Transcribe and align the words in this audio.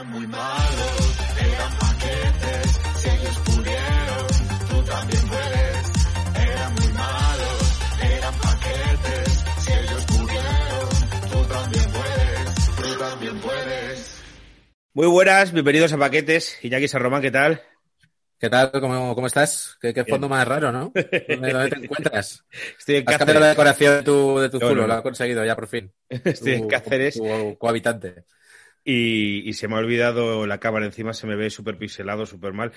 Eran 0.00 0.12
muy 0.12 0.26
malos, 0.28 1.18
eran 1.38 1.78
paquetes, 1.78 2.80
si 2.96 3.08
ellos 3.10 3.38
pudieron, 3.44 4.26
tú 4.70 4.82
también 4.90 5.22
puedes. 5.28 6.46
Eran 6.48 6.74
muy 6.74 6.92
malos, 6.94 7.80
eran 8.00 8.34
paquetes, 8.34 9.44
si 9.58 9.72
ellos 9.72 10.04
pudieron, 10.06 10.88
tú 11.30 11.44
también 11.52 11.84
puedes, 11.92 12.76
tú 12.76 12.98
también 12.98 13.40
puedes. 13.40 14.22
Muy 14.94 15.06
buenas, 15.06 15.52
bienvenidos 15.52 15.92
a 15.92 15.98
Paquetes. 15.98 16.58
Iñaki 16.64 16.88
San 16.88 17.02
Román, 17.02 17.20
¿qué 17.20 17.30
tal? 17.30 17.60
¿Qué 18.38 18.48
tal? 18.48 18.70
¿Cómo, 18.72 19.14
cómo 19.14 19.26
estás? 19.26 19.76
¿Qué, 19.82 19.92
qué 19.92 20.04
fondo 20.06 20.30
más 20.30 20.48
raro, 20.48 20.72
¿no? 20.72 20.92
¿Dónde, 21.28 21.52
dónde 21.52 21.68
te 21.70 21.84
encuentras? 21.84 22.42
Estoy 22.78 22.96
en 22.96 23.04
Has 23.08 23.18
cambiado 23.18 23.40
la 23.40 23.54
Cáceres. 23.54 23.56
decoración 23.78 23.96
de 23.98 24.02
tu, 24.02 24.38
de 24.38 24.48
tu 24.48 24.58
No, 24.60 24.68
zulo, 24.68 24.80
no. 24.82 24.86
lo 24.88 24.94
has 24.94 25.02
conseguido 25.02 25.44
ya 25.44 25.54
por 25.54 25.68
fin. 25.68 25.92
Estoy 26.08 26.54
en 26.54 26.62
Tu- 26.62 26.68
Cáceres 26.68 27.14
Tu 27.16 27.56
cohabitante. 27.58 28.24
Y, 28.84 29.48
y 29.48 29.52
se 29.54 29.68
me 29.68 29.74
ha 29.76 29.78
olvidado 29.78 30.46
la 30.46 30.58
cámara 30.60 30.86
encima, 30.86 31.12
se 31.14 31.26
me 31.26 31.36
ve 31.36 31.50
súper 31.50 31.78
pixelado, 31.78 32.26
súper 32.26 32.52
mal. 32.52 32.72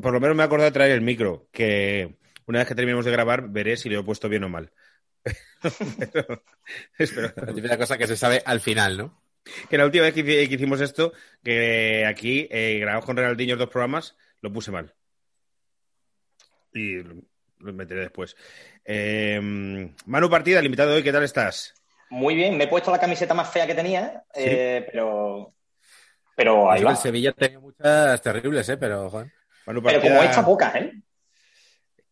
Por 0.00 0.12
lo 0.12 0.20
menos 0.20 0.36
me 0.36 0.42
he 0.42 0.46
acordado 0.46 0.70
de 0.70 0.74
traer 0.74 0.92
el 0.92 1.00
micro, 1.02 1.48
que 1.52 2.16
una 2.46 2.60
vez 2.60 2.68
que 2.68 2.74
terminemos 2.74 3.04
de 3.04 3.12
grabar 3.12 3.48
veré 3.50 3.76
si 3.76 3.88
lo 3.88 4.00
he 4.00 4.04
puesto 4.04 4.28
bien 4.28 4.44
o 4.44 4.48
mal. 4.48 4.72
Pero- 6.12 6.44
espero. 6.98 7.32
La 7.36 7.54
típica 7.54 7.78
cosa 7.78 7.98
que 7.98 8.06
se 8.06 8.16
sabe 8.16 8.42
al 8.44 8.60
final, 8.60 8.96
¿no? 8.96 9.22
Que 9.68 9.76
la 9.78 9.84
última 9.84 10.04
vez 10.04 10.14
que, 10.14 10.24
hici- 10.24 10.48
que 10.48 10.54
hicimos 10.54 10.80
esto, 10.80 11.12
que 11.42 12.06
aquí 12.06 12.46
eh, 12.50 12.78
grabamos 12.80 13.04
con 13.04 13.16
Renaldinho 13.16 13.56
dos 13.56 13.68
programas, 13.70 14.16
lo 14.40 14.52
puse 14.52 14.70
mal. 14.70 14.94
Y 16.72 17.02
lo, 17.02 17.72
meteré 17.72 18.00
después. 18.02 18.36
Eh, 18.84 19.40
Manu 20.06 20.30
Partida, 20.30 20.58
el 20.58 20.66
invitado 20.66 20.90
de 20.90 20.96
hoy, 20.96 21.02
¿qué 21.02 21.12
tal 21.12 21.22
estás? 21.24 21.74
Muy 22.12 22.34
bien, 22.34 22.58
me 22.58 22.64
he 22.64 22.68
puesto 22.68 22.90
la 22.90 23.00
camiseta 23.00 23.32
más 23.32 23.50
fea 23.50 23.66
que 23.66 23.74
tenía, 23.74 24.22
eh, 24.34 24.86
pero. 24.92 25.54
Pero 26.36 26.70
ahí 26.70 26.82
va. 26.82 26.90
El 26.90 26.96
Sevilla 26.98 27.32
tenía 27.32 27.58
muchas 27.58 28.20
terribles, 28.20 28.68
¿eh? 28.68 28.76
Pero, 28.76 29.08
joder. 29.08 29.32
Manu 29.66 29.82
Pero 29.82 30.00
como 30.02 30.22
esta 30.22 30.44
pocas, 30.44 30.74
¿eh? 30.74 30.92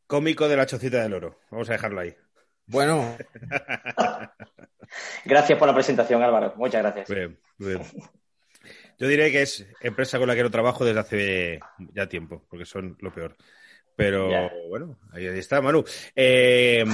cómico 0.07 0.49
de 0.49 0.57
la 0.57 0.65
chocita 0.65 1.03
del 1.03 1.13
oro. 1.13 1.41
Vamos 1.51 1.69
a 1.69 1.73
dejarlo 1.73 2.01
ahí. 2.01 2.17
Bueno, 2.65 3.15
Gracias 5.27 5.59
por 5.59 5.69
la 5.69 5.75
presentación, 5.75 6.23
Álvaro. 6.23 6.55
Muchas 6.57 6.83
gracias. 6.83 7.09
Bien, 7.11 7.39
bien. 7.59 7.83
Yo 8.99 9.07
diré 9.07 9.31
que 9.31 9.43
es 9.43 9.67
empresa 9.83 10.19
con 10.19 10.29
la 10.29 10.35
que 10.35 10.43
no 10.43 10.51
trabajo 10.51 10.83
desde 10.83 11.01
hace 11.01 11.61
ya 11.95 12.09
tiempo, 12.09 12.47
porque 12.49 12.65
son 12.65 12.97
lo 13.01 13.13
peor. 13.13 13.37
Pero 13.97 14.51
bueno, 14.69 14.99
ahí, 15.13 15.27
está, 15.27 15.61
Manu. 15.61 15.85
Eh, 16.17 16.85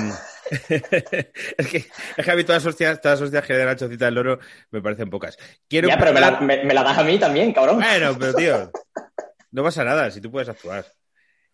es, 0.68 1.66
que, 1.68 1.76
es 2.16 2.24
que 2.24 2.30
a 2.30 2.34
mí 2.34 2.42
todas 2.44 2.64
las 2.64 2.72
hostias, 2.72 3.00
todas 3.00 3.20
las 3.20 3.26
hostias 3.26 3.46
que 3.46 3.52
le 3.52 3.58
dan 3.60 3.68
a 3.68 3.76
Chocita 3.76 4.06
del 4.06 4.18
Oro 4.18 4.38
me 4.70 4.82
parecen 4.82 5.08
pocas. 5.10 5.36
Quiero 5.68 5.88
Ya, 5.88 5.98
pero 5.98 6.12
me 6.12 6.20
la, 6.20 6.40
me- 6.40 6.64
me 6.64 6.74
la 6.74 6.82
das 6.82 6.98
a 6.98 7.04
mí 7.04 7.18
también, 7.18 7.52
cabrón. 7.52 7.76
Bueno, 7.76 8.16
pero 8.18 8.34
tío, 8.34 8.70
no 9.52 9.62
pasa 9.62 9.84
nada 9.84 10.10
si 10.10 10.20
tú 10.20 10.30
puedes 10.30 10.48
actuar. 10.48 10.84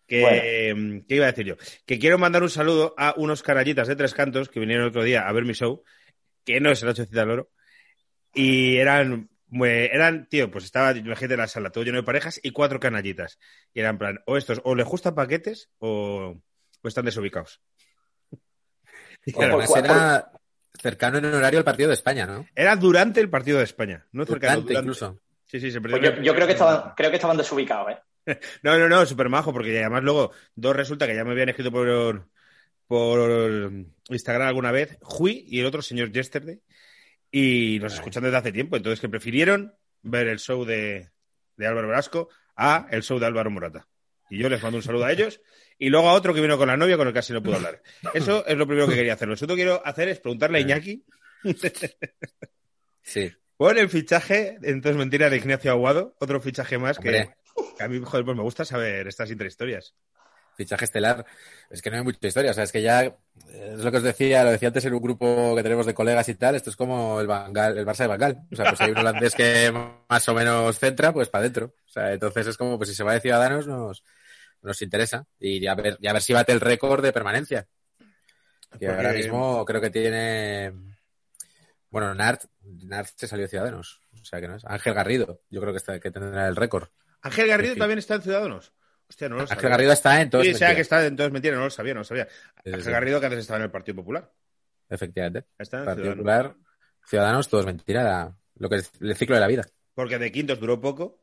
Que, 0.05 1.03
¿Qué 1.07 1.15
iba 1.15 1.25
a 1.25 1.31
decir 1.31 1.45
yo? 1.45 1.55
Que 1.85 1.97
quiero 1.97 2.17
mandar 2.17 2.43
un 2.43 2.49
saludo 2.49 2.93
a 2.97 3.13
unos 3.17 3.41
canallitas 3.41 3.87
de 3.87 3.95
Tres 3.95 4.13
Cantos 4.13 4.49
que 4.49 4.59
vinieron 4.59 4.83
el 4.83 4.89
otro 4.89 5.03
día 5.03 5.27
a 5.27 5.31
ver 5.31 5.45
mi 5.45 5.53
show, 5.53 5.83
que 6.43 6.59
no 6.59 6.71
es 6.71 6.83
el 6.83 6.93
Chocita 6.93 7.21
del 7.21 7.29
Oro, 7.31 7.49
y 8.33 8.77
eran, 8.77 9.29
eran, 9.65 10.27
tío, 10.29 10.49
pues 10.51 10.65
estaba, 10.65 10.91
imagínate 10.97 11.37
la 11.37 11.47
sala, 11.47 11.69
todo 11.71 11.83
lleno 11.83 11.97
de 11.97 12.03
parejas 12.03 12.39
y 12.43 12.51
cuatro 12.51 12.79
canallitas. 12.79 13.39
Y 13.73 13.79
eran 13.81 13.97
plan, 13.97 14.19
o 14.25 14.37
estos, 14.37 14.61
o 14.63 14.75
les 14.75 14.85
gustan 14.87 15.15
paquetes 15.15 15.69
o, 15.79 16.41
o 16.81 16.87
están 16.87 17.05
desubicados. 17.05 17.61
Y 19.25 19.31
era, 19.37 19.47
además 19.47 19.69
cuatro- 19.69 19.93
era 19.93 20.31
cercano 20.81 21.17
en 21.19 21.25
horario 21.25 21.59
al 21.59 21.65
partido 21.65 21.87
de 21.89 21.93
España, 21.93 22.25
¿no? 22.25 22.45
era 22.55 22.75
durante 22.75 23.21
el 23.21 23.29
partido 23.29 23.59
de 23.59 23.63
España, 23.63 24.05
no 24.11 24.25
cercano, 24.25 24.53
Durante, 24.61 24.73
durante. 24.73 24.87
incluso. 24.89 25.19
Sí, 25.45 25.59
sí, 25.59 25.71
se 25.71 25.79
Pues 25.79 25.93
perdió. 25.93 26.15
yo, 26.15 26.21
yo 26.23 26.35
creo 26.35 26.47
que 26.47 26.53
estaban, 26.53 26.93
creo 26.97 27.09
que 27.09 27.17
estaban 27.17 27.37
desubicados, 27.37 27.91
¿eh? 27.91 27.99
No, 28.63 28.77
no, 28.77 28.89
no, 28.89 29.05
súper 29.05 29.29
majo, 29.29 29.53
porque 29.53 29.77
además 29.79 30.03
luego 30.03 30.31
dos 30.55 30.75
resulta 30.75 31.05
que 31.07 31.15
ya 31.15 31.23
me 31.23 31.31
habían 31.31 31.49
escrito 31.49 31.71
por, 31.71 32.27
por 32.87 33.71
Instagram 34.09 34.47
alguna 34.47 34.71
vez, 34.71 34.97
Jui 35.01 35.45
y 35.47 35.59
el 35.59 35.65
otro 35.67 35.81
señor 35.81 36.11
Yesterday, 36.11 36.59
y 37.35 37.79
nos 37.81 37.95
escuchan 37.95 38.21
desde 38.23 38.37
hace 38.37 38.51
tiempo, 38.51 38.77
entonces 38.77 38.99
que 39.01 39.09
prefirieron 39.09 39.73
ver 40.03 40.27
el 40.27 40.37
show 40.39 40.63
de, 40.65 41.09
de 41.57 41.67
Álvaro 41.67 41.87
Velasco 41.87 42.29
a 42.55 42.87
el 42.91 43.01
show 43.01 43.17
de 43.17 43.25
Álvaro 43.25 43.49
Morata. 43.49 43.87
Y 44.29 44.37
yo 44.37 44.49
les 44.49 44.61
mando 44.61 44.77
un 44.77 44.83
saludo 44.83 45.05
a 45.05 45.11
ellos, 45.11 45.41
y 45.79 45.89
luego 45.89 46.09
a 46.09 46.13
otro 46.13 46.33
que 46.35 46.41
vino 46.41 46.59
con 46.59 46.67
la 46.67 46.77
novia 46.77 46.95
con 46.95 47.07
el 47.07 47.13
que 47.13 47.17
casi 47.17 47.33
no 47.33 47.41
pudo 47.41 47.55
hablar. 47.55 47.81
Eso 48.13 48.45
es 48.45 48.55
lo 48.55 48.67
primero 48.67 48.87
que 48.87 48.93
quería 48.93 49.13
hacer. 49.13 49.27
Lo 49.27 49.35
segundo 49.35 49.55
que 49.55 49.63
quiero 49.63 49.81
hacer 49.83 50.09
es 50.09 50.19
preguntarle 50.19 50.59
a 50.59 50.61
Iñaki 50.61 51.03
Sí. 53.01 53.31
por 53.57 53.77
el 53.79 53.89
fichaje, 53.89 54.57
entonces 54.61 54.95
mentira, 54.95 55.29
de 55.31 55.37
Ignacio 55.37 55.71
Aguado, 55.71 56.15
otro 56.19 56.39
fichaje 56.39 56.77
más 56.77 56.99
que, 56.99 57.29
a 57.79 57.87
mí, 57.87 57.99
joder, 58.03 58.25
pues 58.25 58.37
me 58.37 58.43
gusta 58.43 58.63
saber 58.63 59.07
estas 59.07 59.31
intrahistorias. 59.31 59.95
Fichaje 60.55 60.85
estelar. 60.85 61.25
Es 61.69 61.81
que 61.81 61.89
no 61.89 61.97
hay 61.97 62.03
mucha 62.03 62.27
historia. 62.27 62.51
O 62.51 62.53
sea, 62.53 62.63
es 62.63 62.71
que 62.71 62.81
ya 62.81 63.03
eh, 63.03 63.15
es 63.73 63.79
lo 63.83 63.91
que 63.91 63.97
os 63.97 64.03
decía, 64.03 64.43
lo 64.43 64.51
decía 64.51 64.67
antes 64.69 64.85
en 64.85 64.93
un 64.93 65.01
grupo 65.01 65.55
que 65.55 65.63
tenemos 65.63 65.85
de 65.85 65.93
colegas 65.93 66.29
y 66.29 66.35
tal. 66.35 66.55
Esto 66.55 66.69
es 66.69 66.75
como 66.75 67.19
el, 67.19 67.27
Bangal, 67.27 67.77
el 67.77 67.85
Barça 67.85 67.99
de 68.03 68.07
Bangal. 68.07 68.41
O 68.51 68.55
sea, 68.55 68.65
pues 68.69 68.81
hay 68.81 68.91
un 68.91 68.97
holandés 68.99 69.33
que 69.35 69.73
más 70.09 70.29
o 70.29 70.33
menos 70.33 70.77
centra, 70.77 71.11
pues 71.11 71.29
para 71.29 71.41
adentro. 71.41 71.73
O 71.85 71.89
sea, 71.89 72.13
entonces 72.13 72.47
es 72.47 72.57
como, 72.57 72.77
pues 72.77 72.89
si 72.89 72.95
se 72.95 73.03
va 73.03 73.13
de 73.13 73.21
Ciudadanos, 73.21 73.67
nos, 73.67 74.03
nos 74.61 74.81
interesa. 74.81 75.25
Y 75.39 75.65
a 75.67 75.75
ver, 75.75 75.97
y 75.99 76.07
a 76.07 76.13
ver 76.13 76.21
si 76.21 76.33
bate 76.33 76.51
el 76.51 76.61
récord 76.61 77.03
de 77.03 77.11
permanencia. 77.13 77.67
Que 78.79 78.87
Porque- 78.87 78.87
ahora 78.87 79.13
mismo 79.13 79.65
creo 79.65 79.81
que 79.81 79.89
tiene. 79.89 80.71
Bueno, 81.89 82.13
Nart, 82.15 82.45
Nart 82.61 83.09
se 83.15 83.27
salió 83.27 83.43
de 83.45 83.49
Ciudadanos. 83.49 84.01
O 84.19 84.25
sea, 84.25 84.39
que 84.41 84.47
no 84.47 84.55
es. 84.55 84.65
Ángel 84.65 84.93
Garrido, 84.93 85.41
yo 85.49 85.61
creo 85.61 85.73
que, 85.73 85.77
está, 85.77 85.99
que 85.99 86.09
tendrá 86.11 86.47
el 86.47 86.55
récord. 86.55 86.87
Ángel 87.21 87.47
Garrido 87.47 87.73
Sí. 87.73 87.79
también 87.79 87.99
está 87.99 88.15
en 88.15 88.21
Ciudadanos. 88.23 88.73
Hostia, 89.13 89.29
no 89.29 89.35
lo 89.35 89.41
Ángel 89.41 89.55
sabía. 89.57 89.69
Garrido 89.69 89.91
está 89.93 90.19
en 90.21 90.29
todos. 90.31 90.43
Sí, 90.43 90.55
sea 90.55 90.73
que 90.73 90.81
está 90.81 91.05
en 91.05 91.15
todos 91.15 91.31
mentira, 91.31 91.55
no 91.55 91.65
lo 91.65 91.69
sabía, 91.69 91.93
no 91.93 91.99
lo 91.99 92.03
sabía. 92.03 92.25
Sí, 92.25 92.69
Ángel 92.71 92.83
sí. 92.83 92.89
Garrido 92.89 93.19
que 93.19 93.27
antes 93.27 93.39
estaba 93.41 93.57
en 93.59 93.65
el 93.65 93.71
Partido 93.71 93.95
Popular. 93.97 94.31
Efectivamente. 94.89 95.47
Está 95.59 95.79
en 95.79 95.85
Partido 95.85 96.13
Ciudadanos. 96.13 96.17
Popular, 96.49 96.55
Ciudadanos, 97.05 97.47
todo 97.47 97.59
es 97.61 97.65
mentira. 97.67 98.35
lo 98.55 98.69
que 98.69 98.77
es 98.77 98.91
el 98.99 99.15
ciclo 99.15 99.35
de 99.35 99.41
la 99.41 99.47
vida. 99.47 99.67
Porque 99.93 100.17
de 100.17 100.31
Quintos 100.31 100.59
duró 100.59 100.81
poco, 100.81 101.19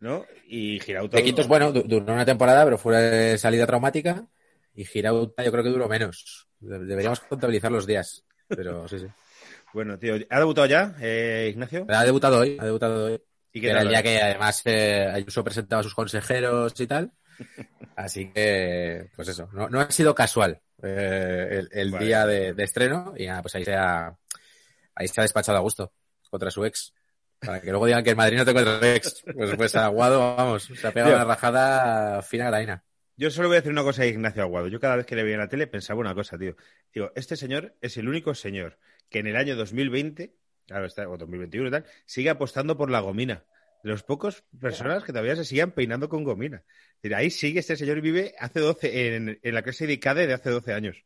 ¿no? 0.00 0.24
Y 0.48 0.80
Girauta. 0.80 1.18
De 1.18 1.22
Quintos, 1.24 1.46
bueno, 1.46 1.72
du- 1.72 1.82
duró 1.82 2.14
una 2.14 2.24
temporada, 2.24 2.64
pero 2.64 2.78
fue 2.78 3.36
salida 3.36 3.66
traumática. 3.66 4.26
Y 4.74 4.86
Girauta 4.86 5.44
yo 5.44 5.52
creo 5.52 5.62
que 5.62 5.70
duró 5.70 5.88
menos. 5.88 6.48
De- 6.58 6.78
Deberíamos 6.78 7.20
contabilizar 7.20 7.70
los 7.70 7.86
días. 7.86 8.24
Pero 8.48 8.88
sí, 8.88 8.98
sí. 8.98 9.06
Bueno, 9.74 9.98
tío, 9.98 10.14
¿ha 10.30 10.38
debutado 10.38 10.68
ya, 10.68 10.94
eh, 11.00 11.48
Ignacio? 11.50 11.84
Ha 11.88 12.04
debutado 12.04 12.38
hoy, 12.38 12.56
ha 12.60 12.64
debutado 12.64 13.06
hoy. 13.06 13.20
¿Y 13.54 13.60
Que 13.60 13.70
era 13.70 13.82
el 13.82 13.88
día 13.88 14.02
que 14.02 14.20
además 14.20 14.60
eh, 14.64 15.08
Ayuso 15.12 15.44
presentaba 15.44 15.80
a 15.80 15.84
sus 15.84 15.94
consejeros 15.94 16.78
y 16.80 16.86
tal. 16.88 17.12
Así 17.96 18.30
que, 18.32 19.08
pues 19.14 19.28
eso, 19.28 19.48
no, 19.52 19.68
no 19.68 19.80
ha 19.80 19.90
sido 19.90 20.12
casual 20.14 20.60
eh, 20.82 21.48
el, 21.50 21.68
el 21.72 21.90
Vale. 21.92 22.04
día 22.04 22.26
de, 22.26 22.52
de 22.52 22.64
estreno 22.64 23.14
y 23.16 23.26
nada, 23.26 23.42
pues 23.42 23.54
ahí 23.54 23.64
se 23.64 23.74
ha, 23.74 24.12
ahí 24.96 25.06
se 25.06 25.20
ha 25.20 25.22
despachado 25.22 25.56
a 25.56 25.60
gusto 25.60 25.92
contra 26.28 26.50
su 26.50 26.64
ex. 26.64 26.92
Para 27.38 27.60
que 27.60 27.70
luego 27.70 27.86
digan 27.86 28.02
que 28.02 28.10
el 28.10 28.16
Madrid 28.16 28.38
no 28.38 28.44
te 28.44 28.54
contra 28.54 28.94
ex. 28.94 29.22
Pues, 29.34 29.54
pues 29.56 29.74
Aguado, 29.76 30.34
vamos, 30.36 30.64
se 30.64 30.86
ha 30.86 30.90
pegado 30.92 31.14
una 31.14 31.24
rajada 31.24 32.22
fina 32.22 32.46
graina. 32.46 32.82
Yo 33.16 33.30
solo 33.30 33.46
voy 33.46 33.56
a 33.56 33.60
decir 33.60 33.70
una 33.70 33.84
cosa 33.84 34.02
a 34.02 34.06
Ignacio 34.06 34.42
Aguado. 34.42 34.66
Yo 34.66 34.80
cada 34.80 34.96
vez 34.96 35.06
que 35.06 35.14
le 35.14 35.22
veía 35.22 35.34
en 35.36 35.40
la 35.42 35.48
tele 35.48 35.68
pensaba 35.68 36.00
una 36.00 36.14
cosa, 36.14 36.36
tío. 36.36 36.56
Digo, 36.92 37.12
este 37.14 37.36
señor 37.36 37.76
es 37.80 37.96
el 37.96 38.08
único 38.08 38.34
señor 38.34 38.78
que 39.08 39.20
en 39.20 39.28
el 39.28 39.36
año 39.36 39.54
2020, 39.54 40.34
claro, 40.66 40.86
está, 40.86 41.08
o 41.08 41.16
2021 41.16 41.68
y 41.68 41.70
tal, 41.70 41.84
sigue 42.06 42.30
apostando 42.30 42.76
por 42.76 42.90
la 42.90 43.00
gomina. 43.00 43.44
De 43.82 43.90
los 43.90 44.02
pocos 44.02 44.44
personas 44.58 45.04
que 45.04 45.12
todavía 45.12 45.36
se 45.36 45.44
sigan 45.44 45.72
peinando 45.72 46.08
con 46.08 46.24
gomina. 46.24 46.62
Es 46.96 47.02
decir, 47.02 47.14
ahí 47.14 47.30
sigue 47.30 47.60
este 47.60 47.76
señor 47.76 47.98
y 47.98 48.00
vive 48.00 48.34
hace 48.38 48.60
12, 48.60 49.16
en, 49.16 49.38
en 49.42 49.54
la 49.54 49.62
clase 49.62 49.86
de 49.86 49.92
ICADE 49.92 50.26
de 50.26 50.32
hace 50.32 50.48
12 50.48 50.72
años. 50.72 51.04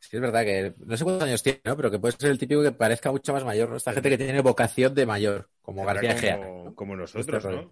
Sí, 0.00 0.16
es 0.16 0.20
verdad 0.20 0.44
que 0.44 0.74
no 0.84 0.96
sé 0.96 1.04
cuántos 1.04 1.28
años 1.28 1.42
tiene, 1.42 1.60
¿no? 1.64 1.76
Pero 1.76 1.90
que 1.90 1.98
puede 1.98 2.16
ser 2.18 2.30
el 2.30 2.38
típico 2.38 2.62
que 2.62 2.72
parezca 2.72 3.10
mucho 3.10 3.32
más 3.32 3.44
mayor, 3.44 3.70
¿no? 3.70 3.76
Esta 3.76 3.92
gente 3.92 4.10
que 4.10 4.18
tiene 4.18 4.40
vocación 4.42 4.94
de 4.94 5.06
mayor, 5.06 5.48
como 5.62 5.84
García 5.84 6.12
Egea. 6.12 6.36
como, 6.38 6.64
¿no? 6.64 6.74
como 6.74 6.96
nosotros, 6.96 7.44
Este 7.44 7.56
¿no? 7.56 7.70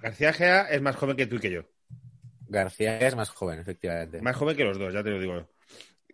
García 0.00 0.32
Gea 0.32 0.62
es 0.70 0.80
más 0.80 0.96
joven 0.96 1.16
que 1.16 1.26
tú 1.26 1.36
y 1.36 1.40
que 1.40 1.50
yo. 1.50 1.62
García 2.48 2.96
Egea 2.96 3.08
es 3.08 3.16
más 3.16 3.30
joven, 3.30 3.58
efectivamente. 3.58 4.22
Más 4.22 4.36
joven 4.36 4.56
que 4.56 4.64
los 4.64 4.78
dos, 4.78 4.94
ya 4.94 5.02
te 5.02 5.10
lo 5.10 5.20
digo. 5.20 5.48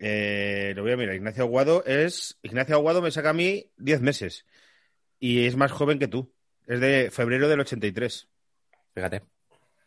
Eh, 0.05 0.73
lo 0.75 0.83
voy 0.83 0.91
a 0.91 0.97
mirar. 0.97 1.15
Ignacio 1.15 1.43
Aguado 1.43 1.83
es. 1.85 2.37
Ignacio 2.43 2.75
Aguado 2.75 3.01
me 3.01 3.09
saca 3.11 3.29
a 3.29 3.33
mí 3.33 3.71
10 3.77 4.01
meses. 4.01 4.45
Y 5.19 5.45
es 5.45 5.55
más 5.55 5.71
joven 5.71 5.97
que 5.97 6.09
tú. 6.09 6.33
Es 6.67 6.79
de 6.81 7.09
febrero 7.09 7.47
del 7.47 7.61
83. 7.61 8.27
Fíjate. 8.93 9.23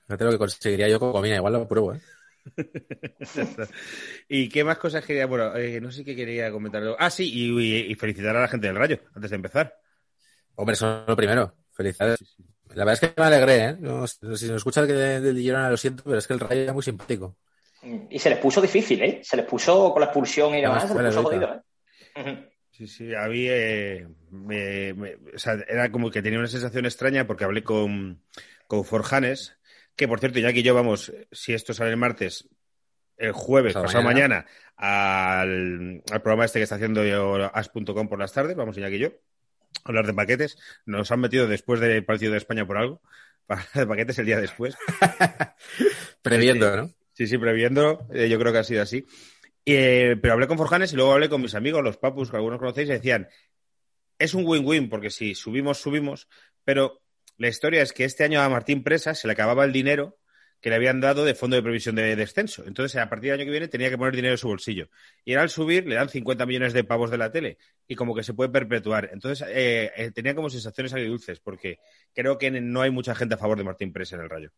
Fíjate 0.07 0.25
lo 0.25 0.31
que 0.31 0.39
conseguiría 0.39 0.89
yo 0.89 0.99
con 1.01 1.13
comida, 1.13 1.37
igual 1.37 1.53
lo 1.53 1.69
pruebo, 1.69 1.95
¿eh? 1.95 2.01
¿Y 4.29 4.49
qué 4.49 4.65
más 4.65 4.79
cosas 4.79 5.05
quería? 5.05 5.27
Bueno, 5.27 5.55
eh, 5.57 5.81
no 5.81 5.91
sé 5.91 6.05
qué 6.05 6.15
quería 6.15 6.51
comentar. 6.51 6.83
Ah, 6.99 7.11
sí, 7.11 7.31
y, 7.33 7.51
y- 7.61 7.91
y 7.93 7.95
felicitar 7.97 8.37
a 8.37 8.41
la 8.43 8.49
gente 8.49 8.69
del 8.69 8.77
Rayo 8.77 9.01
antes 9.15 9.31
de 9.31 9.37
empezar. 9.37 9.75
Hombre, 10.55 10.75
eso 10.75 11.01
es 11.03 11.09
lo 11.09 11.17
primero. 11.17 11.55
Felicidades. 11.73 12.37
La 12.75 12.85
verdad 12.85 12.95
es 12.95 13.01
que 13.11 13.21
me 13.21 13.27
alegré, 13.27 13.65
¿eh? 13.65 13.77
No- 13.81 14.07
si 14.07 14.25
nos 14.25 14.43
escucha 14.43 14.81
el 14.81 14.87
que 14.87 14.93
del 14.95 15.37
Girona, 15.39 15.71
lo 15.71 15.77
siento, 15.77 16.05
pero 16.05 16.19
es 16.19 16.27
que 16.27 16.33
el 16.35 16.41
Rayo 16.41 16.63
era 16.63 16.73
muy 16.73 16.83
simpático. 16.83 17.37
Y 18.11 18.19
se 18.19 18.31
les 18.31 18.38
puso 18.38 18.61
difícil, 18.61 19.03
¿eh? 19.03 19.21
Se 19.23 19.37
les 19.37 19.47
puso 19.47 19.93
con 19.93 20.00
la 20.00 20.06
expulsión 20.06 20.55
y 20.55 20.61
demás, 20.62 20.83
se 20.88 20.94
les 20.94 21.15
puso 21.15 21.23
jodido, 21.23 21.62
¿eh? 22.17 22.49
Sí, 22.71 22.87
sí, 22.87 23.15
había. 23.15 23.53
eh, 23.55 24.06
me- 24.31 24.93
me- 24.94 25.15
o 25.35 25.38
sea, 25.38 25.55
era 25.69 25.91
como 25.91 26.11
que 26.11 26.21
tenía 26.23 26.38
una 26.38 26.49
sensación 26.49 26.85
extraña 26.85 27.27
porque 27.27 27.44
hablé 27.44 27.62
con, 27.62 28.23
con 28.67 28.85
Forjanes, 28.85 29.56
que 29.97 30.06
por 30.09 30.21
cierto, 30.21 30.38
ya 30.41 30.53
que 30.53 30.62
yo 30.62 30.75
vamos, 30.75 31.12
si 31.33 31.55
esto 31.55 31.73
sale 31.73 31.91
el 31.91 31.97
martes, 31.97 32.49
el 33.17 33.33
jueves, 33.33 33.73
Pasado 33.73 33.87
pasado 33.87 34.05
mañana. 34.05 34.44
mañana, 34.77 35.41
al, 35.41 36.03
al 36.12 36.23
programa 36.23 36.44
este 36.44 36.59
que 36.59 36.65
está 36.65 36.75
haciendo 36.75 37.00
as.com 37.55 38.09
por 38.09 38.19
las 38.19 38.32
tardes, 38.35 38.56
vamos, 38.56 38.77
ya 38.77 38.91
que 38.91 38.99
yo, 38.99 39.09
a 39.09 39.89
hablar 39.89 40.06
de 40.06 40.12
paquetes. 40.12 40.59
Nos 40.85 41.11
han 41.12 41.21
metido 41.21 41.47
después 41.47 41.81
del 41.81 42.05
partido 42.05 42.32
de 42.32 42.39
España 42.39 42.67
por 42.67 42.77
algo, 42.77 43.00
para 43.47 43.61
hablar 43.62 43.75
de 43.75 43.87
paquetes 43.87 44.19
el 44.19 44.27
día 44.27 44.41
después. 44.41 44.77
Previendo, 46.23 46.77
¿no? 46.77 46.91
Sí, 47.17 47.27
sí, 47.27 47.39
previendo, 47.39 48.07
eh, 48.13 48.29
yo 48.29 48.39
creo 48.39 48.53
que 48.53 48.59
ha 48.59 48.65
sido 48.65 48.83
así. 48.83 49.07
Eh, 49.65 50.17
pero 50.21 50.35
hablé 50.35 50.47
con 50.47 50.59
Forjanes 50.59 50.93
y 50.93 50.97
luego 50.97 51.15
hablé 51.15 51.31
con 51.31 51.41
mis 51.41 51.55
amigos, 51.55 51.83
los 51.83 51.97
papus, 51.97 52.31
que 52.31 52.37
algunos 52.37 52.59
conocéis, 52.59 52.91
y 52.91 52.93
decían, 52.93 53.27
es 54.19 54.35
un 54.35 54.45
win-win, 54.47 54.91
porque 54.91 55.09
si 55.09 55.35
subimos, 55.35 55.79
subimos, 55.79 56.29
pero 56.63 57.01
la 57.39 57.49
historia 57.49 57.81
es 57.81 57.95
que 57.95 58.05
este 58.05 58.25
año 58.25 58.43
a 58.43 58.49
Martín 58.51 58.83
Presa 58.83 59.15
se 59.15 59.27
le 59.27 59.33
acababa 59.33 59.65
el 59.65 59.73
dinero 59.73 60.19
que 60.61 60.69
le 60.69 60.77
habían 60.77 61.01
dado 61.01 61.25
de 61.25 61.35
fondo 61.35 61.57
de 61.57 61.63
previsión 61.63 61.95
de 61.97 62.17
descenso. 62.17 62.65
Entonces, 62.67 63.01
a 63.01 63.09
partir 63.09 63.31
del 63.31 63.41
año 63.41 63.47
que 63.47 63.51
viene 63.51 63.69
tenía 63.69 63.89
que 63.89 63.97
poner 63.97 64.15
dinero 64.15 64.35
en 64.35 64.39
su 64.39 64.49
bolsillo. 64.49 64.91
Y 65.25 65.33
al 65.35 65.49
subir 65.49 65.87
le 65.87 65.95
dan 65.95 66.11
50 66.11 66.45
millones 66.45 66.75
de 66.75 66.85
pavos 66.85 67.11
de 67.11 67.17
la 67.17 67.33
tele 67.33 67.57
y 67.89 67.95
como 67.95 68.15
que 68.15 68.25
se 68.25 68.35
puede 68.35 68.51
perpetuar. 68.51 69.09
Entonces, 69.11 69.49
eh, 69.51 70.13
tenía 70.15 70.35
como 70.35 70.51
sensaciones 70.51 70.93
agridulces, 70.93 71.41
porque 71.41 71.79
creo 72.15 72.37
que 72.37 72.51
no 72.51 72.83
hay 72.83 72.91
mucha 72.91 73.15
gente 73.15 73.37
a 73.37 73.39
favor 73.39 73.57
de 73.57 73.65
Martín 73.65 73.93
Presa 73.93 74.17
en 74.17 74.23
el 74.23 74.29
Rayo. 74.29 74.53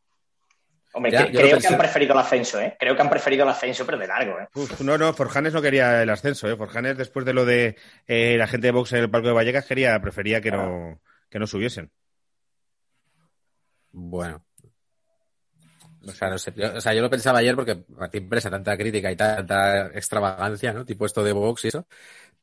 Hombre, 0.99 1.13
Ya, 1.13 1.27
que- 1.27 1.39
creo 1.39 1.59
que 1.61 1.67
han 1.69 1.79
preferido 1.79 2.13
el 2.13 2.19
ascenso, 2.19 2.61
¿eh? 2.61 2.77
Creo 2.77 2.97
que 2.97 3.03
han 3.03 3.09
preferido 3.09 3.45
el 3.45 3.51
ascenso, 3.51 3.87
pero 3.87 3.99
de 3.99 4.09
largo, 4.09 4.41
¿eh? 4.41 4.49
Uf, 4.55 4.81
no, 4.81 4.99
no, 4.99 5.13
Forjanes 5.15 5.53
no 5.55 5.63
quería 5.63 6.03
el 6.03 6.11
ascenso, 6.11 6.51
¿eh? 6.51 6.57
Forjanes, 6.57 6.99
después 6.99 7.25
de 7.25 7.33
lo 7.33 7.45
de 7.45 7.77
eh, 8.09 8.37
la 8.37 8.49
gente 8.49 8.67
de 8.67 8.73
Vox 8.73 8.93
en 8.95 8.99
el 9.05 9.09
Parque 9.11 9.29
de 9.29 9.35
Vallecas, 9.35 9.65
quería, 9.65 10.01
prefería 10.01 10.41
que 10.41 10.51
no, 10.51 11.01
que 11.31 11.39
no 11.39 11.47
subiesen. 11.47 11.93
Bueno. 13.93 14.45
O 16.07 16.11
sea, 16.11 16.31
no 16.31 16.39
sé, 16.39 16.53
yo, 16.57 16.75
o 16.75 16.81
sea, 16.81 16.95
yo 16.95 17.03
lo 17.03 17.11
pensaba 17.11 17.39
ayer 17.39 17.55
porque 17.55 17.85
Martín 17.91 18.29
Presa, 18.29 18.51
tanta 18.51 18.77
crítica 18.77 19.11
y 19.13 19.17
tanta 19.17 19.87
extravagancia, 19.89 20.73
¿no? 20.73 20.85
Tipo 20.85 21.07
esto 21.07 21.23
de 21.23 21.33
Vox 21.33 21.65
y 21.65 21.69
eso. 21.69 21.87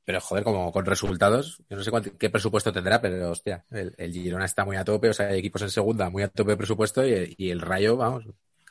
Pero 0.04 0.22
joder, 0.22 0.44
como 0.44 0.72
con 0.72 0.86
resultados, 0.86 1.64
yo 1.68 1.78
no 1.78 1.84
sé 1.84 1.90
cuánto- 1.90 2.16
qué 2.18 2.30
presupuesto 2.30 2.72
tendrá, 2.72 3.02
pero 3.02 3.32
hostia, 3.32 3.66
el, 3.72 3.94
el 3.98 4.14
Girona 4.14 4.46
está 4.46 4.64
muy 4.64 4.76
a 4.78 4.84
tope, 4.86 5.10
o 5.10 5.14
sea, 5.14 5.28
hay 5.28 5.40
equipos 5.40 5.64
en 5.64 5.72
segunda 5.72 6.10
muy 6.12 6.22
a 6.22 6.28
tope 6.28 6.52
de 6.52 6.58
presupuesto 6.58 7.04
y, 7.08 7.34
y 7.38 7.50
el 7.50 7.60
Rayo, 7.60 7.98
vamos, 7.98 8.26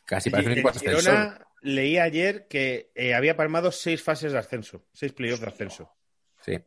casi 0.05 0.31
parece 0.31 0.49
un 0.49 0.53
equipo 0.53 0.69
ascensor. 0.71 1.01
Girona 1.01 1.47
leí 1.63 1.99
ayer 1.99 2.47
que 2.49 2.91
eh, 2.95 3.15
había 3.15 3.37
palmado 3.37 3.73
seis 3.73 4.03
fases 4.03 4.33
de 4.33 4.39
ascenso, 4.39 4.85
seis 4.93 5.13
playoffs 5.13 5.41
de 5.41 5.47
ascenso. 5.49 5.91
Sí. 6.43 6.59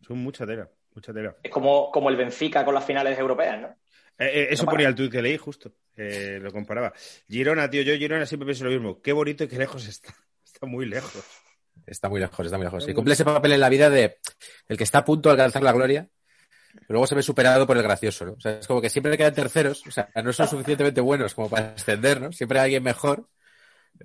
Son 0.00 0.18
mucha 0.18 0.46
tela, 0.46 0.70
mucha 0.94 1.12
tela. 1.12 1.36
Es 1.42 1.50
como, 1.50 1.90
como 1.90 2.08
el 2.10 2.16
Benfica 2.16 2.64
con 2.64 2.74
las 2.74 2.84
finales 2.84 3.18
europeas, 3.18 3.60
¿no? 3.60 3.68
Eh, 4.18 4.42
eh, 4.42 4.48
eso 4.50 4.64
No 4.64 4.70
ponía 4.72 4.88
el 4.88 4.94
tuit 4.94 5.10
que 5.10 5.22
leí, 5.22 5.36
justo. 5.36 5.72
eh, 5.96 6.38
lo 6.40 6.52
comparaba. 6.52 6.92
Girona, 7.28 7.68
tío, 7.70 7.82
yo 7.82 7.94
Girona 7.94 8.26
siempre 8.26 8.46
pienso 8.46 8.64
lo 8.64 8.70
mismo. 8.70 9.00
Qué 9.00 9.12
bonito 9.12 9.44
y 9.44 9.48
qué 9.48 9.56
lejos 9.58 9.86
está. 9.88 10.14
Está 10.44 10.66
muy 10.66 10.84
lejos. 10.84 11.24
Está 11.86 12.08
muy 12.10 12.20
lejos, 12.20 12.44
está 12.44 12.58
muy 12.58 12.64
lejos. 12.66 12.86
Y 12.86 12.92
cumple 12.92 13.14
ese 13.14 13.24
papel 13.24 13.52
en 13.52 13.60
la 13.60 13.70
vida 13.70 13.88
de 13.88 14.18
el 14.68 14.76
que 14.76 14.84
está 14.84 14.98
a 14.98 15.04
punto 15.06 15.30
de 15.30 15.34
alcanzar 15.34 15.62
la 15.62 15.72
gloria, 15.72 16.10
pero 16.72 16.86
luego 16.88 17.06
se 17.06 17.14
ve 17.14 17.22
superado 17.22 17.66
por 17.66 17.76
el 17.76 17.82
gracioso, 17.82 18.24
¿no? 18.24 18.32
O 18.32 18.40
sea, 18.40 18.58
es 18.58 18.66
como 18.66 18.80
que 18.80 18.90
siempre 18.90 19.16
quedan 19.16 19.34
terceros, 19.34 19.86
o 19.86 19.90
sea, 19.90 20.08
no 20.22 20.32
son 20.32 20.48
suficientemente 20.48 21.00
buenos 21.00 21.34
como 21.34 21.48
para 21.48 21.74
ascender, 21.74 22.20
¿no? 22.20 22.32
Siempre 22.32 22.58
hay 22.58 22.64
alguien 22.64 22.82
mejor, 22.82 23.28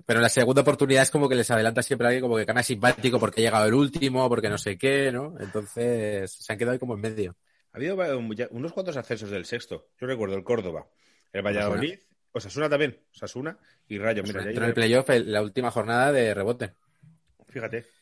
pero 0.04 0.18
en 0.18 0.22
la 0.22 0.28
segunda 0.28 0.62
oportunidad 0.62 1.02
es 1.02 1.10
como 1.10 1.28
que 1.28 1.34
les 1.34 1.50
adelanta 1.50 1.82
siempre 1.82 2.06
alguien 2.08 2.22
como 2.22 2.36
que 2.36 2.44
gana 2.44 2.62
simpático 2.62 3.18
porque 3.18 3.40
ha 3.40 3.44
llegado 3.44 3.66
el 3.66 3.74
último, 3.74 4.28
porque 4.28 4.48
no 4.48 4.58
sé 4.58 4.76
qué, 4.76 5.10
¿no? 5.12 5.34
Entonces 5.40 6.30
se 6.32 6.52
han 6.52 6.58
quedado 6.58 6.72
ahí 6.72 6.78
como 6.78 6.94
en 6.94 7.00
medio. 7.00 7.36
Ha 7.72 7.78
habido 7.78 7.96
unos 8.50 8.72
cuantos 8.72 8.96
ascensos 8.96 9.30
del 9.30 9.44
sexto. 9.44 9.88
Yo 10.00 10.06
recuerdo 10.06 10.36
el 10.36 10.44
Córdoba, 10.44 10.86
el 11.32 11.42
Valladolid, 11.42 11.98
Osasuna 12.32 12.68
también, 12.68 12.98
Osasuna 13.14 13.58
y 13.88 13.98
Rayo. 13.98 14.22
Mira, 14.22 14.42
Entró 14.42 14.64
en 14.64 14.68
el 14.68 14.74
playoff 14.74 15.08
la 15.08 15.42
última 15.42 15.70
jornada 15.70 16.12
de 16.12 16.34
rebote. 16.34 16.72
fíjate. 17.48 17.95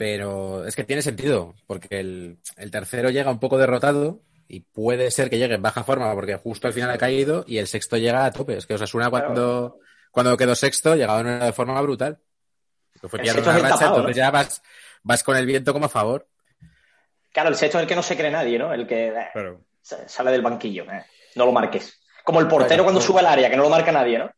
Pero 0.00 0.64
es 0.66 0.74
que 0.74 0.84
tiene 0.84 1.02
sentido, 1.02 1.54
porque 1.66 2.00
el, 2.00 2.38
el 2.56 2.70
tercero 2.70 3.10
llega 3.10 3.30
un 3.30 3.38
poco 3.38 3.58
derrotado 3.58 4.22
y 4.48 4.60
puede 4.60 5.10
ser 5.10 5.28
que 5.28 5.36
llegue 5.36 5.56
en 5.56 5.60
baja 5.60 5.84
forma 5.84 6.10
porque 6.14 6.36
justo 6.36 6.66
al 6.66 6.72
final 6.72 6.88
ha 6.88 6.96
caído 6.96 7.44
y 7.46 7.58
el 7.58 7.66
sexto 7.66 7.98
llega 7.98 8.24
a 8.24 8.30
tope. 8.30 8.56
Es 8.56 8.64
que 8.64 8.72
Osasuna 8.72 9.10
cuando, 9.10 9.78
cuando 10.10 10.38
quedó 10.38 10.54
sexto 10.54 10.96
llegaba 10.96 11.22
de 11.22 11.52
forma 11.52 11.78
brutal. 11.82 12.18
Que 12.98 13.10
fue 13.10 13.20
El 13.20 13.26
sexto 13.26 13.42
una 13.42 13.50
es 13.50 13.56
el 13.58 13.62
racha, 13.62 13.74
tapado, 13.74 13.96
entonces 13.96 14.16
ya 14.16 14.30
vas, 14.30 14.62
vas 15.02 15.22
con 15.22 15.36
el 15.36 15.44
viento 15.44 15.74
como 15.74 15.84
a 15.84 15.90
favor. 15.90 16.26
Claro, 17.30 17.50
el 17.50 17.56
sexto 17.56 17.76
es 17.76 17.82
el 17.82 17.88
que 17.88 17.96
no 17.96 18.02
se 18.02 18.16
cree 18.16 18.30
nadie, 18.30 18.58
¿no? 18.58 18.72
El 18.72 18.86
que 18.86 19.08
eh, 19.08 19.28
Claro. 19.34 19.60
sale 19.82 20.30
del 20.30 20.40
banquillo. 20.40 20.84
eh. 20.90 21.04
No 21.34 21.44
lo 21.44 21.52
marques. 21.52 22.00
Como 22.24 22.40
el 22.40 22.48
portero 22.48 22.84
cuando 22.84 23.00
no. 23.02 23.06
sube 23.06 23.20
al 23.20 23.26
área, 23.26 23.50
que 23.50 23.56
no 23.58 23.64
lo 23.64 23.68
marca 23.68 23.92
nadie, 23.92 24.18
¿no? 24.18 24.30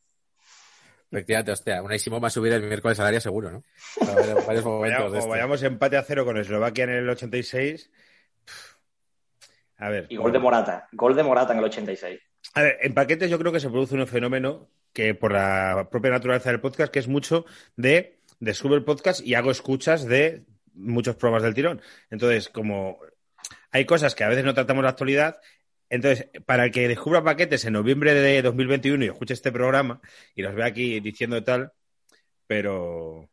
Efectivamente, 1.12 1.52
hostia, 1.52 1.82
una 1.82 1.98
Simón 1.98 2.22
va 2.22 2.28
a 2.28 2.30
subir 2.30 2.52
el 2.54 2.62
miércoles 2.62 2.98
al 2.98 3.06
área 3.06 3.20
seguro, 3.20 3.50
¿no? 3.52 3.64
A 4.00 4.14
varios, 4.14 4.46
varios 4.46 4.64
momentos 4.64 4.80
Vaya- 4.80 4.98
de 4.98 5.04
como 5.04 5.16
estos. 5.16 5.28
vayamos 5.30 5.62
empate 5.62 5.96
a 5.98 6.02
cero 6.02 6.24
con 6.24 6.36
Eslovaquia 6.38 6.84
en 6.84 6.90
el 6.90 7.08
86. 7.10 7.90
pff, 8.44 8.74
A 9.76 9.88
ver. 9.90 10.06
Y 10.08 10.16
gol 10.16 10.32
de 10.32 10.38
Morata. 10.38 10.88
Gol 10.92 11.14
de 11.14 11.22
Morata 11.22 11.52
en 11.52 11.58
el 11.58 11.64
86. 11.66 12.18
A 12.54 12.62
ver, 12.62 12.78
en 12.80 12.94
paquetes 12.94 13.30
yo 13.30 13.38
creo 13.38 13.52
que 13.52 13.60
se 13.60 13.68
produce 13.70 13.94
un 13.94 14.06
fenómeno 14.06 14.68
que 14.92 15.14
por 15.14 15.32
la 15.32 15.88
propia 15.90 16.10
naturaleza 16.10 16.50
del 16.50 16.60
podcast, 16.60 16.92
que 16.92 16.98
es 16.98 17.08
mucho 17.08 17.44
de 17.76 18.18
descubro 18.40 18.76
el 18.76 18.84
podcast 18.84 19.20
y 19.24 19.34
hago 19.34 19.50
escuchas 19.50 20.04
de 20.06 20.44
muchos 20.74 21.16
programas 21.16 21.42
del 21.44 21.54
tirón. 21.54 21.80
Entonces, 22.10 22.48
como 22.48 22.98
hay 23.70 23.84
cosas 23.84 24.14
que 24.14 24.24
a 24.24 24.28
veces 24.28 24.44
no 24.44 24.54
tratamos 24.54 24.82
de 24.82 24.88
actualidad, 24.88 25.40
entonces, 25.92 26.28
para 26.46 26.64
el 26.64 26.70
que 26.72 26.88
descubra 26.88 27.22
paquetes 27.22 27.64
en 27.66 27.74
noviembre 27.74 28.14
de 28.14 28.40
2021 28.42 29.04
y 29.04 29.08
escuche 29.08 29.34
este 29.34 29.52
programa 29.52 30.00
y 30.34 30.40
nos 30.42 30.54
vea 30.54 30.66
aquí 30.66 31.00
diciendo 31.00 31.44
tal, 31.44 31.72
pero... 32.46 33.28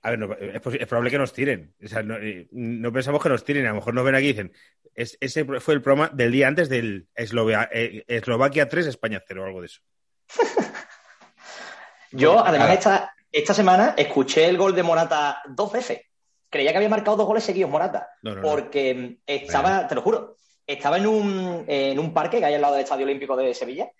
A 0.00 0.10
ver, 0.10 0.18
no, 0.20 0.32
es, 0.32 0.86
probable 0.86 1.10
que 1.10 1.18
nos 1.18 1.32
tiren. 1.32 1.74
O 1.84 1.88
sea, 1.88 2.04
no, 2.04 2.16
eh, 2.16 2.46
no 2.52 2.92
pensamos 2.92 3.20
que 3.20 3.28
nos 3.28 3.42
tiren. 3.44 3.66
A 3.66 3.70
lo 3.70 3.74
mejor 3.74 3.94
nos 3.94 4.04
ven 4.04 4.14
aquí 4.14 4.26
y 4.26 4.32
dicen, 4.32 4.52
es- 4.94 5.18
ese 5.20 5.44
fue 5.60 5.74
el 5.74 5.82
programa 5.82 6.08
del 6.14 6.30
día 6.30 6.46
antes 6.46 6.68
del 6.68 7.08
Eslovea- 7.16 7.68
eh, 7.72 8.04
Eslovaquia 8.06 8.68
3, 8.68 8.86
España 8.86 9.20
0 9.26 9.42
o 9.42 9.46
algo 9.46 9.60
de 9.60 9.66
eso. 9.66 9.80
Yo, 12.12 12.38
además, 12.44 12.70
esta, 12.70 13.12
esta 13.32 13.54
semana 13.54 13.94
escuché 13.96 14.48
el 14.48 14.56
gol 14.56 14.74
de 14.74 14.84
Morata 14.84 15.42
dos 15.48 15.72
veces. 15.72 16.00
Creía 16.48 16.70
que 16.70 16.76
había 16.78 16.88
marcado 16.88 17.16
dos 17.16 17.26
goles 17.26 17.44
seguidos 17.44 17.70
Morata. 17.70 18.08
No. 18.22 18.40
Porque 18.40 19.18
estaba, 19.26 19.86
te 19.88 19.94
lo 19.96 20.02
juro, 20.02 20.36
estaba 20.68 20.98
en 20.98 21.06
un, 21.06 21.64
en 21.66 21.98
un 21.98 22.12
parque 22.12 22.38
que 22.38 22.44
hay 22.44 22.54
al 22.54 22.60
lado 22.60 22.74
del 22.74 22.84
Estadio 22.84 23.06
Olímpico 23.06 23.36
de 23.36 23.54
Sevilla 23.54 23.90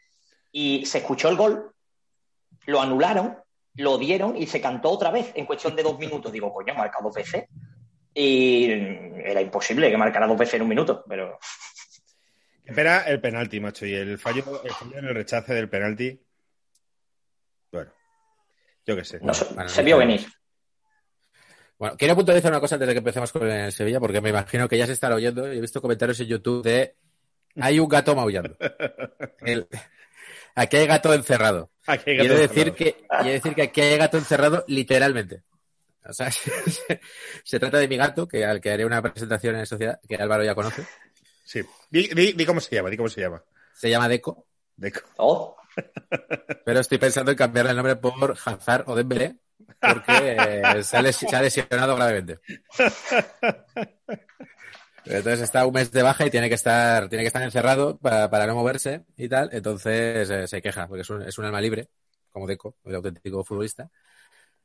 y 0.52 0.84
se 0.86 0.98
escuchó 0.98 1.28
el 1.30 1.36
gol, 1.36 1.72
lo 2.66 2.80
anularon, 2.80 3.38
lo 3.74 3.96
dieron 3.96 4.36
y 4.36 4.46
se 4.46 4.60
cantó 4.60 4.90
otra 4.90 5.10
vez 5.10 5.32
en 5.34 5.46
cuestión 5.46 5.74
de 5.74 5.82
dos 5.82 5.98
minutos. 5.98 6.30
Digo, 6.30 6.52
coño, 6.52 6.74
ha 6.74 6.76
marcado 6.76 7.04
dos 7.04 7.14
veces. 7.14 7.46
Y 8.14 8.64
era 9.24 9.40
imposible 9.40 9.90
que 9.90 9.96
marcara 9.96 10.26
dos 10.26 10.38
veces 10.38 10.54
en 10.54 10.62
un 10.62 10.68
minuto, 10.68 11.04
pero 11.08 11.38
Espera 12.68 13.00
el 13.04 13.18
penalti, 13.18 13.60
macho, 13.60 13.86
y 13.86 13.94
el 13.94 14.18
fallo, 14.18 14.62
el 14.62 14.70
fallo 14.70 14.98
en 14.98 15.06
el 15.06 15.14
rechace 15.14 15.54
del 15.54 15.70
penalti. 15.70 16.20
Bueno, 17.72 17.90
yo 18.84 18.94
qué 18.94 19.04
sé. 19.04 19.20
no, 19.22 19.32
se, 19.32 19.82
vio 19.82 19.96
venir. 19.96 20.26
Bueno, 21.78 21.96
quiero 21.96 22.16
puntualizar 22.16 22.50
una 22.50 22.60
cosa 22.60 22.74
antes 22.74 22.88
de 22.88 22.94
que 22.94 22.98
empecemos 22.98 23.30
con 23.32 23.48
el 23.48 23.72
Sevilla, 23.72 24.00
porque 24.00 24.20
me 24.20 24.30
imagino 24.30 24.68
que 24.68 24.76
ya 24.76 24.86
se 24.86 24.92
estará 24.92 25.14
oyendo 25.14 25.52
y 25.52 25.58
he 25.58 25.60
visto 25.60 25.80
comentarios 25.80 26.18
en 26.20 26.26
YouTube 26.26 26.64
de 26.64 26.96
hay 27.60 27.78
un 27.78 27.88
gato 27.88 28.14
maullando. 28.16 28.56
El- 29.40 29.68
aquí 30.54 30.76
hay 30.76 30.86
gato 30.86 31.14
encerrado. 31.14 31.70
Aquí 31.86 32.10
hay 32.10 32.16
gato 32.18 32.34
decir 32.34 32.68
encerrado. 32.68 32.74
que, 32.76 33.06
y 33.22 33.22
he 33.22 33.26
de 33.28 33.32
decir 33.34 33.54
que 33.54 33.62
aquí 33.62 33.80
hay 33.80 33.96
gato 33.98 34.18
encerrado 34.18 34.64
literalmente. 34.66 35.42
O 36.04 36.12
sea, 36.12 36.30
se, 36.32 37.00
se 37.44 37.58
trata 37.60 37.78
de 37.78 37.86
mi 37.88 37.96
gato, 37.96 38.26
que 38.26 38.44
al 38.44 38.60
que 38.60 38.70
haré 38.72 38.84
una 38.84 39.00
presentación 39.02 39.54
en 39.56 39.66
sociedad, 39.66 40.00
que 40.08 40.16
Álvaro 40.16 40.42
ya 40.44 40.54
conoce. 40.54 40.84
Sí. 41.44 41.60
Di, 41.90 42.08
di- 42.08 42.32
di 42.32 42.44
cómo 42.46 42.60
se 42.60 42.74
llama, 42.74 42.90
di 42.90 42.96
cómo 42.96 43.08
se 43.08 43.20
llama. 43.20 43.42
Se 43.74 43.88
llama 43.88 44.08
Deco, 44.08 44.46
Deco. 44.76 45.00
Oh, 45.18 45.56
pero 46.64 46.80
estoy 46.80 46.98
pensando 46.98 47.30
en 47.30 47.36
cambiarle 47.36 47.70
el 47.70 47.76
nombre 47.76 47.96
por 47.96 48.36
Hazard 48.44 48.84
o 48.88 48.96
Dembélé, 48.96 49.36
porque 49.80 50.36
eh, 50.38 50.82
se, 50.82 50.96
ha 50.96 51.00
ha 51.00 51.42
lesionado 51.42 51.96
gravemente. 51.96 52.38
Entonces 55.04 55.40
está 55.40 55.66
un 55.66 55.72
mes 55.72 55.90
de 55.90 56.02
baja 56.02 56.26
y 56.26 56.30
tiene 56.30 56.48
que 56.48 56.54
estar, 56.54 57.08
tiene 57.08 57.24
que 57.24 57.28
estar 57.28 57.42
encerrado 57.42 57.98
para, 57.98 58.46
no 58.46 58.54
moverse 58.54 59.04
y 59.16 59.28
tal. 59.28 59.48
Entonces 59.52 60.28
eh, 60.28 60.46
se 60.46 60.60
queja, 60.60 60.86
porque 60.86 61.02
es 61.02 61.38
un, 61.38 61.44
alma 61.44 61.60
libre, 61.60 61.88
como 62.30 62.46
Deco, 62.46 62.76
el 62.84 62.96
auténtico 62.96 63.42
futbolista. 63.44 63.90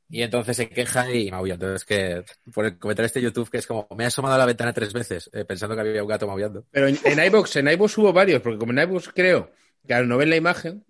Y 0.09 0.21
entonces 0.21 0.57
se 0.57 0.69
queja 0.69 1.11
y 1.11 1.31
maulla. 1.31 1.53
Entonces 1.53 1.85
que 1.85 2.23
por 2.53 2.65
el 2.65 2.77
comentario 2.77 3.07
este 3.07 3.21
YouTube 3.21 3.49
que 3.49 3.57
es 3.57 3.67
como 3.67 3.87
me 3.95 4.03
he 4.03 4.07
asomado 4.07 4.35
a 4.35 4.37
la 4.37 4.45
ventana 4.45 4.73
tres 4.73 4.91
veces 4.91 5.29
eh, 5.33 5.45
pensando 5.45 5.75
que 5.75 5.81
había 5.81 6.03
un 6.03 6.09
gato 6.09 6.27
maullando. 6.27 6.65
Pero 6.71 6.87
en, 6.87 6.99
en 7.05 7.19
en 7.19 7.67
iVoox 7.69 7.97
hubo 7.97 8.11
varios, 8.11 8.41
porque 8.41 8.59
como 8.59 8.73
en 8.73 8.79
iVoox 8.79 9.09
creo 9.13 9.51
que 9.87 9.93
al 9.93 10.07
no 10.07 10.17
ven 10.17 10.29
la 10.29 10.35
imagen, 10.35 10.85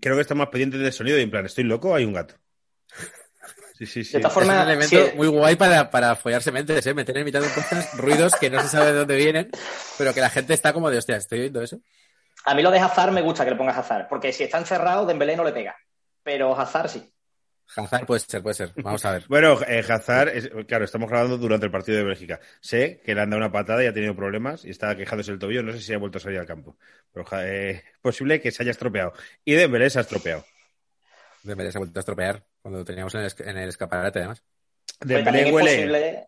creo 0.00 0.16
que 0.16 0.22
están 0.22 0.38
más 0.38 0.48
pendientes 0.48 0.80
del 0.80 0.92
sonido 0.92 1.18
y 1.18 1.22
en 1.22 1.30
plan, 1.30 1.46
estoy 1.46 1.64
loco, 1.64 1.94
hay 1.94 2.04
un 2.04 2.12
gato. 2.12 2.34
Sí, 3.76 3.84
sí, 3.86 4.04
sí. 4.04 4.12
De 4.12 4.18
esta 4.18 4.28
Es 4.28 4.34
forma, 4.34 4.54
un 4.54 4.68
elemento 4.68 5.06
sí, 5.06 5.12
muy 5.16 5.26
guay 5.28 5.56
para, 5.56 5.90
para 5.90 6.16
follarse 6.16 6.50
mentes, 6.52 6.86
¿eh? 6.86 6.94
Meter 6.94 7.18
en 7.18 7.24
mitad 7.24 7.40
de 7.40 7.46
un 7.48 7.52
podcast 7.52 7.94
ruidos 7.94 8.32
que 8.40 8.48
no 8.48 8.60
se 8.62 8.68
sabe 8.68 8.92
de 8.92 8.98
dónde 8.98 9.16
vienen, 9.16 9.50
pero 9.98 10.14
que 10.14 10.20
la 10.20 10.30
gente 10.30 10.54
está 10.54 10.72
como 10.72 10.90
de, 10.90 10.98
hostia, 10.98 11.16
estoy 11.16 11.40
oyendo 11.40 11.60
eso. 11.62 11.78
a 12.44 12.54
mí 12.54 12.62
lo 12.62 12.70
de 12.70 12.78
Hazard 12.78 13.12
me 13.12 13.20
gusta 13.22 13.44
que 13.44 13.50
le 13.50 13.56
pongas 13.56 13.76
Hazard, 13.76 14.06
porque 14.08 14.32
si 14.32 14.44
está 14.44 14.58
encerrado, 14.58 15.04
Dembélé 15.04 15.36
no 15.36 15.44
le 15.44 15.52
pega. 15.52 15.76
Pero 16.22 16.58
Hazard 16.58 16.88
sí. 16.88 17.12
Hazard 17.76 18.06
puede 18.06 18.20
ser, 18.20 18.42
puede 18.42 18.54
ser. 18.54 18.72
Vamos 18.76 19.04
a 19.04 19.12
ver. 19.12 19.24
Bueno, 19.28 19.58
eh, 19.66 19.84
Hazard, 19.86 20.28
es- 20.28 20.50
claro, 20.66 20.84
estamos 20.84 21.10
grabando 21.10 21.36
durante 21.36 21.66
el 21.66 21.72
partido 21.72 21.98
de 21.98 22.04
Bélgica. 22.04 22.40
Sé 22.60 23.02
que 23.04 23.14
le 23.14 23.20
han 23.20 23.28
dado 23.30 23.42
una 23.42 23.52
patada 23.52 23.82
y 23.84 23.88
ha 23.88 23.92
tenido 23.92 24.14
problemas 24.16 24.64
y 24.64 24.70
está 24.70 24.96
quejándose 24.96 25.32
el 25.32 25.38
tobillo. 25.38 25.62
No 25.64 25.72
sé 25.72 25.80
si 25.80 25.92
ha 25.92 25.98
vuelto 25.98 26.18
a 26.18 26.20
salir 26.20 26.38
al 26.38 26.46
campo. 26.46 26.76
Pero 27.12 27.26
eh, 27.42 27.70
es 27.92 27.98
posible 28.00 28.40
que 28.40 28.50
se 28.52 28.62
haya 28.62 28.70
estropeado. 28.70 29.12
Y 29.44 29.52
Dembélé 29.54 29.90
se 29.90 29.98
ha 29.98 30.02
estropeado. 30.02 30.44
Dembélé 31.42 31.70
se 31.72 31.78
ha 31.78 31.80
vuelto 31.80 31.98
a 31.98 32.00
estropear 32.00 32.44
cuando 32.66 32.80
lo 32.80 32.84
teníamos 32.84 33.14
en 33.14 33.20
el, 33.20 33.32
en 33.38 33.58
el 33.58 33.68
escaparate, 33.68 34.18
además. 34.18 34.42
Dembélé 34.98 35.42
es 35.46 35.52
huele... 35.52 35.70
posible. 35.70 36.26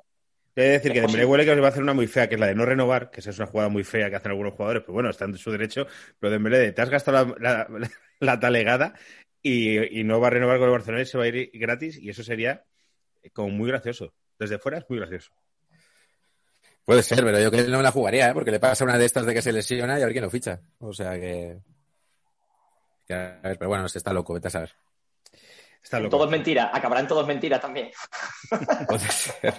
He 0.54 0.62
de 0.62 0.68
decir 0.68 0.92
es 0.92 0.94
que 0.94 1.00
Dembélé 1.00 1.24
huele 1.24 1.44
que 1.44 1.50
os 1.50 1.60
va 1.60 1.66
a 1.66 1.68
hacer 1.70 1.82
una 1.82 1.94
muy 1.94 2.06
fea, 2.06 2.28
que 2.28 2.36
es 2.36 2.40
la 2.40 2.46
de 2.46 2.54
no 2.54 2.64
renovar, 2.64 3.10
que 3.10 3.18
esa 3.18 3.30
es 3.30 3.38
una 3.38 3.48
jugada 3.48 3.68
muy 3.70 3.82
fea 3.82 4.08
que 4.08 4.14
hacen 4.14 4.30
algunos 4.30 4.54
jugadores, 4.54 4.82
pero 4.82 4.92
bueno, 4.92 5.10
está 5.10 5.24
en 5.24 5.36
su 5.36 5.50
derecho. 5.50 5.88
Pero 6.20 6.30
Dembélé, 6.30 6.58
de, 6.58 6.72
te 6.72 6.80
has 6.80 6.90
gastado 6.90 7.34
la, 7.40 7.66
la- 7.68 7.90
la 8.20 8.38
talegada 8.38 8.94
y, 9.42 10.00
y 10.00 10.04
no 10.04 10.20
va 10.20 10.28
a 10.28 10.30
renovar 10.30 10.58
con 10.58 10.66
el 10.66 10.72
Barcelona 10.72 11.02
y 11.02 11.06
se 11.06 11.18
va 11.18 11.24
a 11.24 11.26
ir 11.26 11.50
gratis 11.54 11.98
y 11.98 12.08
eso 12.08 12.22
sería 12.22 12.64
como 13.32 13.48
muy 13.48 13.66
gracioso. 13.68 14.14
Desde 14.38 14.60
fuera 14.60 14.78
es 14.78 14.84
muy 14.88 15.00
gracioso. 15.00 15.32
Puede 16.84 17.02
ser, 17.02 17.24
pero 17.24 17.40
yo 17.40 17.50
que 17.50 17.58
él 17.58 17.70
no 17.72 17.78
me 17.78 17.82
la 17.82 17.90
jugaría, 17.90 18.30
¿eh? 18.30 18.32
porque 18.32 18.52
le 18.52 18.60
pasa 18.60 18.84
una 18.84 18.96
de 18.96 19.06
estas 19.06 19.26
de 19.26 19.34
que 19.34 19.42
se 19.42 19.52
lesiona 19.52 19.98
y 19.98 20.02
a 20.02 20.04
ver 20.06 20.12
quién 20.12 20.24
lo 20.24 20.30
ficha. 20.30 20.60
O 20.78 20.92
sea 20.92 21.14
que. 21.18 21.58
que 23.08 23.14
a 23.14 23.40
ver, 23.42 23.58
pero 23.58 23.68
bueno, 23.68 23.88
se 23.88 23.98
está 23.98 24.12
loco, 24.12 24.34
vete 24.34 24.46
a 24.48 24.52
saber. 24.52 24.70
Está 25.82 26.00
loco. 26.00 26.16
Todo 26.16 26.24
es 26.26 26.30
mentira. 26.30 26.70
Acabarán 26.72 27.08
todos 27.08 27.26
mentiras 27.26 27.60
también. 27.60 27.90
Puede 28.88 29.08
ser. 29.10 29.54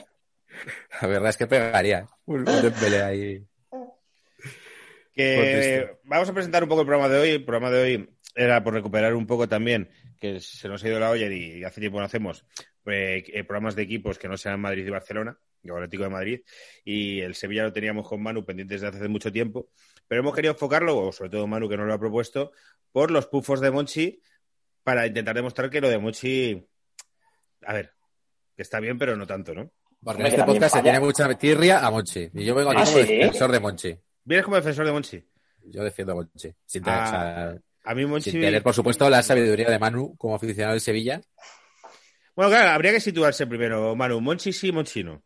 La 1.02 1.08
verdad 1.08 1.30
es 1.30 1.38
que 1.38 1.48
pegaría. 1.48 2.00
¿eh? 2.00 2.06
Un, 2.26 2.40
un 2.40 2.62
Dembélé 2.62 3.02
ahí. 3.02 3.46
Que 5.14 5.98
vamos 6.04 6.30
a 6.30 6.34
presentar 6.34 6.64
un 6.64 6.70
poco 6.70 6.82
el 6.82 6.88
programa 6.88 7.10
de 7.10 7.20
hoy. 7.20 7.30
El 7.32 7.46
programa 7.46 7.72
de 7.72 7.82
hoy 7.82 8.10
era 8.36 8.64
por 8.64 8.74
recuperar 8.74 9.16
un 9.16 9.28
poco 9.28 9.48
también, 9.48 9.90
que 10.20 10.40
se 10.40 10.70
nos 10.70 10.84
ha 10.84 10.88
ido 10.88 11.00
la 11.00 11.10
olla 11.10 11.28
y 11.28 11.64
hace 11.64 11.82
tiempo 11.82 12.00
no 12.00 12.06
hacemos 12.06 12.46
eh, 12.86 13.24
eh, 13.28 13.44
programas 13.44 13.76
de 13.76 13.84
equipos 13.84 14.18
que 14.18 14.28
no 14.28 14.38
sean 14.38 14.60
Madrid 14.60 14.86
y 14.86 14.90
Barcelona, 14.90 15.38
o 15.70 15.76
Atlético 15.76 16.04
de 16.04 16.10
Madrid. 16.10 16.42
Y 16.86 17.20
el 17.20 17.36
Sevilla 17.36 17.64
lo 17.64 17.74
teníamos 17.74 18.08
con 18.08 18.22
Manu 18.22 18.46
pendientes 18.46 18.82
desde 18.82 18.98
hace 18.98 19.08
mucho 19.08 19.32
tiempo. 19.32 19.70
Pero 20.08 20.22
hemos 20.22 20.34
querido 20.34 20.54
enfocarlo, 20.54 20.98
o 20.98 21.12
sobre 21.12 21.32
todo 21.32 21.48
Manu 21.48 21.68
que 21.68 21.78
nos 21.78 21.88
lo 21.88 21.94
ha 21.94 22.00
propuesto, 22.00 22.52
por 22.92 23.12
los 23.12 23.28
pufos 23.28 23.60
de 23.60 23.72
Monchi 23.72 24.22
para 24.90 25.06
intentar 25.06 25.36
demostrar 25.36 25.70
que 25.70 25.80
lo 25.82 25.88
de 25.88 26.00
Monchi, 26.00 26.68
a 27.68 27.74
ver, 27.74 27.94
que 28.56 28.64
está 28.64 28.80
bien, 28.80 28.98
pero 28.98 29.16
no 29.16 29.28
tanto, 29.28 29.54
¿no? 29.54 29.70
Porque 30.04 30.22
en 30.22 30.28
este 30.30 30.44
podcast 30.44 30.78
se 30.78 30.82
tiene 30.82 31.00
mucha 31.00 31.32
tirria 31.38 31.86
a 31.86 31.92
Monchi. 31.92 32.28
Y 32.34 32.44
yo 32.44 32.56
vengo 32.56 32.72
aquí 32.72 32.82
Ah, 32.82 32.86
como 32.86 33.06
¿sí? 33.06 33.16
defensor 33.18 33.52
de 33.52 33.60
Monchi. 33.60 34.00
¿Vienes 34.24 34.44
como 34.46 34.56
defensor 34.56 34.86
de 34.88 34.92
Monchi? 34.92 35.24
Yo 35.66 35.84
defiendo 35.84 36.14
a 36.14 36.16
Monchi. 36.16 36.52
Sin 36.66 36.84
tener, 36.84 37.00
Ah, 37.00 37.54
A 37.84 37.94
mí 37.94 38.04
Monchi... 38.08 38.32
sin 38.32 38.42
tener, 38.42 38.64
por 38.64 38.74
supuesto, 38.74 39.08
la 39.12 39.22
sabiduría 39.22 39.70
de 39.70 39.78
Manu 39.78 40.16
como 40.18 40.34
aficionado 40.34 40.72
del 40.72 40.82
Sevilla. 40.82 41.22
Bueno, 42.36 42.50
claro, 42.50 42.72
habría 42.72 42.92
que 42.92 43.00
situarse 43.00 43.46
primero, 43.46 43.96
Manu. 43.96 44.20
Monchi 44.22 44.52
sí, 44.52 44.72
Monchi 44.72 45.04
no. 45.04 45.22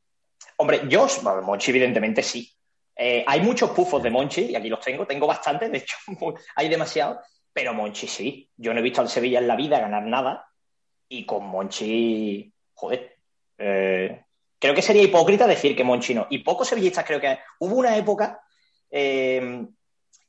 Hombre, 0.57 0.81
yo, 0.89 1.07
Monchi, 1.43 1.71
evidentemente 1.71 2.21
sí. 2.21 2.51
Eh, 2.97 3.23
hay 3.25 3.39
muchos 3.39 3.69
pufos 3.71 4.03
de 4.03 4.09
Monchi, 4.09 4.41
y 4.41 4.55
aquí 4.57 4.67
los 4.67 4.81
tengo, 4.81 5.07
tengo 5.07 5.25
bastantes, 5.25 5.71
de 5.71 5.77
hecho, 5.77 5.95
hay 6.57 6.67
demasiados, 6.67 7.17
pero 7.53 7.73
Monchi 7.73 8.07
sí. 8.07 8.49
Yo 8.57 8.73
no 8.73 8.79
he 8.79 8.83
visto 8.83 9.01
al 9.01 9.09
Sevilla 9.09 9.39
en 9.39 9.47
la 9.47 9.55
vida 9.55 9.79
ganar 9.79 10.03
nada, 10.03 10.49
y 11.07 11.25
con 11.25 11.45
Monchi, 11.45 12.51
joder, 12.73 13.17
eh, 13.57 14.23
creo 14.57 14.73
que 14.73 14.81
sería 14.81 15.03
hipócrita 15.03 15.45
decir 15.45 15.75
que 15.75 15.83
Monchi 15.83 16.15
no. 16.15 16.27
Y 16.29 16.39
pocos 16.39 16.67
sevillistas 16.67 17.05
creo 17.05 17.21
que 17.21 17.37
hubo 17.59 17.75
una 17.75 17.95
época 17.95 18.41
eh, 18.89 19.65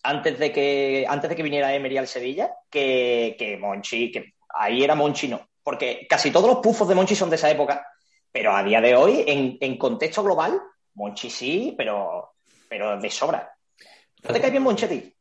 antes 0.02 0.38
de 0.38 0.52
que 0.52 1.06
antes 1.08 1.30
de 1.30 1.36
que 1.36 1.42
viniera 1.42 1.74
Emery 1.74 1.96
al 1.96 2.06
Sevilla 2.06 2.52
que, 2.68 3.34
que 3.38 3.56
Monchi, 3.56 4.12
que 4.12 4.34
ahí 4.48 4.84
era 4.84 4.94
Monchi 4.94 5.28
no, 5.28 5.48
porque 5.62 6.06
casi 6.08 6.30
todos 6.30 6.48
los 6.48 6.58
pufos 6.58 6.86
de 6.86 6.94
Monchi 6.94 7.14
son 7.14 7.30
de 7.30 7.36
esa 7.36 7.50
época, 7.50 7.86
pero 8.30 8.54
a 8.54 8.62
día 8.62 8.80
de 8.80 8.94
hoy 8.94 9.24
en, 9.26 9.56
en 9.60 9.78
contexto 9.78 10.22
global 10.22 10.60
Monchi 10.94 11.30
sí, 11.30 11.74
pero 11.76 12.34
pero 12.68 13.00
de 13.00 13.10
sobra. 13.10 13.56
¿No 14.22 14.32
te 14.32 14.40
cae 14.40 14.50
bien 14.50 14.62
Monchi 14.62 14.84
a 14.84 14.88
ti? 14.88 15.14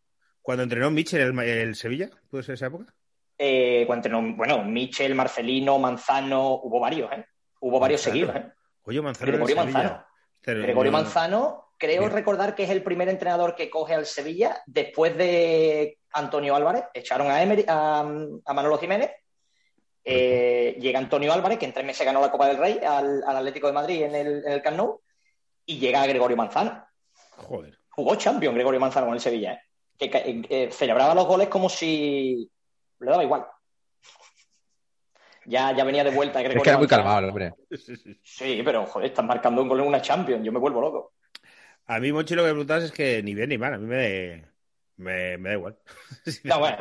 Cuando 0.44 0.62
entrenó 0.64 0.92
Mitchell 0.92 1.22
el, 1.22 1.40
el 1.40 1.76
Sevilla, 1.76 2.12
¿puede 2.30 2.44
ser 2.44 2.54
esa 2.56 2.68
época? 2.68 2.94
Eh, 3.38 3.84
cuando 3.88 4.08
entrenó- 4.08 4.36
bueno, 4.38 4.64
Michel, 4.64 5.16
Marcelino, 5.16 5.80
Manzano, 5.80 6.54
hubo 6.62 6.80
varios, 6.80 7.12
¿eh? 7.12 7.26
Hubo 7.62 7.80
varios 7.80 8.06
Manzano. 8.06 8.14
seguidos, 8.32 8.36
¿eh? 8.36 8.54
Oye, 8.84 9.02
Manzano 9.02 9.32
Gregorio. 9.32 9.56
Manzano. 9.56 10.06
Pero- 10.42 10.62
Gregorio 10.62 10.92
no- 10.92 10.98
Manzano, 11.00 11.66
creo 11.80 12.02
Bien. 12.02 12.12
recordar 12.12 12.54
que 12.54 12.64
es 12.66 12.70
el 12.70 12.84
primer 12.84 13.10
entrenador 13.10 13.56
que 13.56 13.70
coge 13.70 13.96
al 13.96 14.06
Sevilla 14.06 14.62
después 14.68 15.18
de 15.18 15.98
Antonio 16.12 16.56
Álvarez. 16.56 16.84
Echaron 16.94 17.32
a, 17.32 17.42
Emery- 17.44 17.66
a, 17.68 18.02
a 18.46 18.54
Manolo 18.54 18.78
Jiménez. 18.78 19.10
Eh, 20.06 20.76
llega 20.80 21.00
Antonio 21.00 21.32
Álvarez, 21.32 21.58
que 21.58 21.66
en 21.66 21.74
tres 21.74 21.86
meses 21.86 22.06
ganó 22.06 22.20
la 22.20 22.30
Copa 22.32 22.48
del 22.48 22.58
Rey 22.58 22.80
al, 22.86 23.24
al 23.26 23.38
Atlético 23.38 23.68
de 23.68 23.74
Madrid 23.74 24.02
en 24.04 24.16
el, 24.16 24.46
en 24.46 24.52
el 24.52 24.62
Camp 24.62 24.76
Nou. 24.78 25.02
Y 25.66 25.80
llega 25.80 26.06
Gregorio 26.06 26.36
Manzano. 26.36 26.86
Joder. 27.38 27.80
Jugó 27.90 28.16
Champion 28.16 28.54
Gregorio 28.54 28.80
Manzano 28.82 29.06
con 29.06 29.16
el 29.16 29.22
Sevilla. 29.22 29.54
¿eh? 29.54 29.62
Que, 29.98 30.70
celebraba 30.72 31.16
los 31.16 31.26
goles 31.26 31.48
como 31.48 31.70
si 31.70 32.50
le 33.00 33.12
daba 33.12 33.24
igual. 33.24 33.46
Ya, 35.46 35.76
ya 35.76 35.84
venía 35.84 36.04
de 36.04 36.12
vuelta 36.12 36.40
Gregorio 36.40 36.60
Es 36.60 36.64
que 36.64 36.70
era 36.70 36.78
muy 36.78 36.88
calmado 36.88 37.20
el 37.20 37.26
hombre. 37.26 37.54
Sí, 38.24 38.62
pero 38.64 38.86
joder, 38.86 39.10
estás 39.10 39.26
marcando 39.26 39.62
un 39.62 39.68
gol 39.68 39.82
en 39.82 39.88
una 39.88 40.02
Champions. 40.02 40.44
Yo 40.46 40.52
me 40.52 40.60
vuelvo 40.60 40.82
loco. 40.82 41.14
A 41.86 42.00
mí, 42.00 42.12
Monchi, 42.14 42.36
lo 42.36 42.44
que 42.44 42.48
me 42.48 42.54
preguntas 42.54 42.84
es 42.84 42.92
que 42.92 43.22
ni 43.22 43.36
bien 43.36 43.50
ni 43.50 43.58
mal. 43.58 43.74
A 43.74 43.78
mí 43.78 43.86
me, 43.86 44.46
me, 44.98 45.38
me 45.38 45.50
da 45.50 45.56
igual. 45.56 45.78
No, 46.44 46.60
bueno, 46.60 46.78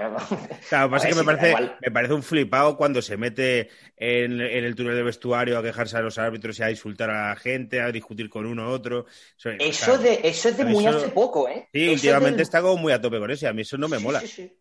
Claro, 0.69 0.85
lo 0.85 0.89
que 0.89 0.91
pasa 0.93 1.09
es 1.09 1.15
que 1.15 1.23
me 1.23 1.25
ver, 1.25 1.25
sí, 1.25 1.25
parece, 1.25 1.49
igual. 1.49 1.77
me 1.81 1.91
parece 1.91 2.15
un 2.15 2.23
flipado 2.23 2.77
cuando 2.77 3.03
se 3.03 3.17
mete 3.17 3.71
en, 3.97 4.41
en 4.41 4.65
el 4.65 4.75
túnel 4.75 4.95
de 4.95 5.03
vestuario 5.03 5.59
a 5.59 5.63
quejarse 5.63 5.97
a 5.97 6.01
los 6.01 6.19
árbitros 6.19 6.59
y 6.59 6.63
a 6.63 6.71
insultar 6.71 7.11
a 7.11 7.31
la 7.31 7.37
gente, 7.37 7.81
a 7.81 7.91
discutir 7.91 8.29
con 8.31 8.47
uno 8.47 8.69
u 8.69 8.71
otro. 8.73 9.07
Eso, 9.39 9.51
Eso 9.51 9.87
claro, 9.87 9.95
es 9.95 10.03
de, 10.03 10.29
eso 10.29 10.49
es 10.51 10.57
de 10.57 10.65
muy 10.65 10.87
eso- 10.87 10.97
hace 10.99 11.09
poco, 11.09 11.49
¿eh? 11.49 11.69
Sí, 11.73 11.81
Eso 11.83 11.91
es 11.91 11.95
últimamente 11.95 12.37
del- 12.37 12.43
está 12.43 12.61
como 12.63 12.77
muy 12.77 12.93
a 12.93 13.01
tope 13.01 13.19
con 13.19 13.31
eso 13.31 13.47
y 13.47 13.49
a 13.49 13.53
mí 13.53 13.63
eso 13.63 13.77
no 13.79 13.89
me 13.89 13.99
Sí, 13.99 14.05
mola. 14.05 14.21
sí, 14.21 14.29
sí. 14.29 14.59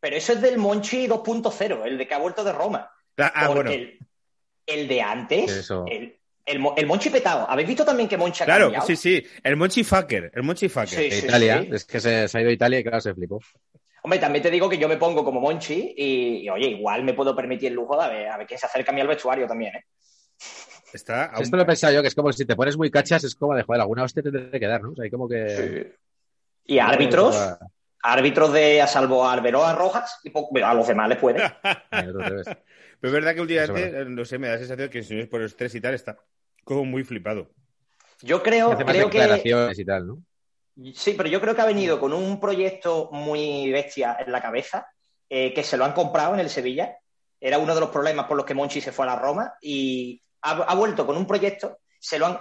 Pero 0.00 0.16
eso 0.16 0.32
es 0.34 0.42
del 0.42 0.58
Monchi 0.58 1.06
2.0, 1.08 1.84
el 1.84 1.98
de 1.98 2.06
que 2.06 2.14
ha 2.14 2.18
vuelto 2.18 2.44
de 2.44 2.52
Roma. 2.52 2.90
Ah, 3.16 3.32
ah, 3.34 3.46
Porque 3.48 3.62
bueno, 3.62 3.70
el, 3.72 3.98
el 4.66 4.88
de 4.88 5.00
antes, 5.02 5.50
Eso. 5.50 5.84
el, 5.90 6.18
el, 6.46 6.58
Mo- 6.60 6.74
el 6.76 6.86
Monchi 6.86 7.10
petado. 7.10 7.48
¿Habéis 7.50 7.68
visto 7.68 7.84
también 7.84 8.08
que 8.08 8.16
Monchi 8.16 8.42
ha 8.42 8.46
claro, 8.46 8.64
cambiado? 8.66 8.86
sí, 8.86 8.96
sí. 8.96 9.22
El 9.42 9.56
Monchi 9.56 9.84
Fucker, 9.84 10.30
el 10.34 10.42
Monchi 10.42 10.68
Fucker. 10.68 10.88
Sí. 10.88 11.10
De 11.10 11.18
Italia, 11.18 11.62
sí. 11.62 11.70
es 11.72 11.84
que 11.84 12.00
se, 12.00 12.28
se 12.28 12.38
ha 12.38 12.40
ido 12.40 12.50
a 12.50 12.52
Italia 12.54 12.78
y 12.78 12.82
claro, 12.82 13.00
se 13.00 13.12
flipó. 13.14 13.40
Hombre, 14.02 14.18
también 14.20 14.42
te 14.42 14.50
digo 14.50 14.68
que 14.68 14.78
yo 14.78 14.88
me 14.88 14.96
pongo 14.96 15.24
como 15.24 15.40
Monchi 15.40 15.94
y, 15.96 16.36
y, 16.44 16.48
oye, 16.48 16.68
igual 16.68 17.02
me 17.02 17.12
puedo 17.12 17.34
permitir 17.34 17.68
el 17.70 17.74
lujo 17.74 17.98
de 17.98 18.04
a 18.04 18.08
ver, 18.08 18.28
a 18.28 18.36
ver 18.38 18.46
quién 18.46 18.58
se 18.60 18.66
acerca 18.66 18.92
a 18.92 18.94
mí 18.94 19.00
al 19.00 19.08
vestuario 19.08 19.46
también, 19.48 19.74
¿eh? 19.74 19.84
Está 20.92 21.24
a 21.26 21.36
un- 21.38 21.42
Esto 21.42 21.56
lo 21.56 21.62
he 21.64 21.66
pensado 21.66 21.92
yo, 21.92 22.02
que 22.02 22.08
es 22.08 22.14
como 22.14 22.32
si 22.32 22.44
te 22.44 22.54
pones 22.54 22.76
muy 22.76 22.90
cachas, 22.90 23.24
es 23.24 23.34
como 23.34 23.54
de 23.54 23.64
joder, 23.64 23.80
alguna 23.80 24.04
hostia 24.04 24.22
te 24.22 24.30
tendré 24.30 24.60
que 24.60 24.66
dar, 24.66 24.80
¿no? 24.82 24.92
O 24.92 24.94
sea, 24.94 25.04
hay 25.04 25.10
como 25.10 25.28
que. 25.28 25.96
Y 26.64 26.78
árbitros, 26.78 27.36
árbitros 28.02 28.52
de 28.52 28.80
a 28.80 28.86
salvo 28.86 29.24
a 29.24 29.32
Arbeloa 29.32 29.74
Rojas 29.74 30.20
y 30.22 30.30
poco- 30.30 30.56
a 30.64 30.72
los 30.74 30.86
demás 30.86 31.08
les 31.08 31.18
puede. 31.18 31.42
Pero 31.90 32.40
es 32.40 33.12
verdad 33.12 33.34
que 33.34 33.40
últimamente, 33.40 34.04
no 34.06 34.24
sé, 34.24 34.38
me 34.38 34.46
da 34.46 34.54
la 34.54 34.58
sensación 34.60 34.88
que 34.88 35.02
si 35.02 35.14
no 35.16 35.22
es 35.22 35.28
por 35.28 35.40
el 35.40 35.46
estrés 35.46 35.74
y 35.74 35.80
tal, 35.80 35.94
está 35.94 36.16
como 36.66 36.84
muy 36.84 37.04
flipado. 37.04 37.48
Yo 38.22 38.42
creo, 38.42 38.72
Hace 38.72 38.84
más 38.84 38.92
creo 38.92 39.08
que 39.08 39.20
declaraciones 39.20 39.78
y 39.78 39.84
tal, 39.84 40.06
¿no? 40.08 40.18
Sí, 40.94 41.14
pero 41.16 41.28
yo 41.28 41.40
creo 41.40 41.54
que 41.54 41.62
ha 41.62 41.66
venido 41.66 42.00
con 42.00 42.12
un 42.12 42.40
proyecto 42.40 43.08
muy 43.12 43.70
bestia 43.70 44.16
en 44.18 44.32
la 44.32 44.42
cabeza, 44.42 44.88
eh, 45.30 45.54
que 45.54 45.62
se 45.62 45.76
lo 45.76 45.84
han 45.84 45.92
comprado 45.92 46.34
en 46.34 46.40
el 46.40 46.50
Sevilla. 46.50 46.98
Era 47.40 47.58
uno 47.58 47.72
de 47.72 47.80
los 47.80 47.90
problemas 47.90 48.26
por 48.26 48.36
los 48.36 48.44
que 48.44 48.54
Monchi 48.54 48.80
se 48.80 48.90
fue 48.90 49.04
a 49.06 49.14
la 49.14 49.16
Roma 49.16 49.54
y 49.60 50.20
ha, 50.42 50.50
ha 50.50 50.74
vuelto 50.74 51.06
con 51.06 51.16
un 51.16 51.26
proyecto, 51.26 51.78
se 52.00 52.18
lo 52.18 52.26
han, 52.26 52.40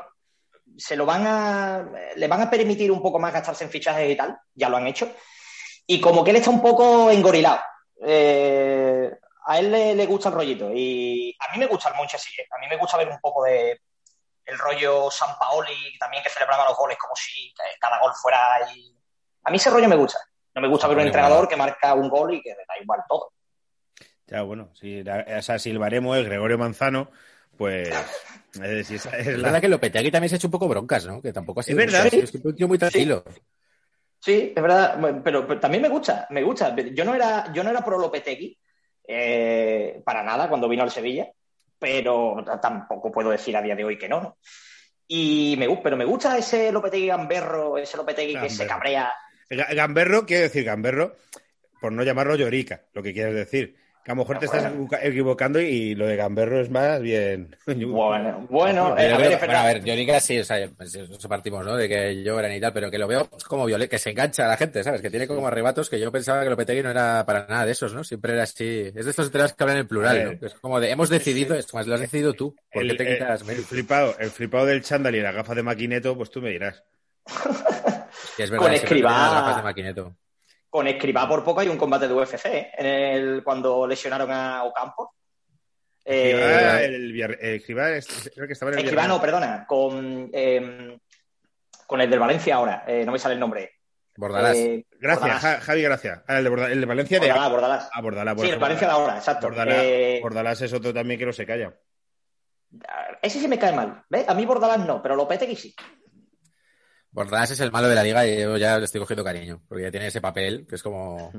se 0.76 0.96
lo 0.96 1.06
van 1.06 1.28
a, 1.28 1.92
le 2.16 2.28
van 2.28 2.42
a 2.42 2.50
permitir 2.50 2.92
un 2.92 3.04
poco 3.04 3.20
más 3.20 3.32
gastarse 3.32 3.64
en 3.66 3.70
fichajes 3.70 4.12
y 4.12 4.16
tal, 4.16 4.36
ya 4.56 4.70
lo 4.70 4.78
han 4.78 4.88
hecho. 4.88 5.08
Y 5.86 6.02
como 6.02 6.24
que 6.24 6.32
él 6.32 6.38
está 6.38 6.50
un 6.50 6.64
poco 6.64 7.12
engorilado. 7.12 7.60
Eh, 8.04 9.12
a 9.46 9.60
él 9.60 9.72
le, 9.72 9.94
le 9.94 10.06
gusta 10.08 10.30
el 10.30 10.36
rollito 10.36 10.72
y 10.74 11.36
a 11.40 11.54
mí 11.54 11.60
me 11.60 11.68
gusta 11.68 11.90
el 11.90 11.96
Monchi 11.96 12.16
así. 12.16 12.34
¿eh? 12.42 12.48
A 12.50 12.60
mí 12.60 12.66
me 12.68 12.78
gusta 12.78 12.98
ver 12.98 13.10
un 13.10 13.20
poco 13.20 13.44
de 13.44 13.80
el 14.46 14.58
rollo 14.60 15.10
San 15.12 15.38
Paoli, 15.40 15.98
también 16.00 16.24
que 16.24 16.30
celebraba 16.30 16.66
los 16.70 16.78
goles 16.78 16.98
como 17.00 17.16
si 17.16 17.54
cada 17.80 18.00
gol 18.00 18.12
fuera 18.22 18.56
ahí. 18.56 18.96
A 19.44 19.50
mí 19.52 19.58
ese 19.58 19.70
rollo 19.70 19.88
me 19.90 19.96
gusta. 19.96 20.20
No 20.54 20.62
me 20.62 20.68
gusta 20.68 20.88
ver 20.88 20.98
un 20.98 21.04
entrenador 21.06 21.48
que 21.48 21.56
marca 21.58 21.94
un 21.94 22.10
gol 22.10 22.34
y 22.34 22.42
que 22.42 22.50
le 22.52 22.66
da 22.68 22.78
igual 22.82 23.02
todo. 23.10 23.32
Ya, 24.28 24.42
bueno, 24.42 24.70
si, 24.74 25.04
la, 25.04 25.26
o 25.38 25.42
sea, 25.42 25.60
si 25.60 25.70
el 25.70 25.80
baremo 25.80 26.16
es 26.16 26.26
Gregorio 26.26 26.58
Manzano, 26.58 27.12
pues. 27.58 27.90
esa 28.62 28.96
es 29.18 29.28
Es 29.28 29.38
la- 29.38 29.48
verdad 29.50 29.62
que 29.62 29.68
Lopetegui 29.68 30.12
también 30.12 30.30
se 30.30 30.36
ha 30.36 30.38
hecho 30.38 30.48
un 30.48 30.52
poco 30.52 30.68
broncas, 30.68 31.06
¿no? 31.06 31.22
Que 31.22 31.34
tampoco 31.34 31.60
ha 31.60 31.64
sido. 31.64 31.80
Es 31.80 31.92
verdad. 31.92 32.14
Es 32.14 32.34
un 32.34 32.56
tío 32.56 32.68
muy 32.68 32.78
tranquilo. 32.78 33.24
Sí, 34.20 34.54
es 34.56 34.62
verdad, 34.64 35.00
pero 35.24 35.60
también 35.60 35.84
me 35.84 35.90
gusta, 35.90 36.26
me 36.32 36.42
gusta. 36.42 36.76
Yo 36.76 37.06
no 37.06 37.14
era, 37.14 37.52
yo 37.54 37.64
no 37.64 37.70
era 37.70 37.86
pro 37.86 38.00
Lopetegui, 38.00 38.58
eh, 39.08 40.02
para 40.04 40.24
nada, 40.24 40.50
cuando 40.50 40.68
vino 40.68 40.82
al 40.82 40.90
Sevilla. 40.90 41.28
Pero 41.80 42.44
tampoco 42.62 43.12
puedo 43.12 43.30
decir 43.30 43.56
a 43.58 43.62
día 43.62 43.76
de 43.76 43.84
hoy 43.84 43.98
que 43.98 44.10
no. 44.10 44.22
¿no? 44.22 44.38
Y 45.08 45.56
me, 45.58 45.68
pero 45.84 45.98
me 45.98 46.06
gusta 46.06 46.38
ese 46.38 46.72
Lopetegui 46.72 47.08
gamberro, 47.08 47.78
ese 47.78 47.98
Lopetegui 47.98 48.40
que 48.40 48.50
se 48.50 48.66
cabrea. 48.66 49.14
Ga- 49.50 49.74
Gamberro 49.76 50.26
quiere 50.26 50.44
decir 50.44 50.64
gamberro, 50.64 51.16
por 51.80 51.92
no 51.92 52.04
llamarlo 52.04 52.36
llorica, 52.36 52.86
lo 52.94 53.04
que 53.04 53.14
quieres 53.14 53.36
decir. 53.36 53.76
Que 54.06 54.12
a 54.12 54.14
lo 54.16 54.22
mejor 54.22 54.38
te 54.38 54.46
estás 54.46 54.62
Bueno. 54.62 54.76
equivoca- 54.76 55.04
equivocando 55.04 55.60
y 55.60 55.96
lo 55.96 56.06
de 56.06 56.16
gamberro 56.16 56.62
es 56.62 56.70
más 56.70 57.02
bien. 57.02 57.56
Bueno, 57.66 58.46
bueno, 58.52 58.96
eh, 58.98 59.10
Yo 59.10 59.16
a 59.16 59.18
ver, 59.18 59.30
que- 59.32 59.36
bueno, 59.36 59.40
verdad. 59.42 59.62
a 59.62 59.66
ver, 59.66 59.84
Llorica 59.84 60.20
sí, 60.20 60.38
o 60.40 60.46
sea, 60.46 60.60
eso 60.60 61.28
partimos, 61.28 61.66
¿no? 61.66 61.76
De 61.76 61.90
que 61.90 62.22
lloran 62.24 62.52
y 62.54 62.62
tal, 62.62 62.72
pero 62.72 62.92
que 62.92 63.00
lo 63.00 63.08
veo 63.08 63.28
como 63.48 63.66
violento, 63.66 63.90
que 63.90 63.98
se 63.98 64.12
engancha 64.12 64.46
a 64.46 64.50
la 64.50 64.58
gente, 64.58 64.84
¿sabes? 64.84 65.02
Que 65.02 65.10
tiene 65.10 65.26
como 65.26 65.48
arrebatos 65.48 65.90
que 65.90 66.00
yo 66.00 66.12
pensaba 66.12 66.44
que 66.44 66.52
Lopetegui 66.52 66.84
no 66.84 66.92
era 66.92 67.26
para 67.26 67.48
nada 67.48 67.66
de 67.66 67.72
esos, 67.72 67.96
¿no? 67.96 68.04
Siempre 68.04 68.34
era 68.34 68.44
así. 68.44 68.92
Es 68.96 69.06
de 69.06 69.10
estos 69.10 69.32
que 69.32 69.64
hablan 69.64 69.78
en 69.78 69.88
plural. 69.88 70.24
¿no? 70.34 70.40
Que 70.40 70.46
es 70.46 70.54
como 70.54 70.80
de, 70.80 70.92
hemos 70.92 71.10
decidido, 71.10 71.56
es 71.56 71.74
más, 71.74 71.88
lo 71.88 71.96
has 71.96 72.02
decidido 72.02 72.34
tú. 72.34 72.56
¿Por 72.72 72.84
El, 72.84 72.92
qué 72.92 72.98
te 72.98 73.10
el- 73.12 73.18
quitas 73.18 73.42
el 73.50 73.56
flipado, 73.66 74.16
el 74.20 74.30
flipado 74.30 74.68
del 74.68 74.84
chándal 74.84 75.16
y 75.16 75.22
la 75.22 75.32
gafa 75.32 75.56
de 75.56 75.64
maquineto, 75.64 76.16
pues 76.16 76.30
tú 76.30 76.44
me 76.44 76.52
dirás. 76.52 76.84
Que 78.38 78.44
es 78.44 78.52
verdad, 78.52 78.66
con 78.88 79.02
las 79.02 79.32
gafas 79.34 79.58
de 79.58 79.64
maquineto. 79.64 80.16
Con 80.70 80.88
Escribá 80.88 81.28
por 81.28 81.44
poco 81.44 81.62
hay 81.62 81.70
un 81.70 81.78
combate 81.78 82.08
de 82.08 82.14
UFC, 82.14 82.46
¿eh? 82.46 82.72
En 82.78 82.86
el, 82.86 83.44
cuando 83.44 83.88
lesionaron 83.88 84.30
a 84.32 84.64
Ocampo. 84.64 85.16
Eh, 86.04 86.32
Escribá, 86.32 86.82
el, 86.84 87.14
Villar- 87.14 87.38
eh, 87.42 87.56
Escribá 87.56 87.92
es- 87.92 88.32
creo 88.34 88.46
que 88.48 88.54
estaba 88.54 88.72
en 88.72 88.80
el 88.80 88.84
Escribá, 88.86 89.08
no, 89.08 89.20
perdona, 89.22 89.66
con, 89.68 90.30
eh, 90.34 90.98
con 91.88 92.02
el 92.02 92.10
del 92.10 92.20
Valencia 92.20 92.56
ahora, 92.56 92.84
eh, 92.88 93.04
no 93.06 93.12
me 93.12 93.20
sale 93.20 93.34
el 93.36 93.40
nombre. 93.40 93.72
Bordalás. 94.18 94.56
Eh, 94.56 94.86
Gracias, 95.00 95.22
Bordalás. 95.22 95.42
Ja- 95.42 95.62
Javi, 95.62 95.82
gracias. 95.82 96.22
Ah, 96.28 96.38
el, 96.38 96.44
de 96.46 96.50
Borda- 96.50 96.72
el 96.72 96.80
de 96.80 96.86
Valencia 96.86 97.20
de 97.20 97.28
Bordalás, 97.28 97.52
Bordalás. 97.52 97.90
Ah, 97.94 98.02
Bordalás. 98.02 98.42
Sí, 98.42 98.50
el 98.50 98.60
Valencia 98.60 98.88
de 98.88 98.94
ahora, 98.94 99.18
exacto. 99.18 99.48
Bordalás, 99.48 99.78
Eh, 99.80 100.20
Bordalás 100.22 100.62
es 100.62 100.74
otro 100.74 100.94
también 100.94 101.20
que 101.20 101.26
no 101.26 101.34
se 101.34 101.46
calla. 101.46 101.74
ese 103.22 103.40
sí 103.40 103.48
me 103.48 103.58
cae 103.60 103.74
mal. 103.74 104.04
¿ves? 104.10 104.28
A 104.30 104.34
mí 104.34 104.46
Bordalás 104.46 104.86
no, 104.86 105.02
pero 105.02 105.16
Lopetegui 105.16 105.56
sí. 105.56 105.76
Bordalás 107.16 107.50
es 107.52 107.60
el 107.62 107.72
malo 107.72 107.88
de 107.88 107.96
la 107.96 108.04
liga 108.04 108.28
y 108.28 108.42
yo 108.42 108.58
ya 108.58 108.78
le 108.78 108.84
estoy 108.84 109.00
cogiendo 109.00 109.24
cariño, 109.24 109.64
porque 109.70 109.84
ya 109.84 109.92
tiene 109.92 110.08
ese 110.08 110.20
papel 110.20 110.68
que 110.68 110.76
es 110.76 110.84
como 110.84 111.32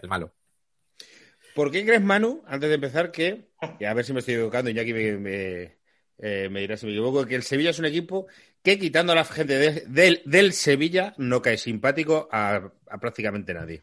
el 0.00 0.08
malo. 0.08 0.32
¿Por 1.54 1.70
qué 1.70 1.84
crees, 1.84 2.00
Manu, 2.00 2.42
antes 2.46 2.68
de 2.70 2.76
empezar, 2.76 3.10
que, 3.10 3.50
y 3.78 3.84
a 3.84 3.92
ver 3.92 4.06
si 4.06 4.14
me 4.14 4.20
estoy 4.20 4.34
equivocando, 4.34 4.70
y 4.70 4.78
aquí 4.78 4.94
me, 4.94 5.12
me, 5.18 5.76
eh, 6.18 6.48
me 6.50 6.60
dirá 6.60 6.78
si 6.78 6.86
me 6.86 6.92
equivoco, 6.92 7.26
que 7.26 7.34
el 7.34 7.42
Sevilla 7.42 7.70
es 7.70 7.78
un 7.78 7.84
equipo 7.84 8.26
que, 8.62 8.78
quitando 8.78 9.12
a 9.12 9.16
la 9.16 9.24
gente 9.24 9.58
de- 9.58 9.84
del, 9.86 10.22
del 10.24 10.52
Sevilla, 10.54 11.12
no 11.18 11.42
cae 11.42 11.58
simpático 11.58 12.26
a, 12.32 12.62
a 12.88 12.98
prácticamente 12.98 13.52
nadie. 13.52 13.82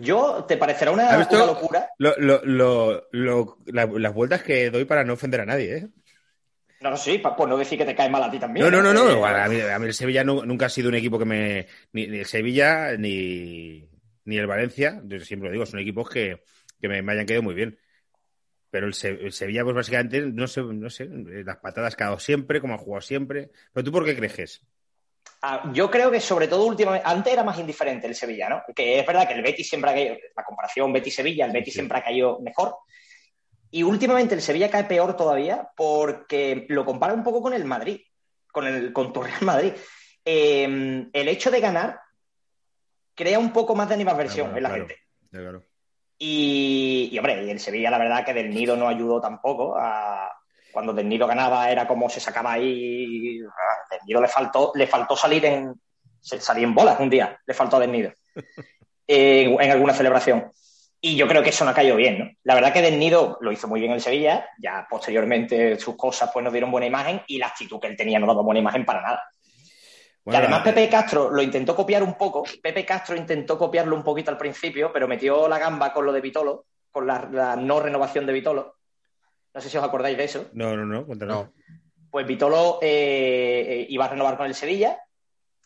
Yo, 0.00 0.46
¿te 0.48 0.56
parecerá 0.56 0.92
una, 0.92 1.10
una 1.44 1.46
locura? 1.46 1.90
Lo- 1.98 2.14
lo- 2.16 2.40
lo- 2.44 3.08
lo- 3.12 3.58
la- 3.66 3.84
las 3.86 4.14
vueltas 4.14 4.42
que 4.42 4.70
doy 4.70 4.86
para 4.86 5.04
no 5.04 5.12
ofender 5.12 5.42
a 5.42 5.46
nadie, 5.46 5.76
¿eh? 5.76 5.88
No, 6.82 6.90
no, 6.90 6.96
sí, 6.96 7.18
por 7.18 7.48
no 7.48 7.56
decir 7.56 7.78
que 7.78 7.84
te 7.84 7.94
cae 7.94 8.10
mal 8.10 8.22
a 8.24 8.30
ti 8.30 8.38
también. 8.38 8.64
No, 8.64 8.70
no, 8.70 8.82
no, 8.82 8.90
¿eh? 8.90 9.14
no. 9.14 9.24
A 9.24 9.48
mí, 9.48 9.60
a 9.60 9.78
mí 9.78 9.86
el 9.86 9.94
Sevilla 9.94 10.24
nu- 10.24 10.44
nunca 10.44 10.66
ha 10.66 10.68
sido 10.68 10.88
un 10.88 10.96
equipo 10.96 11.18
que 11.18 11.24
me. 11.24 11.66
Ni, 11.92 12.06
ni 12.08 12.18
el 12.18 12.26
Sevilla 12.26 12.96
ni, 12.98 13.88
ni 14.24 14.36
el 14.38 14.46
Valencia, 14.46 15.00
yo 15.04 15.20
siempre 15.20 15.48
lo 15.48 15.52
digo, 15.52 15.66
son 15.66 15.80
equipos 15.80 16.10
que, 16.10 16.42
que 16.80 16.88
me, 16.88 17.00
me 17.02 17.12
hayan 17.12 17.26
quedado 17.26 17.42
muy 17.44 17.54
bien. 17.54 17.78
Pero 18.70 18.86
el, 18.86 18.94
Se- 18.94 19.10
el 19.10 19.32
Sevilla, 19.32 19.62
pues 19.64 19.76
básicamente, 19.76 20.22
no 20.22 20.46
sé, 20.46 20.62
no 20.62 20.90
sé, 20.90 21.06
las 21.44 21.58
patadas 21.58 21.94
que 21.94 22.02
ha 22.02 22.06
dado 22.06 22.18
siempre, 22.18 22.60
como 22.60 22.74
ha 22.74 22.78
jugado 22.78 23.02
siempre. 23.02 23.50
¿Pero 23.72 23.84
tú 23.84 23.92
por 23.92 24.04
qué 24.04 24.16
crees? 24.16 24.62
Ah, 25.42 25.70
yo 25.74 25.90
creo 25.90 26.10
que 26.10 26.20
sobre 26.20 26.48
todo 26.48 26.64
últimamente, 26.66 27.06
antes 27.06 27.32
era 27.32 27.42
más 27.44 27.58
indiferente 27.58 28.06
el 28.06 28.14
Sevilla, 28.14 28.48
¿no? 28.48 28.62
Que 28.74 28.98
es 29.00 29.06
verdad 29.06 29.26
que 29.28 29.34
el 29.34 29.42
Betis 29.42 29.68
siempre 29.68 29.90
ha 29.90 29.94
caído, 29.94 30.16
la 30.36 30.44
comparación 30.44 30.92
Betis-Sevilla, 30.92 31.46
el 31.46 31.52
Betis 31.52 31.74
Sí. 31.74 31.78
siempre 31.80 31.98
ha 31.98 32.02
caído 32.02 32.40
mejor. 32.40 32.76
Y 33.74 33.82
últimamente 33.82 34.34
el 34.34 34.42
Sevilla 34.42 34.70
cae 34.70 34.84
peor 34.84 35.16
todavía 35.16 35.70
porque 35.74 36.66
lo 36.68 36.84
compara 36.84 37.14
un 37.14 37.24
poco 37.24 37.40
con 37.40 37.54
el 37.54 37.64
Madrid, 37.64 38.02
con, 38.52 38.66
el, 38.66 38.92
con 38.92 39.14
tu 39.14 39.22
Real 39.22 39.40
Madrid. 39.40 39.72
Eh, 40.22 41.08
el 41.10 41.28
hecho 41.28 41.50
de 41.50 41.60
ganar 41.60 41.98
crea 43.14 43.38
un 43.38 43.50
poco 43.50 43.74
más 43.74 43.88
de 43.88 43.94
animadversión 43.94 44.52
bueno, 44.52 44.58
en 44.58 44.62
la 44.62 44.68
claro. 44.68 44.86
gente. 44.86 45.02
Claro. 45.30 45.64
Y, 46.18 47.08
y, 47.10 47.18
hombre, 47.18 47.50
el 47.50 47.58
Sevilla, 47.58 47.90
la 47.90 47.98
verdad, 47.98 48.24
que 48.24 48.34
Del 48.34 48.50
Nido 48.50 48.76
no 48.76 48.88
ayudó 48.88 49.22
tampoco. 49.22 49.74
A, 49.76 50.30
cuando 50.70 50.92
Del 50.92 51.08
Nido 51.08 51.26
ganaba, 51.26 51.70
era 51.70 51.88
como 51.88 52.10
se 52.10 52.20
sacaba 52.20 52.52
ahí. 52.52 53.38
Del 53.38 54.00
Nido 54.06 54.20
le 54.20 54.28
faltó, 54.28 54.72
le 54.74 54.86
faltó 54.86 55.16
salir 55.16 55.46
en, 55.46 55.80
salir 56.20 56.64
en 56.64 56.74
bolas 56.74 57.00
un 57.00 57.08
día, 57.08 57.40
le 57.46 57.54
faltó 57.54 57.76
a 57.76 57.80
Del 57.80 57.92
Nido. 57.92 58.12
en 59.06 59.70
alguna 59.70 59.94
celebración. 59.94 60.52
Y 61.04 61.16
yo 61.16 61.26
creo 61.26 61.42
que 61.42 61.50
eso 61.50 61.64
no 61.64 61.72
ha 61.72 61.74
caído 61.74 61.96
bien, 61.96 62.18
¿no? 62.20 62.30
La 62.44 62.54
verdad 62.54 62.72
que 62.72 62.80
Del 62.80 62.96
Nido 62.96 63.36
lo 63.40 63.50
hizo 63.50 63.66
muy 63.66 63.80
bien 63.80 63.90
el 63.90 64.00
Sevilla, 64.00 64.48
ya 64.58 64.86
posteriormente 64.88 65.76
sus 65.78 65.96
cosas 65.96 66.30
pues 66.32 66.44
nos 66.44 66.52
dieron 66.52 66.70
buena 66.70 66.86
imagen 66.86 67.20
y 67.26 67.38
la 67.38 67.48
actitud 67.48 67.80
que 67.80 67.88
él 67.88 67.96
tenía 67.96 68.20
no 68.20 68.26
daba 68.28 68.42
buena 68.42 68.60
imagen 68.60 68.84
para 68.84 69.02
nada. 69.02 69.22
Bueno, 70.24 70.38
y 70.38 70.42
además 70.42 70.60
la- 70.60 70.64
Pepe 70.72 70.88
Castro 70.88 71.28
lo 71.28 71.42
intentó 71.42 71.74
copiar 71.74 72.04
un 72.04 72.14
poco. 72.14 72.44
Pepe 72.62 72.84
Castro 72.86 73.16
intentó 73.16 73.58
copiarlo 73.58 73.96
un 73.96 74.04
poquito 74.04 74.30
al 74.30 74.38
principio, 74.38 74.92
pero 74.92 75.08
metió 75.08 75.48
la 75.48 75.58
gamba 75.58 75.92
con 75.92 76.06
lo 76.06 76.12
de 76.12 76.20
Vitolo, 76.20 76.66
con 76.92 77.04
la, 77.04 77.28
la 77.32 77.56
no 77.56 77.80
renovación 77.80 78.24
de 78.24 78.32
Vitolo. 78.32 78.76
No 79.52 79.60
sé 79.60 79.68
si 79.68 79.76
os 79.76 79.82
acordáis 79.84 80.16
de 80.16 80.22
eso. 80.24 80.50
No, 80.52 80.76
no, 80.76 80.86
no, 80.86 81.04
cuéntanos. 81.04 81.36
No. 81.46 81.52
Pues 82.12 82.24
Vitolo 82.28 82.78
eh, 82.80 83.66
eh, 83.68 83.86
iba 83.88 84.04
a 84.04 84.08
renovar 84.08 84.36
con 84.36 84.46
el 84.46 84.54
Sevilla. 84.54 84.98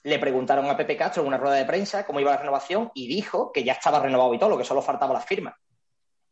Le 0.07 0.21
preguntaron 0.21 0.71
a 0.71 0.77
Pepe 0.77 0.97
Castro 0.97 1.23
en 1.23 1.27
una 1.27 1.37
rueda 1.37 1.57
de 1.57 1.65
prensa 1.65 2.07
cómo 2.07 2.21
iba 2.21 2.31
la 2.31 2.37
renovación 2.37 2.93
y 2.95 3.09
dijo 3.09 3.51
que 3.51 3.65
ya 3.65 3.73
estaba 3.73 3.99
renovado 3.99 4.31
Vitolo, 4.31 4.57
que 4.57 4.63
solo 4.63 4.81
faltaba 4.81 5.13
la 5.13 5.21
firma. 5.21 5.59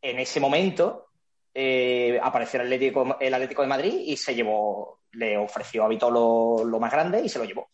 En 0.00 0.20
ese 0.20 0.38
momento 0.38 1.08
eh, 1.52 2.20
apareció 2.22 2.60
el 2.60 2.66
Atlético, 2.66 3.16
el 3.18 3.34
Atlético 3.34 3.62
de 3.62 3.68
Madrid 3.68 3.94
y 4.06 4.16
se 4.16 4.32
llevó, 4.32 5.00
le 5.14 5.36
ofreció 5.36 5.82
a 5.84 5.88
Vitolo 5.88 6.62
lo 6.64 6.78
más 6.78 6.92
grande 6.92 7.20
y 7.20 7.28
se 7.28 7.40
lo 7.40 7.44
llevó. 7.46 7.68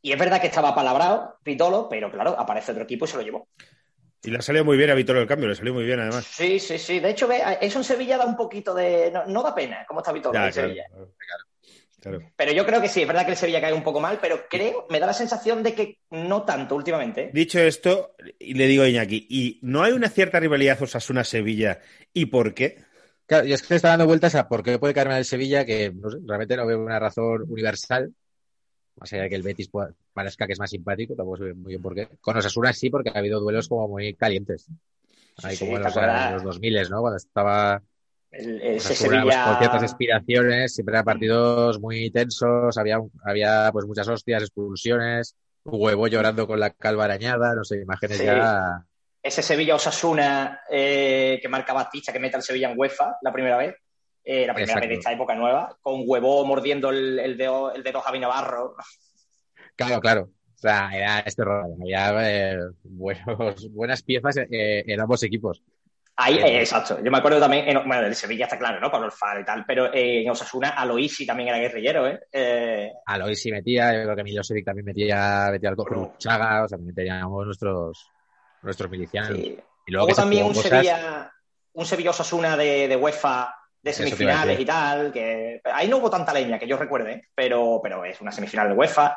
Y 0.00 0.12
es 0.12 0.18
verdad 0.18 0.40
que 0.40 0.46
estaba 0.46 0.74
palabrado 0.74 1.36
Vitolo, 1.44 1.88
pero 1.90 2.10
claro, 2.10 2.30
aparece 2.38 2.72
otro 2.72 2.84
equipo 2.84 3.04
y 3.04 3.08
se 3.08 3.18
lo 3.18 3.22
llevó. 3.22 3.48
Y 4.22 4.30
le 4.30 4.38
ha 4.38 4.42
salido 4.42 4.64
muy 4.64 4.78
bien 4.78 4.88
a 4.88 4.94
Vittorio 4.94 5.20
el 5.20 5.28
cambio, 5.28 5.46
le 5.50 5.56
salió 5.56 5.74
muy 5.74 5.84
bien 5.84 6.00
además. 6.00 6.24
Sí, 6.24 6.58
sí, 6.58 6.78
sí. 6.78 7.00
De 7.00 7.10
hecho, 7.10 7.28
ve, 7.28 7.42
eso 7.60 7.78
en 7.78 7.84
Sevilla 7.84 8.16
da 8.16 8.24
un 8.24 8.34
poquito 8.36 8.72
de. 8.72 9.10
No, 9.12 9.26
no 9.26 9.42
da 9.42 9.54
pena 9.54 9.84
cómo 9.86 10.00
está 10.00 10.10
Vitolo 10.10 10.32
Ya, 10.32 10.46
en 10.46 10.52
claro, 10.52 10.68
Sevilla. 10.68 10.84
claro. 10.88 11.44
Claro. 12.00 12.20
Pero 12.36 12.52
yo 12.52 12.64
creo 12.64 12.80
que 12.80 12.88
sí, 12.88 13.02
es 13.02 13.08
verdad 13.08 13.24
que 13.24 13.32
el 13.32 13.36
Sevilla 13.36 13.60
cae 13.60 13.72
un 13.72 13.82
poco 13.82 14.00
mal, 14.00 14.18
pero 14.20 14.42
creo, 14.48 14.86
me 14.88 15.00
da 15.00 15.06
la 15.06 15.12
sensación 15.12 15.62
de 15.62 15.74
que 15.74 15.98
no 16.10 16.44
tanto 16.44 16.76
últimamente. 16.76 17.22
¿eh? 17.24 17.30
Dicho 17.32 17.58
esto, 17.58 18.14
y 18.38 18.54
le 18.54 18.66
digo 18.66 18.84
a 18.84 18.88
Iñaki, 18.88 19.26
¿y 19.28 19.58
no 19.62 19.82
hay 19.82 19.92
una 19.92 20.08
cierta 20.08 20.38
rivalidad 20.38 20.80
Osasuna-Sevilla? 20.80 21.80
¿Y 22.12 22.26
por 22.26 22.54
qué? 22.54 22.84
Claro, 23.26 23.46
y 23.46 23.52
es 23.52 23.62
que 23.62 23.74
le 23.74 23.76
está 23.76 23.88
dando 23.88 24.06
vueltas 24.06 24.34
a 24.36 24.48
por 24.48 24.62
qué 24.62 24.78
puede 24.78 24.94
caerme 24.94 25.18
el 25.18 25.24
Sevilla, 25.24 25.64
que 25.64 25.92
no 25.92 26.10
sé, 26.10 26.18
realmente 26.24 26.56
no 26.56 26.66
veo 26.66 26.80
una 26.80 26.98
razón 26.98 27.42
universal. 27.48 28.14
Más 28.96 29.12
allá 29.12 29.24
de 29.24 29.28
que 29.28 29.34
el 29.36 29.42
Betis 29.42 29.68
pueda- 29.68 29.92
parezca 30.12 30.46
que 30.46 30.54
es 30.54 30.58
más 30.58 30.70
simpático, 30.70 31.14
tampoco 31.14 31.38
sé 31.38 31.54
muy 31.54 31.70
bien 31.70 31.82
por 31.82 31.94
qué. 31.94 32.08
Con 32.20 32.36
Osasuna 32.36 32.72
sí, 32.72 32.90
porque 32.90 33.10
ha 33.10 33.18
habido 33.18 33.40
duelos 33.40 33.68
como 33.68 33.86
muy 33.88 34.14
calientes. 34.14 34.66
Ahí 35.42 35.56
Sí, 35.56 35.64
como 35.64 35.76
en 35.76 35.82
¿te 35.84 35.88
los, 35.90 36.32
los 36.32 36.42
2000, 36.44 36.90
¿no? 36.90 37.00
Cuando 37.00 37.16
estaba 37.16 37.82
El, 38.30 38.60
ese 38.62 38.88
pues, 38.88 38.98
con 38.98 39.56
ciertas 39.58 39.70
Sevilla. 39.70 39.84
aspiraciones, 39.86 40.74
siempre 40.74 40.92
eran 40.94 41.04
partidos 41.04 41.80
muy 41.80 42.10
tensos, 42.10 42.76
había, 42.76 42.98
había 43.24 43.70
pues 43.72 43.86
muchas 43.86 44.06
hostias, 44.08 44.42
expulsiones, 44.42 45.34
huevo 45.64 46.06
llorando 46.08 46.46
con 46.46 46.60
la 46.60 46.70
calva 46.70 47.04
arañada, 47.04 47.54
no 47.54 47.64
sé, 47.64 47.80
imágenes 47.80 48.18
Sí. 48.18 48.24
ya... 48.24 48.82
Ese 49.22 49.42
Sevilla 49.42 49.74
Osasuna 49.74 50.60
eh, 50.70 51.38
que 51.42 51.48
marca 51.48 51.72
Batista, 51.72 52.12
que 52.12 52.20
mete 52.20 52.36
al 52.36 52.42
Sevilla 52.42 52.70
en 52.70 52.78
UEFA 52.78 53.16
la 53.22 53.32
primera 53.32 53.56
vez. 53.56 53.74
eh, 54.24 54.46
la 54.46 54.52
primera 54.54 54.72
Exacto. 54.74 54.80
vez 54.80 54.88
de 54.90 54.94
esta 54.94 55.12
época 55.12 55.34
nueva, 55.34 55.76
con 55.80 56.02
huevo 56.06 56.44
mordiendo 56.44 56.90
el, 56.90 57.18
el 57.18 57.36
dedo, 57.36 57.72
el 57.74 57.82
dedo 57.82 58.00
Javi 58.00 58.20
Navarro. 58.20 58.76
Claro, 59.74 60.00
claro. 60.00 60.22
O 60.54 60.58
sea, 60.60 60.90
era 60.92 61.20
este 61.20 61.44
rollo. 61.44 61.74
Había 61.80 62.52
eh, 62.52 62.58
buenos, 62.82 63.70
buenas 63.72 64.02
piezas 64.02 64.36
eh, 64.36 64.84
en 64.86 65.00
ambos 65.00 65.22
equipos. 65.22 65.62
Ahí, 66.20 66.36
eh, 66.36 66.58
exacto. 66.58 66.98
Yo 67.00 67.12
me 67.12 67.18
acuerdo 67.18 67.38
también, 67.38 67.68
en, 67.68 67.76
bueno, 67.86 68.04
el 68.04 68.14
Sevilla 68.16 68.46
está 68.46 68.58
claro, 68.58 68.80
¿no? 68.80 68.90
Pablo 68.90 69.06
Alfaro 69.06 69.40
y 69.40 69.44
tal, 69.44 69.64
pero 69.64 69.92
eh, 69.94 70.22
en 70.22 70.30
Osasuna 70.30 70.70
Aloisi 70.70 71.24
también 71.24 71.50
era 71.50 71.58
guerrillero, 71.58 72.08
¿eh? 72.08 72.20
eh 72.32 72.92
Alois 73.06 73.40
sí 73.40 73.52
metía, 73.52 73.94
yo 73.94 74.02
creo 74.02 74.16
que 74.16 74.24
Milosevic 74.24 74.64
también 74.64 74.84
metía, 74.84 75.46
metía 75.52 75.68
algo 75.68 75.84
Bueno. 75.84 76.14
Chaga, 76.18 76.64
o 76.64 76.68
sea, 76.68 76.76
también 76.76 76.96
teníamos 76.96 77.46
nuestros, 77.46 78.10
nuestros 78.62 78.90
milicianos. 78.90 79.38
sí. 79.38 79.56
Y 79.86 79.92
luego 79.92 80.08
también 80.08 80.44
un 80.44 80.54
cosas- 80.54 80.70
Sevilla, 80.70 81.32
un 81.72 81.86
Sevilla 81.86 82.10
Osasuna 82.10 82.56
de, 82.56 82.88
de 82.88 82.96
UEFA 82.96 83.54
de 83.80 83.92
semifinales 83.92 84.58
y 84.58 84.64
tal, 84.64 85.12
que 85.12 85.60
ahí 85.72 85.86
no 85.86 85.98
hubo 85.98 86.10
tanta 86.10 86.34
leña 86.34 86.58
que 86.58 86.66
yo 86.66 86.76
recuerde, 86.76 87.12
¿eh? 87.12 87.22
pero, 87.32 87.78
pero 87.80 88.04
es 88.04 88.20
una 88.20 88.32
semifinal 88.32 88.68
de 88.70 88.74
UEFA. 88.74 89.16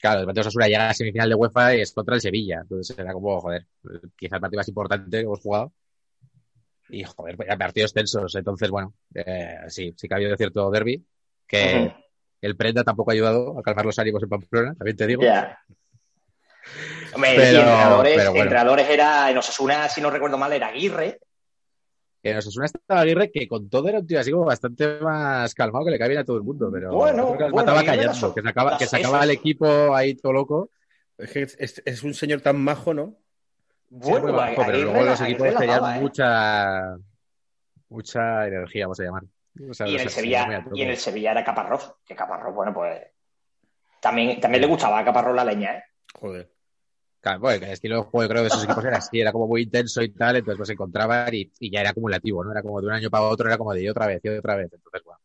Claro, 0.00 0.20
el 0.20 0.26
partido 0.26 0.42
de 0.44 0.48
Osasuna 0.48 0.68
llega 0.68 0.84
a 0.84 0.88
la 0.88 0.94
semifinal 0.94 1.28
de 1.28 1.34
UEFA 1.34 1.76
y 1.76 1.80
es 1.82 1.92
contra 1.92 2.14
el 2.14 2.22
Sevilla. 2.22 2.60
Entonces 2.62 2.98
era 2.98 3.12
como, 3.12 3.38
joder, 3.42 3.66
quizá 4.16 4.36
el 4.36 4.40
partido 4.40 4.60
más 4.60 4.68
importante 4.68 5.18
que 5.18 5.22
hemos 5.22 5.40
jugado. 5.40 5.70
Y, 6.88 7.02
joder, 7.04 7.36
pues, 7.36 7.48
partidos 7.56 7.92
tensos. 7.92 8.34
Entonces, 8.34 8.70
bueno, 8.70 8.94
eh, 9.14 9.56
sí, 9.68 9.94
sí 9.96 10.06
que 10.08 10.14
ha 10.14 10.16
habido 10.18 10.36
cierto 10.36 10.70
derby. 10.70 11.04
Que 11.46 11.92
el 12.40 12.56
Prenda 12.56 12.84
tampoco 12.84 13.10
ha 13.10 13.14
ayudado 13.14 13.58
a 13.58 13.62
calmar 13.62 13.86
los 13.86 13.98
ánimos 13.98 14.22
en 14.22 14.28
Pamplona, 14.28 14.74
también 14.74 14.96
te 14.96 15.06
digo. 15.06 15.22
Ya. 15.22 15.58
Hombre, 17.14 17.32
Pero- 17.36 17.52
y 17.52 17.56
entrenadores, 17.60 18.16
pero 18.16 18.30
bueno. 18.30 18.42
entrenadores 18.44 18.88
era, 18.88 19.30
en 19.30 19.38
Osasuna, 19.38 19.88
si 19.88 20.00
no 20.00 20.10
recuerdo 20.10 20.38
mal, 20.38 20.52
era 20.52 20.68
Aguirre. 20.68 21.18
en 22.22 22.36
Osasuna 22.38 22.64
estaba 22.66 23.02
Aguirre, 23.02 23.30
que 23.30 23.46
con 23.46 23.68
todo 23.68 23.88
era 23.88 23.98
un 24.00 24.06
tío 24.06 24.18
así 24.18 24.30
como 24.30 24.46
bastante 24.46 24.98
más 25.00 25.54
calmado, 25.54 25.84
que 25.84 25.90
le 25.90 25.98
cae 25.98 26.08
bien 26.08 26.20
a 26.22 26.24
todo 26.24 26.38
el 26.38 26.42
mundo, 26.42 26.70
pero 26.72 26.92
Bueno, 26.94 27.34
creo 27.34 27.48
que 27.48 27.52
bueno, 27.52 27.56
mataba 27.56 27.84
callando, 27.84 28.34
que 28.34 28.42
sacaba, 28.42 28.78
que 28.78 28.86
sacaba 28.86 29.18
es. 29.18 29.22
al 29.24 29.30
equipo 29.30 29.94
ahí 29.94 30.14
todo 30.14 30.32
loco. 30.32 30.70
Es 31.18 31.30
que 31.30 31.46
es 31.84 32.02
un 32.02 32.14
señor 32.14 32.40
tan 32.40 32.58
majo, 32.58 32.94
¿no? 32.94 33.18
Bueno, 33.96 34.26
muy 34.26 34.32
bajo, 34.32 34.62
pero 34.66 34.78
luego 34.78 35.02
los 35.02 35.20
equipos 35.20 35.54
tenían 35.54 35.96
¿eh? 35.96 36.00
mucha, 36.00 36.96
mucha 37.90 38.46
energía, 38.48 38.86
vamos 38.86 38.98
a 38.98 39.04
llamar. 39.04 39.22
O 39.70 39.72
sea, 39.72 39.86
Y 39.86 39.94
en, 39.94 40.00
el 40.00 40.10
Sevilla, 40.10 40.64
y 40.72 40.82
en 40.82 40.90
el 40.90 40.96
Sevilla 40.96 41.30
era 41.30 41.44
Caparrós. 41.44 41.94
Que 42.04 42.16
Caparrós, 42.16 42.52
bueno, 42.52 42.74
pues. 42.74 43.00
También, 44.00 44.40
también 44.40 44.62
le 44.62 44.66
gustaba 44.66 44.98
a 44.98 45.04
Caparrós 45.04 45.36
la 45.36 45.44
leña, 45.44 45.76
¿eh? 45.76 45.84
Joder. 46.12 46.50
Claro, 47.20 47.38
bueno, 47.38 47.60
que 47.60 47.66
el 47.66 47.72
estilo 47.72 47.96
de 47.98 48.02
juego 48.02 48.28
creo 48.28 48.42
de 48.42 48.48
esos 48.48 48.64
equipos 48.64 48.84
era 48.84 48.98
así, 48.98 49.20
era 49.20 49.30
como 49.30 49.46
muy 49.46 49.62
intenso 49.62 50.02
y 50.02 50.08
tal, 50.08 50.36
entonces 50.36 50.58
pues 50.58 50.66
se 50.66 50.72
encontraban 50.72 51.32
y, 51.32 51.50
y 51.60 51.70
ya 51.70 51.80
era 51.80 51.90
acumulativo, 51.90 52.42
¿no? 52.42 52.50
Era 52.50 52.62
como 52.62 52.80
de 52.80 52.88
un 52.88 52.92
año 52.94 53.10
para 53.10 53.24
otro, 53.24 53.46
era 53.46 53.56
como 53.56 53.72
de 53.72 53.82
y 53.84 53.88
otra 53.88 54.08
vez, 54.08 54.20
y 54.24 54.28
otra 54.28 54.56
vez. 54.56 54.72
Entonces, 54.72 55.02
bueno, 55.04 55.20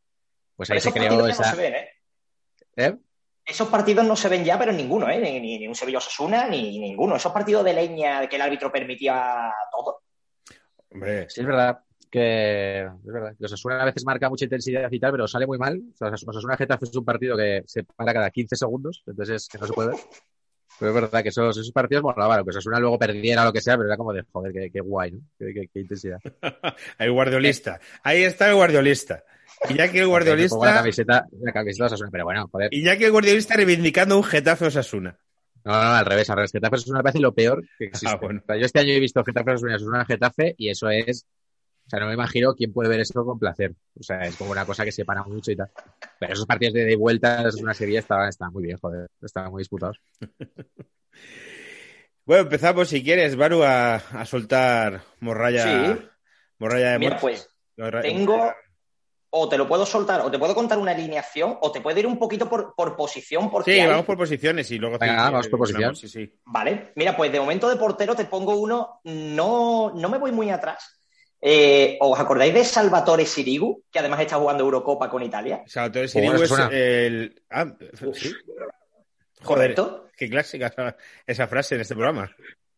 pues 0.55 0.69
ahí 0.69 0.79
se 0.79 0.93
creó 0.93 1.27
esa... 1.27 1.43
no 1.43 1.55
se 1.55 1.62
ven, 1.62 1.73
¿eh? 1.73 1.89
¿Eh? 2.75 2.97
Esos 3.45 3.67
partidos 3.69 4.06
no 4.06 4.15
se 4.15 4.30
ven 4.30 4.43
ya, 4.43 4.60
pero 4.60 4.71
ninguno, 4.71 5.10
¿eh? 5.10 5.19
Ni, 5.19 5.39
ni- 5.39 5.60
ni 5.60 5.67
un 5.67 5.75
Sevilla 5.75 5.97
Osasuna, 5.97 6.47
ni 6.47 6.78
ninguno. 6.80 7.15
Esos 7.15 7.32
partidos 7.32 7.63
de 7.65 7.73
leña 7.73 8.28
que 8.28 8.36
el 8.36 8.41
árbitro 8.43 8.71
permitía 8.71 9.52
todo. 9.71 10.02
Hombre, 10.91 11.30
Sí, 11.30 11.41
es 11.41 11.47
verdad 11.47 11.80
que 12.12 12.82
es 12.82 13.06
verdad. 13.06 13.36
que 13.38 13.45
Osasuna 13.45 13.82
a 13.82 13.86
veces 13.86 14.04
marca 14.06 14.30
mucha 14.30 14.45
intensidad 14.45 14.91
y 14.91 14.99
tal, 14.99 15.12
pero 15.12 15.28
sale 15.28 15.45
muy 15.47 15.58
mal. 15.58 15.80
O 15.93 15.95
sea, 15.97 16.08
Osasuna 16.10 16.58
Getafe 16.58 16.86
es 16.86 16.95
un 16.95 17.06
partido 17.06 17.38
que 17.38 17.63
se 17.67 17.84
para 17.84 18.13
cada 18.13 18.30
15 18.32 18.56
segundos, 18.56 19.04
entonces 19.06 19.43
es 19.43 19.47
que 19.47 19.58
no 19.60 19.67
se 19.67 19.73
puede 19.73 19.89
ver. 19.89 19.99
Pero 20.80 20.89
es 20.91 21.02
verdad 21.02 21.21
que 21.23 21.30
esos, 21.30 21.58
esos 21.58 21.71
partidos 21.71 22.04
molaban, 22.04 22.43
que 22.43 22.49
Osasuna 22.52 22.80
luego 22.80 22.97
perdiera 22.97 23.41
o 23.41 23.45
lo 23.45 23.54
que 23.54 23.62
sea, 23.62 23.75
pero 23.78 23.88
era 23.89 23.97
como 23.97 24.13
de 24.13 24.23
joder, 24.32 24.54
qué, 24.54 24.71
qué 24.71 24.80
guay, 24.80 25.12
¿no? 25.12 25.19
Qué, 25.38 25.54
qué- 25.54 25.67
qué 25.73 25.80
intensidad. 25.82 26.19
hay 26.97 27.10
guardiolista. 27.10 27.80
Ahí 28.04 28.23
está 28.23 28.49
el 28.49 28.56
guardiolista. 28.56 29.23
Y 29.67 29.74
ya 29.74 29.91
que 29.91 30.00
el 30.00 30.06
Me 30.08 30.12
pongo 30.12 30.19
la 30.19 30.26
guardiolista, 30.26 30.74
camiseta, 30.74 31.26
la 31.41 31.52
camiseta 31.52 31.84
de 31.84 31.88
Osasuna, 31.88 32.10
pero 32.12 32.24
bueno, 32.26 32.48
joder. 32.52 32.74
y 32.74 32.84
ya 32.84 32.98
que 32.98 33.06
el 33.06 33.12
guardiolista 33.12 33.56
reivindicando 33.56 34.15
un 34.17 34.24
Getafe 34.24 34.65
Osasuna. 34.65 35.17
No, 35.65 35.74
no, 35.74 35.84
no, 35.84 35.89
al 35.95 36.06
revés, 36.06 36.30
al 36.30 36.38
revés. 36.38 36.52
Getafe 36.52 36.76
Osasuna 36.76 37.00
me 37.00 37.04
parece 37.04 37.19
lo 37.19 37.34
peor 37.34 37.63
que 37.78 37.86
existe. 37.86 38.08
Ah, 38.10 38.17
bueno. 38.22 38.39
O 38.41 38.45
sea, 38.45 38.56
yo 38.58 38.65
este 38.65 38.80
año 38.80 38.93
he 38.93 39.00
visto 39.00 39.24
Getafe 39.24 39.52
Osasuna 39.52 39.72
y 39.74 39.76
Osasuna 39.76 40.06
Getafe 40.06 40.56
y 40.58 40.69
eso 40.69 40.89
es, 40.89 41.26
o 41.86 41.89
sea, 41.89 42.00
no 42.00 42.08
me 42.08 42.13
imagino 42.13 42.54
quién 42.54 42.72
puede 42.72 42.89
ver 42.89 43.02
eso 43.02 43.26
con 43.26 43.38
placer. 43.38 43.74
O 44.00 44.04
sea, 44.04 44.22
es 44.22 44.36
como 44.38 44.52
una 44.52 44.65
cosa 44.65 44.86
que 44.86 44.91
separa 44.93 45.24
mucho 45.24 45.52
y 45.52 45.56
tal. 45.58 45.69
Pero 46.19 46.34
esos 46.34 46.45
partidos 46.45 46.74
de, 46.76 46.86
de 46.86 46.95
vuelta 46.95 47.41
de 47.41 47.50
Osasuna 47.50 47.74
Sevilla 47.74 48.00
estaban, 48.00 48.30
estaban 48.30 48.54
muy 48.54 48.63
bien, 48.63 48.78
joder, 48.78 49.10
estaban 49.22 49.52
muy 49.52 49.62
disputados. 49.62 50.00
Bueno, 52.26 52.43
empezamos, 52.43 52.88
si 52.89 53.04
quieres, 53.04 53.36
Baru, 53.36 53.63
a, 53.63 53.95
a 53.95 54.24
soltar 54.24 55.02
morralla. 55.19 55.63
Sí. 55.63 56.02
Morralla 56.60 56.91
de 56.91 57.00
Mira, 57.00 57.17
pues, 57.17 57.50
tengo. 58.04 58.54
O 59.31 59.47
te 59.47 59.57
lo 59.57 59.67
puedo 59.67 59.85
soltar, 59.85 60.21
o 60.21 60.31
te 60.31 60.39
puedo 60.39 60.55
contar 60.55 60.79
una 60.79 60.91
alineación, 60.91 61.57
o 61.61 61.71
te 61.71 61.81
puedo 61.81 61.99
ir 61.99 62.07
un 62.07 62.17
poquito 62.17 62.49
por, 62.49 62.73
por 62.75 62.95
posición, 62.95 63.51
porque. 63.51 63.73
Sí, 63.73 63.79
hay- 63.79 63.87
vamos 63.87 64.05
por 64.05 64.17
posiciones 64.17 64.71
y 64.71 64.79
luego. 64.79 64.97
Venga, 64.97 65.27
sí, 65.27 65.31
vamos 65.31 65.47
por 65.47 65.59
posición. 65.59 65.95
Sí, 65.95 66.07
sí. 66.07 66.33
Vale, 66.45 66.91
mira, 66.95 67.15
pues 67.15 67.31
de 67.31 67.39
momento 67.39 67.69
de 67.69 67.75
portero 67.75 68.15
te 68.15 68.25
pongo 68.25 68.55
uno, 68.55 69.01
no, 69.03 69.91
no 69.95 70.09
me 70.09 70.17
voy 70.17 70.31
muy 70.31 70.49
atrás. 70.49 70.99
Eh, 71.41 71.97
¿Os 72.01 72.19
acordáis 72.19 72.53
de 72.53 72.65
Salvatore 72.65 73.25
Sirigu, 73.25 73.83
que 73.91 73.99
además 73.99 74.19
está 74.19 74.37
jugando 74.37 74.63
Eurocopa 74.63 75.09
con 75.09 75.23
Italia? 75.23 75.63
Salvatore 75.67 76.07
Sirigu 76.07 76.33
es 76.41 76.49
suena. 76.49 76.69
el. 76.71 77.41
Ah, 77.49 77.65
sí. 78.13 78.33
Joder, 79.41 79.73
¿Correcto? 79.73 80.07
qué 80.17 80.29
clásica 80.29 80.95
esa, 81.25 81.47
frase 81.47 81.75
en 81.75 81.81
este 81.81 81.95
programa. 81.95 82.29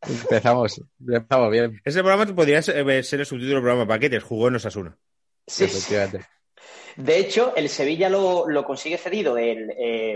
Empezamos, 0.01 0.81
empezamos 0.99 1.51
bien, 1.51 1.81
Ese 1.83 2.03
programa 2.03 2.25
podría 2.35 2.61
ser 2.61 2.87
eh, 2.89 3.03
ser 3.03 3.21
el 3.21 3.25
subtítulo 3.25 3.55
del 3.55 3.63
programa 3.63 3.87
Paquetes, 3.87 4.23
jugó 4.23 4.47
en 4.49 4.55
Osasuna. 4.55 4.97
Sí. 5.47 5.63
efectivamente. 5.63 6.25
De 6.95 7.17
hecho, 7.17 7.53
el 7.55 7.69
Sevilla 7.69 8.09
lo, 8.09 8.47
lo 8.47 8.63
consigue 8.63 8.97
cedido 8.97 9.33
del, 9.35 9.69
eh, 9.77 10.13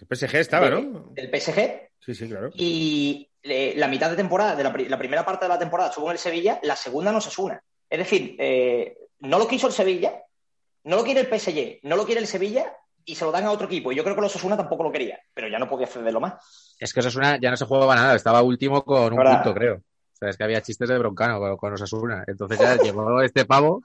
El 0.00 0.06
PSG 0.16 0.36
estaba, 0.36 0.70
de- 0.70 0.82
¿no? 0.82 1.08
del 1.12 1.30
PSG 1.30 1.90
Sí, 2.00 2.14
sí, 2.14 2.28
claro. 2.28 2.50
y 2.54 3.28
eh, 3.42 3.74
la 3.76 3.88
mitad 3.88 4.10
de 4.10 4.16
temporada, 4.16 4.56
de 4.56 4.62
la, 4.64 4.72
pri- 4.72 4.88
la 4.88 4.98
primera 4.98 5.24
parte 5.24 5.44
de 5.44 5.48
la 5.50 5.58
temporada 5.58 5.90
estuvo 5.90 6.06
en 6.06 6.12
el 6.12 6.18
Sevilla, 6.18 6.58
la 6.62 6.76
segunda 6.76 7.12
no 7.12 7.20
se 7.20 7.28
asuna. 7.28 7.62
Es 7.88 7.98
decir, 7.98 8.36
eh, 8.38 8.96
no 9.20 9.38
lo 9.38 9.46
quiso 9.48 9.66
el 9.66 9.72
Sevilla, 9.72 10.22
no 10.84 10.96
lo 10.96 11.04
quiere 11.04 11.20
el 11.20 11.26
PSG, 11.28 11.80
no 11.82 11.96
lo 11.96 12.04
quiere 12.06 12.20
el 12.20 12.26
Sevilla 12.26 12.72
y 13.04 13.14
se 13.14 13.24
lo 13.24 13.32
dan 13.32 13.44
a 13.44 13.50
otro 13.50 13.66
equipo. 13.66 13.92
Y 13.92 13.96
yo 13.96 14.02
creo 14.04 14.14
que 14.14 14.20
los 14.22 14.34
Osasuna 14.34 14.56
tampoco 14.56 14.82
lo 14.84 14.92
quería, 14.92 15.18
pero 15.34 15.48
ya 15.48 15.58
no 15.58 15.68
podía 15.68 15.86
cederlo 15.86 16.20
más. 16.20 16.74
Es 16.78 16.92
que 16.94 17.00
Osasuna 17.00 17.38
ya 17.40 17.50
no 17.50 17.56
se 17.56 17.64
jugaba 17.66 17.94
nada, 17.94 18.14
estaba 18.14 18.42
último 18.42 18.82
con 18.84 19.12
un 19.12 19.18
punto, 19.22 19.54
creo. 19.54 19.74
O 19.76 20.16
sea, 20.20 20.28
es 20.30 20.36
que 20.36 20.44
había 20.44 20.62
chistes 20.62 20.88
de 20.88 20.98
broncano 20.98 21.38
con, 21.38 21.56
con 21.56 21.72
Osasuna. 21.74 22.24
Entonces 22.26 22.58
ya 22.60 22.76
llegó 22.82 23.20
este 23.22 23.44
pavo 23.44 23.82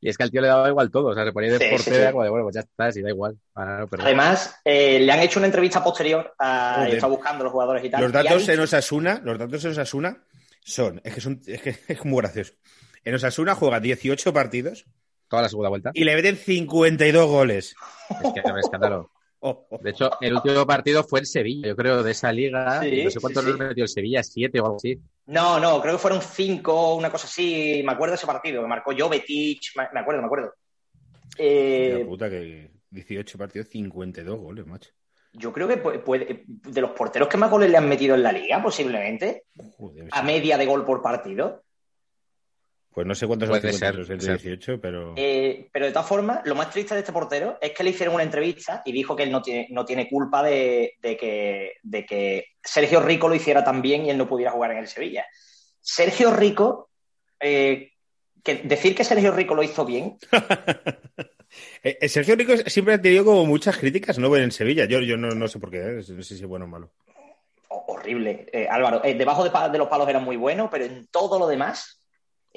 y 0.00 0.08
es 0.08 0.16
que 0.16 0.22
al 0.22 0.30
tío 0.30 0.40
le 0.40 0.48
daba 0.48 0.68
igual 0.68 0.90
todo. 0.90 1.08
O 1.08 1.14
sea, 1.14 1.24
se 1.24 1.32
ponía 1.32 1.52
de 1.52 1.58
Sí, 1.58 1.78
sí, 1.78 1.90
sí. 1.94 2.00
como 2.12 2.22
de, 2.22 2.30
bueno, 2.30 2.44
pues 2.44 2.54
ya 2.54 2.60
está, 2.60 2.92
si 2.92 3.02
da 3.02 3.08
igual. 3.10 3.36
No 3.56 3.88
perdón. 3.88 4.06
Además, 4.06 4.56
eh, 4.64 5.00
le 5.00 5.12
han 5.12 5.20
hecho 5.20 5.40
una 5.40 5.46
entrevista 5.46 5.82
posterior 5.82 6.34
a 6.38 6.86
está 6.90 7.06
buscando 7.06 7.44
los 7.44 7.52
jugadores 7.52 7.84
y 7.84 7.90
tal. 7.90 8.02
Los 8.02 8.12
datos 8.12 8.38
dicho- 8.40 8.52
en 8.52 8.60
Osasuna, 8.60 9.20
los 9.24 9.38
datos 9.38 9.64
en 9.64 9.70
Osasuna 9.72 10.24
son, 10.64 11.00
es 11.04 11.14
que 11.14 11.20
son, 11.20 11.40
es 11.46 11.62
que 11.62 11.76
es 11.88 12.04
muy 12.04 12.20
gracioso. 12.22 12.52
En 13.04 13.14
Osasuna 13.14 13.54
juega 13.54 13.80
18 13.80 14.32
partidos 14.32 14.84
Toda 15.28 15.42
la 15.42 15.48
segunda 15.48 15.68
vuelta. 15.68 15.90
y 15.94 16.04
le 16.04 16.14
meten 16.14 16.36
52 16.36 17.26
goles. 17.28 17.74
Es 18.24 18.32
que 18.32 18.40
es 18.40 18.44
un 18.50 18.58
escándalo. 18.58 19.10
De 19.80 19.90
hecho, 19.90 20.10
el 20.20 20.34
último 20.34 20.66
partido 20.66 21.04
fue 21.04 21.20
en 21.20 21.26
Sevilla, 21.26 21.68
yo 21.68 21.76
creo, 21.76 22.02
de 22.02 22.10
esa 22.12 22.32
liga. 22.32 22.80
Sí, 22.80 22.90
no 23.02 23.10
sé 23.10 23.20
cuántos 23.20 23.44
sí, 23.44 23.50
nos 23.50 23.54
sí. 23.54 23.58
metió 23.58 23.84
el 23.84 23.88
Sevilla, 23.88 24.22
siete 24.22 24.60
o 24.60 24.64
algo 24.64 24.76
así. 24.76 25.00
No, 25.26 25.60
no, 25.60 25.80
creo 25.82 25.94
que 25.94 25.98
fueron 25.98 26.22
cinco, 26.22 26.94
una 26.96 27.10
cosa 27.10 27.26
así. 27.26 27.82
Me 27.84 27.92
acuerdo 27.92 28.12
de 28.12 28.16
ese 28.16 28.26
partido, 28.26 28.62
que 28.62 28.68
marcó 28.68 28.92
Jovetic, 28.96 29.60
me 29.76 29.88
me 29.92 30.00
acuerdo, 30.00 30.22
me 30.22 30.26
acuerdo. 30.26 30.54
Eh, 31.38 32.04
puta, 32.06 32.28
que 32.30 32.70
18 32.90 33.38
partidos, 33.38 33.68
52 33.68 34.38
goles, 34.40 34.66
macho. 34.66 34.90
yo 35.32 35.52
creo 35.52 35.68
que 35.68 35.82
pu- 35.82 36.02
puede, 36.02 36.44
de 36.46 36.80
los 36.80 36.92
porteros 36.92 37.28
que 37.28 37.36
más 37.36 37.50
goles 37.50 37.70
le 37.70 37.76
han 37.76 37.88
metido 37.88 38.14
en 38.14 38.22
la 38.22 38.32
liga, 38.32 38.62
posiblemente, 38.62 39.44
Joder, 39.78 40.10
a 40.12 40.22
media 40.22 40.58
de 40.58 40.66
gol 40.66 40.84
por 40.84 41.02
partido. 41.02 41.64
Pues 42.98 43.06
no 43.06 43.14
sé 43.14 43.28
cuántos 43.28 43.48
son 43.48 43.60
Puede 43.60 43.72
52 43.72 43.78
ser, 43.78 44.12
el 44.12 44.18
de 44.18 44.26
puede 44.26 44.38
ser. 44.40 44.50
18, 44.58 44.80
pero. 44.80 45.14
Eh, 45.16 45.68
pero 45.72 45.86
de 45.86 45.92
todas 45.92 46.08
formas, 46.08 46.40
lo 46.44 46.56
más 46.56 46.68
triste 46.70 46.94
de 46.94 47.00
este 47.00 47.12
portero 47.12 47.56
es 47.60 47.70
que 47.70 47.84
le 47.84 47.90
hicieron 47.90 48.16
una 48.16 48.24
entrevista 48.24 48.82
y 48.84 48.90
dijo 48.90 49.14
que 49.14 49.22
él 49.22 49.30
no 49.30 49.40
tiene, 49.40 49.68
no 49.70 49.84
tiene 49.84 50.08
culpa 50.08 50.42
de, 50.42 50.94
de 51.00 51.16
que, 51.16 51.74
de 51.84 52.04
que 52.04 52.46
Sergio 52.60 52.98
Rico 52.98 53.28
lo 53.28 53.36
hiciera 53.36 53.62
tan 53.62 53.82
bien 53.82 54.04
y 54.04 54.10
él 54.10 54.18
no 54.18 54.26
pudiera 54.28 54.50
jugar 54.50 54.72
en 54.72 54.78
el 54.78 54.88
Sevilla. 54.88 55.24
Sergio 55.80 56.32
Rico, 56.32 56.90
eh, 57.38 57.92
que 58.42 58.56
decir 58.64 58.96
que 58.96 59.04
Sergio 59.04 59.30
Rico 59.30 59.54
lo 59.54 59.62
hizo 59.62 59.84
bien, 59.84 60.18
Eh, 61.82 62.08
Sergio 62.08 62.36
Rico 62.36 62.56
siempre 62.66 62.94
ha 62.94 63.00
tenido 63.00 63.24
como 63.24 63.46
muchas 63.46 63.76
críticas, 63.78 64.18
¿no? 64.18 64.34
En 64.36 64.50
Sevilla. 64.52 64.84
Yo, 64.84 65.00
yo 65.00 65.16
no, 65.16 65.28
no 65.30 65.48
sé 65.48 65.58
por 65.58 65.70
qué, 65.70 65.78
¿eh? 65.78 65.94
no 65.94 66.02
sé 66.22 66.22
si 66.36 66.42
es 66.42 66.46
bueno 66.46 66.66
o 66.66 66.68
malo. 66.68 66.90
ho- 67.68 67.84
horrible. 67.88 68.46
Eh, 68.52 68.66
Álvaro, 68.68 69.02
eh, 69.04 69.14
debajo 69.14 69.44
de, 69.44 69.50
de 69.70 69.78
los 69.78 69.88
palos 69.88 70.08
era 70.08 70.18
muy 70.18 70.36
bueno, 70.36 70.68
pero 70.70 70.84
en 70.84 71.06
todo 71.08 71.38
lo 71.38 71.46
demás, 71.48 71.97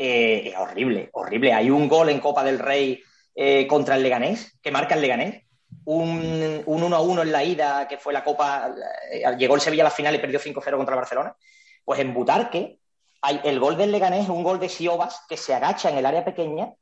eh, 0.03 0.49
es 0.49 0.57
horrible, 0.57 1.09
horrible. 1.13 1.53
Hay 1.53 1.69
un 1.69 1.87
gol 1.87 2.09
en 2.09 2.19
Copa 2.19 2.43
del 2.43 2.57
Rey 2.57 3.03
eh, 3.35 3.67
contra 3.67 3.95
el 3.95 4.01
Leganés, 4.01 4.57
que 4.59 4.71
marca 4.71 4.95
el 4.95 5.01
Leganés. 5.01 5.43
Un, 5.85 6.63
un 6.65 6.83
1 6.83 6.95
a 6.95 7.01
1 7.01 7.21
en 7.21 7.31
la 7.31 7.43
ida, 7.43 7.87
que 7.87 7.97
fue 7.99 8.11
la 8.11 8.23
Copa, 8.23 8.73
eh, 9.11 9.23
llegó 9.37 9.53
el 9.53 9.61
Sevilla 9.61 9.83
a 9.83 9.85
la 9.85 9.91
final 9.91 10.15
y 10.15 10.17
perdió 10.17 10.39
5-0 10.39 10.75
contra 10.75 10.95
el 10.95 11.01
Barcelona. 11.01 11.35
Pues 11.85 11.99
en 11.99 12.15
Butarque, 12.15 12.79
hay, 13.21 13.41
el 13.43 13.59
gol 13.59 13.77
del 13.77 13.91
Leganés 13.91 14.23
es 14.23 14.29
un 14.29 14.43
gol 14.43 14.59
de 14.59 14.69
Siobas 14.69 15.21
que 15.29 15.37
se 15.37 15.53
agacha 15.53 15.91
en 15.91 15.99
el 15.99 16.05
área 16.07 16.25
pequeña 16.25 16.73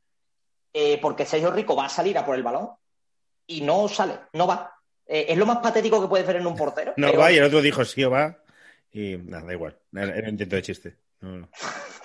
eh, 0.73 0.97
porque 1.01 1.25
Sergio 1.25 1.51
Rico 1.51 1.75
va 1.75 1.87
a 1.87 1.89
salir 1.89 2.17
a 2.17 2.25
por 2.25 2.35
el 2.35 2.43
balón 2.43 2.69
y 3.47 3.61
no 3.61 3.89
sale, 3.89 4.17
no 4.31 4.47
va. 4.47 4.73
Eh, 5.05 5.25
es 5.27 5.37
lo 5.37 5.45
más 5.45 5.57
patético 5.57 6.01
que 6.01 6.07
puedes 6.07 6.25
ver 6.25 6.37
en 6.37 6.47
un 6.47 6.55
portero. 6.55 6.93
No 6.95 7.11
va, 7.17 7.33
y 7.33 7.37
el 7.37 7.43
otro 7.43 7.61
dijo 7.61 7.83
sí 7.83 8.01
o 8.05 8.11
va. 8.11 8.37
Y 8.93 9.17
nada, 9.17 9.45
da 9.45 9.53
igual. 9.53 9.77
Era 9.93 10.15
era 10.15 10.27
un 10.27 10.35
intento 10.35 10.55
de 10.55 10.61
chiste. 10.61 10.95
No, 11.19 11.35
no. 11.35 11.49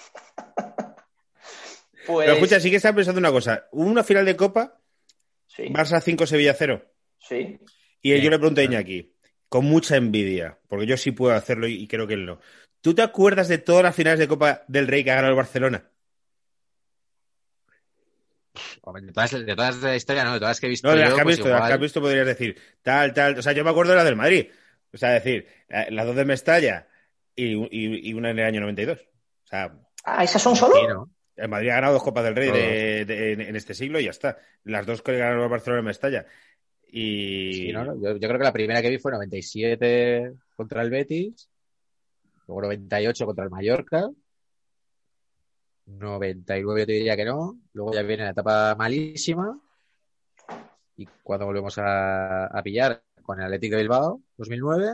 Pues, 2.06 2.26
Pero 2.26 2.32
escucha, 2.34 2.60
sí 2.60 2.70
que 2.70 2.76
estaba 2.76 2.96
pensando 2.96 3.18
una 3.18 3.30
cosa. 3.30 3.66
Hubo 3.72 3.86
una 3.86 4.04
final 4.04 4.24
de 4.24 4.36
Copa, 4.36 4.78
sí, 5.46 5.64
Barça 5.64 6.00
5, 6.00 6.26
Sevilla 6.26 6.54
0. 6.54 6.84
sí. 7.18 7.58
Y 8.02 8.20
yo 8.20 8.28
le 8.30 8.38
pregunto 8.38 8.60
a 8.60 8.64
Iñaki, 8.64 9.14
con 9.48 9.64
mucha 9.64 9.96
envidia, 9.96 10.58
porque 10.68 10.84
yo 10.84 10.96
sí 10.98 11.10
puedo 11.12 11.34
hacerlo 11.34 11.66
y, 11.66 11.74
y 11.82 11.88
creo 11.88 12.06
que 12.06 12.12
él 12.14 12.26
no. 12.26 12.38
¿Tú 12.82 12.94
te 12.94 13.00
acuerdas 13.00 13.48
de 13.48 13.56
todas 13.56 13.82
las 13.82 13.94
finales 13.96 14.18
de 14.18 14.28
Copa 14.28 14.62
del 14.68 14.86
Rey 14.88 15.02
que 15.04 15.10
ha 15.10 15.14
ganado 15.14 15.30
el 15.32 15.36
Barcelona? 15.38 15.88
De 19.00 19.12
todas, 19.12 19.30
de 19.32 19.56
todas 19.56 19.80
de 19.80 19.88
la 19.88 19.96
historia, 19.96 20.24
no, 20.24 20.34
de 20.34 20.38
todas 20.38 20.50
las 20.50 20.60
que 20.60 20.66
he 20.66 20.68
visto. 20.68 20.86
No, 20.88 20.94
de 20.94 21.00
las 21.00 21.08
yo, 21.10 21.14
que 21.16 21.20
has 21.20 21.24
pues 21.24 21.36
visto, 21.36 21.48
de 21.48 21.50
las 21.54 21.58
igual- 21.60 21.68
que 21.70 21.74
has 21.74 21.80
visto 21.80 22.00
podrías 22.02 22.26
decir 22.26 22.60
tal, 22.82 23.14
tal. 23.14 23.38
O 23.38 23.42
sea, 23.42 23.52
yo 23.52 23.64
me 23.64 23.70
acuerdo 23.70 23.92
de 23.92 23.96
la 23.98 24.04
del 24.04 24.16
Madrid. 24.16 24.48
O 24.92 24.96
sea, 24.98 25.10
decir, 25.10 25.46
eh, 25.70 25.86
las 25.90 26.06
dos 26.06 26.14
de 26.14 26.24
Mestalla 26.26 26.86
y, 27.34 27.54
y- 27.54 28.10
y 28.10 28.12
una 28.12 28.30
en 28.30 28.38
el 28.38 28.44
año 28.46 28.60
92. 28.60 28.98
O 29.00 29.46
sea, 29.46 29.74
Ah, 30.04 30.22
¿esas 30.22 30.42
son 30.42 30.54
solo? 30.54 30.74
Sí, 30.76 30.86
¿no? 30.86 31.08
El 31.36 31.48
Madrid 31.48 31.70
ha 31.70 31.74
ganado 31.76 31.94
dos 31.94 32.02
Copas 32.02 32.24
del 32.24 32.36
Rey 32.36 32.50
de- 32.52 33.04
de- 33.04 33.32
en, 33.32 33.40
en 33.40 33.56
este 33.56 33.74
siglo 33.74 33.98
y 34.00 34.04
ya 34.04 34.10
está. 34.10 34.38
Las 34.64 34.86
dos 34.86 35.02
que 35.02 35.16
ganaron 35.18 35.42
el 35.44 35.48
Barcelona 35.50 35.80
en 35.80 35.86
Mestalla. 35.86 36.26
Y. 36.88 37.52
Sí, 37.54 37.72
¿no? 37.72 37.84
Yo, 38.00 38.12
yo 38.16 38.28
creo 38.28 38.38
que 38.38 38.44
la 38.44 38.52
primera 38.52 38.80
que 38.80 38.90
vi 38.90 38.98
fue 38.98 39.10
97 39.12 40.32
contra 40.56 40.82
el 40.82 40.90
Betis, 40.90 41.48
luego 42.46 42.62
98 42.62 43.26
contra 43.26 43.44
el 43.44 43.50
Mallorca, 43.50 44.08
99 45.86 46.80
yo 46.82 46.86
te 46.86 46.92
diría 46.92 47.16
que 47.16 47.24
no. 47.24 47.58
Luego 47.72 47.92
ya 47.92 48.02
viene 48.02 48.24
la 48.24 48.30
etapa 48.30 48.74
malísima. 48.76 49.58
Y 50.96 51.06
cuando 51.22 51.46
volvemos 51.46 51.76
a, 51.78 52.46
a 52.46 52.62
pillar 52.62 53.02
con 53.22 53.38
el 53.38 53.44
Atlético 53.46 53.76
de 53.76 53.82
Bilbao, 53.82 54.20
2009, 54.36 54.92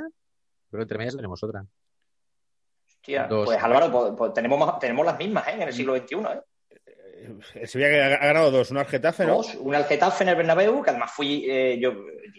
pero 0.70 0.82
entre 0.82 0.98
medias 0.98 1.16
tenemos 1.16 1.42
otra. 1.42 1.64
Hostia, 3.00 3.26
Dos. 3.26 3.46
pues 3.46 3.62
Álvaro, 3.62 3.90
pues, 3.90 4.12
pues 4.16 4.34
tenemos, 4.34 5.06
las 5.06 5.18
mismas 5.18 5.48
¿eh? 5.48 5.52
en 5.54 5.62
el 5.62 5.72
siglo 5.72 5.96
XXI. 5.96 6.16
¿eh? 6.16 6.40
El 7.54 7.68
Sevilla 7.68 7.88
que 7.90 8.02
ha, 8.02 8.08
ganado 8.26 8.50
dos, 8.50 8.70
uno 8.70 8.80
al 8.80 8.86
Getafe, 8.86 9.24
¿no? 9.26 9.36
Dos, 9.36 9.54
una 9.56 9.78
al 9.78 9.84
Getafe 9.86 10.24
en 10.24 10.30
el 10.30 10.36
Bernabéu, 10.36 10.82
que 10.82 10.90
además 10.90 11.10
fui, 11.12 11.44
eh, 11.48 11.78
yo 11.80 11.94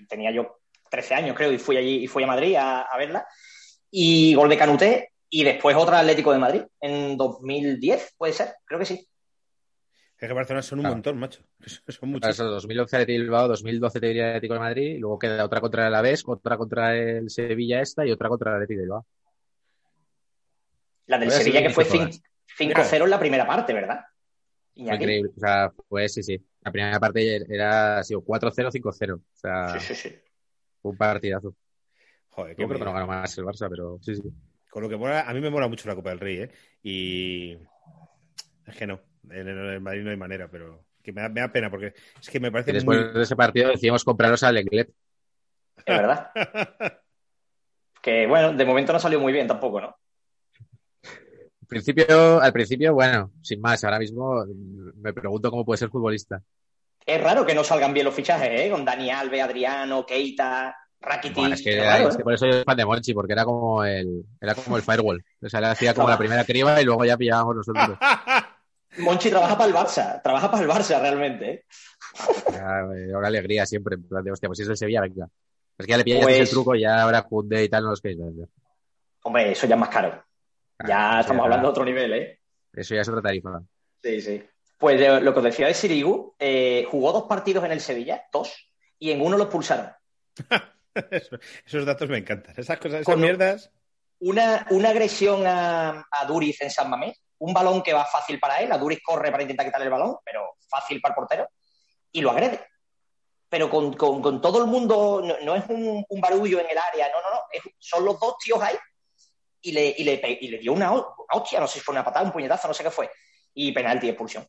tenía 0.08 0.32
yo 0.32 0.60
13 0.90 1.16
años 1.16 1.36
creo, 1.36 1.52
y 1.52 1.58
fui 1.58 1.78
allí 1.78 2.04
y 2.04 2.08
fui 2.08 2.24
a 2.24 2.28
Madrid 2.28 2.56
a, 2.56 2.82
a 2.82 2.98
verla. 2.98 3.26
Y 3.90 4.34
gol 4.36 4.50
de 4.50 4.58
Canuté, 4.58 5.14
y 5.30 5.44
después 5.44 5.76
otra 5.76 6.00
Atlético 6.00 6.32
de 6.32 6.40
Madrid, 6.40 6.62
en 6.80 7.18
2010, 7.18 8.16
puede 8.18 8.34
ser, 8.34 8.54
creo 8.66 8.80
que 8.80 8.86
sí. 8.86 9.08
Es 10.20 10.28
que 10.28 10.34
Barcelona 10.34 10.62
son 10.62 10.80
un 10.80 10.84
Claro. 10.84 10.96
montón, 10.96 11.18
macho. 11.18 11.42
Son 11.88 12.10
muchos. 12.10 12.30
eso, 12.30 12.46
2011 12.46 12.96
Atlético 12.96 13.18
de 13.18 13.24
Bilbao, 13.24 13.48
2012 13.48 14.00
te 14.00 14.06
diría 14.08 14.28
Atlético 14.30 14.54
de 14.54 14.60
Madrid, 14.60 14.96
y 14.96 14.98
luego 15.00 15.18
queda 15.18 15.44
otra 15.44 15.60
contra 15.62 15.82
el 15.82 15.88
Alavés, 15.88 16.24
otra 16.28 16.58
contra 16.58 16.96
el 16.96 17.30
Sevilla 17.32 17.82
esta 17.82 18.06
y 18.06 18.12
otra 18.12 18.30
contra 18.30 18.52
el 18.52 18.56
Atlético 18.58 18.78
de 18.78 18.84
Bilbao. 18.84 19.06
La 21.12 21.18
del 21.18 21.32
Sevilla 21.32 21.62
que 21.62 21.70
fue 21.70 21.84
diciendo 21.84 22.10
5-0 22.58 23.04
en 23.04 23.10
la 23.10 23.20
primera 23.20 23.46
parte, 23.46 23.74
¿verdad? 23.74 24.02
Fue 24.74 24.84
Iñaki. 24.84 25.04
increíble. 25.04 25.32
O 25.36 25.40
sea, 25.40 25.72
pues 25.90 26.14
sí, 26.14 26.24
sí. 26.24 26.42
La 26.62 26.72
primera 26.72 27.00
parte 27.00 27.36
era 27.54 27.98
ha 28.00 28.04
sido 28.04 28.22
4-0, 28.24 28.72
5-0. 28.72 29.14
O 29.16 29.22
sea, 29.34 29.80
Sí, 29.80 29.94
sí, 29.94 29.96
sí. 29.96 30.16
fue 30.82 30.92
un 30.92 30.98
partidazo. 30.98 31.56
Joder, 32.30 32.56
qué 32.56 32.62
Yo 32.62 32.68
creo 32.68 32.80
que 32.80 32.86
no 32.86 32.94
ganó 32.94 33.08
más 33.08 33.38
el 33.38 33.44
Barça, 33.46 33.68
pero 33.70 34.00
sí, 34.02 34.16
sí. 34.16 34.24
Con 34.70 34.84
lo 34.84 34.90
que 34.90 34.96
mola, 34.96 35.22
a 35.22 35.34
mí 35.34 35.42
me 35.42 35.50
mola 35.50 35.68
mucho 35.68 35.90
la 35.90 35.96
Copa 35.96 36.12
del 36.12 36.20
Rey, 36.20 36.38
¿eh? 36.44 36.52
Y 36.82 37.58
es 38.66 38.76
que 38.78 38.88
no, 38.88 39.02
en 39.30 39.48
el, 39.50 39.82
Madrid 39.82 40.04
no 40.04 40.12
hay 40.12 40.18
manera, 40.18 40.48
pero 40.50 40.86
que 41.04 41.12
me 41.12 41.22
da, 41.22 41.30
me 41.30 41.42
da 41.42 41.52
pena 41.52 41.70
porque 41.70 41.94
es 42.22 42.30
que 42.30 42.40
me 42.40 42.48
Y 42.48 42.52
parece 42.52 42.72
después 42.72 43.00
muy... 43.06 43.14
de 43.14 43.24
ese 43.24 43.36
partido 43.36 43.70
decíamos 43.70 44.06
comprarlos 44.06 44.44
al 44.44 44.56
Lenglet. 44.56 44.90
Es 45.86 45.98
verdad. 45.98 46.32
que 48.02 48.28
bueno, 48.28 48.54
de 48.54 48.66
momento 48.66 48.94
no 48.94 49.00
salió 49.00 49.20
muy 49.20 49.34
bien 49.34 49.48
tampoco, 49.48 49.82
¿no? 49.82 49.98
Al 51.72 51.82
principio, 51.82 52.42
al 52.42 52.52
principio, 52.52 52.94
bueno, 52.94 53.32
sin 53.42 53.62
más, 53.62 53.82
ahora 53.86 53.98
mismo 53.98 54.44
mm, 54.46 55.02
me 55.02 55.14
pregunto 55.14 55.50
cómo 55.50 55.64
puede 55.64 55.78
ser 55.78 55.90
futbolista. 55.90 56.42
Es 57.06 57.24
raro 57.24 57.46
que 57.46 57.56
no 57.56 57.64
salgan 57.64 57.94
bien 57.94 58.06
los 58.06 58.14
fichajes, 58.14 58.50
¿eh? 58.52 58.70
Con 58.70 58.84
Dani 58.84 59.10
Alves, 59.10 59.42
Adriano, 59.42 60.06
Keita, 60.06 60.76
Rakitic. 61.00 61.38
Bueno, 61.38 61.56
es, 61.56 61.62
que, 61.62 61.82
raro, 61.82 62.10
es 62.10 62.18
que 62.18 62.24
¿eh? 62.24 62.26
por 62.26 62.34
eso 62.34 62.46
yo 62.46 62.64
fan 62.66 62.76
de 62.76 62.86
Monchi, 62.86 63.14
porque 63.14 63.32
era 63.32 63.46
como 63.46 63.86
el, 63.86 64.26
era 64.42 64.54
como 64.54 64.76
el 64.76 64.84
firewall. 64.84 65.24
O 65.42 65.48
sea, 65.48 65.62
le 65.62 65.68
hacía 65.68 65.94
como 65.94 66.10
la 66.10 66.18
primera 66.18 66.44
criba 66.44 66.82
y 66.82 66.84
luego 66.84 67.06
ya 67.06 67.16
pillábamos 67.16 67.56
nosotros. 67.56 67.98
Monchi 68.98 69.30
trabaja 69.30 69.58
para 69.58 69.70
el 69.70 69.74
Barça, 69.74 70.22
trabaja 70.22 70.52
para 70.52 70.64
el 70.64 70.70
Barça 70.70 71.00
realmente, 71.00 71.52
¿eh? 71.52 71.66
Ya, 72.52 72.82
eh, 72.98 73.14
ahora 73.16 73.30
alegría 73.30 73.66
siempre. 73.66 73.96
En 73.96 74.10
plan 74.10 74.26
de, 74.26 74.34
hostia, 74.34 74.50
pues 74.50 74.58
si 74.58 74.64
es 74.64 74.70
el 74.70 74.76
Sevilla, 74.76 75.00
venga. 75.00 75.30
Es 75.78 75.86
que 75.86 75.92
ya 75.92 75.98
le 75.98 76.04
pilláis 76.04 76.26
Pues- 76.26 76.40
el 76.42 76.50
truco 76.50 76.76
y 76.76 76.82
ya 76.82 77.02
ahora 77.02 77.22
Kunde 77.22 77.64
y 77.64 77.70
tal 77.70 77.86
no 77.86 77.92
los 77.92 78.02
vender. 78.02 78.50
Hombre, 79.24 79.54
eso 79.54 79.66
ya 79.68 79.76
es 79.76 79.80
más 79.80 79.88
caro. 79.90 80.22
Ya 80.88 81.18
Ah, 81.18 81.20
estamos 81.22 81.40
eso 81.40 81.44
hablando 81.46 81.68
de 81.68 81.72
otro 81.72 81.86
nivel, 81.86 82.14
¿eh? 82.14 82.40
Eso 82.74 82.96
ya 82.96 83.02
es 83.02 83.10
otra 83.10 83.22
tarifa. 83.22 83.62
Sí, 84.02 84.22
sí. 84.22 84.44
Pues 84.78 85.00
eh, 85.02 85.22
lo 85.22 85.34
que 85.34 85.40
os 85.40 85.46
decía 85.46 85.68
de 85.68 85.74
Sirigu, 85.74 86.36
eh, 86.40 86.88
jugó 86.90 87.12
dos 87.12 87.24
partidos 87.24 87.64
en 87.66 87.72
el 87.72 87.82
Sevilla, 87.82 88.26
dos, 88.32 88.72
y 88.98 89.12
en 89.12 89.22
uno 89.22 89.38
lo 89.38 89.44
expulsaron. 89.44 89.92
Eso- 91.12 91.38
esos 91.66 91.86
datos 91.86 92.10
me 92.10 92.18
encantan. 92.18 92.54
Esas 92.58 92.78
cosas, 92.78 93.02
esas 93.02 93.06
Con- 93.06 93.22
mierdas... 93.22 93.72
Una, 94.24 94.68
una 94.70 94.90
agresión 94.90 95.48
a, 95.48 96.06
a 96.12 96.26
Duriz 96.28 96.62
en 96.62 96.70
San 96.70 96.90
Mamés, 96.92 97.20
un 97.40 97.54
balón 97.56 97.82
que 97.82 97.92
va 97.94 98.06
fácil 98.06 98.40
para 98.40 98.60
él, 98.62 98.72
a 98.72 98.78
Duriz 98.78 99.00
corre 99.04 99.32
para 99.32 99.42
intentar 99.42 99.66
quitarle 99.66 99.86
el 99.86 99.92
balón, 99.92 100.18
pero 100.24 100.58
fácil 100.70 101.02
para 101.02 101.14
el 101.14 101.16
portero, 101.16 101.50
y 102.12 102.22
lo 102.22 102.30
agrede. 102.30 102.64
Pero 103.50 103.68
con, 103.68 103.94
con- 103.94 104.22
con 104.22 104.40
todo 104.40 104.60
el 104.64 104.70
mundo, 104.70 105.24
no, 105.26 105.40
no 105.44 105.56
es 105.56 105.64
un, 105.70 106.06
un 106.08 106.22
barullo 106.22 106.60
en 106.60 106.70
el 106.70 106.78
área, 106.78 107.08
no, 107.10 107.20
no, 107.22 107.30
no, 107.36 107.42
es- 107.52 107.64
son 107.80 108.06
los 108.06 108.20
dos 108.20 108.36
tíos 108.38 108.62
ahí, 108.62 108.76
y 109.62 109.72
le, 109.72 109.96
y 109.98 110.04
le, 110.04 110.38
y 110.42 110.48
le 110.48 110.58
dio 110.58 110.74
una, 110.74 110.92
una 110.92 111.06
hostia, 111.34 111.60
no 111.60 111.68
sé 111.68 111.80
si 111.80 111.86
fue 111.86 111.94
una 111.94 112.04
patada, 112.04 112.26
un 112.26 112.32
puñetazo, 112.32 112.68
no 112.68 112.74
sé 112.74 112.84
qué 112.84 112.92
fue, 112.92 113.10
y 113.54 113.72
penalti 113.72 114.10
expulsión. 114.10 114.46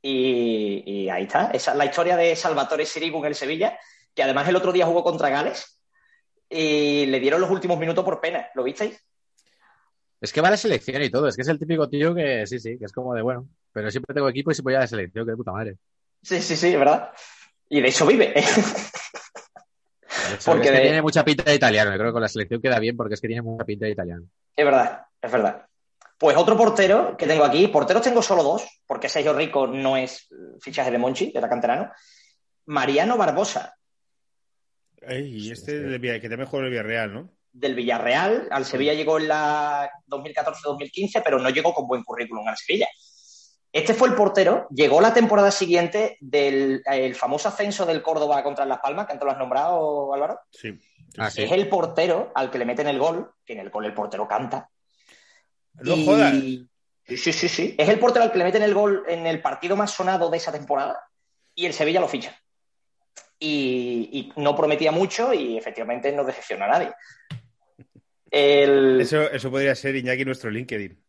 Y, 0.00 0.82
y 0.84 1.08
ahí 1.08 1.24
está, 1.24 1.50
esa 1.52 1.72
es 1.72 1.76
la 1.76 1.84
historia 1.84 2.16
de 2.16 2.34
Salvatore 2.34 2.84
Sirigu 2.84 3.18
en 3.20 3.26
el 3.26 3.34
Sevilla, 3.34 3.78
que 4.14 4.22
además 4.22 4.48
el 4.48 4.56
otro 4.56 4.72
día 4.72 4.86
jugó 4.86 5.04
contra 5.04 5.28
Gales, 5.28 5.80
y 6.48 7.06
le 7.06 7.20
dieron 7.20 7.40
los 7.40 7.50
últimos 7.50 7.78
minutos 7.78 8.04
por 8.04 8.20
pena, 8.20 8.48
¿lo 8.54 8.62
visteis? 8.62 9.00
Es 10.22 10.32
que 10.32 10.40
va 10.40 10.48
a 10.48 10.50
la 10.52 10.56
selección 10.56 11.02
y 11.02 11.10
todo. 11.10 11.26
Es 11.26 11.34
que 11.34 11.42
es 11.42 11.48
el 11.48 11.58
típico 11.58 11.88
tío 11.88 12.14
que 12.14 12.46
sí, 12.46 12.60
sí, 12.60 12.78
que 12.78 12.84
es 12.84 12.92
como 12.92 13.12
de 13.12 13.22
bueno. 13.22 13.48
Pero 13.72 13.90
siempre 13.90 14.14
tengo 14.14 14.28
equipo 14.28 14.52
y 14.52 14.54
si 14.54 14.62
voy 14.62 14.74
a 14.74 14.80
la 14.80 14.86
selección, 14.86 15.24
que 15.24 15.32
de 15.32 15.36
puta 15.36 15.50
madre. 15.50 15.78
Sí, 16.22 16.40
sí, 16.40 16.56
sí, 16.56 16.76
¿verdad? 16.76 17.10
Y 17.68 17.80
de 17.80 17.88
eso 17.88 18.06
vive. 18.06 18.32
Porque 20.36 20.44
Porque 20.50 20.66
es 20.68 20.70
que 20.72 20.76
de- 20.78 20.82
tiene 20.84 21.02
mucha 21.02 21.24
pinta 21.24 21.42
de 21.44 21.54
italiano. 21.54 21.90
Yo 21.92 21.98
creo 21.98 22.08
que 22.10 22.12
con 22.14 22.22
la 22.22 22.28
selección 22.28 22.60
queda 22.60 22.78
bien 22.78 22.96
porque 22.96 23.14
es 23.14 23.20
que 23.20 23.28
tiene 23.28 23.42
mucha 23.42 23.64
pinta 23.64 23.86
de 23.86 23.92
italiano. 23.92 24.26
es 24.56 24.64
verdad, 24.64 25.02
es 25.20 25.32
verdad. 25.32 25.66
Pues 26.18 26.36
otro 26.36 26.56
portero 26.56 27.16
que 27.16 27.26
tengo 27.26 27.44
aquí, 27.44 27.66
porteros 27.68 28.02
tengo 28.02 28.22
solo 28.22 28.42
dos, 28.44 28.64
porque 28.86 29.08
Sergio 29.08 29.32
Rico 29.32 29.66
no 29.66 29.96
es 29.96 30.28
fichaje 30.60 30.90
de 30.90 30.98
Monchi, 30.98 31.32
era 31.34 31.48
canterano. 31.48 31.90
Mariano 32.66 33.16
Barbosa, 33.16 33.74
Ey, 35.00 35.46
y 35.48 35.50
este 35.50 35.72
sí. 35.72 35.78
del 35.78 35.98
Villa- 35.98 36.20
que 36.20 36.28
también 36.28 36.48
juega 36.48 36.66
en 36.66 36.72
el 36.72 36.78
Villarreal, 36.78 37.14
¿no? 37.14 37.30
del 37.54 37.74
Villarreal, 37.74 38.48
al 38.50 38.64
Sevilla 38.64 38.94
llegó 38.94 39.18
en 39.18 39.28
la 39.28 39.90
2014-2015, 40.06 41.20
pero 41.22 41.38
no 41.38 41.50
llegó 41.50 41.74
con 41.74 41.86
buen 41.86 42.02
currículum 42.02 42.46
al 42.48 42.56
Sevilla. 42.56 42.86
Este 43.72 43.94
fue 43.94 44.08
el 44.08 44.14
portero, 44.14 44.66
llegó 44.70 45.00
la 45.00 45.14
temporada 45.14 45.50
siguiente 45.50 46.18
del 46.20 46.82
el 46.84 47.14
famoso 47.14 47.48
ascenso 47.48 47.86
del 47.86 48.02
Córdoba 48.02 48.42
contra 48.42 48.66
Las 48.66 48.80
Palmas, 48.80 49.06
que 49.06 49.12
antes 49.12 49.24
lo 49.24 49.32
has 49.32 49.38
nombrado, 49.38 50.12
Álvaro. 50.12 50.40
Sí. 50.50 50.78
Ah, 51.16 51.30
sí. 51.30 51.42
Es 51.42 51.52
el 51.52 51.68
portero 51.68 52.32
al 52.34 52.50
que 52.50 52.58
le 52.58 52.66
meten 52.66 52.86
el 52.88 52.98
gol, 52.98 53.32
que 53.44 53.54
en 53.54 53.60
el 53.60 53.70
gol 53.70 53.86
el 53.86 53.94
portero 53.94 54.28
canta. 54.28 54.68
No 55.74 55.94
Y- 55.96 56.04
jodas. 56.04 56.34
Sí, 56.34 57.32
sí, 57.32 57.48
sí. 57.48 57.74
Es 57.78 57.88
el 57.88 57.98
portero 57.98 58.24
al 58.24 58.30
que 58.32 58.38
le 58.38 58.44
meten 58.44 58.62
el 58.62 58.74
gol 58.74 59.04
en 59.08 59.26
el 59.26 59.40
partido 59.40 59.74
más 59.74 59.90
sonado 59.90 60.28
de 60.30 60.36
esa 60.36 60.52
temporada 60.52 60.98
y 61.54 61.64
el 61.66 61.72
Sevilla 61.72 62.00
lo 62.00 62.08
ficha. 62.08 62.36
Y, 63.38 64.08
y 64.36 64.40
no 64.40 64.54
prometía 64.54 64.92
mucho 64.92 65.32
y 65.34 65.56
efectivamente 65.56 66.12
no 66.12 66.24
decepciona 66.24 66.66
a 66.66 66.68
nadie. 66.68 66.92
El- 68.30 69.00
Eso, 69.00 69.22
eso 69.30 69.50
podría 69.50 69.74
ser 69.74 69.96
Iñaki 69.96 70.24
nuestro 70.24 70.50
LinkedIn. 70.50 71.02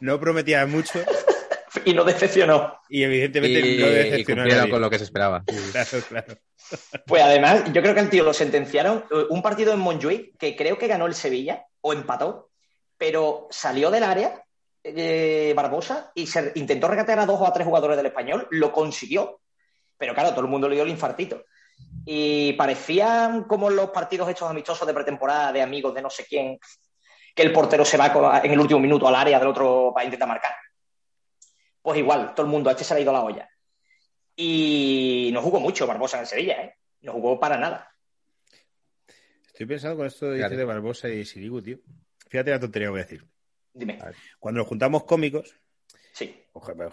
No 0.00 0.18
prometía 0.18 0.66
mucho 0.66 1.00
Y 1.84 1.94
no 1.94 2.04
decepcionó. 2.04 2.78
y 2.88 3.02
evidentemente 3.02 3.60
Y, 3.60 3.78
no 3.78 3.86
decepcionó 3.86 4.70
con 4.70 4.80
lo 4.80 4.90
que 4.90 4.98
se 4.98 5.04
esperaba. 5.04 5.44
Claro, 5.72 6.04
claro. 6.08 6.34
Pues 7.06 7.22
además, 7.22 7.64
yo 7.72 7.82
creo 7.82 7.94
que 7.94 8.00
al 8.00 8.10
tío 8.10 8.24
lo 8.24 8.32
sentenciaron 8.32 9.04
eh, 9.10 9.24
un 9.30 9.42
partido 9.42 9.72
en 9.72 9.80
Montjuic 9.80 10.36
que 10.38 10.56
creo 10.56 10.78
que 10.78 10.86
ganó 10.86 11.06
el 11.06 11.14
Sevilla 11.14 11.66
o 11.80 11.92
empató, 11.92 12.50
pero 12.96 13.48
salió 13.50 13.90
del 13.90 14.04
área 14.04 14.42
eh, 14.84 15.52
Barbosa 15.54 16.12
y 16.14 16.26
se 16.26 16.52
intentó 16.54 16.88
regatear 16.88 17.20
a 17.20 17.26
dos 17.26 17.40
o 17.40 17.46
a 17.46 17.52
tres 17.52 17.66
jugadores 17.66 17.96
del 17.96 18.06
español, 18.06 18.46
lo 18.50 18.72
consiguió, 18.72 19.40
pero 19.96 20.14
claro, 20.14 20.30
todo 20.30 20.42
el 20.42 20.50
mundo 20.50 20.68
le 20.68 20.76
dio 20.76 20.84
el 20.84 20.90
infartito. 20.90 21.44
Y 22.04 22.54
parecían 22.54 23.44
como 23.44 23.70
los 23.70 23.90
partidos 23.90 24.28
hechos 24.28 24.48
amistosos 24.48 24.86
de 24.86 24.94
pretemporada 24.94 25.52
de 25.52 25.62
amigos 25.62 25.94
de 25.94 26.02
no 26.02 26.10
sé 26.10 26.26
quién, 26.26 26.58
que 27.34 27.42
el 27.42 27.52
portero 27.52 27.84
se 27.84 27.96
va 27.96 28.40
en 28.42 28.52
el 28.52 28.60
último 28.60 28.80
minuto 28.80 29.06
al 29.06 29.14
área 29.14 29.38
del 29.38 29.48
otro 29.48 29.92
para 29.94 30.04
intentar 30.04 30.28
marcar. 30.28 30.52
Pues 31.82 31.98
igual, 31.98 32.34
todo 32.34 32.46
el 32.46 32.52
mundo, 32.52 32.68
a 32.70 32.72
este 32.72 32.84
se 32.84 32.94
le 32.94 33.00
ha 33.00 33.02
ido 33.02 33.12
la 33.12 33.24
olla. 33.24 33.48
Y 34.36 35.30
no 35.32 35.42
jugó 35.42 35.60
mucho 35.60 35.86
Barbosa 35.86 36.18
en 36.20 36.26
Sevilla, 36.26 36.62
¿eh? 36.62 36.76
No 37.02 37.12
jugó 37.12 37.38
para 37.38 37.58
nada. 37.58 37.90
Estoy 39.46 39.66
pensando 39.66 39.96
con 39.98 40.06
esto 40.06 40.26
de, 40.26 40.34
dices 40.34 40.48
Claro. 40.48 40.56
de 40.58 40.64
Barbosa 40.64 41.08
y 41.08 41.24
Sirigu, 41.24 41.60
tío. 41.60 41.78
Fíjate 42.28 42.50
la 42.50 42.60
tontería 42.60 42.86
que 42.86 42.90
voy 42.90 43.00
a 43.00 43.04
decir. 43.04 43.24
Dime. 43.74 43.98
Cuando 44.38 44.60
nos 44.60 44.68
juntamos 44.68 45.04
cómicos, 45.04 45.54
Sí. 46.12 46.34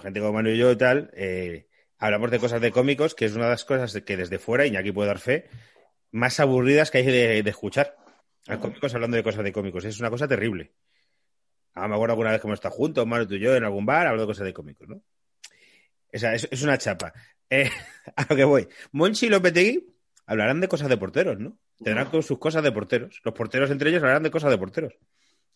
gente 0.01 0.19
como 0.19 0.33
Manu 0.33 0.49
y 0.49 0.57
yo 0.57 0.71
y 0.71 0.77
tal, 0.77 1.11
eh, 1.13 1.67
hablamos 1.97 2.31
de 2.31 2.39
cosas 2.39 2.61
de 2.61 2.71
cómicos, 2.71 3.15
que 3.15 3.25
es 3.25 3.35
una 3.35 3.45
de 3.45 3.51
las 3.51 3.65
cosas 3.65 4.01
que 4.03 4.17
desde 4.17 4.39
fuera, 4.39 4.65
y 4.65 4.75
aquí 4.75 4.91
puedo 4.91 5.07
dar 5.07 5.19
fe, 5.19 5.49
más 6.11 6.39
aburridas 6.39 6.89
que 6.91 6.99
hay 6.99 7.05
de, 7.05 7.43
de 7.43 7.49
escuchar. 7.49 7.95
A 8.47 8.57
cómicos 8.57 8.93
hablando 8.95 9.15
de 9.17 9.23
cosas 9.23 9.43
de 9.43 9.51
cómicos. 9.51 9.85
Es 9.85 9.99
una 9.99 10.09
cosa 10.09 10.27
terrible. 10.27 10.71
Ah, 11.75 11.87
me 11.87 11.95
acuerdo 11.95 12.13
alguna 12.13 12.31
vez 12.31 12.41
que 12.41 12.47
hemos 12.47 12.57
estado 12.57 12.75
juntos, 12.75 13.05
Manu, 13.07 13.27
tú 13.27 13.35
y 13.35 13.39
yo, 13.39 13.55
en 13.55 13.63
algún 13.63 13.85
bar, 13.85 14.07
hablando 14.07 14.23
de 14.23 14.27
cosas 14.27 14.45
de 14.45 14.53
cómicos, 14.53 14.87
¿no? 14.87 15.01
Esa, 16.11 16.33
es, 16.33 16.47
es 16.51 16.61
una 16.63 16.77
chapa. 16.77 17.13
Eh, 17.49 17.69
a 18.15 18.25
lo 18.29 18.35
que 18.35 18.43
voy. 18.43 18.67
Monchi 18.91 19.27
y 19.27 19.29
Lopetegui 19.29 19.87
hablarán 20.25 20.59
de 20.59 20.67
cosas 20.67 20.89
de 20.89 20.97
porteros, 20.97 21.39
¿no? 21.39 21.57
Tendrán 21.83 22.09
con 22.09 22.21
sus 22.23 22.37
cosas 22.39 22.61
de 22.63 22.71
porteros. 22.71 23.21
Los 23.23 23.33
porteros 23.33 23.71
entre 23.71 23.89
ellos 23.89 24.01
hablarán 24.01 24.23
de 24.23 24.31
cosas 24.31 24.49
de 24.51 24.57
porteros. 24.57 24.93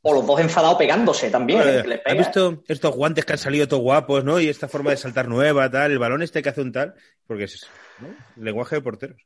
O 0.06 0.14
los 0.14 0.26
dos 0.28 0.40
enfadados 0.40 0.78
pegándose 0.78 1.30
también. 1.30 1.62
Eh, 1.64 2.02
¿Has 2.06 2.18
visto 2.18 2.64
estos 2.68 2.96
guantes 2.96 3.26
que 3.26 3.34
han 3.34 3.38
salido 3.40 3.68
todos 3.68 3.84
guapos, 3.84 4.24
¿no? 4.24 4.40
Y 4.40 4.50
esta 4.50 4.68
forma 4.68 4.92
de 4.92 4.98
saltar 4.98 5.28
nueva, 5.28 5.70
tal, 5.70 5.92
el 5.92 6.00
balón 6.00 6.22
este 6.22 6.42
que 6.42 6.50
hace 6.50 6.62
un 6.62 6.72
tal, 6.72 6.94
porque 7.26 7.46
es 7.46 7.56
eso, 7.56 7.68
¿no? 8.00 8.08
Lenguaje 8.44 8.76
de 8.78 8.82
porteros. 8.82 9.22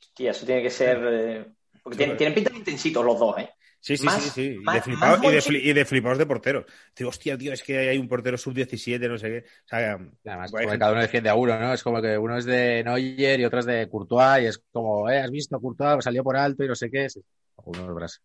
Hostia, 0.00 0.30
eso 0.30 0.46
tiene 0.46 0.62
que 0.62 0.70
ser. 0.70 0.98
eh, 1.02 1.46
Porque 1.82 1.96
Sí, 1.96 1.98
tienen, 1.98 2.16
tienen 2.16 2.34
pinta 2.34 2.50
de 2.50 2.58
intensitos 2.58 3.04
los 3.04 3.18
dos, 3.18 3.38
¿eh? 3.38 3.50
Sí, 3.84 3.96
sí, 3.96 4.04
Más- 4.06 4.22
sí, 4.22 4.30
sí. 4.30 4.42
Y 4.54 4.58
más- 4.60 4.76
de, 4.76 4.80
flipado- 4.82 5.18
más 5.18 5.24
y, 5.24 5.30
de 5.34 5.38
Monchi- 5.40 5.48
fli- 5.48 5.60
y 5.64 5.72
de 5.72 5.84
flipados 5.84 6.18
de 6.18 6.26
portero. 6.26 6.64
Digo, 6.96 7.10
hostia, 7.10 7.36
tío, 7.36 7.52
es 7.52 7.64
que 7.64 7.76
hay 7.90 7.98
un 7.98 8.06
portero 8.06 8.38
sub-17, 8.38 9.08
no 9.08 9.18
sé 9.18 9.28
qué. 9.28 9.38
O 9.64 9.68
sea, 9.68 9.98
Además, 10.24 10.52
como 10.52 10.68
cada 10.78 10.92
uno 10.92 11.00
defiende 11.00 11.28
a 11.28 11.34
uno, 11.34 11.58
¿no? 11.58 11.72
Es 11.74 11.82
como 11.82 12.00
que 12.00 12.16
uno 12.16 12.38
es 12.38 12.44
de 12.44 12.84
Neuer 12.84 13.40
y 13.40 13.44
otro 13.44 13.58
es 13.58 13.66
de 13.66 13.88
Courtois 13.88 14.42
y 14.44 14.46
es 14.46 14.62
como, 14.70 15.10
eh, 15.10 15.18
has 15.18 15.30
visto, 15.32 15.58
Courtois 15.60 16.04
salió 16.04 16.22
por 16.22 16.36
alto 16.36 16.62
y 16.62 16.68
no 16.68 16.76
sé 16.76 16.88
qué. 16.92 17.10
Sí. 17.10 17.20
Uno 17.64 17.80
es 17.88 17.94
Brasil. 17.94 18.20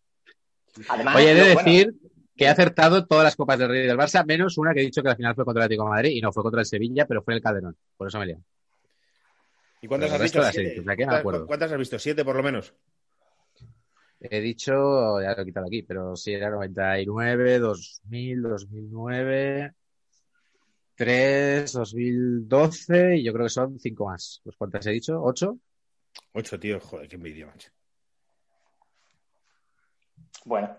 Además, 0.90 1.16
Oye, 1.16 1.30
he 1.32 1.34
de 1.34 1.54
bueno- 1.54 1.58
decir 1.70 1.94
que 2.36 2.44
he 2.44 2.48
acertado 2.48 3.04
todas 3.04 3.24
las 3.24 3.34
copas 3.34 3.58
del 3.58 3.68
Rey 3.68 3.84
del 3.84 3.96
Barça, 3.98 4.24
menos 4.24 4.58
una 4.58 4.72
que 4.72 4.78
he 4.80 4.84
dicho 4.84 5.02
que 5.02 5.08
la 5.08 5.16
final 5.16 5.34
fue 5.34 5.44
contra 5.44 5.62
el 5.62 5.64
Atlético 5.64 5.84
de 5.86 5.90
Madrid 5.90 6.10
y 6.12 6.20
no 6.20 6.32
fue 6.32 6.44
contra 6.44 6.60
el 6.60 6.66
Sevilla, 6.66 7.04
pero 7.04 7.20
fue 7.24 7.34
en 7.34 7.38
el 7.38 7.42
Calderón. 7.42 7.76
Por 7.96 8.06
eso 8.06 8.18
me 8.20 8.26
liado. 8.26 8.42
¿y 9.82 9.88
cuántas 9.88 10.12
has 10.12 10.22
visto? 10.22 10.38
las 10.38 10.50
he 10.50 10.52
¿Siete? 10.52 10.70
dicho, 10.70 10.82
o 10.82 10.84
sea, 10.84 10.94
que 10.94 11.02
me 11.02 11.04
¿Cuántas- 11.06 11.20
acuerdo. 11.20 11.46
¿Cuántas 11.48 11.72
has 11.72 11.78
visto? 11.78 11.98
¿Siete 11.98 12.24
por 12.24 12.36
lo 12.36 12.42
menos? 12.44 12.72
He 14.20 14.40
dicho, 14.40 15.20
ya 15.22 15.34
lo 15.34 15.42
he 15.42 15.44
quitado 15.44 15.66
aquí, 15.66 15.82
pero 15.82 16.16
sí 16.16 16.32
era 16.32 16.50
99, 16.50 17.58
2000, 17.60 18.42
2009, 18.42 19.72
3, 20.96 21.72
2012 21.72 23.16
y 23.18 23.22
yo 23.24 23.32
creo 23.32 23.46
que 23.46 23.50
son 23.50 23.78
cinco 23.78 24.06
más. 24.06 24.40
Pues 24.42 24.56
¿Cuántas 24.56 24.86
he 24.86 24.90
dicho? 24.90 25.22
¿Ocho? 25.22 25.58
Ocho, 26.32 26.58
tío. 26.58 26.80
Joder, 26.80 27.08
qué 27.08 27.14
envidia, 27.16 27.46
macho. 27.46 27.70
Bueno. 30.44 30.76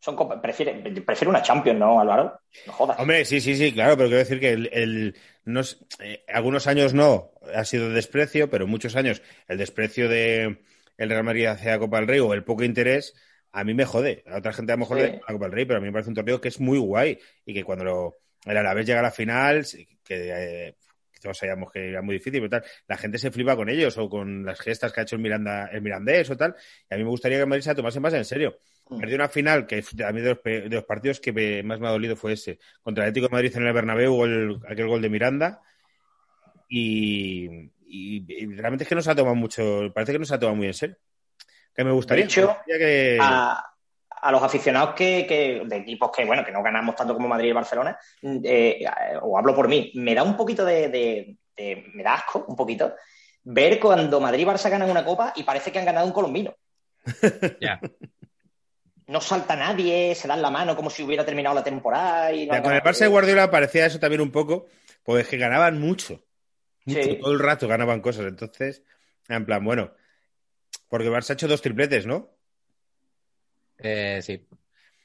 Son 0.00 0.40
prefiere, 0.40 0.74
prefiero 1.00 1.30
una 1.30 1.42
Champions, 1.42 1.80
¿no, 1.80 1.98
Álvaro? 2.00 2.40
No 2.66 2.72
jodas. 2.72 3.00
Hombre, 3.00 3.24
sí, 3.24 3.40
sí, 3.40 3.56
sí, 3.56 3.72
claro, 3.72 3.96
pero 3.96 4.08
quiero 4.08 4.18
decir 4.18 4.38
que 4.38 4.50
el, 4.52 4.68
el- 4.72 5.16
no 5.44 5.60
eh, 6.00 6.24
algunos 6.28 6.66
años 6.66 6.94
no 6.94 7.32
ha 7.54 7.64
sido 7.64 7.90
desprecio, 7.90 8.48
pero 8.48 8.66
muchos 8.66 8.94
años 8.94 9.22
el 9.48 9.58
desprecio 9.58 10.08
de 10.08 10.62
el 10.98 11.08
Real 11.08 11.24
Madrid 11.24 11.46
hacia 11.46 11.70
la 11.72 11.78
Copa 11.78 11.98
del 11.98 12.08
Rey 12.08 12.20
o 12.20 12.34
el 12.34 12.44
poco 12.44 12.64
interés, 12.64 13.14
a 13.52 13.64
mí 13.64 13.72
me 13.72 13.86
jode. 13.86 14.22
A 14.26 14.36
otra 14.38 14.52
gente 14.52 14.72
a 14.72 14.76
lo 14.76 14.80
mejor 14.80 14.98
Sí. 14.98 15.04
le 15.04 15.12
la 15.12 15.32
Copa 15.32 15.44
del 15.46 15.52
Rey, 15.52 15.64
pero 15.64 15.78
a 15.78 15.80
mí 15.80 15.86
me 15.86 15.92
parece 15.92 16.10
un 16.10 16.14
torneo 16.16 16.40
que 16.40 16.48
es 16.48 16.60
muy 16.60 16.78
guay 16.78 17.18
y 17.46 17.54
que 17.54 17.64
cuando 17.64 17.84
lo, 17.84 18.16
el 18.44 18.56
Alavés 18.56 18.84
llega 18.86 19.00
a 19.00 19.04
la 19.04 19.10
final, 19.10 19.64
que 20.04 20.66
eh, 20.68 20.74
todos 21.22 21.38
sabíamos 21.38 21.72
que 21.72 21.88
era 21.88 22.02
muy 22.02 22.14
difícil, 22.16 22.40
pero 22.40 22.50
tal, 22.60 22.64
la 22.86 22.96
gente 22.96 23.18
se 23.18 23.30
flipa 23.30 23.56
con 23.56 23.68
ellos 23.68 23.96
o 23.98 24.08
con 24.08 24.44
las 24.44 24.60
gestas 24.60 24.92
que 24.92 25.00
ha 25.00 25.02
hecho 25.02 25.16
el, 25.16 25.22
Miranda, 25.22 25.66
el 25.72 25.80
Mirandés 25.82 26.28
o 26.30 26.36
tal, 26.36 26.54
y 26.90 26.94
a 26.94 26.96
mí 26.98 27.02
me 27.04 27.10
gustaría 27.10 27.38
que 27.38 27.42
el 27.42 27.48
Madrid 27.48 27.62
se 27.62 27.70
la 27.70 27.74
tomase 27.74 27.98
más 28.00 28.14
en 28.14 28.24
serio. 28.24 28.58
Mm. 28.90 29.00
Perdió 29.00 29.16
una 29.16 29.28
final 29.28 29.66
que 29.66 29.82
a 30.06 30.12
mí 30.12 30.20
de 30.20 30.28
los, 30.30 30.42
de 30.44 30.68
los 30.70 30.84
partidos 30.84 31.18
que 31.20 31.32
me- 31.32 31.62
más 31.62 31.80
me 31.80 31.88
ha 31.88 31.90
dolido 31.90 32.14
fue 32.16 32.34
ese. 32.34 32.58
Contra 32.82 33.04
el 33.04 33.10
Atlético 33.10 33.28
de 33.28 33.32
Madrid 33.32 33.56
en 33.56 33.66
el 33.66 33.72
Bernabéu, 33.72 34.24
el- 34.24 34.58
aquel 34.68 34.86
gol 34.86 35.02
de 35.02 35.08
Miranda. 35.10 35.60
Y, 36.68 37.70
y- 37.88 38.24
y 38.28 38.46
realmente 38.54 38.84
es 38.84 38.88
que 38.88 38.94
no 38.94 39.02
se 39.02 39.10
ha 39.10 39.14
tomado 39.14 39.34
mucho, 39.36 39.90
parece 39.94 40.12
que 40.12 40.18
no 40.18 40.24
se 40.24 40.34
ha 40.34 40.38
tomado 40.38 40.56
muy 40.56 40.66
en 40.66 40.74
serio. 40.74 40.96
Que 41.74 41.84
me 41.84 41.92
gustaría. 41.92 42.24
De 42.24 42.28
hecho, 42.28 42.40
me 42.42 42.46
gustaría 42.48 42.78
que... 42.78 43.18
a, 43.20 43.64
a 44.10 44.32
los 44.32 44.42
aficionados 44.42 44.94
que, 44.94 45.26
que- 45.28 45.62
de 45.64 45.76
equipos 45.76 46.10
que, 46.14 46.24
bueno, 46.24 46.44
que 46.44 46.52
no 46.52 46.62
ganamos 46.62 46.94
tanto 46.96 47.14
como 47.14 47.28
Madrid 47.28 47.50
y 47.50 47.52
Barcelona, 47.52 47.98
eh, 48.22 48.84
o 49.22 49.38
hablo 49.38 49.54
por 49.54 49.68
mí, 49.68 49.92
me 49.94 50.14
da 50.14 50.22
un 50.22 50.36
poquito 50.36 50.64
de, 50.64 50.88
de- 50.88 51.36
de- 51.56 51.84
me 51.94 52.02
da 52.02 52.14
asco, 52.14 52.44
un 52.48 52.56
poquito, 52.56 52.94
ver 53.44 53.78
cuando 53.80 54.20
Madrid 54.20 54.42
y 54.42 54.46
Barça 54.46 54.68
ganan 54.70 54.90
una 54.90 55.04
copa 55.04 55.32
y 55.36 55.42
parece 55.44 55.70
que 55.72 55.78
han 55.78 55.84
ganado 55.86 56.06
un 56.06 56.12
colombino. 56.12 56.54
Ya. 57.60 57.80
No 59.06 59.22
salta 59.22 59.56
nadie, 59.56 60.14
se 60.14 60.28
dan 60.28 60.42
la 60.42 60.50
mano 60.50 60.76
como 60.76 60.90
si 60.90 61.02
hubiera 61.02 61.24
terminado 61.24 61.54
la 61.54 61.64
temporada. 61.64 62.30
Y 62.30 62.46
no 62.46 62.52
Ya, 62.52 62.62
con 62.62 62.74
el. 62.74 62.82
Barça 62.82 62.98
de 63.00 63.06
Guardiola 63.06 63.50
parecía 63.50 63.86
eso 63.86 63.98
también 63.98 64.20
un 64.20 64.30
poco, 64.30 64.66
pues 65.02 65.26
que 65.26 65.38
ganaban 65.38 65.80
mucho. 65.80 66.20
Mucho, 66.88 67.02
Sí. 67.02 67.18
todo 67.20 67.32
el 67.32 67.38
rato 67.38 67.68
ganaban 67.68 68.00
cosas. 68.00 68.26
Entonces, 68.26 68.82
en 69.28 69.44
plan, 69.44 69.64
bueno, 69.64 69.94
porque 70.88 71.06
el 71.06 71.12
Barça 71.12 71.30
ha 71.30 71.32
hecho 71.34 71.48
dos 71.48 71.62
tripletes, 71.62 72.06
¿no? 72.06 72.34
Eh, 73.78 74.20
sí. 74.22 74.46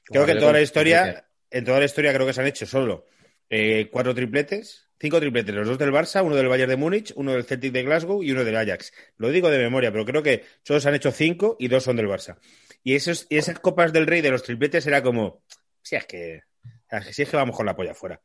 Creo 0.05 0.25
que 0.25 0.31
en 0.33 0.39
toda 0.39 0.53
la 0.53 0.61
historia, 0.61 1.27
en 1.49 1.63
toda 1.65 1.79
la 1.79 1.85
historia 1.85 2.13
creo 2.13 2.25
que 2.25 2.33
se 2.33 2.41
han 2.41 2.47
hecho 2.47 2.65
solo 2.65 3.05
eh, 3.49 3.89
cuatro 3.91 4.13
tripletes, 4.15 4.89
cinco 4.99 5.19
tripletes, 5.19 5.53
los 5.53 5.67
dos 5.67 5.77
del 5.77 5.91
Barça, 5.91 6.23
uno 6.23 6.35
del 6.35 6.47
Bayern 6.47 6.69
de 6.69 6.77
Múnich, 6.77 7.13
uno 7.15 7.33
del 7.33 7.45
Celtic 7.45 7.71
de 7.71 7.83
Glasgow 7.83 8.23
y 8.23 8.31
uno 8.31 8.43
del 8.43 8.55
Ajax. 8.57 8.91
Lo 9.17 9.29
digo 9.29 9.49
de 9.49 9.59
memoria, 9.59 9.91
pero 9.91 10.05
creo 10.05 10.23
que 10.23 10.43
solo 10.63 10.79
se 10.79 10.89
han 10.89 10.95
hecho 10.95 11.11
cinco 11.11 11.55
y 11.59 11.67
dos 11.67 11.83
son 11.83 11.95
del 11.95 12.07
Barça. 12.07 12.37
Y 12.83 12.95
esos, 12.95 13.27
y 13.29 13.37
esas 13.37 13.59
copas 13.59 13.93
del 13.93 14.07
Rey 14.07 14.21
de 14.21 14.31
los 14.31 14.43
tripletes 14.43 14.87
era 14.87 15.01
como, 15.03 15.43
si 15.81 15.95
es 15.95 16.05
que, 16.05 16.43
si 17.11 17.21
es 17.21 17.29
que 17.29 17.37
vamos 17.37 17.55
con 17.55 17.65
la 17.65 17.75
polla 17.75 17.91
afuera. 17.91 18.19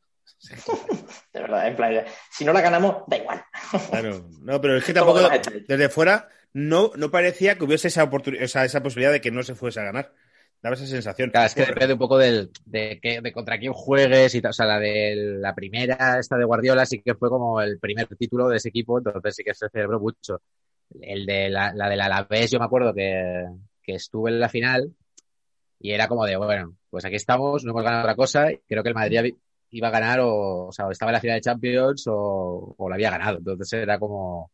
De 1.33 1.41
verdad, 1.41 1.67
en 1.67 1.75
plan, 1.75 2.05
si 2.31 2.45
no 2.45 2.53
la 2.53 2.61
ganamos, 2.61 3.03
da 3.07 3.17
igual. 3.17 3.43
Claro, 3.89 4.27
no, 4.41 4.61
pero 4.61 4.77
es 4.77 4.83
que 4.83 4.93
tampoco, 4.93 5.19
desde 5.67 5.89
fuera, 5.89 6.27
no, 6.53 6.91
no 6.95 7.11
parecía 7.11 7.55
que 7.55 7.63
hubiese 7.63 7.89
esa 7.89 8.03
oportunidad, 8.03 8.43
esa, 8.43 8.65
esa 8.65 8.81
posibilidad 8.81 9.11
de 9.11 9.21
que 9.21 9.31
no 9.31 9.43
se 9.43 9.55
fuese 9.55 9.79
a 9.79 9.83
ganar. 9.83 10.13
Daba 10.61 10.75
esa 10.75 10.87
sensación. 10.87 11.29
Claro, 11.29 11.47
es 11.47 11.55
que 11.55 11.65
depende 11.65 11.93
un 11.93 11.99
poco 11.99 12.17
del, 12.17 12.51
de, 12.65 13.31
contra 13.33 13.57
quién 13.57 13.71
juegues 13.71 14.35
y 14.35 14.41
tal. 14.41 14.49
O 14.49 14.53
sea, 14.53 14.65
la 14.65 14.79
de 14.79 15.15
la 15.15 15.55
primera, 15.55 16.19
esta 16.19 16.35
de 16.35 16.43
Guardiola, 16.43 16.85
sí 16.85 17.01
que 17.01 17.15
fue 17.15 17.29
como 17.29 17.61
el 17.61 17.79
primer 17.79 18.07
título 18.17 18.49
de 18.49 18.57
ese 18.57 18.69
equipo, 18.69 18.97
entonces 18.97 19.35
sí 19.35 19.43
que 19.43 19.53
se 19.53 19.69
celebró 19.69 19.99
mucho. 19.99 20.41
El 20.99 21.25
de 21.25 21.49
la, 21.49 21.71
la 21.73 21.87
del 21.87 22.01
Alavés, 22.01 22.51
yo 22.51 22.59
me 22.59 22.65
acuerdo 22.65 22.93
que, 22.93 23.45
que 23.81 23.95
estuve 23.95 24.31
en 24.31 24.39
la 24.39 24.49
final 24.49 24.93
y 25.79 25.91
era 25.91 26.07
como 26.07 26.25
de, 26.25 26.35
bueno, 26.35 26.75
pues 26.89 27.05
aquí 27.05 27.15
estamos, 27.15 27.63
no 27.63 27.71
hemos 27.71 27.83
ganado 27.83 28.03
otra 28.03 28.15
cosa, 28.15 28.51
y 28.51 28.57
creo 28.67 28.83
que 28.83 28.89
el 28.89 28.95
Madrid 28.95 29.35
iba 29.71 29.87
a 29.87 29.91
ganar 29.91 30.19
o, 30.21 30.67
o 30.67 30.71
sea, 30.71 30.87
o 30.87 30.91
estaba 30.91 31.11
en 31.11 31.13
la 31.13 31.21
final 31.21 31.37
de 31.37 31.41
Champions 31.41 32.05
o, 32.07 32.75
o 32.77 32.89
la 32.89 32.95
había 32.95 33.11
ganado. 33.11 33.37
Entonces 33.37 33.73
era 33.73 33.99
como, 33.99 34.51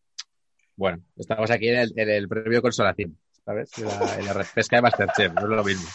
bueno, 0.76 1.04
estamos 1.16 1.50
aquí 1.52 1.70
en 1.70 1.80
el, 1.80 1.94
en 1.96 2.10
el 2.10 2.28
premio 2.28 2.62
consolación, 2.62 3.18
¿sabes? 3.46 3.72
En 3.78 3.86
la, 3.86 4.16
en 4.20 4.26
la 4.26 4.34
repesca 4.34 4.76
de 4.76 4.82
Masterchef, 4.82 5.34
no 5.34 5.42
es 5.42 5.48
lo 5.48 5.64
mismo. 5.64 5.88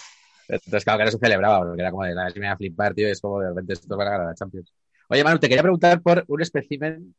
Entonces, 0.49 0.85
claro 0.85 0.99
que 0.99 1.05
no 1.05 1.11
se 1.13 1.19
celebraba, 1.19 1.61
porque 1.61 1.81
era 1.81 1.91
como 1.91 2.05
de, 2.05 2.15
la 2.15 2.31
me 2.35 2.47
va 2.47 2.53
a 2.53 2.57
flipar, 2.57 2.95
tío, 2.95 3.07
y 3.07 3.13
es 3.13 3.21
como 3.21 3.41
de 3.41 3.49
repente 3.49 3.75
esto 3.75 3.97
van 3.97 4.09
a 4.09 4.11
ganar 4.11 4.27
la 4.27 4.35
Champions. 4.35 4.73
Oye, 5.09 5.23
Manu, 5.23 5.39
te 5.39 5.49
quería 5.49 5.63
preguntar 5.63 6.01
por 6.03 6.25
un 6.27 6.43
espécimen 6.43 7.15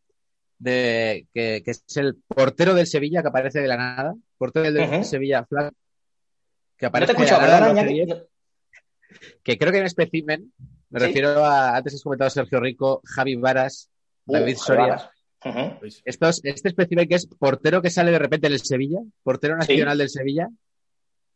de 0.60 1.28
que, 1.34 1.62
que 1.64 1.72
es 1.72 1.84
el 1.96 2.16
portero 2.28 2.74
del 2.74 2.88
Sevilla 2.88 3.22
que 3.22 3.30
aparece 3.30 3.62
de 3.62 3.68
la 3.68 3.78
nada, 3.78 4.16
portero 4.38 4.72
del. 4.72 5.06
Sevilla 5.06 5.46
Flag, 5.46 5.72
que 6.78 6.86
No 6.88 6.92
te 6.92 7.12
aparece 7.12 7.14
de 7.14 7.26
la 7.26 7.48
nada, 7.48 7.74
perdona, 7.74 8.24
que 9.44 9.58
creo 9.58 9.72
que 9.72 9.78
hay 9.78 9.82
un 9.82 9.88
espécimen, 9.88 10.54
me 10.91 10.99
Sí. 10.99 11.06
refiero 11.08 11.43
a, 11.43 11.75
antes 11.77 11.95
has 11.95 12.04
comentado 12.04 12.30
Sergio 12.30 12.60
Rico, 12.60 13.01
Javi 13.06 13.36
Varas, 13.36 13.89
Uh, 14.27 14.34
David 14.34 14.56
Soria. 14.58 15.12
Pues, 15.80 16.01
Estos, 16.06 16.41
este 16.43 16.69
espécimen 16.69 17.08
que 17.10 17.15
es 17.15 17.25
portero 17.25 17.82
que 17.82 17.89
sale 17.89 18.12
de 18.12 18.19
repente 18.19 18.45
en 18.45 18.54
el 18.54 18.60
Sevilla, 18.62 18.99
portero 19.23 19.56
Sí. 19.56 19.60
nacional 19.73 19.97
del 19.97 20.10
Sevilla, 20.10 20.47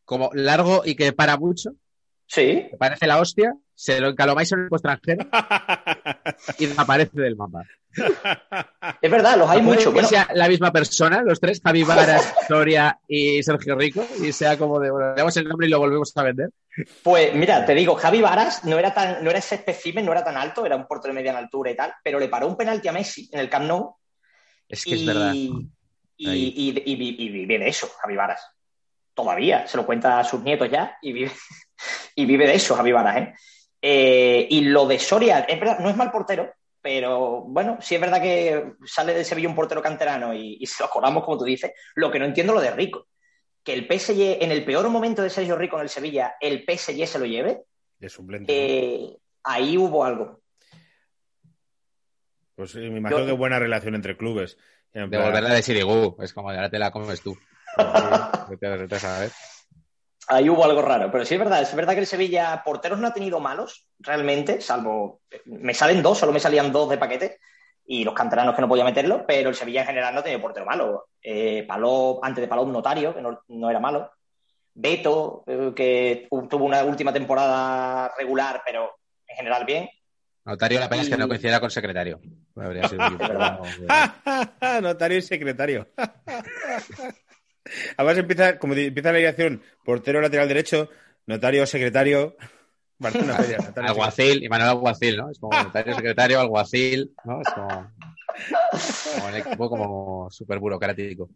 como 0.04 0.30
largo 0.34 0.84
y 0.86 0.94
que 0.96 1.12
para 1.12 1.36
mucho, 1.38 1.72
Sí, 2.28 2.68
que 2.72 2.78
parece 2.78 3.06
la 3.08 3.20
hostia, 3.20 3.54
se 3.74 4.00
lo 4.00 4.10
encalomáis 4.10 4.52
en 4.52 4.60
el 4.62 4.68
extranjero 4.72 5.28
y 6.60 6.66
desaparece 6.66 7.22
del 7.22 7.36
mapa. 7.36 7.64
es 9.02 9.12
verdad, 9.12 9.38
los 9.38 9.50
hay 9.50 9.62
muchos. 9.62 9.86
que 9.86 9.90
Bueno, 9.92 10.08
sea 10.08 10.28
la 10.34 10.48
misma 10.50 10.72
persona, 10.72 11.22
los 11.22 11.40
tres, 11.40 11.62
Javi 11.64 11.84
Varas, 11.84 12.34
Soria 12.48 13.00
y 13.08 13.42
Sergio 13.44 13.76
Rico, 13.76 14.06
y 14.22 14.32
sea 14.32 14.58
como 14.58 14.80
de, 14.80 14.90
bueno, 14.92 15.10
le 15.12 15.16
damos 15.18 15.38
el 15.38 15.48
nombre 15.48 15.68
y 15.68 15.70
lo 15.70 15.80
volvemos 15.80 16.12
a 16.18 16.24
vender. 16.24 16.50
Pues 17.04 17.34
mira, 17.36 17.66
te 17.66 17.74
digo, 17.74 17.96
Javi 17.96 18.22
Varas 18.22 18.66
no 18.66 18.78
era 18.80 18.94
tan, 18.94 19.24
no 19.24 19.30
era 19.30 19.40
ese 19.40 19.56
espécimen, 19.56 20.06
no 20.06 20.12
era 20.12 20.24
tan 20.24 20.36
alto, 20.36 20.66
era 20.66 20.76
un 20.76 20.88
portero 20.88 21.14
de 21.14 21.20
mediana 21.20 21.40
altura 21.40 21.72
y 21.72 21.76
tal, 21.76 21.94
pero 22.04 22.20
le 22.20 22.28
paró 22.28 22.48
un 22.48 22.58
penalti 22.58 22.88
a 22.88 22.92
Messi 22.92 23.30
en 23.32 23.40
el 23.40 23.50
Camp 23.50 23.66
Nou 23.68 23.96
Es 24.68 24.84
que 24.84 24.96
y, 24.96 25.00
es 25.02 25.06
verdad. 25.06 25.34
y, 25.34 25.70
y- 26.18 26.84
y- 26.86 27.30
vive 27.30 27.60
de 27.60 27.68
eso, 27.70 27.88
Javi 28.02 28.16
Varas. 28.16 28.42
Todavía, 29.14 29.66
se 29.68 29.78
lo 29.78 29.86
cuenta 29.86 30.20
a 30.20 30.24
sus 30.26 30.42
nietos 30.42 30.70
ya 30.70 30.98
y 31.02 31.14
vive, 31.14 31.32
y 32.16 32.26
vive 32.26 32.48
de 32.48 32.56
eso, 32.56 32.76
Javi 32.76 32.92
Varas, 32.92 33.18
¿eh? 33.18 33.34
Eh, 33.82 34.48
y 34.50 34.62
lo 34.62 34.88
de 34.88 34.98
Soria, 35.00 35.40
es 35.42 35.60
verdad, 35.60 35.80
no 35.80 35.90
es 35.90 35.96
mal 35.96 36.12
portero, 36.12 36.52
pero 36.82 37.42
bueno, 37.42 37.78
sí 37.82 37.96
es 37.96 38.02
verdad 38.02 38.22
que 38.22 38.74
sale 38.86 39.14
del 39.14 39.26
Sevilla 39.26 39.48
un 39.50 39.56
portero 39.56 39.82
canterano 39.82 40.34
y, 40.34 40.58
y 40.60 40.66
se 40.66 40.82
lo 40.84 40.90
colamos, 40.90 41.24
como 41.24 41.38
tú 41.38 41.44
dices. 41.46 41.72
Lo 41.96 42.12
que 42.12 42.20
no 42.20 42.26
entiendo 42.26 42.54
lo 42.54 42.62
de 42.62 42.72
Rico. 42.72 43.08
Que 43.64 43.74
el 43.74 43.88
PSG, 43.88 44.44
en 44.44 44.52
el 44.52 44.64
peor 44.66 44.88
momento 44.90 45.22
de 45.24 45.30
Sergio 45.30 45.56
Rico 45.56 45.76
en 45.78 45.84
el 45.84 45.90
Sevilla, 45.90 46.36
el 46.40 46.64
PSG 46.66 47.08
se 47.08 47.20
lo 47.20 47.26
lleve, 47.26 47.64
de 48.00 48.10
suplente. 48.10 48.54
eh, 48.54 49.18
ahí 49.44 49.78
hubo 49.78 50.04
algo. 50.06 50.42
Pues 52.56 52.72
sí, 52.72 52.80
me 52.80 52.98
imagino 53.00 53.22
yo- 53.22 53.26
que 53.26 53.32
buena 53.34 53.60
relación 53.60 53.96
entre 53.96 54.16
clubes. 54.18 54.58
En 54.94 55.10
plan, 55.10 55.22
Devolverla 55.22 55.54
de 55.54 55.62
Sirigu, 55.62 56.16
es 56.22 56.34
como 56.34 56.52
de 56.52 56.58
ahora 56.58 56.70
te 56.70 56.80
la 56.80 56.92
comes 56.92 57.22
tú. 57.22 57.36
Sí, 57.36 57.42
vete- 58.50 58.78
vete 58.78 58.96
a 58.96 59.00
saber. 59.00 59.32
Ahí 60.28 60.50
hubo 60.50 60.64
algo 60.66 60.82
raro, 60.82 61.12
pero 61.12 61.24
sí 61.26 61.36
es 61.36 61.40
verdad, 61.40 61.62
es 61.62 61.76
verdad 61.76 61.94
que 61.94 62.00
el 62.00 62.08
Sevilla 62.08 62.62
porteros 62.66 62.98
no 63.00 63.08
ha 63.08 63.14
tenido 63.14 63.40
malos, 63.40 63.88
realmente, 64.00 64.60
salvo 64.60 65.22
me 65.46 65.74
salen 65.74 66.02
dos, 66.02 66.18
solo 66.18 66.32
me 66.34 66.40
salían 66.40 66.72
dos 66.72 66.90
de 66.90 66.98
paquete 66.98 67.40
y 67.86 68.04
los 68.04 68.16
canteranos 68.16 68.56
que 68.56 68.62
no 68.62 68.68
podía 68.68 68.84
meterlo, 68.84 69.24
pero 69.28 69.50
el 69.50 69.56
Sevilla 69.56 69.82
en 69.82 69.88
general 69.88 70.14
no 70.16 70.22
ha 70.22 70.24
tenido 70.24 70.42
portero 70.42 70.66
malo. 70.66 71.10
Eh, 71.22 71.64
Paló, 71.68 72.20
antes 72.24 72.42
de 72.42 72.48
Paló, 72.48 72.64
un 72.64 72.72
notario, 72.74 73.14
que 73.14 73.22
no, 73.22 73.40
no 73.50 73.70
era 73.70 73.80
malo. 73.80 74.12
Beto, 74.74 75.44
eh, 75.46 75.72
que 75.76 76.28
tu- 76.30 76.48
tuvo 76.48 76.66
una 76.66 76.84
última 76.84 77.14
temporada 77.14 78.12
regular, 78.18 78.64
pero 78.66 78.98
en 79.28 79.36
general 79.38 79.64
bien. 79.66 79.88
Notario, 80.46 80.80
la 80.80 80.90
pena 80.90 81.04
es 81.04 81.10
que 81.10 81.18
no 81.18 81.28
coincidiera 81.28 81.60
con 81.60 81.70
secretario. 81.70 82.20
Habría 82.56 82.88
sido 82.88 83.02
poco- 83.20 83.62
Notario 84.82 85.18
y 85.20 85.22
secretario. 85.22 85.88
Además 87.98 88.18
empieza, 88.18 88.60
como 88.60 88.74
empieza 88.74 89.12
la 89.12 89.18
ligación 89.18 89.62
portero 89.84 90.22
lateral 90.22 90.48
derecho, 90.48 90.90
Notario, 91.28 91.66
secretario. 91.66 92.36
Barcelona 92.98 93.36
Feria, 93.36 93.58
notario, 93.58 93.90
Alguacil, 93.90 94.44
y 94.44 94.48
Manuel 94.48 94.70
Alguacil, 94.70 95.18
¿no? 95.18 95.30
Es 95.30 95.38
como 95.38 95.62
notario, 95.62 95.94
secretario, 95.94 96.40
alguacil, 96.40 97.14
¿no? 97.26 97.42
Es 97.42 97.48
como, 97.54 97.92
como 99.14 99.28
un 99.28 99.36
equipo 99.36 99.70
como 99.70 100.30
súper 100.32 100.60
burocrático. 100.60 101.30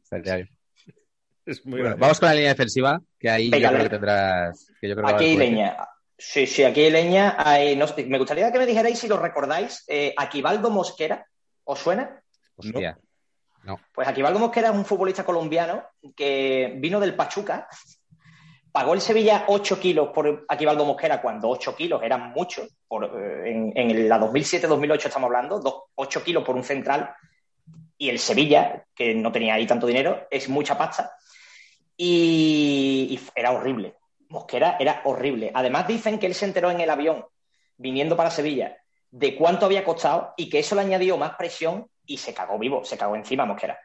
Es 1.46 1.66
muy 1.66 1.82
Bueno, 1.82 1.98
vamos 1.98 2.20
con 2.20 2.30
la 2.30 2.36
línea 2.36 2.52
defensiva, 2.52 3.02
que 3.20 3.30
ahí 3.30 3.50
Venga, 3.50 3.68
yo 3.68 3.74
creo 3.74 3.84
que 3.84 3.90
tendrás. 3.90 4.72
Que 4.80 4.88
yo 4.88 4.96
creo 4.96 5.06
que 5.08 5.12
va 5.12 5.18
a 5.18 5.22
Aquí 5.22 5.26
hay 5.26 5.38
leña. 5.38 5.78
Sí, 6.18 6.48
sí, 6.48 6.64
aquí 6.64 6.82
hay 6.82 6.92
leña. 6.92 7.36
Hay- 7.38 7.76
no 7.76 7.88
sé, 7.88 8.06
me 8.06 8.18
gustaría 8.18 8.52
que 8.52 8.60
me 8.60 8.66
dijerais 8.66 8.98
si 8.98 9.08
lo 9.08 9.18
recordáis. 9.18 9.84
Eh, 9.88 10.14
Aquivaldo 10.16 10.70
Mosquera, 10.70 11.26
¿os 11.66 11.80
suena? 11.80 12.22
Hostia. 12.56 12.98
Pues 13.94 14.08
Aquivaldo 14.08 14.40
Mosquera 14.40 14.70
es 14.70 14.76
un 14.76 14.86
futbolista 14.86 15.24
colombiano 15.24 15.84
que 16.16 16.74
vino 16.78 17.00
del 17.00 17.16
Pachuca, 17.16 17.68
pagó 18.72 18.94
el 18.94 19.02
Sevilla 19.02 19.46
8 19.48 19.80
kilos 19.80 20.10
por 20.14 20.46
Aquivaldo 20.48 20.86
Mosquera 20.86 21.22
cuando 21.22 21.50
8 21.50 21.76
kilos 21.76 22.02
eran 22.04 22.32
muchos, 22.32 22.68
por, 22.88 23.06
eh, 23.06 23.72
en, 23.76 24.10
la 24.10 24.20
2007-2008 24.20 25.06
estamos 25.06 25.28
hablando, 25.28 25.60
dos- 25.60 25.84
8 25.96 26.24
kilos 26.24 26.44
por 26.44 26.56
un 26.56 26.64
central, 26.64 27.14
y 27.98 28.10
el 28.10 28.20
Sevilla, 28.20 28.86
que 28.96 29.14
no 29.14 29.32
tenía 29.32 29.56
ahí 29.56 29.68
tanto 29.68 29.86
dinero, 29.86 30.28
es 30.32 30.48
mucha 30.48 30.78
pasta, 30.78 31.14
y, 31.98 33.08
y 33.12 33.20
era 33.36 33.52
horrible. 33.52 33.96
Mosquera 34.30 34.78
era 34.80 35.02
horrible. 35.06 35.52
Además 35.54 35.88
dicen 35.88 36.18
que 36.18 36.28
él 36.28 36.34
se 36.36 36.46
enteró 36.46 36.72
en 36.72 36.80
el 36.80 36.90
avión, 36.90 37.26
viniendo 37.78 38.16
para 38.16 38.32
Sevilla, 38.32 38.78
de 39.12 39.36
cuánto 39.36 39.66
había 39.66 39.84
costado 39.84 40.34
y 40.38 40.50
que 40.50 40.60
eso 40.60 40.76
le 40.76 40.82
añadió 40.82 41.18
más 41.18 41.32
presión 41.36 41.90
y 42.10 42.18
se 42.18 42.34
cagó 42.34 42.58
vivo, 42.58 42.84
se 42.84 42.98
cagó 42.98 43.16
encima 43.16 43.46
Mosquera. 43.46 43.80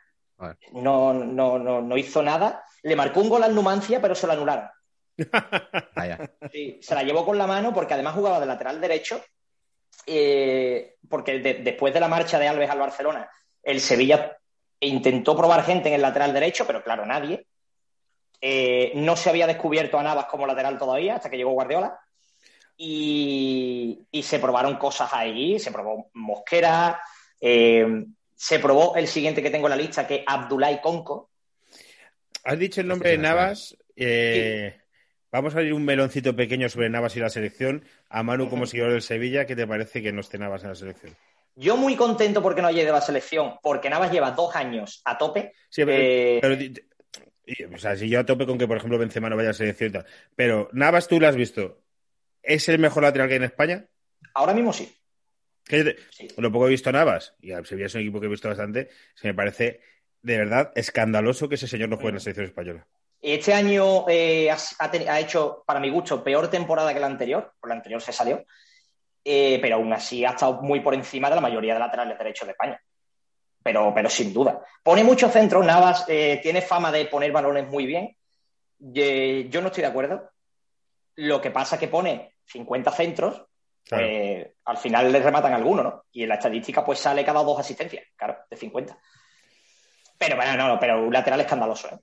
No, 0.72 1.12
no, 1.14 1.58
no, 1.58 1.80
no 1.80 1.96
hizo 1.96 2.22
nada. 2.22 2.64
Le 2.82 2.96
marcó 2.96 3.20
un 3.20 3.28
gol 3.28 3.42
al 3.44 3.54
Numancia, 3.54 4.00
pero 4.00 4.14
se 4.14 4.26
lo 4.26 4.32
anularon. 4.32 4.68
Sí, 6.50 6.78
se 6.82 6.94
la 6.94 7.02
llevó 7.02 7.24
con 7.24 7.38
la 7.38 7.46
mano 7.46 7.72
porque 7.72 7.94
además 7.94 8.14
jugaba 8.14 8.40
de 8.40 8.46
lateral 8.46 8.80
derecho. 8.80 9.22
eh, 10.06 10.96
porque 11.08 11.38
de- 11.38 11.54
después 11.54 11.94
de 11.94 12.00
la 12.00 12.08
marcha 12.08 12.38
de 12.38 12.48
Alves 12.48 12.68
al 12.70 12.78
Barcelona, 12.80 13.28
el 13.62 13.80
Sevilla 13.80 14.36
intentó 14.80 15.36
probar 15.36 15.62
gente 15.64 15.88
en 15.88 15.94
el 15.94 16.02
lateral 16.02 16.32
derecho, 16.32 16.66
pero 16.66 16.82
claro, 16.82 17.06
nadie. 17.06 17.46
Eh, 18.40 18.92
no 18.96 19.16
se 19.16 19.30
había 19.30 19.46
descubierto 19.46 19.98
a 19.98 20.02
Navas 20.02 20.26
como 20.26 20.46
lateral 20.46 20.78
todavía 20.78 21.16
hasta 21.16 21.30
que 21.30 21.36
llegó 21.36 21.52
Guardiola. 21.52 21.98
Y, 22.76 24.04
y 24.10 24.22
se 24.24 24.38
probaron 24.40 24.76
cosas 24.76 25.12
ahí, 25.12 25.58
se 25.60 25.70
probó 25.70 26.10
Mosquera, 26.14 27.00
eh, 27.46 28.04
se 28.34 28.58
probó 28.58 28.96
el 28.96 29.06
siguiente 29.06 29.42
que 29.42 29.50
tengo 29.50 29.66
en 29.66 29.70
la 29.72 29.76
lista, 29.76 30.06
que 30.06 30.16
es 30.16 30.22
Abdulai 30.26 30.80
Conco. 30.80 31.30
Has 32.42 32.58
dicho 32.58 32.80
el 32.80 32.88
nombre 32.88 33.10
de 33.10 33.18
Navas. 33.18 33.76
eh, 33.96 34.76
Vamos 35.30 35.54
a 35.54 35.58
abrir 35.58 35.74
un 35.74 35.84
meloncito 35.84 36.34
pequeño 36.34 36.68
sobre 36.68 36.88
Navas 36.88 37.16
y 37.16 37.20
la 37.20 37.28
selección. 37.28 37.84
A 38.08 38.22
Manu, 38.22 38.48
como 38.48 38.66
seguidor 38.66 38.92
del 38.92 39.02
Sevilla, 39.02 39.46
¿qué 39.46 39.56
te 39.56 39.66
parece 39.66 40.00
que 40.00 40.12
no 40.12 40.20
esté 40.20 40.38
Navas 40.38 40.62
en 40.62 40.68
la 40.70 40.74
selección? 40.74 41.16
Yo 41.56 41.76
muy 41.76 41.96
contento 41.96 42.40
porque 42.40 42.62
no 42.62 42.68
haya 42.68 42.82
ido 42.82 42.92
a 42.92 43.00
la 43.00 43.04
selección, 43.04 43.56
porque 43.62 43.90
Navas 43.90 44.10
lleva 44.10 44.30
dos 44.30 44.54
años 44.56 45.02
a 45.04 45.18
tope. 45.18 45.52
Sí, 45.68 45.84
pero, 45.84 46.02
Eh, 46.02 46.38
pero 46.40 47.74
o 47.74 47.78
sea, 47.78 47.96
si 47.96 48.08
yo 48.08 48.20
a 48.20 48.24
tope 48.24 48.46
con 48.46 48.56
que, 48.58 48.66
por 48.66 48.76
ejemplo, 48.76 48.98
Benzema 48.98 49.28
no 49.28 49.36
vaya 49.36 49.48
a 49.48 49.52
la 49.52 49.58
selección 49.58 49.90
y 49.90 49.92
tal. 49.92 50.06
Pero 50.34 50.70
Navas, 50.72 51.08
tú 51.08 51.20
lo 51.20 51.28
has 51.28 51.36
visto. 51.36 51.80
¿Es 52.42 52.68
el 52.68 52.78
mejor 52.78 53.02
lateral 53.02 53.28
que 53.28 53.34
hay 53.34 53.38
en 53.38 53.44
España? 53.44 53.86
Ahora 54.34 54.54
mismo 54.54 54.72
sí. 54.72 54.92
Que 55.64 55.96
Sí. 56.10 56.28
Lo 56.36 56.52
poco 56.52 56.66
he 56.66 56.70
visto 56.70 56.92
Navas, 56.92 57.34
y 57.40 57.52
al 57.52 57.64
Sevilla 57.66 57.86
es 57.86 57.94
un 57.94 58.02
equipo 58.02 58.20
que 58.20 58.26
he 58.26 58.30
visto 58.30 58.48
bastante, 58.48 58.90
se 59.14 59.28
me 59.28 59.34
parece 59.34 59.80
de 60.22 60.38
verdad 60.38 60.72
escandaloso 60.74 61.48
que 61.48 61.54
ese 61.56 61.68
señor 61.68 61.88
no 61.88 61.96
juegue 61.96 62.10
en 62.10 62.14
la 62.14 62.20
selección 62.20 62.46
española. 62.46 62.86
Este 63.20 63.54
año 63.54 64.06
eh, 64.06 64.50
ha, 64.50 65.20
hecho, 65.20 65.64
para 65.66 65.80
mi 65.80 65.88
gusto, 65.88 66.22
peor 66.22 66.48
temporada 66.50 66.92
que 66.92 67.00
la 67.00 67.06
anterior. 67.06 67.54
Por 67.58 67.70
la 67.70 67.76
anterior 67.76 68.02
se 68.02 68.12
salió. 68.12 68.44
Eh, 69.24 69.58
pero 69.62 69.76
aún 69.76 69.90
así 69.94 70.26
ha 70.26 70.32
estado 70.32 70.60
muy 70.60 70.80
por 70.80 70.92
encima 70.92 71.30
de 71.30 71.36
la 71.36 71.40
mayoría 71.40 71.72
de 71.72 71.80
laterales 71.80 72.18
derechos 72.18 72.46
de 72.46 72.52
España. 72.52 72.78
Pero, 73.62 73.92
pero 73.94 74.10
sin 74.10 74.34
duda. 74.34 74.60
Pone 74.82 75.04
muchos 75.04 75.32
centros. 75.32 75.64
Navas 75.64 76.04
eh, 76.06 76.38
tiene 76.42 76.60
fama 76.60 76.92
de 76.92 77.06
poner 77.06 77.32
balones 77.32 77.66
muy 77.66 77.86
bien. 77.86 78.14
Yo 78.78 79.62
no 79.62 79.68
estoy 79.68 79.80
de 79.80 79.88
acuerdo. 79.88 80.30
Lo 81.16 81.40
que 81.40 81.50
pasa 81.50 81.76
es 81.76 81.80
que 81.80 81.88
pone 81.88 82.34
50 82.44 82.90
centros. 82.90 83.42
Claro. 83.86 84.06
pues, 84.06 84.46
al 84.64 84.76
final 84.78 85.12
le 85.12 85.20
rematan 85.20 85.52
alguno, 85.52 85.82
¿no? 85.82 86.04
Y 86.12 86.22
en 86.22 86.28
la 86.30 86.36
estadística, 86.36 86.84
pues 86.84 86.98
sale 86.98 87.24
cada 87.24 87.42
dos 87.42 87.58
asistencias, 87.60 88.04
claro, 88.16 88.38
de 88.50 88.56
50. 88.56 88.98
Pero 90.18 90.36
bueno, 90.36 90.56
no, 90.56 90.68
no, 90.68 90.80
pero 90.80 91.02
un 91.04 91.12
lateral 91.12 91.40
escandaloso, 91.40 91.88
¿eh? 91.88 91.98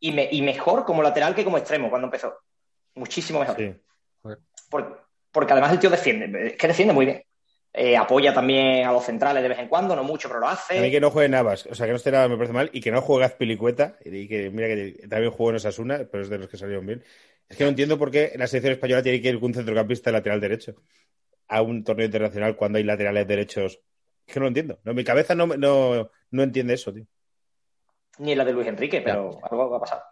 Y, 0.00 0.12
me- 0.12 0.28
y 0.30 0.42
mejor 0.42 0.84
como 0.84 1.02
lateral 1.02 1.34
que 1.34 1.44
como 1.44 1.58
extremo 1.58 1.88
cuando 1.88 2.06
empezó. 2.08 2.34
Muchísimo 2.94 3.40
mejor. 3.40 3.56
Sí. 3.56 3.74
Por- 4.68 5.06
porque 5.30 5.52
además 5.52 5.72
el 5.72 5.78
tío 5.78 5.88
defiende, 5.90 6.48
es 6.48 6.56
que 6.56 6.66
defiende 6.68 6.92
muy 6.92 7.06
bien. 7.06 7.22
Eh, 7.72 7.96
apoya 7.96 8.34
también 8.34 8.84
a 8.86 8.92
los 8.92 9.02
centrales 9.04 9.42
de 9.42 9.48
vez 9.48 9.58
en 9.58 9.68
cuando, 9.68 9.96
no 9.96 10.04
mucho, 10.04 10.28
pero 10.28 10.40
lo 10.40 10.48
A 10.48 10.50
mí 10.52 10.56
hace. 10.60 10.90
que 10.90 11.00
no 11.00 11.10
juegue 11.10 11.30
Navas, 11.30 11.64
o 11.70 11.74
sea, 11.74 11.86
que 11.86 11.92
no 11.92 11.96
esté 11.96 12.10
nada 12.10 12.28
me 12.28 12.36
parece 12.36 12.52
mal, 12.52 12.68
y 12.74 12.82
que 12.82 12.90
no 12.90 13.00
juegue 13.00 13.24
Azpilicueta, 13.24 13.96
y 14.04 14.28
que 14.28 14.50
mira 14.50 14.68
que 14.68 15.06
también 15.08 15.32
jugó 15.32 15.48
en 15.50 15.56
Osasuna, 15.56 16.00
pero 16.10 16.22
es 16.22 16.28
de 16.28 16.36
los 16.36 16.48
que 16.48 16.58
salieron 16.58 16.84
bien. 16.86 17.02
Es 17.48 17.56
que 17.56 17.64
no 17.64 17.70
entiendo 17.70 17.98
por 17.98 18.10
qué 18.10 18.32
la 18.36 18.46
selección 18.46 18.74
española 18.74 19.02
tiene 19.02 19.22
que 19.22 19.28
ir 19.30 19.36
con 19.40 19.46
un 19.50 19.54
centrocampista 19.54 20.12
lateral 20.12 20.40
derecho 20.40 20.74
a 21.52 21.60
un 21.60 21.84
torneo 21.84 22.06
internacional 22.06 22.56
cuando 22.56 22.78
hay 22.78 22.84
laterales 22.84 23.28
derechos. 23.28 23.78
Es 24.26 24.32
que 24.32 24.40
no 24.40 24.44
lo 24.44 24.48
entiendo. 24.48 24.80
No, 24.84 24.94
mi 24.94 25.04
cabeza 25.04 25.34
no, 25.34 25.46
no, 25.46 26.10
no 26.30 26.42
entiende 26.42 26.74
eso, 26.74 26.92
tío. 26.94 27.04
Ni 28.18 28.34
la 28.34 28.44
de 28.44 28.52
Luis 28.52 28.68
Enrique, 28.68 29.02
pero 29.02 29.38
algo 29.42 29.70
va 29.70 29.76
a 29.76 29.80
pasar. 29.80 30.02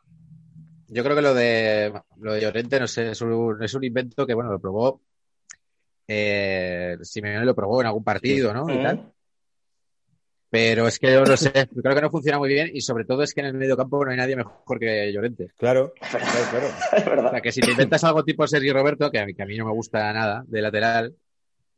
Yo 0.88 1.03
creo 1.03 1.16
que 1.16 1.22
lo 1.22 1.32
de 1.32 1.93
lo 2.18 2.34
de 2.34 2.41
Llorente, 2.43 2.78
no 2.78 2.86
sé, 2.86 3.12
es 3.12 3.20
un, 3.22 3.62
es 3.62 3.72
un 3.72 3.84
invento 3.84 4.26
que, 4.26 4.34
bueno, 4.34 4.51
lo 4.53 4.61
probó. 4.61 5.01
Eh, 6.07 6.99
Simeone 7.01 7.47
lo 7.47 7.55
probó 7.55 7.80
en 7.80 7.86
algún 7.86 8.05
partido, 8.05 8.53
¿no? 8.53 8.68
Y 8.68 8.82
tal. 8.82 9.12
Pero 10.51 10.88
es 10.88 10.99
que 10.99 11.12
yo 11.12 11.24
no 11.24 11.36
sé, 11.36 11.53
creo 11.53 11.95
que 11.95 12.01
no 12.03 12.11
funciona 12.11 12.38
muy 12.38 12.49
bien 12.49 12.70
y 12.74 12.80
sobre 12.80 13.05
todo 13.05 13.22
es 13.22 13.32
que 13.32 13.41
en 13.41 13.47
el 13.47 13.55
medio 13.55 13.76
campo 13.76 14.05
no 14.05 14.11
hay 14.11 14.16
nadie 14.16 14.34
mejor 14.34 14.80
que 14.80 15.12
Llorente. 15.12 15.53
Claro, 15.57 15.95
claro, 16.11 16.26
claro. 16.51 16.66
Es 16.66 17.24
O 17.24 17.30
sea, 17.30 17.41
que 17.41 17.53
si 17.53 17.61
te 17.61 17.70
inventas 17.70 18.03
algo 18.03 18.24
tipo 18.24 18.47
Sergio 18.49 18.74
Roberto, 18.74 19.11
que 19.11 19.20
a 19.20 19.26
mí, 19.26 19.32
que 19.32 19.43
a 19.45 19.47
mí 19.47 19.57
no 19.57 19.66
me 19.66 19.72
gusta 19.72 20.12
nada, 20.12 20.45
de 20.49 20.61
lateral, 20.61 21.14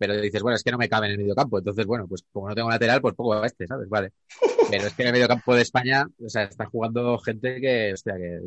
pero 0.03 0.21
dices, 0.21 0.43
bueno, 0.43 0.57
es 0.57 0.65
que 0.65 0.73
no 0.73 0.79
me 0.79 0.89
cabe 0.89 1.07
en 1.07 1.13
el 1.13 1.19
medio 1.19 1.33
campo, 1.37 1.59
entonces, 1.59 1.87
bueno, 1.87 2.09
pues 2.09 2.25
como 2.33 2.49
no 2.49 2.57
tengo 2.57 2.69
lateral, 2.69 3.01
pues 3.01 3.15
pongo 3.15 3.35
a 3.35 3.47
este, 3.47 3.69
¿sabes? 3.69 3.89
Vale. 3.89 4.11
Pero 4.69 4.89
es 4.89 4.95
que 4.95 5.03
en 5.03 5.07
el 5.07 5.13
medio 5.13 5.29
campo 5.29 5.55
de 5.55 5.63
España, 5.63 6.09
o 6.21 6.29
sea, 6.29 6.43
está 6.43 6.67
jugando 6.67 7.17
gente 7.19 7.61
que, 7.61 7.93
hostia, 7.93 8.17
que, 8.17 8.41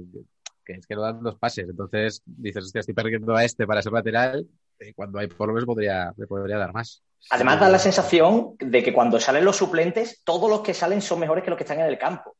que 0.66 0.74
es 0.74 0.86
que 0.86 0.96
no 0.96 1.04
dan 1.04 1.24
dos 1.24 1.40
pases, 1.40 1.70
entonces 1.70 2.22
dices, 2.26 2.66
hostia, 2.66 2.82
estoy 2.82 2.94
perdiendo 2.94 3.34
a 3.38 3.46
este 3.46 3.66
para 3.66 3.82
ser 3.82 3.94
lateral, 3.94 4.46
y 4.82 4.92
cuando 4.92 5.18
hay 5.18 5.28
por 5.28 5.48
lo 5.48 5.54
menos 5.54 5.66
podría, 5.66 6.14
me 6.18 6.28
podría 6.28 6.58
dar 6.58 6.74
más. 6.74 7.02
Además 7.30 7.58
da 7.58 7.70
la 7.70 7.80
sensación 7.80 8.58
de 8.60 8.84
que 8.84 8.92
cuando 8.92 9.18
salen 9.18 9.46
los 9.46 9.56
suplentes, 9.56 10.24
todos 10.26 10.50
los 10.50 10.60
que 10.60 10.74
salen 10.74 11.02
son 11.02 11.22
mejores 11.22 11.42
que 11.42 11.52
los 11.52 11.58
que 11.58 11.64
están 11.64 11.80
en 11.80 11.86
el 11.86 11.98
campo. 11.98 12.36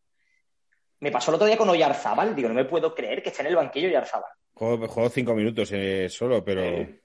Me 1.00 1.10
pasó 1.10 1.32
el 1.32 1.36
otro 1.36 1.48
día 1.48 1.56
con 1.56 1.70
Oyarzábal, 1.70 2.36
digo, 2.36 2.50
no 2.50 2.56
me 2.56 2.66
puedo 2.66 2.94
creer 2.94 3.24
que 3.24 3.30
esté 3.30 3.44
en 3.44 3.48
el 3.48 3.56
banquillo 3.56 3.88
Oyarzábal. 3.88 4.32
Juego, 4.54 4.90
juego 4.90 5.10
cinco 5.10 5.34
minutos 5.36 5.70
eh, 5.72 6.10
solo, 6.10 6.44
pero. 6.44 6.62
Eh. 6.62 7.02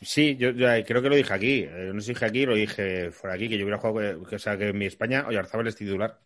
Sí, 0.00 0.36
yo, 0.36 0.50
yo 0.50 0.66
creo 0.84 1.02
que 1.02 1.08
lo 1.08 1.16
dije 1.16 1.32
aquí. 1.32 1.62
Eh, 1.68 1.90
no 1.92 2.00
sé 2.00 2.06
si 2.08 2.12
dije 2.14 2.24
aquí, 2.26 2.46
lo 2.46 2.54
dije 2.54 3.10
fuera 3.10 3.34
aquí, 3.36 3.48
que 3.48 3.56
yo 3.58 3.64
hubiera 3.64 3.78
jugado, 3.78 4.22
que, 4.24 4.36
o 4.36 4.38
sea, 4.38 4.56
que 4.58 4.68
en 4.68 4.78
mi 4.78 4.86
España 4.86 5.26
Oyarzábal 5.26 5.66
es 5.68 5.76
titular. 5.76 6.20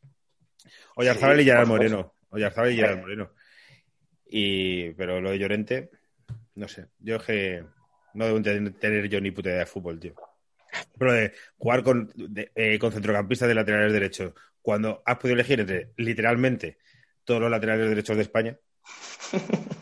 Oyarzábal 0.96 1.36
Sí, 1.36 1.42
y 1.42 1.44
Gerard. 1.46 1.66
Moreno. 1.68 2.14
Oyarzábal 2.30 2.72
y 2.72 2.76
Gerard 2.76 2.98
Moreno. 2.98 3.32
Y, 4.30 4.90
pero 4.90 5.20
lo 5.20 5.30
de 5.30 5.38
Llorente, 5.38 5.90
no 6.56 6.68
sé. 6.68 6.86
Yo 6.98 7.16
es 7.16 7.22
que 7.22 7.64
no 8.14 8.26
debo 8.26 8.42
ten- 8.42 8.74
tener 8.74 9.08
yo 9.08 9.20
ni 9.20 9.30
puta 9.30 9.48
idea 9.50 9.60
de 9.60 9.66
fútbol, 9.66 9.98
tío. 10.00 10.14
Pero 10.98 11.12
de 11.12 11.32
jugar 11.56 11.82
con, 11.82 12.10
de- 12.14 12.50
eh, 12.54 12.78
con 12.78 12.92
centrocampistas 12.92 13.48
de 13.48 13.54
laterales 13.54 13.92
derechos, 13.92 14.32
cuando 14.60 15.02
has 15.06 15.16
podido 15.16 15.34
elegir 15.34 15.60
entre 15.60 15.92
literalmente 15.96 16.78
todos 17.24 17.40
los 17.40 17.50
laterales 17.50 17.88
derechos 17.88 18.16
de 18.16 18.22
España, 18.22 18.58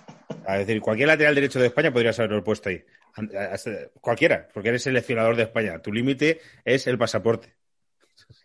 a 0.47 0.59
decir, 0.59 0.81
cualquier 0.81 1.09
lateral 1.09 1.35
derecho 1.35 1.59
de 1.59 1.67
España 1.67 1.93
podrías 1.93 2.19
haberlo 2.19 2.43
puesto 2.45 2.69
ahí. 2.69 2.85
Cualquiera, 4.01 4.49
porque 4.53 4.69
eres 4.69 4.83
seleccionador 4.83 5.37
de 5.37 5.45
España. 5.45 5.81
Tu 5.81 5.93
límite 5.93 6.41
es 6.65 6.87
el 6.87 6.99
pasaporte. 6.99 7.55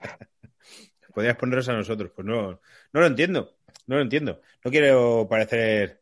Podrías 1.14 1.36
ponerlos 1.36 1.68
a 1.70 1.74
nosotros. 1.74 2.12
Pues 2.16 2.26
no, 2.26 2.52
no 2.94 3.00
lo 3.00 3.06
entiendo. 3.06 3.58
No 3.88 3.98
lo 3.98 4.02
entiendo. 4.02 4.42
No 4.64 4.72
quiero 4.72 5.28
parecer 5.30 6.02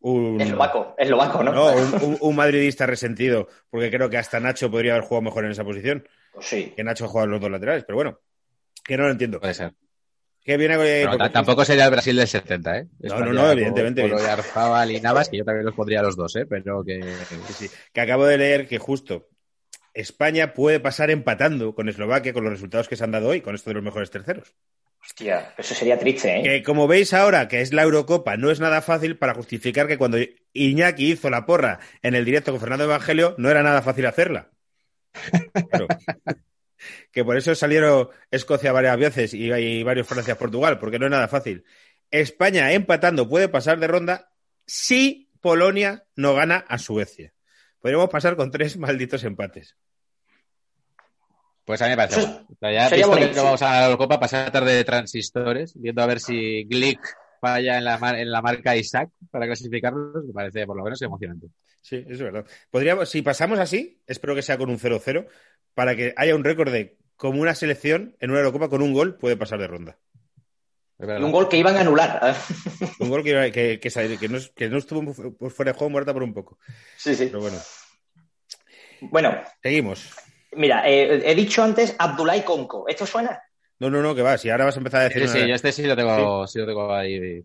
un, 0.00 0.40
Eslovaco, 0.40 0.94
eslovaco, 0.98 1.42
¿no? 1.42 1.52
no, 1.52 1.72
un, 1.72 1.94
un- 2.02 2.18
un 2.20 2.36
madridista 2.36 2.86
resentido, 2.86 3.48
porque 3.70 3.90
creo 3.90 4.08
que 4.10 4.18
hasta 4.18 4.38
Nacho 4.40 4.70
podría 4.70 4.92
haber 4.92 5.04
jugado 5.04 5.22
mejor 5.22 5.44
en 5.44 5.50
esa 5.52 5.64
posición. 5.64 6.06
Pues 6.32 6.46
sí. 6.46 6.72
Que 6.76 6.84
Nacho 6.84 7.04
ha 7.04 7.08
jugado 7.08 7.26
en 7.26 7.30
los 7.32 7.40
dos 7.40 7.50
laterales, 7.50 7.84
pero 7.84 7.96
bueno, 7.96 8.20
que 8.84 8.96
no 8.96 9.04
lo 9.04 9.10
entiendo. 9.10 9.40
Puede 9.40 9.54
ser. 9.54 9.72
Que 10.46 10.56
viene 10.56 10.74
eh, 10.74 10.78
Pero 11.00 11.10
porque- 11.10 11.24
ta- 11.24 11.32
tampoco 11.32 11.64
sería 11.64 11.86
el 11.86 11.90
Brasil 11.90 12.14
del 12.14 12.28
70, 12.28 12.78
¿eh? 12.78 12.86
No, 13.00 13.18
no, 13.18 13.32
no, 13.32 13.50
evidentemente, 13.50 14.02
con 14.02 14.10
evidentemente. 14.12 14.14
Oyarzábal 14.14 14.90
y 14.92 15.00
Navas, 15.00 15.28
que 15.28 15.38
yo 15.38 15.44
también 15.44 15.66
los 15.66 15.74
pondría 15.74 15.98
a 16.00 16.02
los 16.04 16.14
dos, 16.16 16.36
¿eh? 16.36 16.46
Pero 16.46 16.84
que... 16.84 17.02
Sí, 17.48 17.66
sí. 17.66 17.70
Que 17.92 18.00
acabo 18.00 18.24
de 18.26 18.38
leer 18.38 18.68
que 18.68 18.78
justo 18.78 19.28
España 19.92 20.54
puede 20.54 20.78
pasar 20.78 21.10
empatando 21.10 21.74
con 21.74 21.88
Eslovaquia 21.88 22.32
con 22.32 22.44
los 22.44 22.52
resultados 22.52 22.86
que 22.88 22.94
se 22.94 23.02
han 23.02 23.10
dado 23.10 23.28
hoy, 23.28 23.40
con 23.40 23.56
esto 23.56 23.70
de 23.70 23.74
los 23.74 23.82
mejores 23.82 24.10
terceros. 24.12 24.54
Hostia, 25.04 25.52
eso 25.58 25.74
sería 25.74 25.98
triste, 25.98 26.38
¿eh? 26.38 26.42
Que 26.44 26.62
como 26.62 26.86
veis 26.86 27.12
ahora 27.12 27.48
que 27.48 27.60
es 27.60 27.72
la 27.72 27.82
Eurocopa, 27.82 28.36
no 28.36 28.50
es 28.52 28.60
nada 28.60 28.82
fácil 28.82 29.16
para 29.18 29.34
justificar 29.34 29.88
que 29.88 29.98
cuando 29.98 30.18
Iñaki 30.52 31.10
hizo 31.12 31.28
la 31.28 31.44
porra 31.44 31.80
en 32.02 32.14
el 32.14 32.24
directo 32.24 32.52
con 32.52 32.60
Fernando 32.60 32.84
Evangelio, 32.84 33.34
no 33.38 33.50
era 33.50 33.62
nada 33.64 33.82
fácil 33.82 34.06
hacerla. 34.06 34.50
Claro. 35.70 35.88
Que 37.12 37.24
por 37.24 37.36
eso 37.36 37.54
salieron 37.54 38.08
Escocia 38.30 38.72
varias 38.72 38.98
veces 38.98 39.34
y, 39.34 39.52
y 39.52 39.82
varios 39.82 40.06
Francia-Portugal, 40.06 40.78
porque 40.78 40.98
no 40.98 41.06
es 41.06 41.10
nada 41.10 41.28
fácil. 41.28 41.64
España 42.10 42.72
empatando 42.72 43.28
puede 43.28 43.48
pasar 43.48 43.78
de 43.80 43.86
ronda 43.86 44.30
si 44.66 45.30
Polonia 45.40 46.04
no 46.14 46.34
gana 46.34 46.64
a 46.68 46.78
Suecia. 46.78 47.32
Podríamos 47.80 48.08
pasar 48.10 48.36
con 48.36 48.50
tres 48.50 48.76
malditos 48.78 49.24
empates. 49.24 49.76
Pues 51.64 51.82
a 51.82 51.86
mí 51.86 51.90
me 51.90 51.96
parece. 51.96 52.20
Eso- 52.20 52.28
bueno. 52.28 52.46
O 52.50 52.56
sea, 52.60 52.72
ya 52.72 52.82
visto 52.88 52.96
que 52.96 53.16
bonito. 53.16 53.36
no 53.36 53.44
vamos 53.44 53.62
a 53.62 53.70
la 53.80 53.84
Eurocopa, 53.86 54.20
pasar 54.20 54.50
tarde 54.52 54.72
de 54.74 54.84
transistores, 54.84 55.74
viendo 55.80 56.02
a 56.02 56.06
ver 56.06 56.20
si 56.20 56.64
Glick 56.64 57.00
falla 57.40 57.78
en 57.78 57.84
la, 57.84 57.98
mar- 57.98 58.16
en 58.18 58.30
la 58.30 58.40
marca 58.40 58.76
Isaac 58.76 59.10
para 59.30 59.46
clasificarnos, 59.46 60.24
me 60.24 60.32
parece 60.32 60.64
por 60.66 60.76
lo 60.76 60.84
menos 60.84 61.02
emocionante. 61.02 61.48
Sí, 61.80 62.04
es 62.08 62.20
verdad. 62.20 62.44
Podríamos, 62.70 63.08
si 63.08 63.22
pasamos 63.22 63.58
así, 63.58 64.00
espero 64.06 64.34
que 64.34 64.42
sea 64.42 64.58
con 64.58 64.70
un 64.70 64.78
0-0, 64.78 65.26
para 65.76 65.94
que 65.94 66.14
haya 66.16 66.34
un 66.34 66.42
récord 66.42 66.72
de 66.72 66.96
como 67.16 67.40
una 67.42 67.54
selección 67.54 68.16
en 68.18 68.30
una 68.30 68.40
Eurocopa 68.40 68.68
con 68.70 68.80
un 68.82 68.94
gol 68.94 69.16
puede 69.16 69.36
pasar 69.36 69.58
de 69.60 69.66
ronda. 69.68 69.98
Y 70.98 71.22
un 71.22 71.30
gol 71.30 71.48
que 71.50 71.58
iban 71.58 71.76
a 71.76 71.80
anular. 71.82 72.34
Un 72.98 73.10
gol 73.10 73.22
que, 73.22 73.52
que, 73.52 73.78
que, 73.78 74.18
que 74.18 74.28
no, 74.30 74.38
es- 74.38 74.48
que 74.56 74.70
no 74.70 74.78
estuvo 74.78 75.12
fuera 75.50 75.72
de 75.72 75.78
juego 75.78 75.90
muerta 75.90 76.14
por 76.14 76.22
un 76.22 76.32
poco. 76.32 76.58
sí, 76.96 77.14
sí. 77.14 77.26
Pero 77.26 77.40
bueno, 77.40 77.58
Bueno, 79.02 79.42
seguimos. 79.62 80.10
mira, 80.52 80.88
eh, 80.88 81.22
he 81.30 81.34
dicho 81.34 81.62
antes 81.62 81.94
Abdullah 81.98 82.42
Conco. 82.42 82.88
¿Esto 82.88 83.04
suena? 83.04 83.42
No, 83.78 83.90
no, 83.90 84.00
no, 84.00 84.14
que 84.14 84.22
va. 84.22 84.38
Si 84.38 84.48
ahora 84.48 84.64
vas 84.64 84.76
a 84.76 84.80
empezar 84.80 85.02
a 85.02 85.04
decir. 85.04 85.22
Sí, 85.22 85.28
sí, 85.28 85.38
una- 85.40 85.48
yo 85.48 85.54
este 85.54 85.72
sí 85.72 85.82
lo 85.82 85.94
tengo, 85.94 86.46
sí 86.46 86.58
lo 86.58 86.66
tengo 86.66 86.94
ahí 86.94 87.44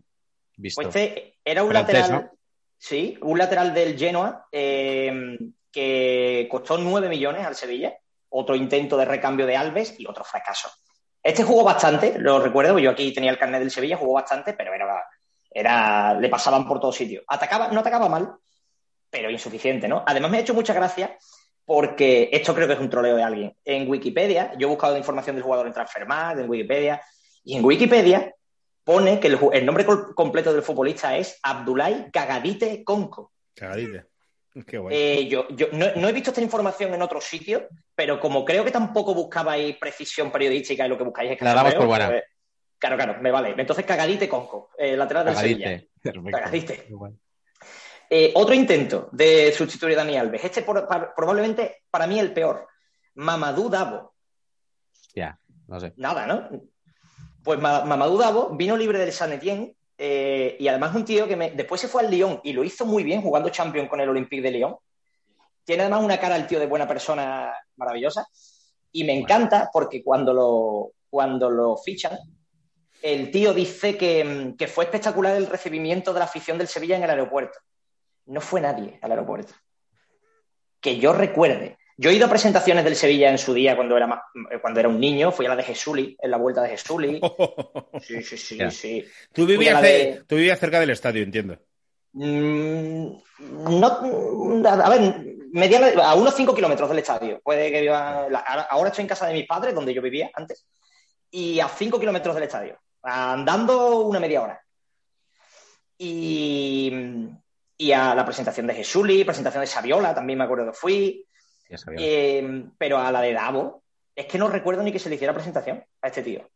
visto. 0.56 0.80
Pues 0.80 0.96
este 0.96 1.36
era 1.44 1.62
un 1.62 1.68
Francés, 1.68 1.94
lateral. 1.94 2.22
¿no? 2.24 2.30
Sí, 2.78 3.18
un 3.20 3.36
lateral 3.38 3.74
del 3.74 3.98
Genoa 3.98 4.46
eh, 4.50 5.38
que 5.70 6.48
costó 6.50 6.78
9 6.78 7.10
millones 7.10 7.44
al 7.46 7.54
Sevilla. 7.54 7.94
Otro 8.32 8.56
intento 8.56 8.96
de 8.96 9.04
recambio 9.04 9.46
de 9.46 9.56
Alves 9.56 9.94
y 9.98 10.06
otro 10.06 10.24
fracaso. 10.24 10.70
Este 11.22 11.44
jugó 11.44 11.62
bastante, 11.62 12.18
lo 12.18 12.40
recuerdo, 12.40 12.78
yo 12.78 12.90
aquí 12.90 13.12
tenía 13.12 13.30
el 13.30 13.38
carnet 13.38 13.60
del 13.60 13.70
Sevilla, 13.70 13.96
jugó 13.96 14.14
bastante, 14.14 14.54
pero 14.54 14.74
era, 14.74 15.04
era 15.50 16.14
le 16.14 16.28
pasaban 16.28 16.66
por 16.66 16.80
todos 16.80 16.96
sitios. 16.96 17.24
Atacaba, 17.28 17.68
no 17.68 17.80
atacaba 17.80 18.08
mal, 18.08 18.34
pero 19.08 19.30
insuficiente, 19.30 19.86
¿no? 19.86 20.02
Además 20.06 20.30
me 20.30 20.38
ha 20.38 20.40
hecho 20.40 20.54
mucha 20.54 20.74
gracia 20.74 21.16
porque 21.64 22.28
esto 22.32 22.54
creo 22.54 22.66
que 22.66 22.74
es 22.74 22.80
un 22.80 22.90
troleo 22.90 23.16
de 23.16 23.22
alguien. 23.22 23.56
En 23.64 23.88
Wikipedia, 23.88 24.52
yo 24.58 24.66
he 24.66 24.70
buscado 24.70 24.96
información 24.96 25.36
del 25.36 25.44
jugador 25.44 25.66
en 25.66 25.72
Transfermarkt, 25.72 26.40
en 26.40 26.50
Wikipedia, 26.50 27.00
y 27.44 27.56
en 27.56 27.64
Wikipedia 27.64 28.34
pone 28.84 29.20
que 29.20 29.28
el, 29.28 29.66
nombre 29.66 29.86
completo 30.14 30.52
del 30.52 30.62
futbolista 30.62 31.16
es 31.16 31.38
Abdullah 31.42 32.10
Cagadite 32.10 32.82
Conco. 32.82 33.32
Cagadita. 33.54 34.06
Qué. 34.66 34.80
Eh, 34.90 35.28
yo 35.28 35.48
yo 35.50 35.68
no, 35.72 35.86
no 35.96 36.08
he 36.08 36.12
visto 36.12 36.30
esta 36.30 36.42
información 36.42 36.92
en 36.92 37.00
otros 37.00 37.24
sitios, 37.24 37.62
pero 37.94 38.20
como 38.20 38.44
creo 38.44 38.64
que 38.64 38.70
tampoco 38.70 39.14
buscabais 39.14 39.76
precisión 39.78 40.30
periodística 40.30 40.84
y 40.84 40.88
lo 40.90 40.98
que 40.98 41.04
buscáis 41.04 41.30
es 41.32 41.40
La 41.40 41.54
damos 41.54 41.74
por 41.74 41.86
buena. 41.86 42.08
pues, 42.08 42.22
claro, 42.78 42.96
claro, 42.96 43.16
me 43.22 43.30
vale. 43.30 43.54
Entonces, 43.56 43.86
Cagadite 43.86 44.28
Conco, 44.28 44.70
eh, 44.76 44.94
lateral 44.96 45.24
del 45.26 45.36
Sevilla. 45.36 45.82
Cagadite. 46.30 46.86
Eh, 48.10 48.30
otro 48.34 48.54
intento 48.54 49.08
de 49.12 49.52
sustituir 49.52 49.94
a 49.94 50.04
Dani 50.04 50.18
Alves. 50.18 50.44
Este 50.44 50.60
por- 50.62 50.86
probablemente 51.16 51.84
para 51.90 52.06
mí 52.06 52.18
el 52.18 52.32
peor. 52.34 52.68
Mamadou 53.14 53.70
Dabo. 53.70 54.14
Ya, 55.14 55.38
no 55.66 55.80
sé. 55.80 55.94
Nada, 55.96 56.26
¿no? 56.26 56.50
Pues 57.42 57.58
Ma- 57.58 57.84
Mamadou 57.86 58.18
Dabo 58.18 58.50
vino 58.50 58.76
libre 58.76 58.98
del 58.98 59.12
San 59.12 59.32
Etienne 59.32 59.76
eh, 60.04 60.56
y 60.58 60.66
además 60.66 60.96
un 60.96 61.04
tío 61.04 61.28
que 61.28 61.36
me- 61.36 61.52
después 61.52 61.80
se 61.80 61.86
fue 61.86 62.02
al 62.02 62.10
Lyon 62.10 62.40
y 62.42 62.52
lo 62.52 62.64
hizo 62.64 62.84
muy 62.84 63.04
bien 63.04 63.22
jugando 63.22 63.50
Champions 63.50 63.88
con 63.88 64.00
el 64.00 64.08
Olympique 64.08 64.42
de 64.42 64.50
Lyon. 64.50 64.74
Tiene 65.64 65.82
además 65.82 66.02
una 66.02 66.18
cara 66.18 66.34
el 66.34 66.48
tío 66.48 66.58
de 66.58 66.66
buena 66.66 66.88
persona 66.88 67.54
maravillosa 67.76 68.26
y 68.90 69.04
me 69.04 69.12
encanta 69.12 69.70
porque 69.72 70.02
cuando 70.02 70.34
lo, 70.34 70.90
cuando 71.08 71.48
lo 71.48 71.76
fichan, 71.76 72.18
el 73.00 73.30
tío 73.30 73.54
dice 73.54 73.96
que, 73.96 74.54
que 74.58 74.66
fue 74.66 74.84
espectacular 74.86 75.36
el 75.36 75.46
recibimiento 75.46 76.12
de 76.12 76.18
la 76.18 76.24
afición 76.24 76.58
del 76.58 76.66
Sevilla 76.66 76.96
en 76.96 77.04
el 77.04 77.10
aeropuerto. 77.10 77.60
No 78.26 78.40
fue 78.40 78.60
nadie 78.60 78.98
al 79.02 79.12
aeropuerto. 79.12 79.54
Que 80.80 80.98
yo 80.98 81.12
recuerde. 81.12 81.78
Yo 81.98 82.10
he 82.10 82.14
ido 82.14 82.26
a 82.26 82.30
presentaciones 82.30 82.84
del 82.84 82.96
Sevilla 82.96 83.30
en 83.30 83.38
su 83.38 83.52
día 83.54 83.76
cuando 83.76 83.96
era, 83.96 84.06
más, 84.06 84.20
cuando 84.60 84.80
era 84.80 84.88
un 84.88 84.98
niño, 84.98 85.30
fui 85.30 85.46
a 85.46 85.50
la 85.50 85.56
de 85.56 85.62
Jesuli, 85.62 86.16
en 86.20 86.30
la 86.30 86.36
vuelta 86.38 86.62
de 86.62 86.70
Jesuli. 86.70 87.20
Sí, 88.00 88.22
sí, 88.22 88.36
sí, 88.36 88.58
sí. 88.70 89.04
tú, 89.32 89.46
vivías 89.46 89.80
de- 89.82 90.22
tú 90.26 90.36
vivías 90.36 90.58
cerca 90.58 90.80
del 90.80 90.90
estadio, 90.90 91.22
entiendo. 91.22 91.58
Mm, 92.14 93.06
no, 93.80 93.86
a 94.66 94.88
ver, 94.88 95.00
mediana- 95.52 96.02
a 96.04 96.14
unos 96.14 96.34
5 96.34 96.54
kilómetros 96.54 96.88
del 96.88 96.98
estadio. 96.98 97.40
Puede 97.44 97.70
que 97.70 97.80
viva, 97.82 98.26
la- 98.30 98.40
ahora 98.70 98.88
estoy 98.88 99.02
en 99.02 99.08
casa 99.08 99.26
de 99.26 99.34
mis 99.34 99.46
padres, 99.46 99.74
donde 99.74 99.94
yo 99.94 100.02
vivía 100.02 100.30
antes, 100.34 100.66
y 101.30 101.60
a 101.60 101.68
5 101.68 102.00
kilómetros 102.00 102.34
del 102.34 102.44
estadio, 102.44 102.78
andando 103.02 104.00
una 104.00 104.18
media 104.20 104.42
hora. 104.42 104.60
Y, 105.98 106.92
y 107.78 107.92
a 107.92 108.14
la 108.14 108.24
presentación 108.24 108.66
de 108.66 108.74
Jesuli, 108.74 109.24
presentación 109.24 109.60
de 109.60 109.66
Saviola, 109.66 110.14
también 110.14 110.38
me 110.38 110.44
acuerdo 110.44 110.66
que 110.66 110.72
fui, 110.72 111.26
Eh, 111.98 112.64
pero 112.78 112.98
a 112.98 113.10
la 113.12 113.20
de 113.20 113.32
Davo, 113.32 113.82
es 114.14 114.26
que 114.26 114.38
no 114.38 114.48
recuerdo 114.48 114.82
ni 114.82 114.92
que 114.92 114.98
se 114.98 115.08
le 115.08 115.14
hiciera 115.16 115.32
presentación 115.34 115.84
a 116.00 116.06
este 116.08 116.22
tío. 116.22 116.48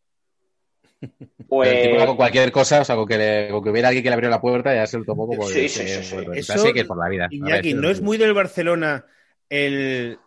Tipo 1.00 1.46
Pues 1.48 2.06
con 2.06 2.16
cualquier 2.16 2.50
cosa, 2.50 2.80
o 2.80 2.84
sea, 2.84 2.96
con 2.96 3.06
que, 3.06 3.18
le- 3.18 3.48
con 3.50 3.62
que 3.62 3.70
hubiera 3.70 3.88
alguien 3.88 4.02
que 4.02 4.10
le 4.10 4.14
abrió 4.14 4.30
la 4.30 4.40
puerta, 4.40 4.74
ya 4.74 4.86
se 4.86 4.98
lo 4.98 5.04
tomó 5.04 5.26
como 5.26 5.46
Sí, 5.46 5.68
sí, 5.68 5.86
sí, 5.86 6.02
sí. 6.02 6.16
Eso- 6.34 6.54
así 6.54 6.72
que 6.72 6.84
por 6.84 6.98
la 6.98 7.08
vida. 7.08 7.28
Iñaki, 7.30 7.72
ver, 7.72 7.82
¿no 7.82 7.90
es 7.90 8.00
muy 8.00 8.18
del 8.18 8.34
Barcelona 8.34 9.04
el 9.48 10.18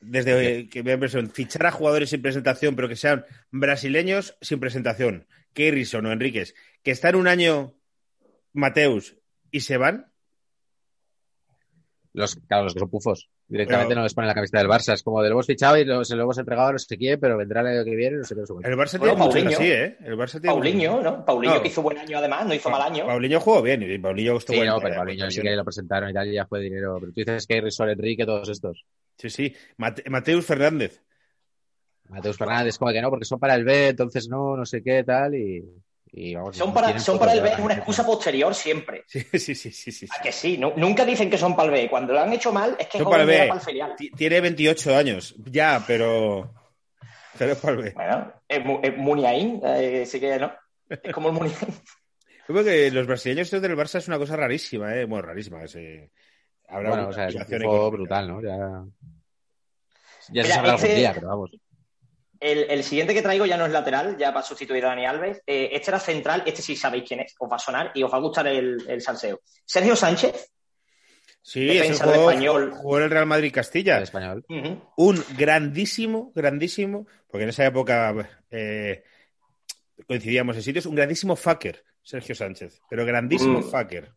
desde 0.00 0.68
que 0.68 0.82
me 0.82 0.92
impresión, 0.92 1.30
fichar 1.30 1.64
a 1.66 1.70
jugadores 1.70 2.10
sin 2.10 2.20
presentación, 2.20 2.76
pero 2.76 2.88
que 2.88 2.96
sean 2.96 3.24
brasileños 3.50 4.36
sin 4.40 4.60
presentación? 4.60 5.26
Keirson 5.54 6.04
o 6.06 6.12
Enríquez, 6.12 6.54
que 6.82 6.90
están 6.90 7.14
un 7.14 7.28
año 7.28 7.74
Mateus 8.52 9.16
y 9.50 9.60
se 9.60 9.76
van. 9.76 10.12
Los, 12.14 12.36
claro, 12.46 12.64
los 12.64 12.74
que 12.74 12.78
son 12.78 12.88
pufos. 12.88 13.28
Directamente 13.48 13.88
Pero- 13.88 13.98
no 13.98 14.04
les 14.04 14.14
ponen 14.14 14.28
la 14.28 14.34
camiseta 14.34 14.58
del 14.58 14.68
Barça. 14.68 14.92
Es 14.94 15.02
como 15.02 15.20
de 15.20 15.28
lo 15.28 15.34
hemos 15.34 15.46
fichado 15.46 15.76
y 15.76 15.84
lo- 15.84 16.04
se 16.04 16.14
lo 16.14 16.22
hemos 16.22 16.38
entregado 16.38 16.68
a 16.68 16.72
no 16.72 16.78
sé 16.78 16.96
quién, 16.96 17.18
pero 17.18 17.36
vendrá 17.36 17.60
el 17.62 17.66
año 17.66 17.84
que 17.84 17.96
viene 17.96 18.14
y 18.14 18.18
no 18.20 18.24
sé 18.24 18.36
qué. 18.36 18.42
no. 18.48 18.60
El 18.62 18.76
Barça 18.78 18.98
Bueno, 18.98 19.14
tiene 19.14 19.16
mucho 19.16 19.30
Paulinho. 19.30 19.58
así, 19.58 19.70
¿eh? 19.72 19.96
El 20.00 20.16
Barça 20.16 20.30
tiene 20.40 20.46
Paulinho, 20.54 21.00
¿no? 21.02 21.24
Paulinho 21.24 21.54
No. 21.56 21.62
que 21.62 21.68
hizo 21.68 21.82
buen 21.82 21.98
año 21.98 22.18
además, 22.18 22.46
no 22.46 22.54
hizo 22.54 22.70
mal 22.70 22.82
año. 22.82 23.04
Paulinho 23.06 23.40
jugó 23.40 23.62
bien 23.62 23.82
y 23.82 23.98
Paulinho 23.98 24.36
estuvo 24.36 24.56
Sí, 24.60 24.64
no, 24.64 24.78
pero 24.80 24.94
eh, 24.94 24.96
Paulinho 24.96 25.30
sí 25.30 25.42
que 25.42 25.50
lo 25.56 25.64
presentaron 25.64 26.08
y 26.08 26.12
tal, 26.14 26.28
y 26.28 26.34
ya 26.34 26.46
fue 26.46 26.60
dinero. 26.60 26.96
Pero 27.00 27.12
tú 27.12 27.20
dices 27.20 27.46
que 27.48 27.60
Risol, 27.60 27.90
Enrique, 27.90 28.24
todos 28.24 28.48
estos. 28.48 28.84
Sí, 29.18 29.28
sí. 29.30 29.54
Mate- 29.78 30.08
Mateus 30.08 30.46
Fernández. 30.46 31.02
Mateus 32.10 32.36
Fernández, 32.36 32.78
como 32.78 32.92
que 32.92 33.02
no, 33.02 33.10
porque 33.10 33.24
son 33.24 33.40
para 33.40 33.54
el 33.56 33.64
B, 33.64 33.88
entonces 33.88 34.28
no, 34.28 34.56
no 34.56 34.64
sé 34.64 34.82
qué, 34.84 35.02
tal, 35.04 35.34
y, 35.34 35.64
y 36.16 36.34
vamos. 36.34 36.56
Son 36.56 36.68
no 36.68 36.74
para, 36.74 36.98
son 37.00 37.18
para 37.18 37.32
el 37.32 37.40
B, 37.40 37.52
una 37.60 37.74
excusa 37.74 38.04
posterior 38.06 38.54
siempre. 38.54 39.04
Sí, 39.08 39.20
sí, 39.38 39.54
sí, 39.54 39.70
sí, 39.72 39.90
sí. 39.92 40.06
¿A 40.16 40.22
que 40.22 40.30
sí? 40.32 40.56
Nu- 40.58 40.72
nunca 40.76 41.04
dicen 41.04 41.28
que 41.28 41.36
son 41.38 41.56
para 41.56 41.66
el 41.68 41.72
B. 41.74 41.90
Cuando 41.90 42.12
lo 42.12 42.20
han 42.20 42.32
hecho 42.32 42.52
mal, 42.52 42.76
es 42.78 42.86
que 42.86 42.98
Son 42.98 43.10
para 43.10 43.22
el 43.22 43.28
B. 43.28 43.34
era 43.36 43.48
para 43.48 43.60
el 43.60 43.66
filial. 43.66 43.96
Ti- 43.96 44.10
Tiene 44.10 44.40
28 44.40 44.96
años. 44.96 45.34
Ya, 45.50 45.82
pero. 45.86 46.52
Pero 47.36 47.52
es 47.52 47.58
para 47.58 47.76
el 47.76 47.82
B. 47.82 47.92
Bueno, 47.94 48.32
es, 48.48 48.64
Mu- 48.64 48.80
es 48.82 48.96
Muniain, 48.96 49.60
eh, 49.64 50.06
sí 50.06 50.20
que 50.20 50.38
no. 50.38 50.52
Es 50.88 51.12
como 51.12 51.28
el 51.28 51.34
Muniain. 51.34 51.56
Que 52.46 52.90
los 52.90 53.06
brasileños 53.06 53.50
del 53.50 53.74
Barça 53.74 53.96
es 53.98 54.06
una 54.08 54.18
cosa 54.18 54.36
rarísima, 54.36 54.94
¿eh? 54.94 55.06
Bueno, 55.06 55.26
rarísima. 55.28 55.66
se- 55.66 56.10
Habrá 56.68 56.90
Bueno, 56.90 57.02
una 57.04 57.10
o 57.10 57.12
sea, 57.14 57.28
es 57.28 57.34
un 57.34 57.90
brutal, 57.90 58.28
¿no? 58.28 58.42
Ya, 58.42 58.84
ya 60.30 60.44
se 60.44 60.50
sabrá 60.52 60.72
algún 60.72 60.84
este- 60.86 60.96
día, 60.98 61.12
pero 61.14 61.28
vamos. 61.28 61.50
El, 62.44 62.70
el 62.70 62.84
siguiente 62.84 63.14
que 63.14 63.22
traigo 63.22 63.46
ya 63.46 63.56
no 63.56 63.64
es 63.64 63.72
lateral, 63.72 64.16
ya 64.18 64.30
va 64.30 64.40
a 64.40 64.42
sustituir 64.42 64.84
a 64.84 64.88
Dani 64.88 65.06
Alves. 65.06 65.40
Eh, 65.46 65.70
este 65.72 65.90
era 65.90 65.98
central, 65.98 66.42
este 66.44 66.60
sí 66.60 66.76
sabéis 66.76 67.04
quién 67.08 67.20
es, 67.20 67.34
os 67.38 67.50
va 67.50 67.56
a 67.56 67.58
sonar 67.58 67.90
y 67.94 68.02
os 68.02 68.12
va 68.12 68.18
a 68.18 68.20
gustar 68.20 68.46
el, 68.48 68.84
el 68.86 69.00
salseo. 69.00 69.40
Sergio 69.64 69.96
Sánchez, 69.96 70.50
Sí, 71.40 71.64
defensa 71.66 72.06
del 72.06 72.20
Español. 72.20 72.72
jugó 72.74 72.96
en 72.98 73.04
el 73.04 73.10
Real 73.10 73.26
Madrid 73.26 73.52
Castilla. 73.52 73.96
El 73.98 74.02
español. 74.04 74.44
Un 74.96 75.24
grandísimo, 75.36 76.32
grandísimo, 76.34 77.06
porque 77.30 77.44
en 77.44 77.50
esa 77.50 77.66
época 77.66 78.14
eh, 78.50 79.02
coincidíamos 80.06 80.56
en 80.56 80.62
sitios, 80.62 80.86
un 80.86 80.94
grandísimo 80.94 81.36
fucker, 81.36 81.84
Sergio 82.02 82.34
Sánchez. 82.34 82.80
Pero 82.88 83.04
grandísimo 83.06 83.60
Mm. 83.60 83.70
fucker. 83.70 84.10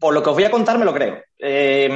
por 0.00 0.12
lo 0.12 0.22
que 0.22 0.28
os 0.30 0.34
voy 0.36 0.44
a 0.44 0.50
contar 0.50 0.76
me 0.78 0.84
lo 0.84 0.92
creo. 0.92 1.22
Eh, 1.38 1.88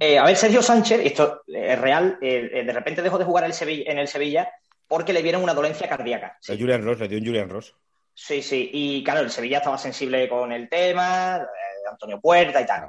eh, 0.00 0.18
a 0.18 0.24
ver, 0.24 0.36
Sergio 0.36 0.62
Sánchez, 0.62 1.00
esto 1.04 1.42
es 1.46 1.78
real, 1.78 2.18
eh, 2.22 2.50
eh, 2.52 2.64
de 2.64 2.72
repente 2.72 3.02
dejó 3.02 3.18
de 3.18 3.24
jugar 3.24 3.44
el 3.44 3.52
Sevilla- 3.52 3.90
en 3.90 3.98
el 3.98 4.08
Sevilla 4.08 4.50
porque 4.86 5.12
le 5.12 5.22
vieron 5.22 5.42
una 5.42 5.54
dolencia 5.54 5.88
cardíaca. 5.88 6.38
Julian 6.46 6.82
Ross, 6.84 6.98
le 7.00 7.08
dio 7.08 7.18
un 7.18 7.24
Julian 7.26 7.48
Ross. 7.50 7.74
Sí, 8.14 8.42
sí. 8.42 8.70
Y 8.72 9.04
claro, 9.04 9.20
el 9.20 9.30
Sevilla 9.30 9.58
estaba 9.58 9.78
sensible 9.78 10.28
con 10.28 10.50
el 10.52 10.68
tema, 10.68 11.36
eh, 11.36 11.88
Antonio 11.90 12.20
Puerta 12.20 12.60
y 12.60 12.66
tal. 12.66 12.88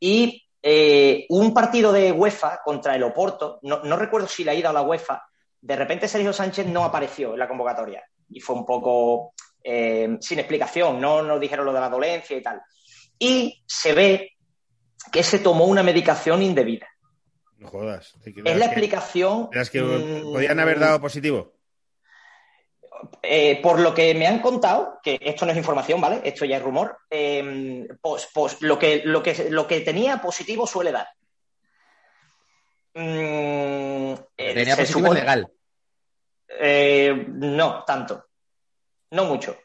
Y 0.00 0.42
eh, 0.62 1.26
un 1.28 1.52
partido 1.52 1.92
de 1.92 2.10
UEFA 2.12 2.60
contra 2.64 2.96
el 2.96 3.02
Oporto, 3.02 3.58
no, 3.62 3.82
no 3.84 3.96
recuerdo 3.96 4.26
si 4.26 4.42
la 4.44 4.54
ida 4.54 4.70
a 4.70 4.72
la 4.72 4.82
UEFA, 4.82 5.22
de 5.60 5.76
repente 5.76 6.08
Sergio 6.08 6.32
Sánchez 6.32 6.66
no 6.66 6.84
apareció 6.84 7.34
en 7.34 7.38
la 7.38 7.48
convocatoria. 7.48 8.02
y 8.30 8.40
fue 8.40 8.56
un 8.56 8.64
poco 8.66 9.34
eh, 9.62 10.16
sin 10.20 10.38
explicación, 10.38 11.00
no 11.00 11.22
nos 11.22 11.38
dijeron 11.40 11.66
lo 11.66 11.72
de 11.72 11.80
la 11.80 11.88
dolencia 11.90 12.36
y 12.36 12.42
tal. 12.42 12.60
Y 13.18 13.62
se 13.66 13.92
ve 13.92 14.32
que 15.12 15.22
se 15.22 15.38
tomó 15.38 15.64
una 15.66 15.82
medicación 15.82 16.42
indebida. 16.42 16.88
No 17.58 17.68
jodas. 17.68 18.14
Es 18.24 18.56
la 18.56 18.66
explicación. 18.66 19.48
¿Las 19.52 19.70
que 19.70 19.80
mm, 19.80 20.22
podían 20.32 20.60
haber 20.60 20.78
dado 20.78 21.00
positivo? 21.00 21.52
eh, 23.22 23.60
por 23.62 23.80
lo 23.80 23.92
que 23.92 24.14
me 24.14 24.26
han 24.26 24.40
contado, 24.40 24.98
que 25.02 25.18
esto 25.20 25.44
no 25.44 25.52
es 25.52 25.58
información, 25.58 26.00
¿vale? 26.00 26.22
Esto 26.24 26.44
ya 26.46 26.56
es 26.56 26.62
rumor, 26.62 26.96
eh, 27.10 27.86
pues, 28.00 28.28
pues 28.32 28.62
lo, 28.62 28.78
que, 28.78 29.02
lo, 29.04 29.22
que, 29.22 29.50
lo 29.50 29.66
que 29.66 29.80
tenía 29.82 30.22
positivo 30.22 30.66
suele 30.66 30.90
dar. 30.92 31.08
Mm, 32.94 34.12
eh, 34.36 34.54
Tenía 34.54 34.76
positivo 34.76 35.00
supone- 35.08 35.20
legal. 35.20 35.52
Eh, 36.48 37.26
no, 37.28 37.84
tanto. 37.84 38.26
No 39.10 39.24
mucho. 39.24 39.56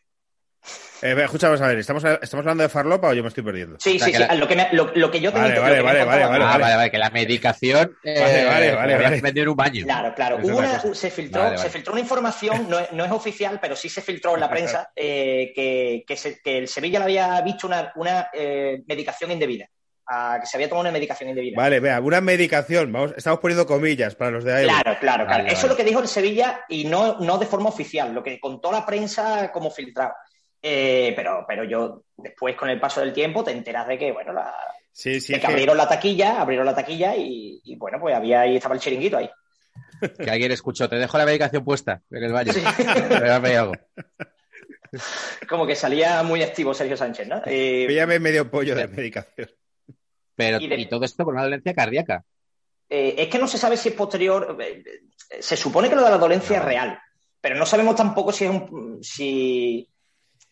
Eh, 1.02 1.16
escucha, 1.24 1.48
vamos 1.48 1.62
a 1.62 1.68
ver, 1.68 1.78
¿estamos, 1.80 2.04
¿estamos 2.04 2.44
hablando 2.44 2.64
de 2.64 2.70
farlopa 2.70 3.10
o 3.10 3.14
yo 3.14 3.22
me 3.24 3.30
estoy 3.30 3.44
perdiendo? 3.44 3.78
Sí, 3.80 3.96
O 3.96 4.00
sea, 4.00 4.06
sí, 4.08 4.12
que 4.12 4.18
sí. 4.18 4.24
la- 4.28 4.36
Lo, 4.36 4.48
que 4.48 4.56
me- 4.56 4.68
lo- 4.74 4.92
lo 4.96 5.10
que 5.12 5.20
yo 5.22 5.32
tengo 5.32 5.48
Vale, 5.48 5.60
vale, 5.60 5.82
vale, 5.82 6.04
vale, 6.06 6.18
mí- 6.20 6.24
ah, 6.24 6.28
vale. 6.52 6.64
vale, 6.64 6.76
vale, 6.76 6.92
que 6.92 6.98
la 6.98 7.10
medicación 7.10 7.98
eh, 8.04 8.20
Vale, 8.20 8.46
vale, 8.46 8.72
vale, 8.76 9.20
vale. 9.22 9.40
en 9.42 9.48
un 9.50 9.56
baño. 9.56 9.86
Claro, 9.86 10.14
claro. 10.14 10.38
Una- 10.44 10.80
se, 10.80 11.10
filtró, 11.10 11.42
Vale, 11.42 11.56
vale. 11.56 11.62
se 11.64 11.70
filtró 11.74 11.94
una 11.94 12.02
información, 12.02 12.70
no 12.70 12.80
es, 12.80 12.92
no 12.92 13.06
es 13.06 13.12
oficial, 13.12 13.60
pero 13.62 13.76
sí 13.76 13.88
se 13.90 14.02
filtró 14.02 14.34
en 14.36 14.42
la 14.42 14.50
prensa, 14.50 14.92
eh, 14.96 15.52
que, 15.56 16.04
que 16.06 16.18
se- 16.18 16.40
que 16.44 16.58
el 16.58 16.68
Sevilla 16.68 17.00
le 17.00 17.06
había 17.06 17.42
visto 17.42 17.68
una, 17.68 17.92
una 17.96 18.28
eh, 18.34 18.82
medicación 18.88 19.32
indebida. 19.32 19.68
a- 20.12 20.40
que 20.42 20.48
se 20.48 20.58
había 20.58 20.68
tomado 20.68 20.82
una 20.82 20.92
medicación 20.92 21.30
indebida. 21.30 21.56
Vale, 21.56 21.80
vea, 21.80 22.00
una 22.02 22.20
medicación. 22.20 22.92
Vamos, 22.92 23.14
estamos 23.16 23.40
poniendo 23.40 23.68
comillas 23.68 24.16
para 24.16 24.32
los 24.32 24.44
de 24.44 24.54
ahí. 24.56 24.64
Claro, 24.66 24.98
claro, 25.00 25.00
claro. 25.00 25.26
Vale, 25.28 25.44
Eso 25.50 25.56
vale. 25.58 25.66
es 25.66 25.70
lo 25.70 25.76
que 25.78 25.84
dijo 25.84 26.00
el 26.02 26.08
Sevilla 26.08 26.62
y 26.68 26.86
no, 26.86 27.20
no 27.20 27.38
de 27.38 27.46
forma 27.46 27.70
oficial, 27.70 28.12
lo 28.12 28.24
que 28.24 28.40
contó 28.40 28.72
la 28.72 28.84
prensa 28.88 29.52
como 29.52 29.70
filtrado. 29.70 30.14
Eh, 30.62 31.14
pero, 31.16 31.46
pero 31.48 31.64
yo 31.64 32.04
después, 32.18 32.56
con 32.56 32.70
el 32.70 32.80
paso 32.80 33.00
del 33.02 33.14
tiempo, 33.14 33.44
te 33.44 33.52
enteras 33.52 33.88
de 33.88 33.98
que, 33.98 34.12
bueno, 34.12 34.34
la, 34.34 34.54
Sí, 34.92 35.22
sí. 35.22 35.32
de 35.32 35.38
es 35.38 35.42
que 35.42 35.48
que- 35.48 35.54
abrieron 35.54 35.78
la 35.78 35.88
taquilla, 35.88 36.42
abrieron 36.42 36.66
la 36.66 36.76
taquilla 36.76 37.16
y, 37.16 37.62
y, 37.64 37.76
bueno, 37.76 38.00
pues 38.00 38.16
había 38.16 38.42
ahí, 38.42 38.58
estaba 38.58 38.76
el 38.76 38.82
chiringuito 38.82 39.18
ahí. 39.18 39.30
Que 40.26 40.30
alguien 40.30 40.52
escuchó, 40.52 40.90
te 40.90 40.98
dejo 40.98 41.18
la 41.18 41.26
medicación 41.26 41.64
puesta 41.64 42.02
en 42.12 42.24
el 42.24 42.34
baño. 42.34 42.52
Como 45.48 45.68
que 45.68 45.76
salía 45.76 46.24
muy 46.24 46.42
activo 46.42 46.74
Sergio 46.74 46.98
Sánchez, 46.98 47.28
¿no? 47.28 47.42
Eh, 47.46 47.86
Píllame 47.88 48.20
medio 48.20 48.50
pollo 48.50 48.76
de 48.76 48.88
medicación. 48.88 49.50
Pero, 50.36 50.60
Y 50.60 50.68
de- 50.68 50.78
y 50.80 50.90
todo 50.90 51.06
esto 51.06 51.24
por 51.24 51.34
una 51.34 51.44
dolencia 51.44 51.74
cardíaca. 51.74 52.24
Eh, 52.90 53.16
es 53.18 53.28
que 53.28 53.38
no 53.38 53.48
se 53.48 53.58
sabe 53.58 53.78
si 53.78 53.90
es 53.90 53.96
posterior. 53.96 54.58
eh, 54.60 54.84
eh, 55.30 55.42
Se 55.42 55.56
supone 55.56 55.90
que 55.90 55.96
lo 55.96 56.04
de 56.04 56.10
la 56.10 56.18
dolencia 56.18 56.58
No. 56.58 56.64
es 56.64 56.68
real, 56.68 57.00
pero 57.40 57.56
no 57.56 57.66
sabemos 57.66 57.96
tampoco 57.96 58.32
si 58.32 58.46
es 58.46 58.52
un. 58.52 59.00
Si, 59.04 59.88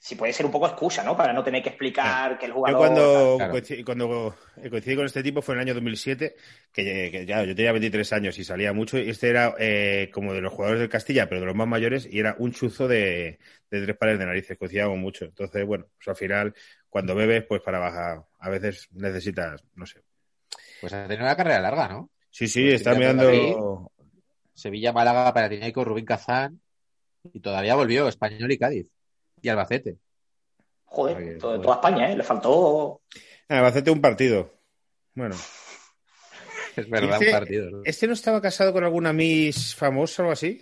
si 0.07 0.15
puede 0.15 0.31
ser 0.31 0.45
un 0.45 0.53
poco 0.53 0.67
excusa, 0.67 1.03
¿no? 1.03 1.17
Para 1.17 1.33
no 1.33 1.43
tener 1.43 1.61
que 1.61 1.67
explicar 1.67 2.39
que 2.39 2.45
el 2.45 2.51
Yo 2.51 2.55
jugador. 2.55 2.79
cuando, 2.79 3.35
Claro. 3.35 3.51
coincidí, 3.51 3.83
cuando 3.83 4.35
coincidí 4.69 4.95
con 4.95 5.05
este 5.05 5.21
tipo 5.21 5.41
fue 5.41 5.55
en 5.55 5.59
el 5.59 5.67
año 5.67 5.73
2007, 5.73 6.35
que, 6.71 7.09
que 7.11 7.25
ya 7.25 7.43
yo 7.43 7.53
tenía 7.53 7.73
23 7.73 8.13
años 8.13 8.39
y 8.39 8.45
salía 8.45 8.71
mucho, 8.71 8.97
y 8.97 9.09
este 9.09 9.27
era 9.29 9.53
eh, 9.59 10.09
como 10.13 10.33
de 10.33 10.39
los 10.39 10.53
jugadores 10.53 10.79
del 10.79 10.87
Castilla, 10.87 11.27
pero 11.27 11.41
de 11.41 11.47
los 11.47 11.55
más 11.55 11.67
mayores, 11.67 12.07
y 12.09 12.19
era 12.19 12.37
un 12.39 12.53
chuzo 12.53 12.87
de, 12.87 13.37
de 13.69 13.81
tres 13.81 13.97
pares 13.97 14.17
de 14.17 14.25
narices, 14.25 14.57
coincidíamos 14.57 14.97
mucho. 14.97 15.25
Entonces, 15.25 15.65
bueno, 15.65 15.87
pues 15.97 16.07
al 16.07 16.15
final, 16.15 16.53
cuando 16.87 17.13
bebes, 17.13 17.43
pues 17.43 17.61
para 17.61 17.79
bajar, 17.79 18.23
a 18.39 18.49
veces 18.49 18.87
necesitas, 18.93 19.61
no 19.75 19.85
sé. 19.85 20.03
Pues 20.79 20.93
ha 20.93 21.03
tenido 21.05 21.25
una 21.25 21.35
carrera 21.35 21.59
larga, 21.59 21.89
¿no? 21.89 22.09
Sí, 22.29 22.47
sí, 22.47 22.61
Pues 22.63 22.75
está 22.75 22.93
mirando... 22.95 23.23
Madrid. 23.25 23.55
Sevilla, 24.53 24.93
Málaga, 24.93 25.33
Panathinaikos, 25.33 25.85
Rubín 25.85 26.05
Kazán. 26.05 26.61
Y 27.33 27.41
todavía 27.41 27.75
volvió 27.75 28.07
Español 28.07 28.49
y 28.53 28.57
Cádiz. 28.57 28.87
Y 29.41 29.49
Albacete. 29.49 29.97
Joder, 30.85 31.17
Oye, 31.17 31.35
to- 31.35 31.47
joder. 31.47 31.61
toda 31.61 31.75
España, 31.75 32.11
¿eh? 32.11 32.17
Le 32.17 32.23
faltó. 32.23 33.01
Ah, 33.49 33.61
va 33.61 33.67
a 33.67 33.69
hacerte 33.69 33.91
un 33.91 34.01
partido. 34.01 34.53
Bueno, 35.13 35.35
Es 36.75 36.89
verdad, 36.89 37.19
Dice- 37.19 37.31
un 37.31 37.39
partido. 37.39 37.69
¿no? 37.71 37.81
¿este 37.85 38.07
no 38.07 38.13
estaba 38.13 38.41
casado 38.41 38.71
con 38.73 38.83
alguna 38.83 39.11
Miss 39.13 39.73
famosa 39.75 40.21
o 40.21 40.25
algo 40.25 40.33
así? 40.33 40.61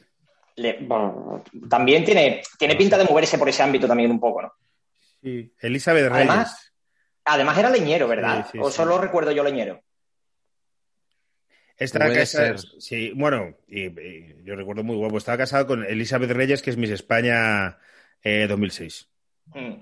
le- 0.57 0.77
bueno, 0.81 1.43
también 1.69 2.05
tiene, 2.05 2.41
tiene 2.57 2.75
pinta 2.75 2.97
de 2.97 3.03
moverse 3.03 3.37
por 3.37 3.49
ese 3.49 3.61
ámbito 3.63 3.87
también 3.87 4.09
un 4.11 4.19
poco, 4.21 4.41
¿no? 4.43 4.53
Sí. 5.21 5.53
Elizabeth 5.59 6.03
Reyes. 6.09 6.29
Además, 6.29 6.71
Además 7.27 7.57
era 7.57 7.69
leñero, 7.71 8.07
¿verdad? 8.07 8.45
Sí, 8.45 8.51
sí, 8.53 8.59
o 8.61 8.69
sí. 8.69 8.77
solo 8.77 8.97
recuerdo 8.99 9.31
yo 9.31 9.43
leñero. 9.43 9.81
Estaba 11.77 12.13
casado, 12.13 12.55
sí, 12.79 13.11
bueno, 13.15 13.57
y, 13.67 13.87
y 13.87 14.43
yo 14.45 14.55
recuerdo 14.55 14.83
muy 14.83 14.95
guapo. 14.95 15.17
Estaba 15.17 15.37
casado 15.39 15.67
con 15.67 15.83
Elizabeth 15.83 16.31
Reyes, 16.31 16.61
que 16.61 16.69
es 16.69 16.77
Miss 16.77 16.91
España 16.91 17.77
eh, 18.23 18.47
2006. 18.47 19.07
Mm. 19.53 19.73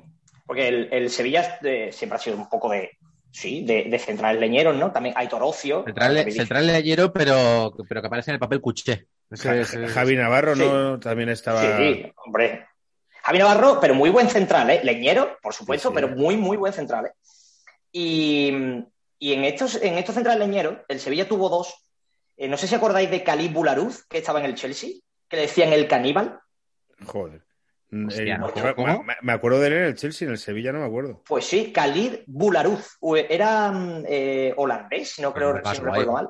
Porque 0.46 0.68
el, 0.68 0.90
el 0.92 1.10
Sevilla 1.10 1.60
eh, 1.64 1.90
siempre 1.92 2.18
ha 2.18 2.20
sido 2.20 2.38
un 2.38 2.50
poco 2.50 2.70
de. 2.70 2.92
Sí, 3.32 3.66
de, 3.66 3.86
de 3.86 3.98
centrales 3.98 4.40
leñeros, 4.40 4.76
¿no? 4.76 4.92
También 4.92 5.16
hay 5.18 5.28
Torocio. 5.28 5.84
Central, 5.86 6.32
central 6.32 6.68
leyero, 6.68 7.12
pero, 7.12 7.74
pero 7.90 8.00
que 8.02 8.08
aparece 8.08 8.30
en 8.30 8.36
el 8.36 8.40
papel 8.40 8.62
cuché. 8.62 9.08
Ese 9.32 9.48
Ja- 9.50 9.56
es- 9.58 9.74
es- 9.74 9.92
Javi 9.92 10.16
Navarro, 10.16 10.56
sí. 10.56 10.62
¿no? 10.62 11.00
También 11.00 11.30
estaba. 11.30 11.62
Sí, 11.78 12.06
hombre. 12.26 12.68
Javi 13.24 13.40
Navarro, 13.40 13.80
pero 13.82 13.96
muy 13.96 14.12
buen 14.12 14.30
central, 14.30 14.70
¿eh? 14.70 14.82
Leñero, 14.84 15.38
por 15.42 15.54
supuesto, 15.54 15.90
Sí, 15.90 15.96
sí. 15.96 16.02
pero 16.02 16.16
muy, 16.16 16.38
muy 16.38 16.58
buen 16.58 16.74
central, 16.74 17.08
¿eh? 17.08 17.12
Y, 17.92 18.52
y 19.18 19.34
en, 19.34 19.46
estos, 19.46 19.82
en 19.82 19.98
estos 19.98 20.14
centrales 20.16 20.46
leñeros, 20.48 20.78
el 20.88 21.00
Sevilla 21.00 21.28
tuvo 21.28 21.50
dos. 21.50 21.74
Eh, 22.38 22.48
no 22.48 22.58
sé 22.58 22.68
si 22.68 22.76
acordáis 22.76 23.10
de 23.10 23.24
Cali 23.24 23.48
Bularuz, 23.48 24.06
que 24.08 24.18
estaba 24.20 24.40
en 24.40 24.46
el 24.46 24.56
Chelsea, 24.56 24.90
que 25.28 25.36
le 25.38 25.44
decían 25.44 25.72
el 25.74 25.88
caníbal. 25.88 26.40
Joder. 27.06 27.42
Hostia, 28.08 28.38
¿no? 28.38 28.48
me- 28.48 28.76
¿Cómo? 28.76 29.04
Me, 29.04 29.16
me 29.22 29.34
acuerdo 29.34 29.60
de 29.60 29.68
él 29.68 29.74
en 29.74 29.84
el 29.84 29.96
Chelsea, 29.96 30.26
en 30.26 30.32
el 30.32 30.38
Sevilla 30.38 30.72
no 30.72 30.80
me 30.80 30.86
acuerdo. 30.86 31.22
Pues 31.28 31.46
sí, 31.46 31.72
Khalid 31.72 32.20
Bularuz. 32.28 32.98
Era 33.30 33.72
mm, 33.72 34.04
eh, 34.08 34.54
holandés, 34.58 35.12
si 35.12 35.22
no 35.22 35.34
creo, 35.34 35.50
si 35.58 35.82
no 35.82 35.86
recuerdo 35.86 36.12
mal. 36.14 36.30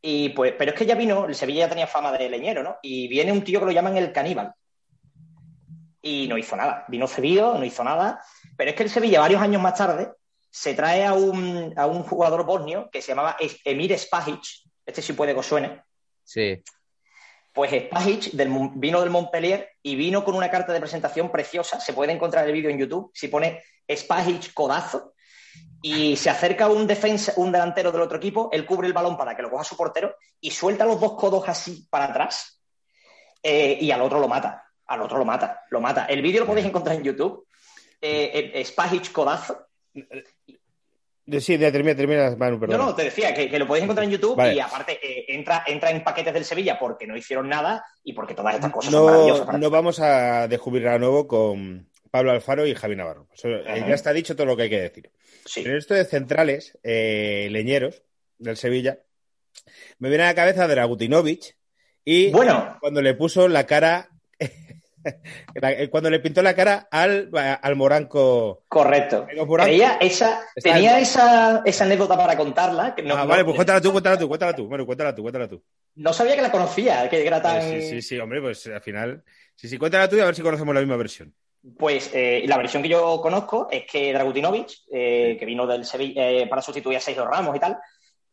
Y 0.00 0.28
pues, 0.30 0.54
pero 0.56 0.70
es 0.72 0.76
que 0.78 0.86
ya 0.86 0.94
vino, 0.94 1.24
el 1.26 1.34
Sevilla 1.34 1.60
ya 1.60 1.68
tenía 1.68 1.86
fama 1.86 2.12
de 2.12 2.28
leñero, 2.30 2.62
¿no? 2.62 2.76
Y 2.82 3.08
viene 3.08 3.32
un 3.32 3.42
tío 3.42 3.58
que 3.60 3.66
lo 3.66 3.72
llaman 3.72 3.96
el 3.96 4.12
caníbal. 4.12 4.52
Y 6.00 6.28
no 6.28 6.38
hizo 6.38 6.56
nada. 6.56 6.84
Vino 6.88 7.06
cedido, 7.08 7.58
no 7.58 7.64
hizo 7.64 7.82
nada. 7.82 8.22
Pero 8.56 8.70
es 8.70 8.76
que 8.76 8.84
el 8.84 8.90
Sevilla, 8.90 9.20
varios 9.20 9.42
años 9.42 9.60
más 9.60 9.74
tarde, 9.74 10.10
se 10.50 10.74
trae 10.74 11.04
a 11.04 11.12
un, 11.14 11.74
a 11.76 11.86
un 11.86 12.02
jugador 12.04 12.44
bosnio 12.44 12.88
que 12.90 13.02
se 13.02 13.08
llamaba 13.08 13.36
Emir 13.64 13.98
Spahic. 13.98 14.40
Este 14.86 15.02
sí 15.02 15.12
puede 15.12 15.32
que 15.34 15.40
os 15.40 15.46
suene. 15.46 15.82
Sí. 16.24 16.62
Pues 17.58 17.72
Spahic 17.72 18.30
del, 18.34 18.50
vino 18.76 19.00
del 19.00 19.10
Montpellier 19.10 19.70
y 19.82 19.96
vino 19.96 20.22
con 20.22 20.36
una 20.36 20.48
carta 20.48 20.72
de 20.72 20.78
presentación 20.78 21.28
preciosa. 21.32 21.80
Se 21.80 21.92
puede 21.92 22.12
encontrar 22.12 22.46
el 22.46 22.52
vídeo 22.52 22.70
en 22.70 22.78
YouTube. 22.78 23.10
Si 23.12 23.26
pone 23.26 23.64
Spahic 23.90 24.54
codazo 24.54 25.14
y 25.82 26.14
se 26.14 26.30
acerca 26.30 26.68
un 26.68 26.86
defensa, 26.86 27.32
un 27.34 27.50
delantero 27.50 27.90
del 27.90 28.02
otro 28.02 28.18
equipo, 28.18 28.48
él 28.52 28.64
cubre 28.64 28.86
el 28.86 28.92
balón 28.92 29.16
para 29.16 29.34
que 29.34 29.42
lo 29.42 29.50
coja 29.50 29.64
su 29.64 29.76
portero 29.76 30.14
y 30.40 30.52
suelta 30.52 30.84
los 30.84 31.00
dos 31.00 31.14
codos 31.14 31.48
así 31.48 31.84
para 31.90 32.04
atrás 32.04 32.62
eh, 33.42 33.76
y 33.80 33.90
al 33.90 34.02
otro 34.02 34.20
lo 34.20 34.28
mata. 34.28 34.64
Al 34.86 35.02
otro 35.02 35.18
lo 35.18 35.24
mata, 35.24 35.64
lo 35.70 35.80
mata. 35.80 36.04
El 36.04 36.22
vídeo 36.22 36.42
lo 36.42 36.46
podéis 36.46 36.68
encontrar 36.68 36.94
en 36.94 37.02
YouTube. 37.02 37.48
Eh, 38.00 38.52
eh, 38.54 38.64
Spahic 38.64 39.10
codazo. 39.10 39.66
De- 41.28 41.40
Sí, 41.42 41.58
ya 41.58 41.70
termina, 41.70 41.94
termina, 41.94 42.34
Manu, 42.36 42.58
perdón. 42.58 42.78
No, 42.78 42.86
no, 42.86 42.94
te 42.94 43.04
decía 43.04 43.34
que, 43.34 43.50
que 43.50 43.58
lo 43.58 43.66
podéis 43.66 43.84
encontrar 43.84 44.04
en 44.06 44.10
YouTube 44.12 44.34
Vale. 44.36 44.54
y 44.54 44.60
aparte 44.60 44.98
eh, 45.02 45.26
entra, 45.28 45.62
entra 45.66 45.90
en 45.90 46.02
paquetes 46.02 46.32
del 46.32 46.44
Sevilla 46.44 46.78
porque 46.78 47.06
no 47.06 47.16
hicieron 47.16 47.48
nada 47.48 47.84
y 48.02 48.14
porque 48.14 48.34
todas 48.34 48.54
estas 48.54 48.72
cosas 48.72 48.90
son 48.92 49.04
maravillosas. 49.04 49.46
no, 49.48 49.58
no 49.58 49.70
vamos 49.70 50.00
a 50.00 50.48
descubrir 50.48 50.88
a 50.88 50.98
nuevo 50.98 51.28
con 51.28 51.88
Pablo 52.10 52.30
Alfaro 52.32 52.66
y 52.66 52.74
Javi 52.74 52.96
Navarro. 52.96 53.28
Eso, 53.34 53.48
eh, 53.48 53.84
ya 53.86 53.94
está 53.94 54.12
dicho 54.14 54.34
todo 54.34 54.46
lo 54.46 54.56
que 54.56 54.62
hay 54.64 54.70
que 54.70 54.80
decir. 54.80 55.10
Sí. 55.44 55.60
Pero 55.62 55.76
esto 55.76 55.92
de 55.94 56.04
centrales, 56.06 56.78
eh, 56.82 57.48
leñeros 57.50 58.02
del 58.38 58.56
Sevilla, 58.56 58.98
me 59.98 60.08
viene 60.08 60.24
a 60.24 60.28
la 60.28 60.34
cabeza 60.34 60.66
Dragutinovic 60.66 61.56
y 62.04 62.30
Bueno, 62.30 62.78
cuando 62.80 63.02
le 63.02 63.12
puso 63.14 63.48
la 63.48 63.66
cara, 63.66 64.08
cuando 65.90 66.10
le 66.10 66.20
pintó 66.20 66.42
la 66.42 66.54
cara 66.54 66.88
al, 66.90 67.30
al 67.34 67.76
Moranco. 67.76 68.64
correcto. 68.68 69.26
Creía 69.58 69.98
esa, 70.00 70.40
tenía 70.62 70.98
esa, 70.98 71.62
esa 71.64 71.84
anécdota 71.84 72.16
para 72.16 72.36
contarla. 72.36 72.94
Que 72.94 73.02
no, 73.02 73.16
ah, 73.16 73.24
vale, 73.24 73.44
pues 73.44 73.56
cuéntala 73.56 73.80
tú, 73.80 73.92
cuéntala 73.92 74.18
tú, 74.18 74.28
cuéntala 74.28 74.54
tú. 74.54 74.68
Bueno, 74.68 74.86
cuéntala 74.86 75.14
tú, 75.14 75.22
cuéntala 75.22 75.48
tú. 75.48 75.62
no 75.96 76.12
sabía 76.12 76.36
que 76.36 76.42
la 76.42 76.52
conocía, 76.52 77.08
que 77.08 77.26
era 77.26 77.42
tan. 77.42 77.62
Sí, 77.62 77.82
sí, 77.82 78.02
sí, 78.02 78.18
hombre, 78.18 78.40
pues 78.40 78.66
al 78.66 78.80
final. 78.80 79.22
Sí, 79.54 79.68
sí, 79.68 79.78
cuéntala 79.78 80.08
tú 80.08 80.16
y 80.16 80.20
a 80.20 80.26
ver 80.26 80.34
si 80.34 80.42
conocemos 80.42 80.74
la 80.74 80.80
misma 80.80 80.96
versión. 80.96 81.34
Pues 81.76 82.10
eh, 82.14 82.44
la 82.46 82.56
versión 82.56 82.82
que 82.82 82.88
yo 82.88 83.20
conozco 83.20 83.68
es 83.70 83.84
que 83.84 84.12
Dragutinovic, 84.12 84.70
eh, 84.92 85.36
que 85.38 85.44
vino 85.44 85.66
del 85.66 85.84
Sevilla 85.84 86.30
eh, 86.30 86.46
para 86.46 86.62
sustituir 86.62 86.96
a 86.96 87.00
Sergio 87.00 87.26
Ramos 87.26 87.56
y 87.56 87.58
tal, 87.58 87.78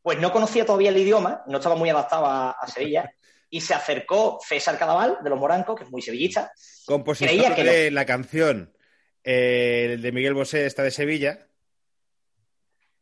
pues 0.02 0.20
no 0.20 0.32
conocía 0.32 0.66
todavía 0.66 0.92
el 0.92 0.98
idioma, 0.98 1.42
no 1.48 1.58
estaba 1.58 1.76
muy 1.76 1.90
adaptado 1.90 2.28
a, 2.28 2.52
a 2.52 2.68
Sevilla, 2.68 3.12
y 3.50 3.62
se 3.62 3.74
acercó 3.74 4.40
César 4.46 4.78
Cadaval, 4.78 5.18
de 5.24 5.30
los 5.30 5.40
Morancos, 5.40 5.78
que 5.78 5.84
es 5.86 5.92
muy 5.92 6.02
sevillista. 6.02 6.52
Compositor 6.86 7.30
Creía 7.34 7.56
que 7.56 7.64
de 7.64 7.92
la 7.92 8.06
canción 8.06 8.74
eh, 9.24 9.98
de 10.00 10.12
Miguel 10.12 10.34
Bosé, 10.34 10.66
esta 10.66 10.84
de 10.84 10.92
Sevilla. 10.92 11.48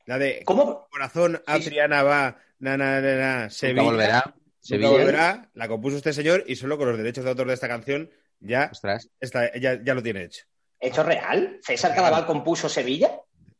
La 0.05 0.17
de 0.17 0.43
¿Cómo? 0.45 0.87
Corazón, 0.89 1.41
Sí, 1.47 1.61
sí. 1.61 1.67
Adriana 1.69 2.03
va, 2.03 2.37
na, 2.59 2.77
na, 2.77 2.99
na, 3.01 3.15
na, 3.15 3.49
Sevilla. 3.49 3.81
Nunca 3.81 3.91
volverá. 3.91 4.23
Nunca 4.25 4.35
Sevilla. 4.59 4.89
volverá, 4.89 5.49
la 5.53 5.67
compuso 5.67 5.97
este 5.97 6.13
señor 6.13 6.43
y 6.47 6.55
solo 6.55 6.77
con 6.77 6.87
los 6.89 6.97
derechos 6.97 7.23
de 7.23 7.29
autor 7.29 7.47
de 7.47 7.53
esta 7.53 7.67
canción 7.67 8.09
ya, 8.39 8.71
está, 9.19 9.57
ya, 9.57 9.81
ya 9.81 9.93
lo 9.93 10.03
tiene 10.03 10.23
hecho. 10.23 10.43
¿Hecho 10.79 11.03
real? 11.03 11.59
¿César 11.61 11.95
Cadaval 11.95 12.25
compuso 12.25 12.67
Sevilla? 12.67 13.11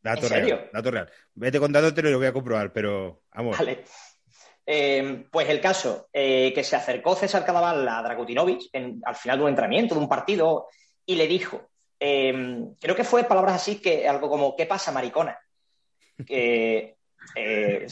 Dato 0.01 0.23
¿En 0.23 0.27
serio? 0.27 0.55
real, 0.57 0.69
dato 0.73 0.91
real. 0.91 1.11
Vete 1.34 1.59
contándotelo 1.59 2.09
y 2.09 2.11
lo 2.11 2.17
voy 2.17 2.27
a 2.27 2.34
comprobar, 2.34 2.73
pero 2.73 3.23
vamos. 3.34 3.57
Vale. 3.57 3.86
Eh, 4.66 5.26
pues 5.32 5.49
el 5.49 5.59
caso, 5.59 6.07
eh, 6.14 6.51
que 6.55 6.64
se 6.64 6.76
acercó 6.76 7.16
César 7.16 7.45
Cadaval 7.45 7.88
a 7.88 8.01
Dragutinovic 8.01 8.70
en- 8.74 9.01
al 9.05 9.16
final 9.16 9.38
de 9.38 9.43
un 9.43 9.49
entrenamiento, 9.49 9.93
de 9.95 10.01
un 10.01 10.07
partido, 10.09 10.68
y 11.05 11.16
le 11.16 11.28
dijo, 11.28 11.70
eh, 11.99 12.64
creo 12.80 12.95
que 12.95 13.03
fue 13.03 13.26
palabras 13.26 13.55
así, 13.55 13.82
que 13.82 14.07
algo 14.07 14.30
como, 14.30 14.55
¿qué 14.55 14.66
pasa, 14.66 14.91
maricona? 14.91 15.38
Que, 16.26 16.95
eh, 17.36 17.88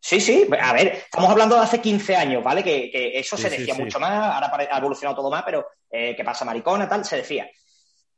sí, 0.00 0.20
sí, 0.20 0.46
a 0.60 0.72
ver, 0.72 0.88
estamos 0.88 1.30
hablando 1.30 1.56
de 1.56 1.62
hace 1.62 1.80
15 1.80 2.14
años, 2.16 2.42
¿vale? 2.42 2.62
Que, 2.62 2.90
que 2.90 3.18
eso 3.18 3.36
Sí, 3.36 3.42
se 3.42 3.50
decía 3.50 3.74
sí. 3.74 3.82
mucho 3.82 3.98
más, 4.00 4.12
ahora 4.34 4.68
ha 4.70 4.78
evolucionado 4.78 5.16
todo 5.16 5.30
más, 5.30 5.42
pero 5.42 5.66
eh, 5.90 6.14
¿qué 6.16 6.24
pasa, 6.24 6.44
maricona? 6.44 6.88
Tal, 6.88 7.04
se 7.04 7.16
decía. 7.16 7.50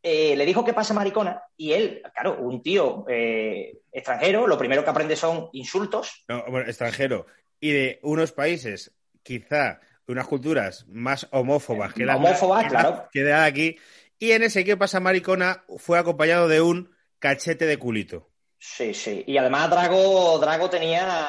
Eh, 0.02 0.36
le 0.36 0.44
dijo 0.46 0.64
qué 0.64 0.72
pasa 0.74 0.94
maricona 0.94 1.42
y 1.56 1.72
él, 1.72 2.02
claro, 2.14 2.36
un 2.40 2.62
tío 2.62 3.04
eh, 3.08 3.78
extranjero, 3.90 4.46
lo 4.46 4.56
primero 4.58 4.84
que 4.84 4.90
aprende 4.90 5.16
son 5.16 5.48
insultos. 5.52 6.24
No, 6.28 6.44
bueno, 6.48 6.68
extranjero. 6.68 7.26
Y 7.60 7.72
de 7.72 8.00
unos 8.02 8.32
países, 8.32 8.92
quizá, 9.22 9.80
unas 10.08 10.26
culturas 10.26 10.86
más 10.88 11.26
homófobas 11.32 11.92
que 11.92 12.04
la 12.04 12.16
Homófobas, 12.16 12.64
que 12.64 12.70
claro. 12.70 13.08
que 13.12 13.24
de 13.24 13.34
aquí. 13.34 13.78
Y 14.18 14.32
en 14.32 14.42
ese 14.42 14.64
que 14.64 14.76
pasa 14.76 15.00
maricona 15.00 15.64
fue 15.78 15.98
acompañado 15.98 16.48
de 16.48 16.60
un 16.60 16.94
cachete 17.18 17.66
de 17.66 17.78
culito. 17.78 18.30
Sí, 18.58 18.94
sí. 18.94 19.24
Y 19.26 19.36
además 19.36 19.70
Drago, 19.70 20.38
Drago 20.38 20.70
tenía, 20.70 21.28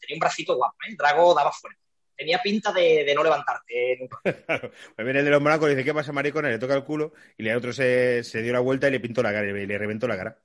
tenía 0.00 0.16
un 0.16 0.20
bracito 0.20 0.56
guapo, 0.56 0.76
¿eh? 0.88 0.94
Drago 0.98 1.34
daba 1.34 1.52
fuerte. 1.52 1.80
Tenía 2.14 2.40
pinta 2.42 2.72
de, 2.72 3.04
de 3.04 3.14
no 3.14 3.22
levantarte 3.22 3.98
nunca. 4.00 4.18
Claro. 4.44 4.70
Me 4.96 5.04
viene 5.04 5.20
el 5.20 5.24
de 5.24 5.30
los 5.30 5.42
monancos 5.42 5.68
y 5.68 5.74
dice, 5.74 5.84
¿qué 5.84 5.94
pasa, 5.94 6.12
maricona? 6.12 6.48
Le 6.48 6.58
toca 6.58 6.74
el 6.74 6.84
culo 6.84 7.12
y 7.36 7.42
le 7.42 7.54
otro 7.54 7.72
se, 7.72 8.24
se 8.24 8.42
dio 8.42 8.52
la 8.52 8.60
vuelta 8.60 8.88
y 8.88 8.92
le 8.92 9.00
pintó 9.00 9.22
la 9.22 9.32
cara 9.32 9.46
y 9.46 9.66
le 9.66 9.78
reventó 9.78 10.08
la 10.08 10.16
cara. 10.16 10.38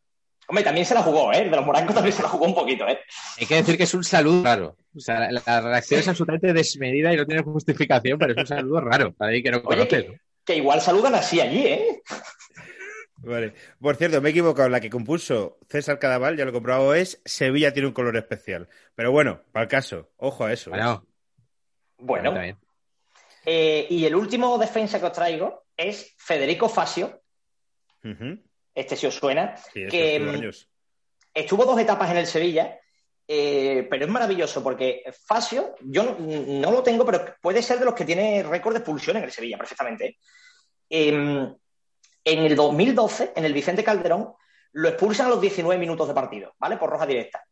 Hombre, 0.51 0.65
también 0.65 0.85
se 0.85 0.93
la 0.93 1.01
jugó, 1.01 1.31
¿eh? 1.31 1.43
El 1.43 1.49
de 1.49 1.55
los 1.55 1.65
morancos 1.65 1.95
también 1.95 2.13
se 2.13 2.21
la 2.21 2.27
jugó 2.27 2.45
un 2.45 2.53
poquito, 2.53 2.85
¿eh? 2.85 2.99
Hay 3.39 3.45
que 3.47 3.55
decir 3.55 3.77
que 3.77 3.83
es 3.83 3.93
un 3.93 4.03
saludo 4.03 4.43
raro. 4.43 4.75
O 4.93 4.99
sea, 4.99 5.31
la, 5.31 5.41
la 5.45 5.61
reacción 5.61 6.01
es 6.01 6.07
absolutamente 6.09 6.51
desmedida 6.51 7.13
y 7.13 7.15
no 7.15 7.25
tiene 7.25 7.41
justificación, 7.41 8.19
pero 8.19 8.33
es 8.33 8.37
un 8.39 8.47
saludo 8.47 8.81
raro 8.81 9.13
para 9.13 9.31
que 9.31 9.49
no 9.49 9.59
Oye, 9.59 9.63
conoce. 9.65 10.05
que, 10.07 10.19
que 10.43 10.55
igual 10.57 10.81
saludan 10.81 11.15
así 11.15 11.39
allí, 11.39 11.65
¿eh? 11.65 12.01
Vale. 13.15 13.53
Por 13.79 13.95
cierto, 13.95 14.19
me 14.19 14.27
he 14.27 14.31
equivocado. 14.31 14.67
La 14.67 14.81
que 14.81 14.89
compuso 14.89 15.57
César 15.69 15.99
Cadaval, 15.99 16.35
ya 16.35 16.43
lo 16.43 16.49
he 16.49 16.53
comprobado, 16.53 16.93
es 16.95 17.21
Sevilla 17.23 17.71
tiene 17.71 17.87
un 17.87 17.93
color 17.93 18.17
especial. 18.17 18.67
Pero 18.93 19.13
bueno, 19.13 19.43
para 19.53 19.63
el 19.63 19.69
caso, 19.69 20.11
ojo 20.17 20.43
a 20.43 20.51
eso. 20.51 20.75
¿eh? 20.75 20.81
Bueno, 21.97 22.33
eh, 23.45 23.87
y 23.89 24.05
el 24.05 24.15
último 24.15 24.57
defensa 24.57 24.99
que 24.99 25.05
os 25.05 25.13
traigo 25.13 25.63
es 25.77 26.13
Federico 26.17 26.67
Fasio. 26.67 27.21
Ujú. 28.03 28.37
Este 28.73 28.95
si 28.95 29.07
os 29.07 29.15
suena. 29.15 29.55
Sí, 29.57 29.83
eso 29.83 29.91
que 29.91 30.15
estuvo 30.15 30.31
mm, 30.31 30.35
años. 30.35 30.69
estuvo 31.33 31.65
dos 31.65 31.79
etapas 31.79 32.11
en 32.11 32.17
el 32.17 32.27
Sevilla, 32.27 32.79
eh, 33.27 33.87
pero 33.89 34.05
es 34.05 34.11
maravilloso 34.11 34.63
porque 34.63 35.03
Fasio, 35.25 35.75
yo 35.81 36.03
no, 36.03 36.15
no 36.19 36.71
lo 36.71 36.83
tengo, 36.83 37.05
pero 37.05 37.35
puede 37.41 37.61
ser 37.61 37.79
de 37.79 37.85
los 37.85 37.93
que 37.93 38.05
tiene 38.05 38.43
récord 38.43 38.73
de 38.73 38.79
expulsión 38.79 39.17
en 39.17 39.23
el 39.23 39.31
Sevilla, 39.31 39.57
perfectamente. 39.57 40.17
Eh, 40.89 41.09
en 42.23 42.39
el 42.39 42.55
2012, 42.55 43.33
en 43.35 43.45
el 43.45 43.53
Vicente 43.53 43.83
Calderón, 43.83 44.33
lo 44.73 44.89
expulsan 44.89 45.27
a 45.27 45.29
los 45.29 45.41
19 45.41 45.79
minutos 45.79 46.07
de 46.07 46.13
partido, 46.13 46.53
¿vale? 46.59 46.77
Por 46.77 46.89
roja 46.89 47.05
directa. 47.05 47.43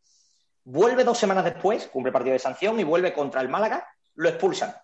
Vuelve 0.64 1.04
dos 1.04 1.18
semanas 1.18 1.46
después, 1.46 1.88
cumple 1.88 2.12
partido 2.12 2.34
de 2.34 2.40
sanción 2.40 2.80
y 2.80 2.84
vuelve 2.84 3.14
contra 3.14 3.42
el 3.42 3.50
Málaga, 3.50 3.88
lo 4.16 4.30
expulsan. 4.30 4.76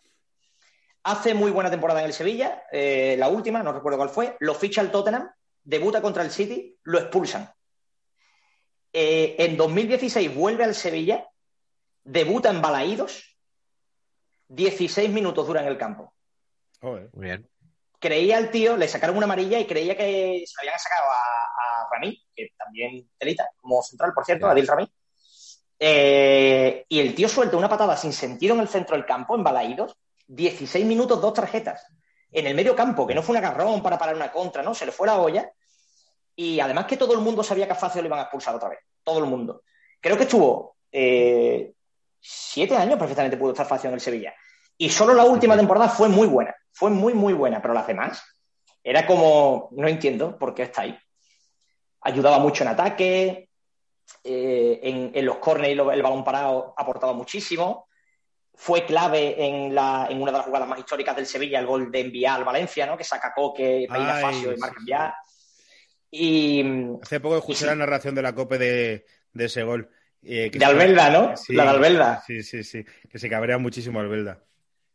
Hace 1.03 1.33
muy 1.33 1.51
buena 1.51 1.69
temporada 1.69 1.99
en 1.99 2.07
el 2.07 2.13
Sevilla, 2.13 2.63
eh, 2.71 3.15
la 3.19 3.29
última, 3.29 3.61
no 3.61 3.71
recuerdo 3.71 3.97
cuál 3.97 4.09
fue, 4.09 4.35
lo 4.39 4.55
ficha 4.55 4.81
el 4.81 4.89
Tottenham, 4.89 5.29
debuta 5.65 6.01
contra 6.01 6.23
el 6.23 6.31
City, 6.31 6.77
lo 6.83 6.99
expulsan. 6.99 7.51
Eh, 8.93 9.35
en 9.39 9.57
2016 9.57 10.33
vuelve 10.33 10.63
al 10.63 10.73
Sevilla, 10.73 11.27
debuta 12.03 12.49
en 12.49 12.61
Balaídos, 12.61 13.37
16 14.47 15.09
minutos 15.09 15.45
dura 15.45 15.61
en 15.61 15.67
el 15.67 15.77
campo. 15.77 16.13
Joder. 16.79 17.09
Muy 17.13 17.25
bien. 17.25 17.49
Creía 17.99 18.37
el 18.37 18.51
tío, 18.51 18.77
le 18.77 18.87
sacaron 18.87 19.17
una 19.17 19.25
amarilla 19.25 19.59
y 19.59 19.65
creía 19.65 19.97
que 19.97 20.43
se 20.45 20.53
lo 20.55 20.61
habían 20.61 20.79
sacado 20.79 21.09
a, 21.09 21.81
a 21.81 21.87
Ramí, 21.91 22.23
que 22.35 22.49
también 22.57 23.09
telita, 23.17 23.49
como 23.59 23.81
central, 23.81 24.13
por 24.13 24.23
cierto, 24.23 24.45
Sí. 24.45 24.51
Adil 24.51 24.67
Ramí. 24.67 24.87
Eh, 25.79 26.85
y 26.87 26.99
el 26.99 27.15
tío 27.15 27.27
suelta 27.27 27.57
una 27.57 27.67
patada 27.67 27.97
sin 27.97 28.13
sentido 28.13 28.53
en 28.53 28.61
el 28.61 28.67
centro 28.67 28.95
del 28.95 29.05
campo, 29.05 29.35
en 29.35 29.43
Balaídos, 29.43 29.97
16 30.27 30.85
minutos, 30.85 31.19
dos 31.19 31.33
tarjetas. 31.33 31.85
En 32.37 32.45
el 32.47 32.53
medio 32.53 32.75
campo, 32.75 33.07
que 33.07 33.15
no 33.15 33.23
fue 33.23 33.37
un 33.37 33.43
agarrón 33.43 33.81
para 33.81 33.97
parar 33.97 34.13
una 34.13 34.29
contra, 34.29 34.61
¿no? 34.61 34.75
Se 34.75 34.85
le 34.85 34.91
fue 34.91 35.07
la 35.07 35.17
olla. 35.17 35.49
Y 36.35 36.59
además 36.59 36.85
que 36.85 36.97
todo 36.97 37.13
el 37.13 37.19
mundo 37.19 37.41
sabía 37.43 37.65
que 37.65 37.71
a 37.71 37.75
Facio 37.75 38.01
le 38.01 38.09
iban 38.09 38.19
a 38.19 38.23
expulsar 38.23 38.53
otra 38.53 38.67
vez. 38.67 38.79
Todo 39.05 39.19
el 39.19 39.25
mundo. 39.25 39.63
Creo 40.01 40.17
que 40.17 40.23
estuvo 40.23 40.75
eh, 40.91 41.71
siete 42.19 42.75
años 42.75 42.99
perfectamente 42.99 43.37
pudo 43.37 43.51
estar 43.51 43.65
Facio 43.65 43.87
en 43.87 43.93
el 43.93 44.01
Sevilla. 44.01 44.35
Y 44.77 44.89
solo 44.89 45.13
la 45.13 45.23
última 45.23 45.55
temporada 45.55 45.87
fue 45.87 46.09
muy 46.09 46.27
buena. 46.27 46.53
Fue 46.73 46.89
muy, 46.89 47.13
muy 47.13 47.31
buena. 47.31 47.61
Pero 47.61 47.73
las 47.73 47.87
demás 47.87 48.21
era 48.83 49.07
como, 49.07 49.69
no 49.71 49.87
entiendo 49.87 50.37
por 50.37 50.53
qué 50.53 50.63
está 50.63 50.81
ahí. 50.81 50.99
Ayudaba 52.01 52.37
mucho 52.39 52.63
en 52.63 52.69
ataque, 52.69 53.49
eh, 54.25 54.79
en, 54.83 55.11
en 55.15 55.25
los 55.25 55.37
córneres 55.37 55.77
y 55.77 55.79
el 55.79 56.03
balón 56.03 56.25
parado 56.25 56.73
aportaba 56.75 57.13
muchísimo. 57.13 57.87
Fue 58.57 58.85
clave 58.85 59.35
en, 59.45 59.75
la, 59.75 60.07
en 60.09 60.21
una 60.21 60.31
de 60.31 60.37
las 60.37 60.45
jugadas 60.47 60.67
más 60.67 60.79
históricas 60.79 61.15
del 61.15 61.25
Sevilla, 61.25 61.59
el 61.59 61.65
gol 61.65 61.91
de 61.91 61.99
enviar 61.99 62.37
al 62.37 62.45
Valencia, 62.45 62.85
¿no? 62.85 62.97
Que 62.97 63.03
saca 63.03 63.33
Coque, 63.35 63.85
peina 63.91 64.15
Ay, 64.15 64.21
Facio 64.23 64.53
y 64.53 64.57
marca 64.57 64.79
enviar. 64.79 65.13
Y 66.11 66.63
Hace 67.01 67.19
poco 67.19 67.37
escuché 67.37 67.59
sí. 67.59 67.65
la 67.65 67.75
narración 67.75 68.15
de 68.15 68.21
la 68.21 68.33
COPE 68.33 68.57
de, 68.57 69.05
de 69.33 69.45
ese 69.45 69.63
gol. 69.63 69.89
eh, 70.23 70.49
que 70.51 70.59
de 70.59 70.65
Albelda, 70.65 71.09
¿no? 71.09 71.35
Sí, 71.35 71.53
La 71.53 71.63
de 71.63 71.69
Albelda. 71.71 72.23
Sí, 72.25 72.41
sí, 72.43 72.63
sí. 72.63 72.85
Que 73.09 73.19
se 73.19 73.29
cabrea 73.29 73.57
muchísimo 73.57 73.99
Albelda. 73.99 74.41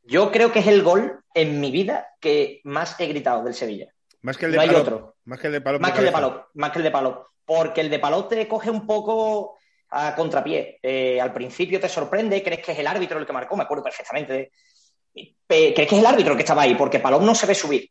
Yo 0.04 0.32
creo 0.32 0.50
que 0.52 0.60
es 0.60 0.66
el 0.66 0.82
gol 0.82 1.20
en 1.34 1.60
mi 1.60 1.70
vida 1.70 2.08
que 2.20 2.60
más 2.64 2.98
he 2.98 3.06
gritado 3.06 3.44
del 3.44 3.54
Sevilla. 3.54 3.92
Más 4.22 4.36
que 4.38 4.46
el 4.46 4.52
de 4.52 4.56
No 4.56 4.62
hay 4.62 4.68
Palop. 4.68 4.82
otro. 4.82 5.16
Más 5.24 5.38
que 5.40 5.46
el 5.48 5.52
de 5.52 5.60
Palop. 5.60 5.80
Más 5.82 5.92
que 5.92 5.98
el 5.98 6.04
de. 6.06 6.12
Palop, 6.12 6.46
más 6.54 6.70
que 6.72 6.78
el 6.78 6.84
de 6.84 6.90
Palop. 6.90 7.26
Porque 7.44 7.80
el 7.82 7.90
de 7.90 7.98
Palop 7.98 8.28
te 8.28 8.48
coge 8.48 8.70
un 8.70 8.86
poco 8.86 9.58
a 9.90 10.14
contrapié. 10.14 10.78
Eh, 10.82 11.20
al 11.20 11.32
principio 11.32 11.80
te 11.80 11.88
sorprende, 11.88 12.42
crees 12.42 12.64
que 12.64 12.72
es 12.72 12.78
el 12.78 12.86
árbitro 12.86 13.18
el 13.18 13.26
que 13.26 13.32
marcó, 13.32 13.56
me 13.56 13.64
acuerdo 13.64 13.84
perfectamente. 13.84 14.52
Pe- 15.12 15.74
crees 15.74 15.88
que 15.88 15.96
es 15.96 16.00
el 16.00 16.06
árbitro 16.06 16.32
el 16.32 16.36
que 16.36 16.42
estaba 16.42 16.62
ahí, 16.62 16.74
porque 16.74 17.00
Palop 17.00 17.22
no 17.22 17.34
se 17.34 17.46
ve 17.46 17.54
subir. 17.54 17.90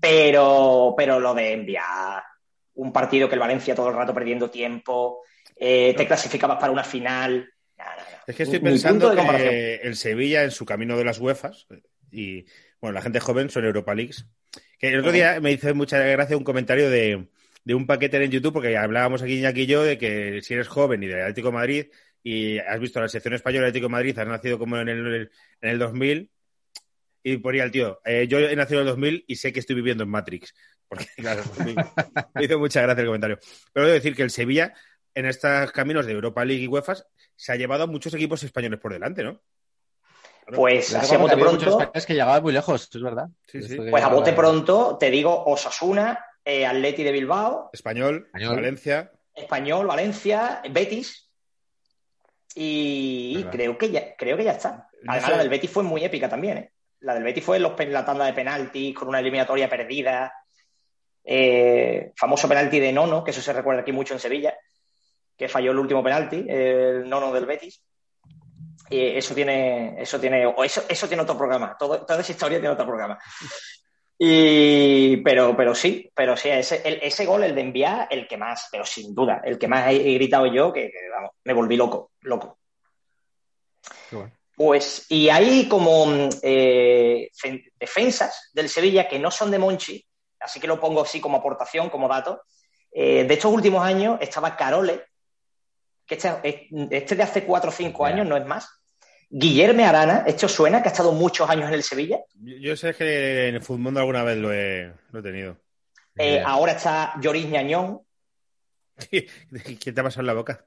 Pero, 0.00 0.94
pero 0.96 1.18
lo 1.18 1.34
de 1.34 1.52
enviar 1.52 2.22
un 2.74 2.92
partido 2.92 3.28
que 3.28 3.34
el 3.34 3.40
Valencia 3.40 3.74
todo 3.74 3.88
el 3.88 3.96
rato 3.96 4.14
perdiendo 4.14 4.48
tiempo, 4.48 5.22
eh, 5.56 5.92
te 5.96 6.06
clasificabas 6.06 6.58
para 6.58 6.72
una 6.72 6.84
final. 6.84 7.50
No, 7.76 7.84
no, 7.84 7.90
no. 7.96 8.18
Es 8.26 8.36
que 8.36 8.44
estoy 8.44 8.60
pensando 8.60 9.12
que 9.12 9.76
el 9.82 9.96
Sevilla 9.96 10.44
en 10.44 10.52
su 10.52 10.64
camino 10.64 10.96
de 10.96 11.04
las 11.04 11.18
UEFAs 11.18 11.66
y 12.12 12.44
bueno, 12.80 12.94
la 12.94 13.02
gente 13.02 13.18
joven 13.18 13.50
son 13.50 13.64
Europa 13.64 13.94
Leagues. 13.94 14.24
Que 14.78 14.88
el 14.90 15.00
otro 15.00 15.10
día 15.10 15.40
me 15.40 15.50
hizo 15.50 15.74
mucha 15.74 15.98
gracia 15.98 16.36
un 16.36 16.44
comentario 16.44 16.88
de, 16.88 17.26
de 17.68 17.74
un 17.74 17.86
paquete 17.86 18.16
en 18.24 18.30
YouTube, 18.30 18.54
porque 18.54 18.78
hablábamos 18.78 19.20
aquí 19.20 19.34
Iñaki 19.40 19.64
y 19.64 19.66
yo 19.66 19.82
de 19.82 19.98
que 19.98 20.40
si 20.40 20.54
eres 20.54 20.68
joven 20.68 21.02
y 21.02 21.06
del 21.06 21.20
Atlético 21.20 21.48
de 21.48 21.52
Madrid 21.54 21.86
y 22.22 22.56
has 22.58 22.80
visto 22.80 22.98
la 22.98 23.08
sección 23.08 23.34
española 23.34 23.64
del 23.66 23.68
Atlético 23.72 23.88
de 23.88 23.92
Madrid, 23.92 24.18
has 24.18 24.26
nacido 24.26 24.58
como 24.58 24.78
en 24.78 24.88
el, 24.88 25.30
en 25.60 25.68
el 25.68 25.78
2000 25.78 26.30
y 27.24 27.36
ponía 27.36 27.64
el 27.64 27.70
tío, 27.70 28.00
eh, 28.06 28.26
yo 28.26 28.38
he 28.38 28.56
nacido 28.56 28.80
en 28.80 28.86
el 28.86 28.92
2000 28.92 29.22
y 29.28 29.36
sé 29.36 29.52
que 29.52 29.60
estoy 29.60 29.76
viviendo 29.76 30.02
en 30.04 30.08
Matrix. 30.08 30.54
Porque, 30.88 31.04
claro, 31.18 31.42
me, 31.62 31.74
me 32.34 32.44
hizo 32.46 32.58
mucha 32.58 32.80
gracia 32.80 33.02
el 33.02 33.06
comentario. 33.08 33.38
Pero 33.74 33.84
debo 33.84 33.94
decir 33.96 34.16
que 34.16 34.22
el 34.22 34.30
Sevilla, 34.30 34.72
en 35.14 35.26
estos 35.26 35.70
caminos 35.72 36.06
de 36.06 36.12
Europa 36.12 36.46
League 36.46 36.62
y 36.62 36.68
UEFA, 36.68 36.94
se 37.36 37.52
ha 37.52 37.56
llevado 37.56 37.84
a 37.84 37.86
muchos 37.86 38.14
equipos 38.14 38.42
españoles 38.44 38.80
por 38.80 38.94
delante, 38.94 39.22
¿no? 39.22 39.42
Pues 40.54 40.94
así 40.94 41.14
a 41.14 41.18
bote 41.18 41.36
pronto, 41.36 41.68
españoles 41.68 42.06
que 42.06 42.14
llegaban 42.14 42.42
muy 42.42 42.54
lejos, 42.54 42.88
es 42.94 43.02
verdad. 43.02 43.26
Sí, 43.46 43.60
sí. 43.62 43.76
Pues 43.76 44.02
a 44.02 44.08
bote 44.08 44.30
llegaba- 44.30 44.36
pronto 44.48 44.96
te 44.98 45.10
digo 45.10 45.44
Osasuna, 45.44 46.24
eh, 46.48 46.64
Atleti 46.66 47.02
de 47.04 47.12
Bilbao, 47.12 47.68
Español, 47.72 48.24
Español. 48.26 48.56
Valencia. 48.56 49.12
Español, 49.34 49.86
Valencia, 49.86 50.62
Betis. 50.70 51.30
Y 52.54 53.34
Verdad. 53.36 53.50
creo 53.52 53.78
que 53.78 53.90
ya, 53.90 54.16
creo 54.16 54.36
que 54.36 54.44
ya 54.44 54.52
está. 54.52 54.88
No 55.02 55.12
Además, 55.12 55.24
sé. 55.30 55.30
la 55.32 55.38
del 55.38 55.48
Betis 55.50 55.70
fue 55.70 55.82
muy 55.82 56.02
épica 56.04 56.28
también, 56.28 56.58
¿eh? 56.58 56.72
La 57.00 57.14
del 57.14 57.22
Betis 57.22 57.44
fue 57.44 57.58
en 57.58 57.62
los 57.62 57.78
la 57.78 58.04
tanda 58.04 58.24
de 58.24 58.32
penaltis, 58.32 58.94
con 58.96 59.08
una 59.08 59.20
eliminatoria 59.20 59.68
perdida. 59.68 60.32
Eh, 61.22 62.12
famoso 62.16 62.48
penalti 62.48 62.80
de 62.80 62.92
Nono, 62.92 63.22
que 63.22 63.30
eso 63.32 63.42
se 63.42 63.52
recuerda 63.52 63.82
aquí 63.82 63.92
mucho 63.92 64.14
en 64.14 64.20
Sevilla, 64.20 64.56
que 65.36 65.48
falló 65.48 65.70
el 65.72 65.78
último 65.78 66.02
penalti, 66.02 66.46
el 66.48 67.08
Nono 67.08 67.32
del 67.32 67.44
Betis. 67.46 67.82
Y 68.90 69.04
eso 69.18 69.34
tiene, 69.34 70.00
eso 70.00 70.18
tiene, 70.18 70.46
o 70.46 70.64
eso, 70.64 70.82
eso 70.88 71.06
tiene 71.06 71.22
otro 71.22 71.36
programa. 71.36 71.76
Todo- 71.78 72.04
toda 72.06 72.20
esa 72.22 72.32
historia 72.32 72.58
tiene 72.58 72.72
otro 72.72 72.86
programa. 72.86 73.18
Y, 74.20 75.18
pero, 75.18 75.56
pero 75.56 75.74
sí, 75.74 76.10
pero 76.14 76.36
sí, 76.36 76.48
ese, 76.48 76.82
el- 76.84 76.98
ese 77.02 77.24
gol, 77.24 77.44
el 77.44 77.54
de 77.54 77.60
enviar, 77.60 78.08
el 78.10 78.26
que 78.26 78.36
más, 78.36 78.68
pero 78.72 78.84
sin 78.84 79.14
duda, 79.14 79.40
el 79.44 79.58
que 79.58 79.68
más 79.68 79.86
he, 79.88 79.94
he 80.10 80.14
gritado 80.14 80.46
yo, 80.52 80.72
que, 80.72 80.90
que, 80.90 81.08
vamos, 81.14 81.30
me 81.44 81.52
volví 81.52 81.76
loco, 81.76 82.10
loco. 82.22 82.58
Bueno. 84.10 84.32
Pues, 84.56 85.06
y 85.08 85.28
hay 85.28 85.68
como 85.68 86.06
mm, 86.06 86.28
eh, 86.42 87.28
fen- 87.40 87.62
defensas 87.78 88.50
del 88.52 88.68
Sevilla 88.68 89.06
que 89.08 89.20
no 89.20 89.30
son 89.30 89.52
de 89.52 89.58
Monchi, 89.60 90.04
así 90.40 90.58
que 90.58 90.66
lo 90.66 90.80
pongo 90.80 91.02
así 91.02 91.20
como 91.20 91.36
aportación, 91.38 91.88
como 91.88 92.08
dato. 92.08 92.42
Eh, 92.90 93.22
de 93.22 93.34
estos 93.34 93.52
últimos 93.52 93.84
años 93.84 94.18
estaba 94.20 94.56
Carole, 94.56 95.04
que 96.04 96.16
este, 96.16 96.68
este 96.90 97.14
de 97.14 97.22
hace 97.22 97.44
cuatro 97.44 97.70
o 97.70 97.72
cinco 97.72 98.04
años, 98.04 98.26
no 98.26 98.36
es 98.36 98.44
más. 98.46 98.77
Guillermo 99.30 99.84
Arana, 99.84 100.24
esto 100.26 100.48
suena, 100.48 100.82
que 100.82 100.88
ha 100.88 100.92
estado 100.92 101.12
muchos 101.12 101.48
años 101.50 101.68
en 101.68 101.74
el 101.74 101.82
Sevilla. 101.82 102.20
Yo, 102.34 102.56
yo 102.56 102.76
sé 102.76 102.94
que 102.94 103.48
en 103.48 103.56
el 103.56 103.62
fútbol 103.62 103.96
alguna 103.98 104.22
vez 104.22 104.38
lo 104.38 104.52
he, 104.52 104.92
lo 105.12 105.20
he 105.20 105.22
tenido. 105.22 105.56
Eh, 106.16 106.42
ahora 106.44 106.72
está 106.72 107.14
Lloris 107.20 107.46
Ñañón. 107.46 108.00
¿Quién 109.10 109.94
te 109.94 110.00
ha 110.00 110.04
pasado 110.04 110.22
en 110.22 110.26
la 110.26 110.34
boca? 110.34 110.64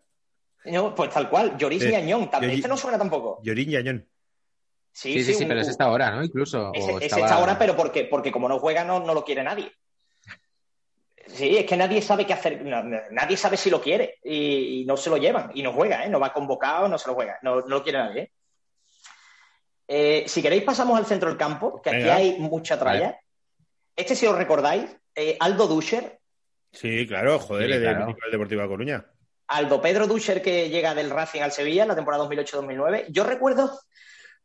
No, 0.66 0.94
pues 0.94 1.10
tal 1.10 1.28
cual, 1.30 1.58
Lloris 1.58 1.82
Sí. 1.82 1.90
Ñañón. 1.90 2.30
Tam- 2.30 2.42
Lloris- 2.42 2.56
Este 2.58 2.68
no 2.68 2.78
suena 2.78 2.98
tampoco. 2.98 3.40
Llorín 3.44 3.70
Yañón. 3.72 4.08
Sí, 4.94 5.14
Sí, 5.14 5.24
sí, 5.24 5.34
sí, 5.34 5.44
un- 5.44 5.50
pero 5.50 5.62
es 5.62 5.68
esta 5.68 5.90
hora, 5.90 6.12
¿no? 6.12 6.24
Incluso. 6.24 6.72
Estaba- 6.74 7.00
está 7.26 7.36
ahora, 7.36 7.58
pero 7.58 7.76
porque, 7.76 8.06
porque 8.06 8.32
como 8.32 8.48
no 8.48 8.60
juega, 8.60 8.84
no, 8.84 9.00
no 9.00 9.14
lo 9.14 9.26
quiere 9.26 9.44
nadie. 9.44 9.72
Sí, 11.28 11.58
es 11.58 11.66
que 11.66 11.78
nadie 11.78 12.02
sabe 12.02 12.26
qué 12.26 12.34
hacer, 12.34 12.62
no, 12.66 12.84
nadie 13.12 13.38
sabe 13.38 13.56
si 13.56 13.70
lo 13.70 13.82
quiere 13.82 14.20
y, 14.24 14.82
y 14.82 14.86
no 14.86 14.98
se 14.98 15.10
lo 15.10 15.18
llevan 15.18 15.52
y 15.54 15.64
no 15.64 15.72
juega, 15.72 16.04
¿eh? 16.06 16.10
no 16.10 16.20
va 16.20 16.34
convocado, 16.34 16.88
no 16.90 16.98
se 16.98 17.08
lo 17.08 17.14
juega, 17.16 17.38
no, 17.42 17.62
no 17.62 17.68
lo 17.68 17.84
quiere 17.84 18.00
nadie. 18.00 18.22
¿eh? 18.24 18.32
Eh, 19.94 20.24
si 20.26 20.42
queréis 20.42 20.64
pasamos 20.64 20.98
al 20.98 21.06
centro 21.06 21.28
del 21.28 21.38
campo, 21.38 21.82
que 21.82 21.90
aquí 21.90 22.00
Venga. 22.00 22.16
hay 22.16 22.40
mucha 22.40 22.80
tralla. 22.80 23.20
Este, 23.94 24.16
si 24.16 24.26
os 24.26 24.38
recordáis, 24.38 24.86
eh, 25.16 25.36
Aldo 25.40 25.68
Duscher, 25.68 26.18
Sí, 26.72 27.06
claro, 27.06 27.38
joder, 27.40 27.68
Sí, 27.68 27.74
el 27.76 27.82
claro. 27.82 28.06
mítico 28.06 28.20
del 28.26 28.32
Deportivo 28.32 28.62
de 28.62 28.68
Coruña. 28.70 29.06
Aldo 29.48 29.82
Pedro 29.82 30.08
Duscher 30.08 30.42
que 30.42 30.70
llega 30.70 30.96
del 30.96 31.10
Racing 31.10 31.42
al 31.42 31.52
Sevilla 31.52 31.82
en 31.82 31.90
la 31.90 31.96
temporada 31.96 32.24
2008-2009. 32.24 33.08
Yo 33.10 33.26
recuerdo 33.26 33.78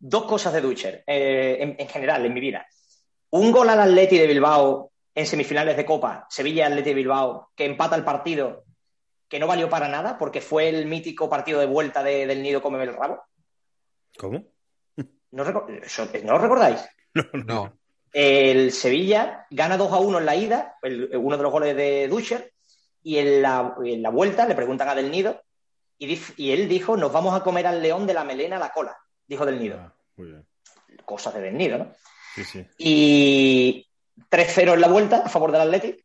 dos 0.00 0.24
cosas 0.24 0.52
de 0.52 0.60
Duscher 0.60 1.04
eh, 1.06 1.58
en, 1.60 1.76
en 1.78 1.88
general 1.88 2.26
en 2.26 2.34
mi 2.34 2.40
vida. 2.40 2.66
Un 3.30 3.52
gol 3.52 3.70
al 3.70 3.80
Atleti 3.80 4.18
de 4.18 4.26
Bilbao 4.26 4.90
en 5.14 5.24
semifinales 5.26 5.76
de 5.76 5.84
Copa, 5.86 6.26
Sevilla-Atleti 6.28 6.88
de 6.88 6.94
Bilbao, 6.96 7.50
que 7.54 7.64
empata 7.66 7.94
el 7.94 8.02
partido, 8.02 8.64
que 9.28 9.38
no 9.38 9.46
valió 9.46 9.70
para 9.70 9.86
nada 9.88 10.18
porque 10.18 10.40
fue 10.40 10.68
el 10.68 10.86
mítico 10.86 11.30
partido 11.30 11.60
de 11.60 11.66
vuelta 11.66 12.02
de- 12.02 12.26
del 12.26 12.42
Nido 12.42 12.60
Cómeme 12.60 12.82
el 12.84 12.94
Rabo. 12.96 13.22
¿Cómo? 14.18 14.42
¿No, 15.36 15.44
reco- 15.44 15.66
eso- 15.82 16.08
¿no 16.24 16.32
lo 16.32 16.38
recordáis? 16.38 16.80
No. 17.46 17.72
El 18.12 18.72
Sevilla 18.72 19.46
gana 19.50 19.76
2 19.76 19.92
a 19.92 19.98
1 19.98 20.18
en 20.18 20.26
la 20.26 20.34
ida, 20.36 20.74
el- 20.82 21.10
uno 21.16 21.36
de 21.36 21.42
los 21.42 21.52
goles 21.52 21.76
de 21.76 22.08
Duscher, 22.08 22.52
y 23.02 23.18
en 23.18 23.42
la, 23.42 23.74
en 23.84 24.02
la 24.02 24.10
vuelta 24.10 24.46
le 24.46 24.54
preguntan 24.54 24.88
a 24.88 24.94
Del 24.94 25.10
Nido, 25.10 25.42
y, 25.98 26.08
dif- 26.14 26.32
y 26.36 26.52
él 26.52 26.68
dijo, 26.68 26.96
nos 26.96 27.12
vamos 27.12 27.34
a 27.38 27.42
comer 27.44 27.66
al 27.66 27.82
león 27.82 28.06
de 28.06 28.14
la 28.14 28.24
melena 28.24 28.56
a 28.56 28.60
la 28.60 28.70
cola, 28.72 28.96
dijo 29.26 29.44
Del 29.44 29.58
Nido. 29.60 29.78
Ah, 29.80 29.94
muy 30.16 30.28
bien. 30.28 30.46
Cosas 31.04 31.34
de 31.34 31.40
Del 31.42 31.56
Nido, 31.58 31.78
¿no? 31.78 31.92
Sí, 32.34 32.44
sí. 32.44 32.66
Y 32.78 33.86
3-0 34.30 34.74
en 34.74 34.80
la 34.80 34.88
vuelta 34.88 35.18
a 35.24 35.28
favor 35.28 35.52
del 35.52 35.60
Athletic, 35.62 36.04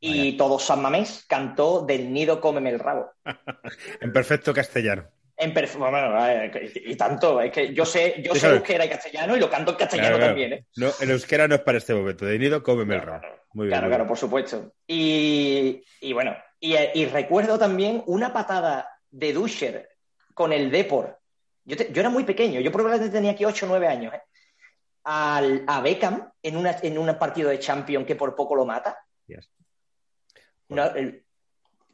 y 0.00 0.36
todo 0.36 0.58
San 0.58 0.80
Mamés 0.82 1.24
cantó 1.28 1.82
Del 1.84 2.12
Nido 2.12 2.40
cómeme 2.40 2.70
el 2.70 2.78
rabo. 2.80 3.10
En 4.00 4.12
perfecto 4.12 4.52
castellano. 4.52 5.08
En 5.40 5.54
bueno, 5.78 6.50
y, 6.74 6.92
y 6.92 6.96
tanto, 6.96 7.40
es 7.40 7.52
que 7.52 7.72
yo 7.72 7.84
sé, 7.86 8.20
yo 8.24 8.34
sé 8.34 8.40
claro. 8.40 8.56
euskera 8.56 8.84
y 8.84 8.88
castellano 8.88 9.36
y 9.36 9.40
lo 9.40 9.48
canto 9.48 9.70
en 9.70 9.76
castellano 9.76 10.08
Claro, 10.16 10.18
claro. 10.18 10.30
también, 10.32 10.52
¿eh? 10.54 10.66
No, 10.76 10.90
el 11.00 11.10
euskera 11.12 11.46
no 11.46 11.54
es 11.54 11.60
para 11.60 11.78
este 11.78 11.94
momento. 11.94 12.26
De 12.26 12.38
nido, 12.40 12.60
cómeme 12.62 12.96
el 12.96 13.02
rabo. 13.02 13.22
Muy 13.52 13.66
bien. 13.66 13.78
Claro, 13.78 13.86
claro, 13.88 14.02
bien. 14.04 14.08
por 14.08 14.18
supuesto. 14.18 14.72
Y, 14.86 15.82
y 16.00 16.12
bueno, 16.12 16.36
y, 16.58 16.74
y 16.94 17.06
recuerdo 17.06 17.56
también 17.56 18.02
una 18.06 18.32
patada 18.32 18.88
de 19.10 19.32
Duscher 19.32 19.88
con 20.34 20.52
el 20.52 20.70
Depor. 20.72 21.18
Yo, 21.64 21.76
te- 21.76 21.92
yo 21.92 22.00
era 22.00 22.10
muy 22.10 22.24
pequeño, 22.24 22.58
yo 22.60 22.72
probablemente 22.72 23.12
tenía 23.14 23.30
aquí 23.32 23.44
8 23.44 23.66
o 23.66 23.68
9 23.68 23.86
años, 23.86 24.14
¿eh? 24.14 24.22
Al, 25.04 25.62
a 25.68 25.80
Beckham 25.80 26.30
en, 26.42 26.56
una, 26.56 26.76
en 26.82 26.98
un 26.98 27.16
partido 27.16 27.48
de 27.50 27.58
Champions 27.60 28.06
que 28.06 28.16
por 28.16 28.34
poco 28.34 28.56
lo 28.56 28.64
mata. 28.66 28.98
Yes. 29.26 29.48
No, 30.68 30.84
el- 30.96 31.24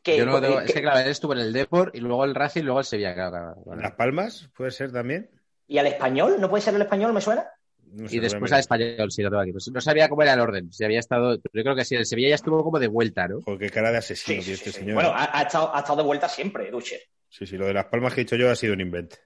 que- 0.04 0.18
Yo 0.18 0.26
no 0.26 0.40
tengo- 0.40 0.58
que- 0.60 0.64
es 0.66 0.72
que 0.72 0.82
claro, 0.82 1.00
él 1.00 1.08
estuvo 1.08 1.32
en 1.32 1.40
el 1.40 1.52
Deport 1.52 1.94
y 1.96 2.00
luego 2.00 2.24
el 2.24 2.34
Racing 2.34 2.60
y 2.60 2.64
luego 2.64 2.78
el 2.80 2.84
Sevilla, 2.84 3.14
claro, 3.14 3.30
claro, 3.32 3.62
claro. 3.64 3.80
¿Las 3.80 3.92
Palmas 3.92 4.48
puede 4.56 4.70
ser 4.70 4.92
también? 4.92 5.28
¿Y 5.66 5.78
al 5.78 5.86
español? 5.88 6.36
¿No 6.38 6.48
puede 6.48 6.62
ser 6.62 6.74
el 6.74 6.82
español, 6.82 7.12
me 7.12 7.20
suena? 7.20 7.44
No 7.92 8.08
sé, 8.08 8.16
Y 8.16 8.20
después 8.20 8.52
al 8.52 8.60
español, 8.60 9.10
sí, 9.10 9.22
lo 9.22 9.30
tengo 9.30 9.42
aquí. 9.42 9.52
Pues 9.52 9.70
no 9.72 9.80
sabía 9.80 10.08
cómo 10.08 10.22
era 10.22 10.34
el 10.34 10.40
orden. 10.40 10.72
Si 10.72 10.84
había 10.84 10.98
estado. 11.00 11.36
Yo 11.36 11.62
creo 11.62 11.74
que 11.76 11.84
sí, 11.84 11.94
el 11.94 12.06
Sevilla 12.06 12.28
ya 12.30 12.34
estuvo 12.34 12.62
como 12.64 12.78
de 12.78 12.88
vuelta, 12.88 13.28
¿no? 13.28 13.40
Joder, 13.42 13.58
qué 13.60 13.70
cara 13.70 13.90
de 13.92 13.98
asesino 13.98 14.42
Sí, 14.42 14.52
este 14.52 14.72
sí. 14.72 14.78
señor. 14.80 14.94
Bueno, 14.94 15.10
ha, 15.14 15.38
ha 15.38 15.42
estado, 15.42 15.74
ha 15.74 15.78
estado 15.78 15.98
de 15.98 16.02
vuelta 16.02 16.28
siempre, 16.28 16.70
Duscher. 16.70 17.00
Sí, 17.28 17.46
sí, 17.46 17.56
lo 17.56 17.66
de 17.66 17.74
las 17.74 17.86
palmas 17.86 18.12
que 18.14 18.20
he 18.20 18.24
dicho 18.24 18.36
yo 18.36 18.50
ha 18.50 18.56
sido 18.56 18.74
un 18.74 18.80
invento. 18.80 19.16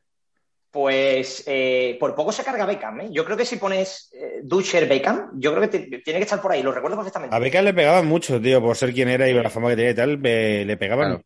Pues 0.70 1.44
eh, 1.46 1.96
por 1.98 2.14
poco 2.14 2.30
se 2.30 2.44
carga 2.44 2.66
Beckham, 2.66 3.00
¿eh? 3.00 3.08
Yo 3.10 3.24
creo 3.24 3.36
que 3.38 3.46
si 3.46 3.56
pones 3.56 4.10
eh, 4.12 4.40
Duscher 4.42 4.86
Beckham, 4.86 5.30
yo 5.34 5.50
creo 5.54 5.62
que 5.62 5.78
te- 5.78 5.98
tiene 6.00 6.18
que 6.18 6.24
estar 6.24 6.42
por 6.42 6.52
ahí, 6.52 6.62
lo 6.62 6.72
recuerdo 6.72 6.96
perfectamente. 6.96 7.34
A 7.34 7.38
Beckham 7.38 7.64
le 7.64 7.72
pegaban 7.72 8.06
mucho, 8.06 8.38
tío, 8.40 8.60
por 8.60 8.76
ser 8.76 8.92
quien 8.92 9.08
era 9.08 9.26
y 9.28 9.32
la 9.34 9.48
fama 9.48 9.70
que 9.70 9.76
tenía 9.76 9.90
y 9.92 9.94
tal, 9.94 10.18
me- 10.18 10.64
le 10.66 10.76
pegaban. 10.76 11.08
Claro. 11.08 11.24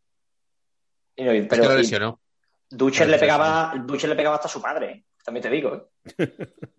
Y 1.17 1.23
no, 1.25 1.31
Es 1.31 1.41
que 1.43 1.47
pero 1.49 1.65
lo 1.65 1.75
lesionó. 1.75 2.19
Duscher 2.69 3.05
Claro, 3.07 3.11
le 3.11 3.19
pegaba, 3.19 3.73
le 3.75 4.15
pegaba 4.15 4.35
hasta 4.37 4.47
a 4.47 4.51
su 4.51 4.61
padre, 4.61 4.91
¿eh? 4.91 5.03
también 5.23 5.41
te 5.43 5.49
digo. 5.49 5.89
¿eh? 6.17 6.27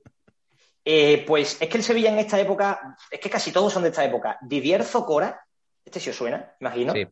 Eh, 0.87 1.25
pues 1.27 1.57
es 1.63 1.69
que 1.71 1.79
el 1.79 1.83
Sevilla 1.83 2.11
en 2.11 2.19
esta 2.19 2.39
época, 2.39 2.95
es 3.11 3.19
que 3.19 3.31
casi 3.31 3.51
todos 3.53 3.73
son 3.73 3.83
de 3.85 3.89
esta 3.89 4.05
época. 4.05 4.37
Didier 4.43 4.85
Zocora, 4.85 5.43
este 5.83 5.99
sí 5.99 6.11
os 6.11 6.17
suena, 6.17 6.53
imagino. 6.61 6.93
Sí. 6.93 7.07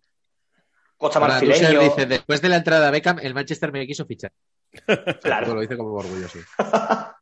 Costa 0.99 1.19
Marfileño. 1.19 1.81
dice, 1.81 2.05
después 2.05 2.43
de 2.43 2.51
la 2.51 2.57
entrada 2.57 2.85
de 2.87 2.91
Beckham, 2.93 3.19
el 3.21 3.33
Manchester 3.33 3.73
me 3.73 3.87
quiso 3.87 4.05
fichar. 4.05 4.31
Claro. 5.23 5.55
Lo 5.55 5.61
dice 5.61 5.77
como 5.77 5.93
orgulloso. 5.95 6.39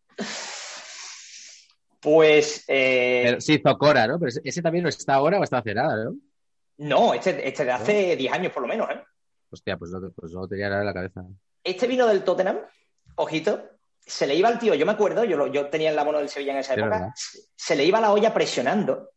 Pues 2.01 2.65
eh, 2.67 3.23
Pero, 3.27 3.41
sí, 3.41 3.61
Zocora, 3.63 4.07
¿no? 4.07 4.19
Pero 4.19 4.33
ese, 4.43 4.63
también 4.63 4.83
no 4.85 4.89
está 4.89 5.15
ahora 5.15 5.39
o 5.39 5.45
está 5.45 5.59
hace 5.59 5.75
nada, 5.75 6.05
¿no? 6.05 6.15
no, 6.79 7.13
este, 7.13 7.47
este 7.47 7.65
de 7.67 7.73
hace 7.73 8.17
10 8.17 8.33
años 8.33 8.53
por 8.53 8.63
lo 8.63 8.69
menos, 8.69 8.89
¿eh? 8.89 9.03
Hostia, 9.51 9.77
pues 9.77 9.91
no, 9.91 10.01
pues 10.17 10.33
no 10.33 10.49
tenía 10.49 10.71
nada 10.71 10.81
en 10.81 10.87
la 10.87 10.95
cabeza. 10.95 11.23
Este 11.63 11.87
vino 11.87 12.07
del 12.07 12.25
Tottenham, 12.25 12.61
ojito, 13.17 13.69
se 13.99 14.27
le 14.27 14.35
iba 14.35 14.49
al 14.49 14.59
tío, 14.59 14.73
yo 14.75 14.87
me 14.87 14.93
acuerdo, 14.93 15.25
yo, 15.25 15.37
lo- 15.37 15.49
yo 15.49 15.67
tenía 15.69 15.91
el 15.91 15.99
abono 15.99 16.19
del 16.19 16.31
Sevilla 16.31 16.53
en 16.53 16.59
esa 16.61 16.73
época, 16.73 16.89
¿verdad? 16.89 17.09
se 17.15 17.77
le 17.77 17.85
iba 17.85 18.01
la 18.01 18.13
olla 18.13 18.33
presionando. 18.33 19.11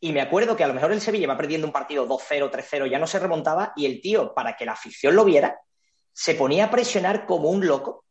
Y 0.00 0.12
me 0.12 0.22
acuerdo 0.22 0.56
que 0.56 0.64
a 0.64 0.68
lo 0.68 0.74
mejor 0.74 0.90
el 0.92 1.02
Sevilla 1.02 1.24
iba 1.24 1.36
perdiendo 1.36 1.66
un 1.66 1.72
partido 1.72 2.08
2-0, 2.08 2.50
3-0, 2.50 2.86
ya 2.90 2.98
no 2.98 3.06
se 3.06 3.18
remontaba, 3.18 3.74
y 3.76 3.84
el 3.84 4.00
tío, 4.00 4.32
para 4.32 4.56
que 4.56 4.64
la 4.64 4.72
afición 4.72 5.14
lo 5.14 5.24
viera, 5.26 5.60
se 6.12 6.34
ponía 6.34 6.64
a 6.66 6.70
presionar 6.70 7.26
como 7.26 7.48
un 7.50 7.66
loco, 7.66 8.04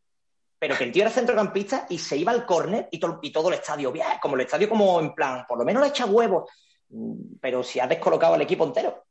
pero 0.60 0.78
que 0.78 0.84
el 0.84 0.91
tío 0.91 1.04
era 1.04 1.12
centrocampista 1.12 1.86
y 1.89 1.97
se 1.97 2.18
iba 2.18 2.32
al 2.32 2.45
córner 2.45 2.88
y, 2.91 2.99
to- 2.99 3.20
y 3.22 3.32
todo 3.32 3.49
el 3.49 3.56
estadio, 3.56 3.91
bien, 3.91 4.06
como 4.22 4.36
el 4.36 4.41
estadio 4.41 4.70
como 4.70 4.99
en 4.99 5.14
plan, 5.14 5.45
por 5.47 5.58
lo 5.58 5.66
menos 5.66 5.82
le 5.84 5.89
echa 5.89 6.06
huevos, 6.06 6.49
Mm, 6.93 7.36
pero 7.39 7.64
si 7.64 7.80
ha 7.80 7.88
descolocado 7.88 8.34
al 8.34 8.41
equipo 8.41 8.66
entero. 8.66 9.06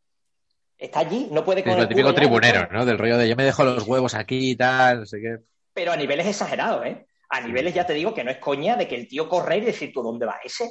Está 0.77 0.99
allí, 1.01 1.29
no 1.31 1.43
puede 1.43 1.61
Es 1.61 1.67
con 1.67 1.77
lo 1.77 1.83
el 1.85 1.89
típico 1.89 2.13
tribunero, 2.15 2.69
no. 2.71 2.85
Del 2.85 2.99
rollo 2.99 3.17
de 3.17 3.27
yo 3.27 3.37
me 3.37 3.45
dejo 3.45 3.65
los 3.65 3.85
huevos 3.87 4.13
aquí 4.15 4.51
y 4.51 4.55
tal, 4.57 5.01
no 5.01 5.07
sé 5.07 5.19
qué. 5.19 5.39
pero 5.73 5.91
a 5.93 5.97
niveles 5.97 6.27
exagerados, 6.27 6.85
¿eh? 6.85 7.07
A 7.31 7.41
niveles 7.41 7.73
ya 7.73 7.87
te 7.87 7.95
digo 7.95 8.13
que 8.13 8.23
no 8.23 8.31
es 8.31 8.37
coña 8.37 8.77
de 8.77 8.87
que 8.87 8.97
el 8.97 9.09
tío 9.09 9.31
corre 9.31 9.57
y 9.57 9.61
decir, 9.63 9.93
¿tú 9.95 10.03
dónde 10.03 10.27
va 10.27 10.41
ese? 10.45 10.71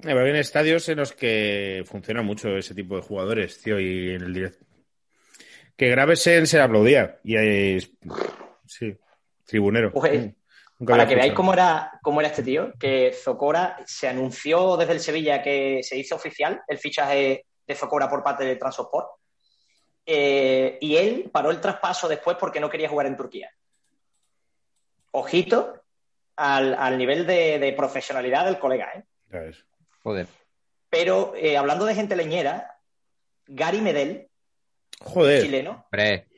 Pero 0.00 0.20
Hay 0.24 0.30
estadios 0.38 0.88
en 0.88 0.96
los 0.98 1.12
que 1.12 1.82
funciona 1.86 2.22
mucho 2.22 2.56
ese 2.56 2.74
tipo 2.74 2.96
de 2.96 3.02
jugadores, 3.02 3.60
tío, 3.60 3.78
y 3.78 4.10
en 4.14 4.22
el 4.22 4.32
directo. 4.32 4.63
Que 5.76 5.88
Gravesen 5.90 6.46
se 6.46 6.56
le 6.56 6.62
aplaudía. 6.62 7.18
Y 7.24 7.36
es. 7.36 7.90
Sí, 8.66 8.96
tribunero. 9.44 9.92
Pues, 9.92 10.34
Nunca 10.78 10.94
Para 10.94 11.06
que 11.06 11.14
veáis 11.14 11.32
cómo 11.34 11.52
era, 11.52 12.00
cómo 12.02 12.20
era 12.20 12.30
este 12.30 12.42
tío, 12.42 12.72
que 12.78 13.12
Zocora 13.12 13.78
se 13.86 14.08
anunció 14.08 14.76
desde 14.76 14.94
el 14.94 15.00
Sevilla 15.00 15.40
que 15.40 15.82
se 15.84 15.96
hizo 15.96 16.16
oficial 16.16 16.62
el 16.66 16.78
fichaje 16.78 17.46
de 17.64 17.74
Zocora 17.74 18.10
por 18.10 18.24
parte 18.24 18.44
de 18.44 18.56
Transport. 18.56 19.08
Eh, 20.04 20.76
y 20.80 20.96
él 20.96 21.30
paró 21.32 21.50
el 21.50 21.60
traspaso 21.60 22.08
después 22.08 22.36
porque 22.38 22.58
no 22.58 22.68
quería 22.68 22.88
jugar 22.88 23.06
en 23.06 23.16
Turquía. 23.16 23.50
Ojito 25.12 25.84
al, 26.36 26.74
al 26.74 26.98
nivel 26.98 27.24
de, 27.24 27.60
de 27.60 27.72
profesionalidad 27.72 28.44
del 28.44 28.58
colega, 28.58 28.90
¿eh? 28.96 29.04
Ya 29.30 29.38
ves. 29.40 29.64
Joder. 30.02 30.26
Pero 30.90 31.34
eh, 31.36 31.56
hablando 31.56 31.84
de 31.84 31.94
gente 31.94 32.16
leñera, 32.16 32.78
Gary 33.46 33.80
Medel, 33.80 34.28
Joder. 35.00 35.42
chileno, 35.42 35.84
Hombre, 35.90 36.28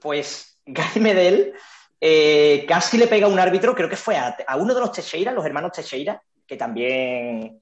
pues 0.00 0.58
Gary 0.66 1.00
Medel 1.00 1.52
eh, 2.00 2.64
casi 2.68 2.96
le 2.98 3.06
pega 3.06 3.26
a 3.26 3.30
un 3.30 3.38
árbitro, 3.38 3.74
creo 3.74 3.88
que 3.88 3.96
fue 3.96 4.16
a, 4.16 4.36
a 4.46 4.56
uno 4.56 4.74
de 4.74 4.80
los 4.80 4.92
Teixeira, 4.92 5.32
los 5.32 5.44
hermanos 5.44 5.72
Teixeira, 5.72 6.22
que 6.46 6.56
también, 6.56 7.60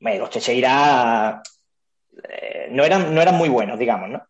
bueno, 0.00 0.18
los 0.20 0.30
Teixeira 0.30 1.42
eh, 2.28 2.68
no, 2.70 2.84
eran, 2.84 3.14
no 3.14 3.20
eran 3.20 3.34
muy 3.34 3.48
buenos, 3.48 3.78
digamos, 3.78 4.08
¿no? 4.10 4.22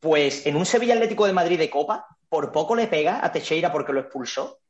Pues 0.00 0.46
en 0.46 0.56
un 0.56 0.66
Sevilla 0.66 0.94
Atlético 0.94 1.26
de 1.26 1.32
Madrid 1.32 1.58
de 1.58 1.70
Copa, 1.70 2.06
por 2.28 2.50
poco 2.50 2.74
le 2.74 2.86
pega 2.88 3.24
a 3.24 3.30
Teixeira 3.30 3.70
porque 3.70 3.92
lo 3.92 4.00
expulsó 4.00 4.60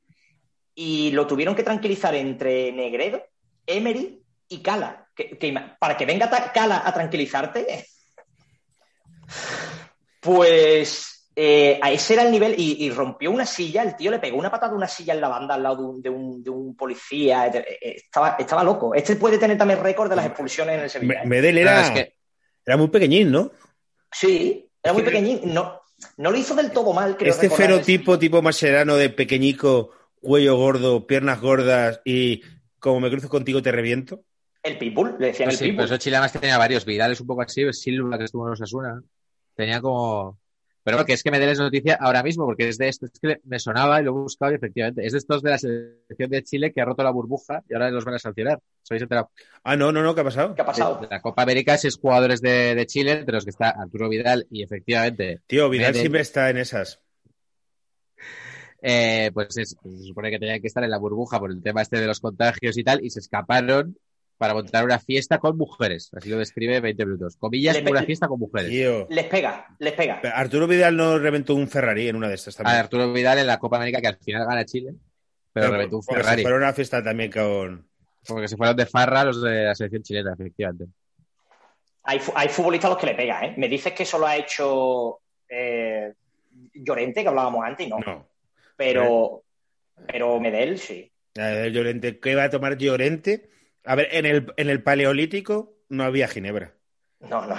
y 0.74 1.10
lo 1.12 1.26
tuvieron 1.26 1.54
que 1.54 1.62
tranquilizar 1.62 2.14
entre 2.14 2.72
Negredo, 2.72 3.24
Emery 3.66 4.22
y 4.48 4.62
Cala. 4.62 5.08
Que- 5.14 5.38
que 5.38 5.46
ima- 5.52 5.76
para 5.78 5.96
que 5.96 6.06
venga 6.06 6.28
Cala 6.52 6.82
a 6.84 6.92
tranquilizarte, 6.92 7.86
pues 10.20 11.08
Eh, 11.34 11.78
a 11.82 11.90
ese 11.90 12.12
era 12.12 12.24
el 12.24 12.30
nivel 12.30 12.54
y, 12.58 12.84
y 12.84 12.90
rompió 12.90 13.30
una 13.30 13.46
silla, 13.46 13.82
el 13.82 13.96
tío 13.96 14.10
le 14.10 14.18
pegó 14.18 14.36
una 14.36 14.50
patada 14.50 14.72
a 14.72 14.76
una 14.76 14.86
silla 14.86 15.14
en 15.14 15.20
la 15.22 15.28
banda 15.28 15.54
al 15.54 15.62
lado 15.62 15.76
de 15.78 15.84
un, 15.88 16.02
de 16.02 16.10
un, 16.10 16.44
de 16.44 16.50
un 16.50 16.76
policía. 16.76 17.46
eh, 17.46 17.64
eh, 17.80 17.94
Estaba, 18.04 18.36
estaba 18.38 18.62
loco. 18.62 18.94
Este 18.94 19.16
puede 19.16 19.38
tener 19.38 19.56
también 19.56 19.82
récord 19.82 20.10
de 20.10 20.16
las 20.16 20.26
expulsiones 20.26 20.76
en 20.76 20.80
el 20.82 20.90
Sevilla. 20.90 21.20
Me-. 21.22 21.26
Medel 21.30 21.56
era, 21.56 21.80
es 21.86 21.90
que- 21.90 22.14
era 22.66 22.76
muy 22.76 22.88
pequeñín, 22.88 23.30
¿no? 23.32 23.50
Sí, 24.12 24.68
era 24.82 24.92
muy 24.92 25.02
pequeñín. 25.02 25.40
No, 25.44 25.80
no 26.18 26.30
lo 26.30 26.36
hizo 26.36 26.54
del 26.54 26.70
todo 26.70 26.92
mal, 26.92 27.16
creo. 27.16 27.30
Este 27.32 27.48
fenotipo 27.48 28.18
tipo 28.18 28.42
Mascherano 28.42 28.96
de 28.96 29.08
pequeñico, 29.08 29.88
cuello 30.20 30.56
gordo, 30.56 31.06
piernas 31.06 31.40
gordas 31.40 32.02
y 32.04 32.42
como 32.78 33.00
me 33.00 33.08
cruzo 33.08 33.30
contigo 33.30 33.62
te 33.62 33.72
reviento. 33.72 34.20
El 34.62 34.76
Pitbull, 34.76 35.16
le 35.18 35.28
decían 35.28 35.46
Pues 35.48 35.54
el 35.54 35.58
sí, 35.58 35.64
Pitbull. 35.70 35.76
pero 35.86 35.94
eso 35.94 35.96
Chile 35.96 36.16
además 36.16 36.32
tenía 36.32 36.58
varios. 36.58 36.84
Vidal 36.84 37.12
es 37.12 37.20
un 37.22 37.26
poco 37.26 37.40
así, 37.40 37.64
Silva 37.72 38.18
que 38.18 38.24
estuvo 38.24 38.46
en 38.46 38.52
Osasuna. 38.52 39.02
Tenía 39.54 39.80
como. 39.80 40.38
Pero 40.84 41.04
que 41.04 41.12
es 41.12 41.22
que 41.22 41.30
me 41.30 41.38
des 41.38 41.60
noticia 41.60 41.94
ahora 42.00 42.24
mismo, 42.24 42.44
porque 42.44 42.68
es 42.68 42.76
de 42.76 42.88
esto, 42.88 43.06
es 43.06 43.12
que 43.20 43.38
me 43.44 43.60
sonaba 43.60 44.00
y 44.00 44.04
lo 44.04 44.10
he 44.10 44.14
buscado 44.14 44.50
y 44.50 44.56
efectivamente. 44.56 45.06
Es 45.06 45.12
de 45.12 45.18
estos 45.18 45.40
de 45.40 45.50
la 45.50 45.58
selección 45.58 46.28
de 46.28 46.42
Chile 46.42 46.72
que 46.72 46.80
ha 46.80 46.84
roto 46.84 47.04
la 47.04 47.10
burbuja 47.12 47.62
y 47.68 47.74
ahora 47.74 47.88
los 47.92 48.04
van 48.04 48.14
a 48.14 48.18
sancionar. 48.18 48.56
¿Os 48.58 48.90
habéis 48.90 49.02
enterado? 49.02 49.30
Ah, 49.62 49.76
no, 49.76 49.92
no, 49.92 50.02
no, 50.02 50.12
¿qué 50.12 50.22
ha 50.22 50.24
pasado? 50.24 50.56
¿Qué 50.56 50.62
ha 50.62 50.66
pasado? 50.66 50.98
De 51.00 51.06
la 51.08 51.22
Copa 51.22 51.42
América, 51.42 51.78
seis 51.78 51.96
jugadores 51.96 52.40
de, 52.40 52.74
de 52.74 52.86
Chile, 52.86 53.12
entre 53.12 53.32
los 53.34 53.44
que 53.44 53.50
está 53.50 53.70
Arturo 53.70 54.08
Vidal 54.08 54.48
y 54.50 54.64
efectivamente, 54.64 55.42
Tío, 55.46 55.70
Vidal 55.70 55.90
Medel. 55.92 56.00
siempre 56.00 56.20
está 56.22 56.50
en 56.50 56.56
esas. 56.56 57.00
eh, 58.82 59.30
pues 59.32 59.56
es- 59.56 59.76
se 59.80 59.98
supone 60.08 60.30
que 60.30 60.38
tenían 60.40 60.60
que 60.60 60.66
estar 60.66 60.82
en 60.82 60.90
la 60.90 60.98
burbuja 60.98 61.38
por 61.38 61.52
el 61.52 61.62
tema 61.62 61.82
este 61.82 62.00
de 62.00 62.06
los 62.06 62.18
contagios 62.18 62.76
y 62.76 62.82
tal, 62.82 63.04
y 63.04 63.10
se 63.10 63.20
escaparon 63.20 63.96
para 64.42 64.54
montar 64.54 64.84
una 64.84 64.98
fiesta 64.98 65.38
con 65.38 65.56
mujeres. 65.56 66.10
Así 66.16 66.28
lo 66.28 66.36
describe 66.36 66.80
20 66.80 67.06
minutos. 67.06 67.36
Comillas, 67.36 67.78
pe- 67.78 67.88
una 67.92 68.02
fiesta 68.02 68.26
con 68.26 68.40
mujeres. 68.40 68.70
Tío. 68.70 69.06
Les 69.08 69.26
pega, 69.26 69.68
les 69.78 69.92
pega. 69.92 70.18
Arturo 70.34 70.66
Vidal 70.66 70.96
no 70.96 71.16
reventó 71.16 71.54
un 71.54 71.68
Ferrari 71.68 72.08
en 72.08 72.16
una 72.16 72.26
de 72.26 72.34
estas 72.34 72.58
a. 72.58 72.64
Arturo 72.80 73.12
Vidal 73.12 73.38
en 73.38 73.46
la 73.46 73.60
Copa 73.60 73.76
América 73.76 74.00
que 74.00 74.08
al 74.08 74.16
final 74.18 74.44
gana 74.44 74.64
Chile, 74.64 74.94
pero 75.52 75.66
Pero 75.66 75.72
reventó 75.74 75.96
un 75.98 76.02
Ferrari. 76.02 76.42
fueron 76.42 76.60
a 76.64 76.66
una 76.66 76.72
fiesta 76.74 77.00
también 77.04 77.30
con. 77.30 77.86
Porque 78.26 78.48
se 78.48 78.56
fueron 78.56 78.74
de 78.76 78.86
farra 78.86 79.22
los 79.22 79.40
de 79.40 79.62
la 79.66 79.74
selección 79.76 80.02
chilena, 80.02 80.32
efectivamente. 80.34 80.86
Hay, 82.02 82.20
hay 82.34 82.48
futbolistas 82.48 82.88
a 82.90 82.94
los 82.94 82.98
que 83.00 83.06
le 83.06 83.14
pega, 83.14 83.44
¿eh? 83.46 83.54
Me 83.56 83.68
dices 83.68 83.92
que 83.92 84.02
eso 84.02 84.18
lo 84.18 84.26
ha 84.26 84.36
hecho 84.36 85.20
eh, 85.48 86.12
Llorente, 86.74 87.22
que 87.22 87.28
hablábamos 87.28 87.64
antes, 87.64 87.86
y 87.86 87.90
no. 87.90 87.98
No. 88.00 88.26
Pero, 88.76 89.44
pero 90.08 90.40
Medel, 90.40 90.80
sí. 90.80 91.12
Llorente, 91.36 92.18
¿qué 92.18 92.34
va 92.34 92.44
a 92.44 92.50
tomar 92.50 92.76
Llorente? 92.76 93.51
A 93.84 93.94
ver, 93.94 94.08
en 94.12 94.26
el, 94.26 94.52
en 94.56 94.70
el 94.70 94.82
Paleolítico 94.82 95.76
no 95.88 96.04
había 96.04 96.28
Ginebra. 96.28 96.74
No, 97.20 97.46
no. 97.46 97.56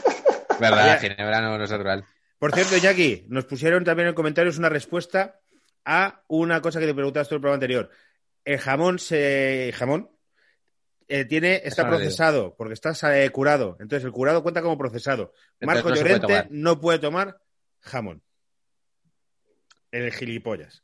Verdad, 0.60 1.00
Ginebra 1.00 1.40
no, 1.40 1.58
no 1.58 1.64
es 1.64 1.70
natural. 1.70 2.04
Por 2.38 2.52
cierto, 2.52 2.76
Jackie, 2.76 3.24
nos 3.28 3.46
pusieron 3.46 3.84
también 3.84 4.08
en 4.08 4.14
comentarios 4.14 4.58
una 4.58 4.68
respuesta 4.68 5.40
a 5.84 6.22
una 6.28 6.60
cosa 6.60 6.80
que 6.80 6.86
te 6.86 6.94
preguntaste 6.94 7.34
en 7.34 7.36
el 7.36 7.40
programa 7.40 7.56
anterior. 7.56 7.90
El 8.44 8.58
jamón 8.58 8.98
se 8.98 9.72
jamón 9.74 10.10
eh, 11.08 11.24
tiene 11.24 11.62
está 11.64 11.84
no 11.84 11.90
procesado 11.90 12.54
porque 12.56 12.74
está 12.74 12.92
eh, 13.22 13.30
curado. 13.30 13.76
Entonces 13.80 14.04
el 14.04 14.12
curado 14.12 14.42
cuenta 14.42 14.62
como 14.62 14.76
procesado. 14.76 15.32
Entonces 15.60 15.84
Marco 15.84 15.88
no 15.88 15.94
puede 15.94 16.18
Llorente 16.18 16.48
no 16.50 16.80
puede 16.80 16.98
tomar 16.98 17.40
jamón. 17.80 18.22
El 19.92 20.12
gilipollas. 20.12 20.82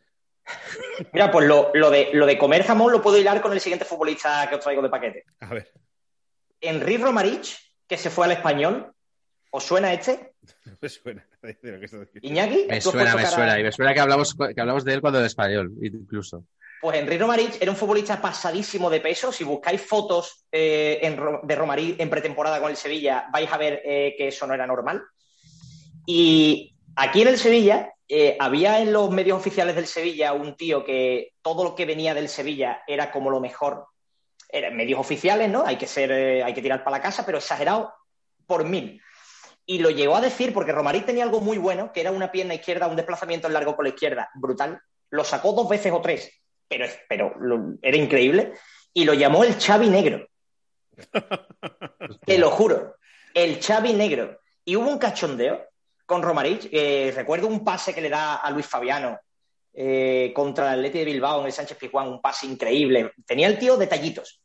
Mira, 1.13 1.31
pues 1.31 1.47
lo, 1.47 1.71
lo 1.75 1.91
de, 1.91 2.11
lo 2.13 2.27
de 2.27 2.37
comer 2.39 2.65
jamón 2.65 2.93
lo 2.93 3.01
puedo 3.03 3.19
hilar 3.19 3.41
con 3.41 3.53
el 3.53 3.61
siguiente 3.61 3.85
futbolista 3.85 4.47
que 4.49 4.57
os 4.57 4.61
traigo 4.61 4.83
de 4.83 4.89
paquete. 4.89 5.25
A 5.41 5.55
ver, 5.55 5.73
Enrique 6.61 7.03
Romarich, 7.03 7.57
que 7.87 7.97
se 7.97 8.11
fue 8.11 8.27
al 8.27 8.33
español. 8.33 8.93
¿Os 9.55 9.65
suena 9.65 9.93
este? 9.93 10.33
no 10.65 10.73
me 10.81 10.89
suena 10.89 11.27
de 11.43 11.59
lo 11.63 11.81
que. 11.81 12.19
Iñaki, 12.23 12.67
Me 12.69 12.81
¿tú 12.81 12.89
has 12.89 12.95
suena, 12.95 13.15
me 13.15 13.23
cara- 13.23 13.35
suena. 13.35 13.61
Y 13.61 13.63
me 13.63 13.73
suena 13.73 13.95
que 13.95 14.01
hablamos, 14.01 14.35
que 14.35 14.61
hablamos 14.61 14.85
de 14.85 14.95
él 14.95 15.01
cuando 15.01 15.21
de 15.21 15.27
español, 15.27 15.73
incluso. 15.83 16.45
Pues 16.81 16.99
Enrique 16.99 17.21
Romarich 17.23 17.63
era 17.63 17.71
un 17.71 17.77
futbolista 17.77 18.21
pasadísimo 18.21 18.91
de 18.91 19.01
peso. 19.01 19.31
Si 19.31 19.45
buscáis 19.45 19.81
fotos 19.83 20.47
eh, 20.51 20.99
en 21.03 21.17
de 21.45 21.55
Romarich 21.55 22.01
en 22.01 22.11
pretemporada 22.11 22.61
con 22.61 22.71
el 22.71 22.77
Sevilla, 22.77 23.27
vais 23.31 23.53
a 23.53 23.57
ver 23.59 23.81
eh, 23.85 24.15
que 24.19 24.29
eso 24.29 24.47
no 24.47 24.55
era 24.55 24.67
normal. 24.67 25.03
Y 26.07 26.75
aquí 26.97 27.23
en 27.23 27.29
el 27.29 27.39
Sevilla, 27.39 27.92
eh, 28.09 28.37
había 28.39 28.81
en 28.81 28.93
los 28.93 29.11
medios 29.11 29.39
oficiales 29.39 29.75
del 29.75 29.87
Sevilla 29.87 30.33
un 30.33 30.57
tío 30.57 30.85
que 30.85 31.33
todo 31.43 31.65
lo 31.65 31.75
que 31.75 31.87
venía 31.87 32.15
del 32.15 32.29
Sevilla 32.29 32.83
era 32.87 33.11
como 33.11 33.31
lo 33.31 33.41
mejor. 33.41 33.87
Eran 34.49 34.77
medios 34.77 35.01
oficiales, 35.01 35.49
¿no? 35.51 35.65
Hay 35.65 35.77
que 35.77 35.87
ser, 35.87 36.11
eh, 36.13 36.43
hay 36.43 36.53
que 36.53 36.61
tirar 36.63 36.85
para 36.85 36.99
la 36.99 37.03
casa, 37.03 37.25
pero 37.25 37.39
exagerado 37.39 37.95
por 38.47 38.65
mil. 38.65 39.01
Y 39.65 39.79
lo 39.79 39.91
llegó 39.91 40.17
a 40.17 40.21
decir 40.21 40.53
porque 40.53 40.73
Romarich 40.73 41.07
tenía 41.07 41.25
algo 41.25 41.41
muy 41.41 41.57
bueno, 41.57 41.93
que 41.93 42.01
era 42.01 42.11
una 42.11 42.31
pierna 42.31 42.55
izquierda, 42.55 42.87
un 42.89 42.97
desplazamiento 42.97 43.47
en 43.47 43.55
largo 43.55 43.75
con 43.77 43.85
la 43.85 43.91
izquierda, 43.91 44.29
brutal. 44.35 44.81
Lo 45.11 45.25
sacó 45.25 45.53
dos 45.53 45.69
veces 45.69 45.93
o 45.93 46.01
tres, 46.03 46.31
pero, 46.69 46.87
pero 47.09 47.35
lo- 47.39 47.77
era 47.81 47.97
increíble. 47.97 48.53
Y 48.93 49.05
lo 49.05 49.15
llamó 49.15 49.45
el 49.45 49.55
Xavi 49.55 49.89
Negro. 49.89 50.27
Te 52.27 52.39
lo 52.39 52.51
juro. 52.51 52.97
El 53.35 53.59
Xavi 53.63 53.93
Negro. 53.95 54.39
Y 54.65 54.77
hubo 54.77 54.89
un 54.91 54.99
cachondeo 54.99 55.67
con 56.07 56.23
Romarich. 56.23 56.69
eh, 56.73 57.13
recuerdo 57.15 57.47
un 57.47 57.65
pase 57.65 57.95
que 57.95 58.01
le 58.01 58.09
da 58.09 58.37
a 58.37 58.51
Luis 58.51 58.67
Fabiano 58.67 59.19
eh, 59.75 60.33
contra 60.35 60.73
el 60.73 60.81
Atleti 60.81 60.99
de 60.99 61.05
Bilbao 61.07 61.41
en 61.41 61.47
el 61.47 61.53
Sánchez 61.53 61.79
Pizjuán, 61.79 62.09
un 62.09 62.21
pase 62.21 62.47
increíble. 62.47 63.13
Tenía 63.27 63.47
el 63.47 63.59
tío 63.59 63.77
detallitos, 63.77 64.43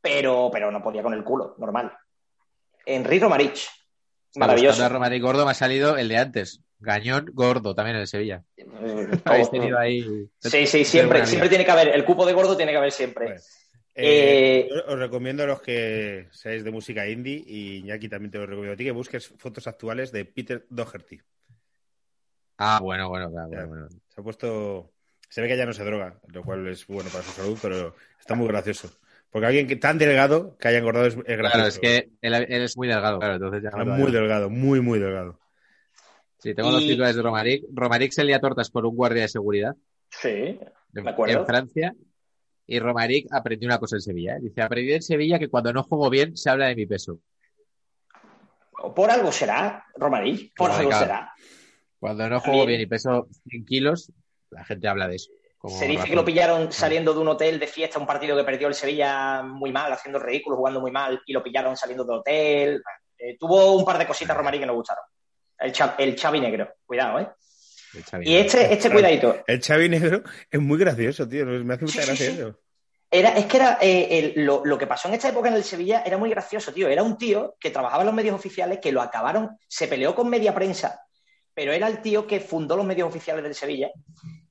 pero, 0.00 0.50
pero 0.52 0.70
no 0.70 0.82
podía 0.82 1.02
con 1.02 1.14
el 1.14 1.24
culo, 1.24 1.54
normal. 1.58 1.92
Enrique 2.86 3.24
Romarich. 3.24 3.68
Maravilloso. 4.36 4.88
Romarí 4.88 5.20
Gordo 5.20 5.44
me 5.44 5.50
ha 5.50 5.54
salido 5.54 5.96
el 5.96 6.08
de 6.08 6.16
antes. 6.16 6.60
Gañón 6.78 7.30
Gordo, 7.32 7.74
también 7.74 7.96
en 7.96 8.02
el 8.02 8.08
Sevilla. 8.08 8.42
Eh, 8.56 8.66
Habéis 9.24 9.50
tenido 9.50 9.78
ahí. 9.78 10.04
Sí, 10.40 10.66
sí, 10.66 10.84
siempre, 10.84 11.24
siempre 11.26 11.48
tiene 11.48 11.64
que 11.64 11.70
haber. 11.70 11.88
El 11.88 12.04
cupo 12.04 12.26
de 12.26 12.32
gordo 12.32 12.56
tiene 12.56 12.72
que 12.72 12.78
haber 12.78 12.90
siempre. 12.90 13.26
Bueno, 13.26 13.40
eh, 13.94 14.68
Eh, 14.70 14.82
os 14.88 14.98
recomiendo 14.98 15.42
a 15.42 15.46
los 15.46 15.60
que 15.60 16.28
seáis 16.30 16.64
de 16.64 16.70
música 16.70 17.06
indie 17.08 17.42
y 17.46 17.78
Iñaki 17.78 18.08
también 18.08 18.30
te 18.30 18.38
lo 18.38 18.46
recomiendo 18.46 18.74
a 18.74 18.76
ti 18.76 18.84
que 18.84 18.90
busques 18.92 19.28
fotos 19.38 19.66
actuales 19.66 20.12
de 20.12 20.24
Peter 20.24 20.66
Doherty. 20.70 21.20
Ah, 22.58 22.78
bueno, 22.80 23.08
bueno, 23.08 23.30
claro, 23.30 23.48
Ya. 23.50 23.56
bueno, 23.66 23.68
bueno. 23.68 23.88
Se 24.08 24.20
ha 24.20 24.24
puesto. 24.24 24.92
Se 25.28 25.40
ve 25.40 25.48
que 25.48 25.56
ya 25.56 25.64
no 25.66 25.72
se 25.72 25.84
droga, 25.84 26.20
lo 26.28 26.42
cual 26.44 26.68
es 26.68 26.86
bueno 26.86 27.08
para 27.10 27.24
su 27.24 27.30
salud, 27.32 27.58
pero 27.62 27.94
está 28.20 28.34
muy 28.34 28.46
gracioso. 28.48 28.90
Porque 29.30 29.46
alguien 29.46 29.66
que 29.66 29.76
tan 29.76 29.96
delgado 29.96 30.58
que 30.58 30.68
haya 30.68 30.78
engordado 30.78 31.06
es, 31.06 31.14
es 31.14 31.38
gracioso. 31.38 31.50
Claro, 31.52 31.68
es 31.68 31.78
que 31.78 32.10
él, 32.20 32.34
él 32.34 32.62
es 32.62 32.76
muy 32.76 32.86
delgado, 32.86 33.18
claro, 33.18 33.34
entonces 33.36 33.62
ya 33.62 33.70
no 33.70 33.86
muy 33.86 34.12
delgado, 34.12 34.50
muy, 34.50 34.82
muy 34.82 34.98
delgado. 34.98 35.40
Sí, 36.38 36.54
tengo 36.54 36.70
dos 36.70 36.82
Y- 36.82 36.88
titulares 36.88 37.16
de 37.16 37.22
Romaric. 37.22 37.64
Romaric 37.72 38.12
se 38.12 38.24
lía 38.24 38.40
tortas 38.40 38.70
por 38.70 38.84
un 38.84 38.94
guardia 38.94 39.22
de 39.22 39.28
seguridad 39.28 39.74
sí, 40.10 40.58
Me 40.92 41.10
acuerdo. 41.10 41.38
en 41.40 41.46
Francia. 41.46 41.94
Y 42.72 42.78
Romaric 42.78 43.26
aprendió 43.30 43.66
una 43.66 43.78
cosa 43.78 43.96
en 43.96 44.00
Sevilla. 44.00 44.36
¿eh? 44.36 44.40
Dice, 44.40 44.62
aprendí 44.62 44.94
en 44.94 45.02
Sevilla 45.02 45.38
que 45.38 45.48
cuando 45.48 45.74
no 45.74 45.82
juego 45.82 46.08
bien 46.08 46.34
se 46.38 46.48
habla 46.48 46.68
de 46.68 46.74
mi 46.74 46.86
peso. 46.86 47.18
por 48.96 49.10
algo 49.10 49.30
será, 49.30 49.84
Romarich, 49.94 50.54
por 50.56 50.68
Claro, 50.68 50.78
algo 50.78 50.88
claro. 50.90 51.04
será. 51.04 51.32
Cuando 52.00 52.30
no 52.30 52.40
juego 52.40 52.64
bien 52.64 52.80
y 52.80 52.86
peso 52.86 53.28
100 53.50 53.66
kilos, 53.66 54.10
la 54.48 54.64
gente 54.64 54.88
habla 54.88 55.06
de 55.06 55.16
eso. 55.16 55.30
Se 55.66 55.84
dice 55.84 55.98
razón. 55.98 56.08
que 56.08 56.16
lo 56.16 56.24
pillaron 56.24 56.72
saliendo 56.72 57.12
de 57.12 57.20
un 57.20 57.28
hotel 57.28 57.60
de 57.60 57.66
fiesta, 57.66 57.98
un 57.98 58.06
partido 58.06 58.34
que 58.38 58.42
perdió 58.42 58.68
el 58.68 58.74
Sevilla 58.74 59.42
muy 59.42 59.70
mal, 59.70 59.92
haciendo 59.92 60.18
el 60.18 60.24
ridículo, 60.24 60.56
jugando 60.56 60.80
muy 60.80 60.90
mal, 60.90 61.20
y 61.26 61.32
lo 61.34 61.42
pillaron 61.42 61.76
saliendo 61.76 62.04
del 62.04 62.20
hotel. 62.20 62.82
Eh, 63.18 63.36
tuvo 63.38 63.76
un 63.76 63.84
par 63.84 63.98
de 63.98 64.06
cositas 64.06 64.34
Romarich 64.34 64.60
que 64.60 64.66
no 64.66 64.74
gustaron. 64.74 65.04
El, 65.58 65.74
el 65.98 66.18
Xavi 66.18 66.40
negro, 66.40 66.72
cuidado, 66.86 67.20
¿eh? 67.20 67.28
El 67.94 68.04
Xavi. 68.04 68.28
Y 68.30 68.36
este, 68.36 68.72
este 68.72 68.90
cuidadito. 68.90 69.42
El 69.46 69.60
Xavi 69.62 69.88
Negro 69.88 70.22
es 70.50 70.60
muy 70.60 70.78
gracioso, 70.78 71.28
tío. 71.28 71.44
Me 71.46 71.74
hace 71.74 71.84
mucha 71.84 72.00
Sí, 72.02 72.02
sí, 72.02 72.06
gracia 72.08 72.26
sí. 72.30 72.32
eso. 72.38 72.58
Era, 73.10 73.36
es 73.36 73.44
que 73.44 73.56
era 73.58 73.78
eh, 73.80 74.32
el- 74.34 74.44
lo, 74.46 74.64
lo 74.64 74.78
que 74.78 74.86
pasó 74.86 75.08
en 75.08 75.14
esta 75.14 75.28
época 75.28 75.48
en 75.48 75.54
el 75.54 75.64
Sevilla 75.64 76.02
era 76.06 76.16
muy 76.16 76.30
gracioso, 76.30 76.72
tío. 76.72 76.88
Era 76.88 77.02
un 77.02 77.18
tío 77.18 77.56
que 77.60 77.70
trabajaba 77.70 78.02
en 78.02 78.06
los 78.06 78.14
medios 78.14 78.34
oficiales, 78.34 78.78
que 78.80 78.90
lo 78.92 79.02
acabaron, 79.02 79.58
se 79.68 79.86
peleó 79.86 80.14
con 80.14 80.30
media 80.30 80.54
prensa, 80.54 81.04
pero 81.52 81.72
era 81.72 81.88
el 81.88 82.00
tío 82.00 82.26
que 82.26 82.40
fundó 82.40 82.74
los 82.76 82.86
medios 82.86 83.06
oficiales 83.08 83.44
del 83.44 83.54
Sevilla 83.54 83.90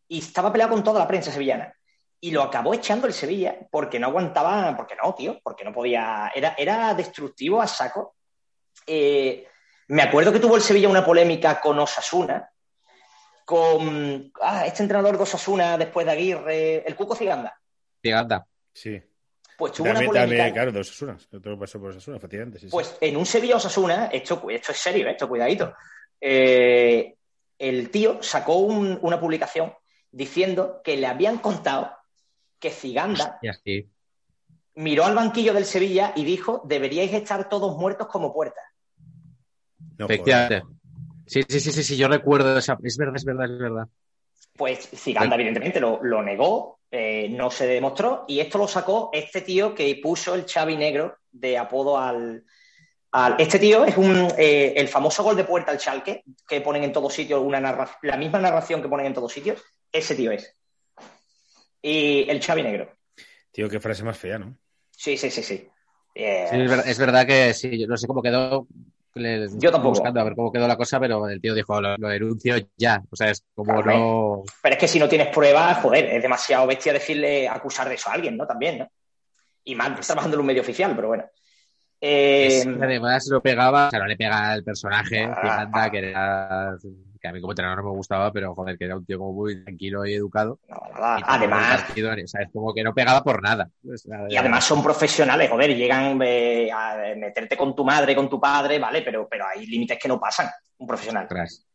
y 0.08 0.20
estaba 0.20 0.52
peleado 0.52 0.74
con 0.74 0.84
toda 0.84 1.00
la 1.00 1.08
prensa 1.08 1.32
sevillana. 1.32 1.74
Y 2.20 2.30
lo 2.30 2.44
acabó 2.44 2.76
echando 2.76 3.08
el 3.08 3.14
Sevilla 3.14 3.56
porque 3.72 3.98
no 4.00 4.06
aguantaba, 4.10 4.78
porque 4.78 4.94
no, 5.02 5.16
tío, 5.16 5.40
porque 5.42 5.64
no 5.64 5.74
podía. 5.74 6.32
Era, 6.36 6.54
era 6.56 6.94
destructivo 6.94 7.60
a 7.60 7.66
saco. 7.66 8.14
Eh, 8.86 9.48
me 9.88 10.04
acuerdo 10.04 10.32
que 10.32 10.40
tuvo 10.40 10.56
el 10.56 10.62
Sevilla 10.62 10.88
una 10.88 11.04
polémica 11.04 11.60
con 11.60 11.80
Osasuna, 11.80 12.48
con 13.52 14.32
ah, 14.42 14.66
este 14.66 14.82
entrenador 14.84 15.18
de 15.18 15.24
Osasuna 15.24 15.78
después 15.78 16.06
de 16.06 16.12
Aguirre, 16.14 16.88
el 16.88 16.96
Cuco 16.96 17.16
Ciganda. 17.16 17.60
Giganta. 18.02 18.48
Sí. 18.74 18.98
Pues 19.58 19.74
tuvo 19.74 19.90
una 19.90 20.00
polémica. 20.02 20.54
claro, 20.54 20.72
de 20.72 20.80
Osasuna. 20.80 21.18
Otro 21.34 21.60
pasó 21.60 21.78
por 21.78 21.90
Osasuna, 21.90 22.16
efectivamente. 22.16 22.60
Sí, 22.60 22.68
sí. 22.68 22.72
Pues 22.72 22.98
en 23.02 23.18
un 23.18 23.26
Sevilla 23.26 23.58
Osasuna, 23.58 24.06
esto, 24.06 24.42
esto 24.50 24.72
es 24.72 24.78
serio, 24.78 25.10
esto 25.10 25.28
cuidadito. 25.28 25.74
eh, 26.22 27.16
el 27.60 27.90
tío 27.92 28.24
sacó 28.24 28.56
un- 28.56 28.98
una 29.02 29.20
publicación 29.20 29.74
diciendo 30.12 30.80
que 30.84 30.96
le 30.96 31.08
habían 31.08 31.38
contado 31.40 31.92
que 32.58 32.70
Ciganda 32.72 33.38
miró 34.76 35.04
al 35.06 35.14
banquillo 35.16 35.54
del 35.54 35.66
Sevilla 35.66 36.14
y 36.16 36.24
dijo: 36.24 36.62
deberíais 36.66 37.12
estar 37.14 37.50
todos 37.50 37.76
muertos 37.78 38.08
como 38.08 38.34
puertas. 38.34 38.64
No, 39.98 40.08
joder. 40.08 40.64
Sí, 41.32 41.44
sí, 41.48 41.62
sí, 41.62 41.72
sí, 41.72 41.84
sí, 41.84 41.96
yo 41.96 42.10
recuerdo 42.10 42.58
esa. 42.58 42.78
Es 42.84 42.98
verdad, 42.98 43.16
es 43.16 43.24
verdad, 43.24 43.46
es 43.54 43.58
verdad. 43.58 43.88
Pues 44.58 44.80
Ciganda, 44.94 45.36
evidentemente, 45.36 45.80
lo, 45.80 46.04
lo 46.04 46.22
negó, 46.22 46.80
eh, 46.92 47.30
no 47.30 47.50
se 47.50 47.66
demostró, 47.68 48.26
y 48.28 48.42
esto 48.42 48.58
lo 48.58 48.68
sacó 48.68 49.10
este 49.14 49.40
tío 49.40 49.74
que 49.74 49.98
puso 50.04 50.36
el 50.36 50.44
Xavi 50.46 50.76
Negro 50.76 51.20
de 51.32 51.58
apodo 51.58 51.98
al. 51.98 52.44
al- 53.14 53.36
este 53.40 53.60
tío 53.60 53.86
es 53.86 53.96
un, 53.96 54.28
eh, 54.38 54.74
el 54.76 54.90
famoso 54.90 55.24
gol 55.24 55.38
de 55.38 55.46
puerta 55.46 55.72
al 55.72 55.80
Schalke, 55.80 56.26
que 56.46 56.60
ponen 56.60 56.84
en 56.84 56.92
todos 56.92 57.14
sitios, 57.14 57.42
una 57.42 57.62
narra- 57.62 57.98
la 58.02 58.18
misma 58.18 58.40
narración 58.40 58.82
que 58.82 58.90
ponen 58.90 59.06
en 59.06 59.14
todos 59.14 59.32
sitios, 59.32 59.64
ese 59.90 60.16
tío 60.16 60.32
es. 60.34 60.54
Y 61.82 62.30
el 62.30 62.42
Xavi 62.44 62.62
Negro. 62.62 62.92
Tío, 63.54 63.70
qué 63.70 63.80
frase 63.80 64.04
más 64.04 64.18
fea, 64.18 64.38
¿no? 64.38 64.58
Sí, 64.92 65.16
sí, 65.16 65.30
sí, 65.32 65.44
sí. 65.44 65.70
Sí, 66.14 66.56
es, 66.60 66.70
ver- 66.70 66.84
es 66.88 67.00
verdad 67.00 67.26
que 67.26 67.54
sí, 67.54 67.80
yo 67.80 67.88
no 67.88 67.96
sé 67.96 68.06
cómo 68.06 68.22
quedó. 68.22 68.68
Yo 69.14 69.72
tampoco. 69.72 69.90
Buscando 69.90 70.22
a 70.22 70.24
ver 70.24 70.36
cómo 70.36 70.52
quedó 70.52 70.68
la 70.68 70.78
cosa, 70.78 71.00
pero 71.00 71.28
el 71.28 71.42
tío 71.42 71.54
dijo, 71.54 71.82
lo, 71.82 71.98
lo 71.98 72.08
denuncio 72.08 72.56
ya. 72.78 73.02
O 73.10 73.16
sea, 73.16 73.30
es 73.32 73.44
como 73.54 73.82
Claro, 73.82 73.98
no. 74.00 74.44
Pero 74.62 74.74
es 74.76 74.80
que 74.80 74.88
si 74.88 75.00
no 75.00 75.10
tienes 75.10 75.28
pruebas, 75.28 75.80
joder, 75.80 76.06
es 76.06 76.22
demasiado 76.22 76.66
bestia 76.68 76.94
decirle, 76.94 77.48
acusar 77.48 77.90
de 77.90 77.96
eso 77.96 78.10
a 78.10 78.14
alguien, 78.14 78.38
¿no? 78.38 78.48
También, 78.48 78.80
¿no? 78.80 78.88
Y 79.64 79.76
más 79.76 80.00
trabajando 80.08 80.36
en 80.38 80.42
un 80.42 80.48
medio 80.48 80.62
oficial, 80.62 80.96
pero 80.96 81.10
bueno. 81.10 81.26
Eh, 82.00 82.48
Es 82.48 82.66
que 82.66 82.84
además 82.84 83.28
lo 83.30 83.42
pegaba, 83.44 83.88
o 83.88 83.90
sea, 83.92 84.00
no 84.00 84.08
le 84.08 84.18
pega 84.18 84.52
al 84.52 84.64
personaje, 84.64 85.24
Ah. 85.24 85.40
Giganta, 85.42 85.92
que 85.92 85.98
era. 86.00 86.78
Que 87.22 87.28
a 87.28 87.32
mí 87.32 87.40
como 87.40 87.52
entrenador 87.52 87.84
no 87.84 87.92
me 87.92 87.98
gustaba, 87.98 88.32
pero 88.32 88.56
joder, 88.56 88.78
que 88.78 88.86
era 88.86 88.98
un 88.98 89.06
tío 89.06 89.20
como 89.20 89.34
muy 89.34 89.64
tranquilo 89.64 90.06
y 90.06 90.14
educado. 90.14 90.60
no, 90.68 90.82
nada. 90.94 91.20
Y 91.20 91.24
además, 91.26 91.82
partido, 91.84 92.12
o 92.12 92.28
sea, 92.28 92.42
es 92.42 92.50
como 92.52 92.74
que 92.74 92.84
no 92.84 92.94
pegaba 92.94 93.24
por 93.24 93.42
nada. 93.42 93.70
Sea, 93.96 94.26
y 94.28 94.36
además 94.36 94.66
son 94.66 94.82
profesionales, 94.82 95.50
joder, 95.50 95.76
llegan 95.76 96.20
eh, 96.24 96.70
a 96.72 96.98
meterte 97.16 97.56
con 97.56 97.76
tu 97.76 97.86
madre, 97.86 98.16
con 98.16 98.30
tu 98.30 98.40
padre, 98.40 98.80
vale, 98.80 99.02
pero, 99.04 99.28
pero 99.30 99.46
hay 99.48 99.66
límites 99.68 100.00
que 100.00 100.08
no 100.08 100.20
pasan, 100.20 100.50
un 100.78 100.88
profesional. 100.88 101.24
ostras. 101.24 101.66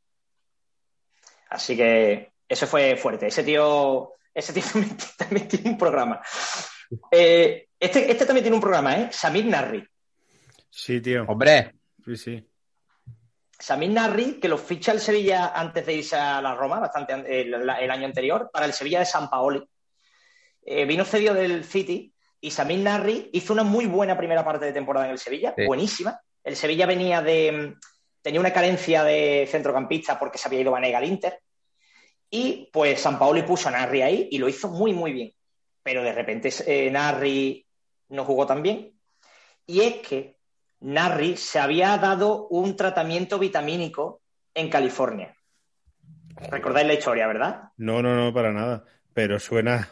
Así 1.50 1.76
que 1.76 2.32
eso 2.48 2.66
fue 2.66 2.96
fuerte. 2.96 3.28
Ese 3.28 3.44
tío, 3.44 4.14
ese 4.34 4.52
tío 4.52 4.64
también, 4.72 4.96
también 5.16 5.48
tiene 5.48 5.70
un 5.70 5.78
programa. 5.78 6.20
Eh, 7.10 7.68
este, 7.78 8.10
este 8.10 8.26
también 8.26 8.42
tiene 8.42 8.56
un 8.56 8.62
programa, 8.62 8.96
¿eh? 8.96 9.08
Samir 9.12 9.46
Narri. 9.46 9.86
Sí, 10.68 11.00
tío. 11.00 11.24
Hombre, 11.28 11.72
Sí, 12.06 12.16
sí. 12.16 12.44
Samir 13.58 13.90
Narri, 13.90 14.38
que 14.40 14.48
lo 14.48 14.58
ficha 14.58 14.92
el 14.92 15.00
Sevilla 15.00 15.52
antes 15.54 15.86
de 15.86 15.94
irse 15.94 16.16
a 16.16 16.40
la 16.42 16.54
Roma, 16.54 16.78
bastante 16.78 17.12
an- 17.14 17.24
el, 17.26 17.54
el 17.54 17.90
año 17.90 18.04
anterior, 18.06 18.50
para 18.52 18.66
el 18.66 18.72
Sevilla 18.72 18.98
de 18.98 19.06
San 19.06 19.30
Paoli. 19.30 19.62
Eh, 20.64 20.84
vino 20.84 21.04
cedido 21.04 21.32
del 21.34 21.64
City 21.64 22.12
y 22.40 22.50
Samir 22.50 22.80
Narri 22.80 23.30
hizo 23.32 23.52
una 23.52 23.62
muy 23.62 23.86
buena 23.86 24.16
primera 24.16 24.44
parte 24.44 24.66
de 24.66 24.72
temporada 24.72 25.06
en 25.06 25.12
el 25.12 25.18
Sevilla, 25.18 25.54
Sí. 25.56 25.64
buenísima. 25.66 26.20
El 26.44 26.54
Sevilla 26.56 26.86
venía 26.86 27.22
de. 27.22 27.74
tenía 28.22 28.40
una 28.40 28.52
carencia 28.52 29.04
de 29.04 29.48
centrocampista 29.50 30.18
porque 30.18 30.38
se 30.38 30.48
había 30.48 30.60
ido 30.60 30.72
Vanega 30.72 30.98
al 30.98 31.04
Inter. 31.04 31.40
Y 32.28 32.68
pues 32.72 33.00
San 33.00 33.18
Paoli 33.18 33.42
puso 33.42 33.68
a 33.68 33.72
Narri 33.72 34.02
ahí 34.02 34.28
y 34.30 34.38
lo 34.38 34.48
hizo 34.48 34.68
muy, 34.68 34.92
muy 34.92 35.12
bien. 35.12 35.32
Pero 35.82 36.02
de 36.02 36.12
repente 36.12 36.50
eh, 36.66 36.90
Narri 36.90 37.64
no 38.08 38.24
jugó 38.24 38.46
tan 38.46 38.62
bien. 38.62 38.92
Y 39.66 39.80
es 39.80 39.94
que 40.06 40.35
Narri 40.80 41.36
se 41.36 41.58
había 41.58 41.96
dado 41.98 42.48
un 42.48 42.76
tratamiento 42.76 43.38
vitamínico 43.38 44.22
en 44.54 44.68
California. 44.68 45.34
Recordáis 46.36 46.86
la 46.86 46.94
historia, 46.94 47.26
¿verdad? 47.26 47.62
No, 47.76 48.02
no, 48.02 48.14
no, 48.14 48.32
para 48.32 48.52
nada. 48.52 48.84
Pero 49.14 49.40
suena. 49.40 49.88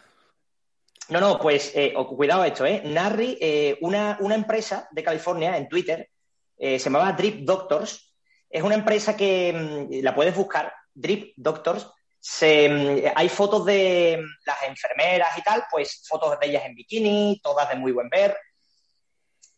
No, 1.08 1.20
no, 1.20 1.38
pues 1.38 1.72
eh, 1.74 1.94
cuidado 1.94 2.44
esto, 2.44 2.64
¿eh? 2.64 2.82
Narri, 2.84 3.36
eh, 3.40 3.78
una, 3.80 4.18
una 4.20 4.34
empresa 4.34 4.88
de 4.90 5.02
California 5.02 5.56
en 5.56 5.68
Twitter, 5.68 6.10
eh, 6.56 6.78
se 6.78 6.84
llamaba 6.84 7.12
Drip 7.12 7.44
Doctors. 7.44 8.14
Es 8.48 8.62
una 8.62 8.74
empresa 8.74 9.16
que 9.16 9.52
mm, 9.52 10.02
la 10.04 10.14
puedes 10.14 10.34
buscar, 10.34 10.72
Drip 10.92 11.34
Doctors. 11.36 11.90
Se, 12.18 12.68
mm, 12.68 13.12
hay 13.14 13.28
fotos 13.28 13.64
de 13.64 14.18
mm, 14.18 14.26
las 14.46 14.62
enfermeras 14.64 15.36
y 15.38 15.42
tal, 15.42 15.64
pues 15.70 16.06
fotos 16.06 16.38
de 16.38 16.46
ellas 16.46 16.64
en 16.64 16.74
bikini, 16.74 17.40
todas 17.42 17.68
de 17.68 17.76
muy 17.76 17.92
buen 17.92 18.08
ver. 18.08 18.36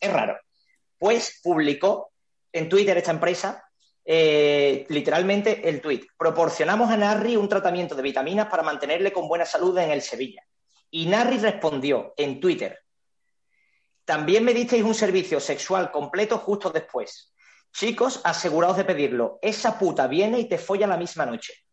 Es 0.01 0.12
raro. 0.12 0.37
Pues 0.99 1.41
publicó 1.43 2.13
en 2.53 2.69
Twitter 2.69 2.97
esta 2.97 3.11
empresa 3.11 3.63
eh, 4.05 4.87
literalmente 4.89 5.69
el 5.69 5.81
tweet. 5.81 6.07
Proporcionamos 6.17 6.91
a 6.91 6.97
Narri 6.97 7.37
un 7.37 7.49
tratamiento 7.49 7.95
de 7.95 8.03
vitaminas 8.03 8.47
para 8.47 8.63
mantenerle 8.63 9.13
con 9.13 9.29
buena 9.29 9.45
salud 9.45 9.77
en 9.79 9.91
el 9.91 10.01
Sevilla. 10.01 10.43
Y 10.91 11.07
Narri 11.07 11.39
respondió 11.39 12.15
en 12.17 12.41
Twitter, 12.41 12.79
también 14.05 14.45
me 14.45 14.55
disteis 14.55 14.85
un 14.85 14.95
servicio 14.95 15.41
sexual 15.41 15.91
completo 15.91 16.39
justo 16.39 16.71
después. 16.71 17.35
Chicos, 17.73 18.21
aseguraos 18.23 18.77
de 18.77 18.85
pedirlo. 18.85 19.41
Esa 19.43 19.77
puta 19.77 20.07
viene 20.07 20.39
y 20.39 20.49
te 20.49 20.59
folla 20.59 20.87
la 20.87 20.97
misma 20.97 21.27
noche. 21.27 21.66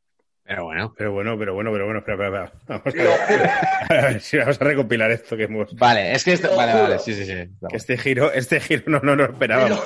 Pero 0.45 0.65
bueno. 0.65 0.93
Pero 0.97 1.11
bueno, 1.13 1.37
pero 1.37 1.53
bueno, 1.53 1.71
pero 1.71 1.85
bueno, 1.85 1.99
espera, 1.99 2.25
espera, 2.25 2.45
espera. 2.45 2.63
Vamos 2.67 2.85
a 2.85 2.97
Lo 2.97 3.03
ver. 3.03 3.19
juro. 3.27 3.49
A 3.89 3.93
ver 4.11 4.21
si 4.21 4.37
vamos 4.37 4.61
a 4.61 4.63
recopilar 4.63 5.11
esto 5.11 5.37
que 5.37 5.43
hemos. 5.43 5.75
Vale, 5.75 6.11
es 6.13 6.23
que 6.23 6.33
esto. 6.33 6.47
Lo 6.49 6.55
Vale, 6.57 6.71
juro. 6.71 6.83
vale, 6.83 6.99
sí, 6.99 7.13
sí, 7.13 7.25
sí. 7.25 7.33
que 7.69 7.75
este 7.77 7.97
giro, 7.97 8.31
este 8.33 8.59
giro 8.59 8.83
no, 8.87 8.99
no 8.99 9.15
lo 9.15 9.25
esperábamos. 9.25 9.79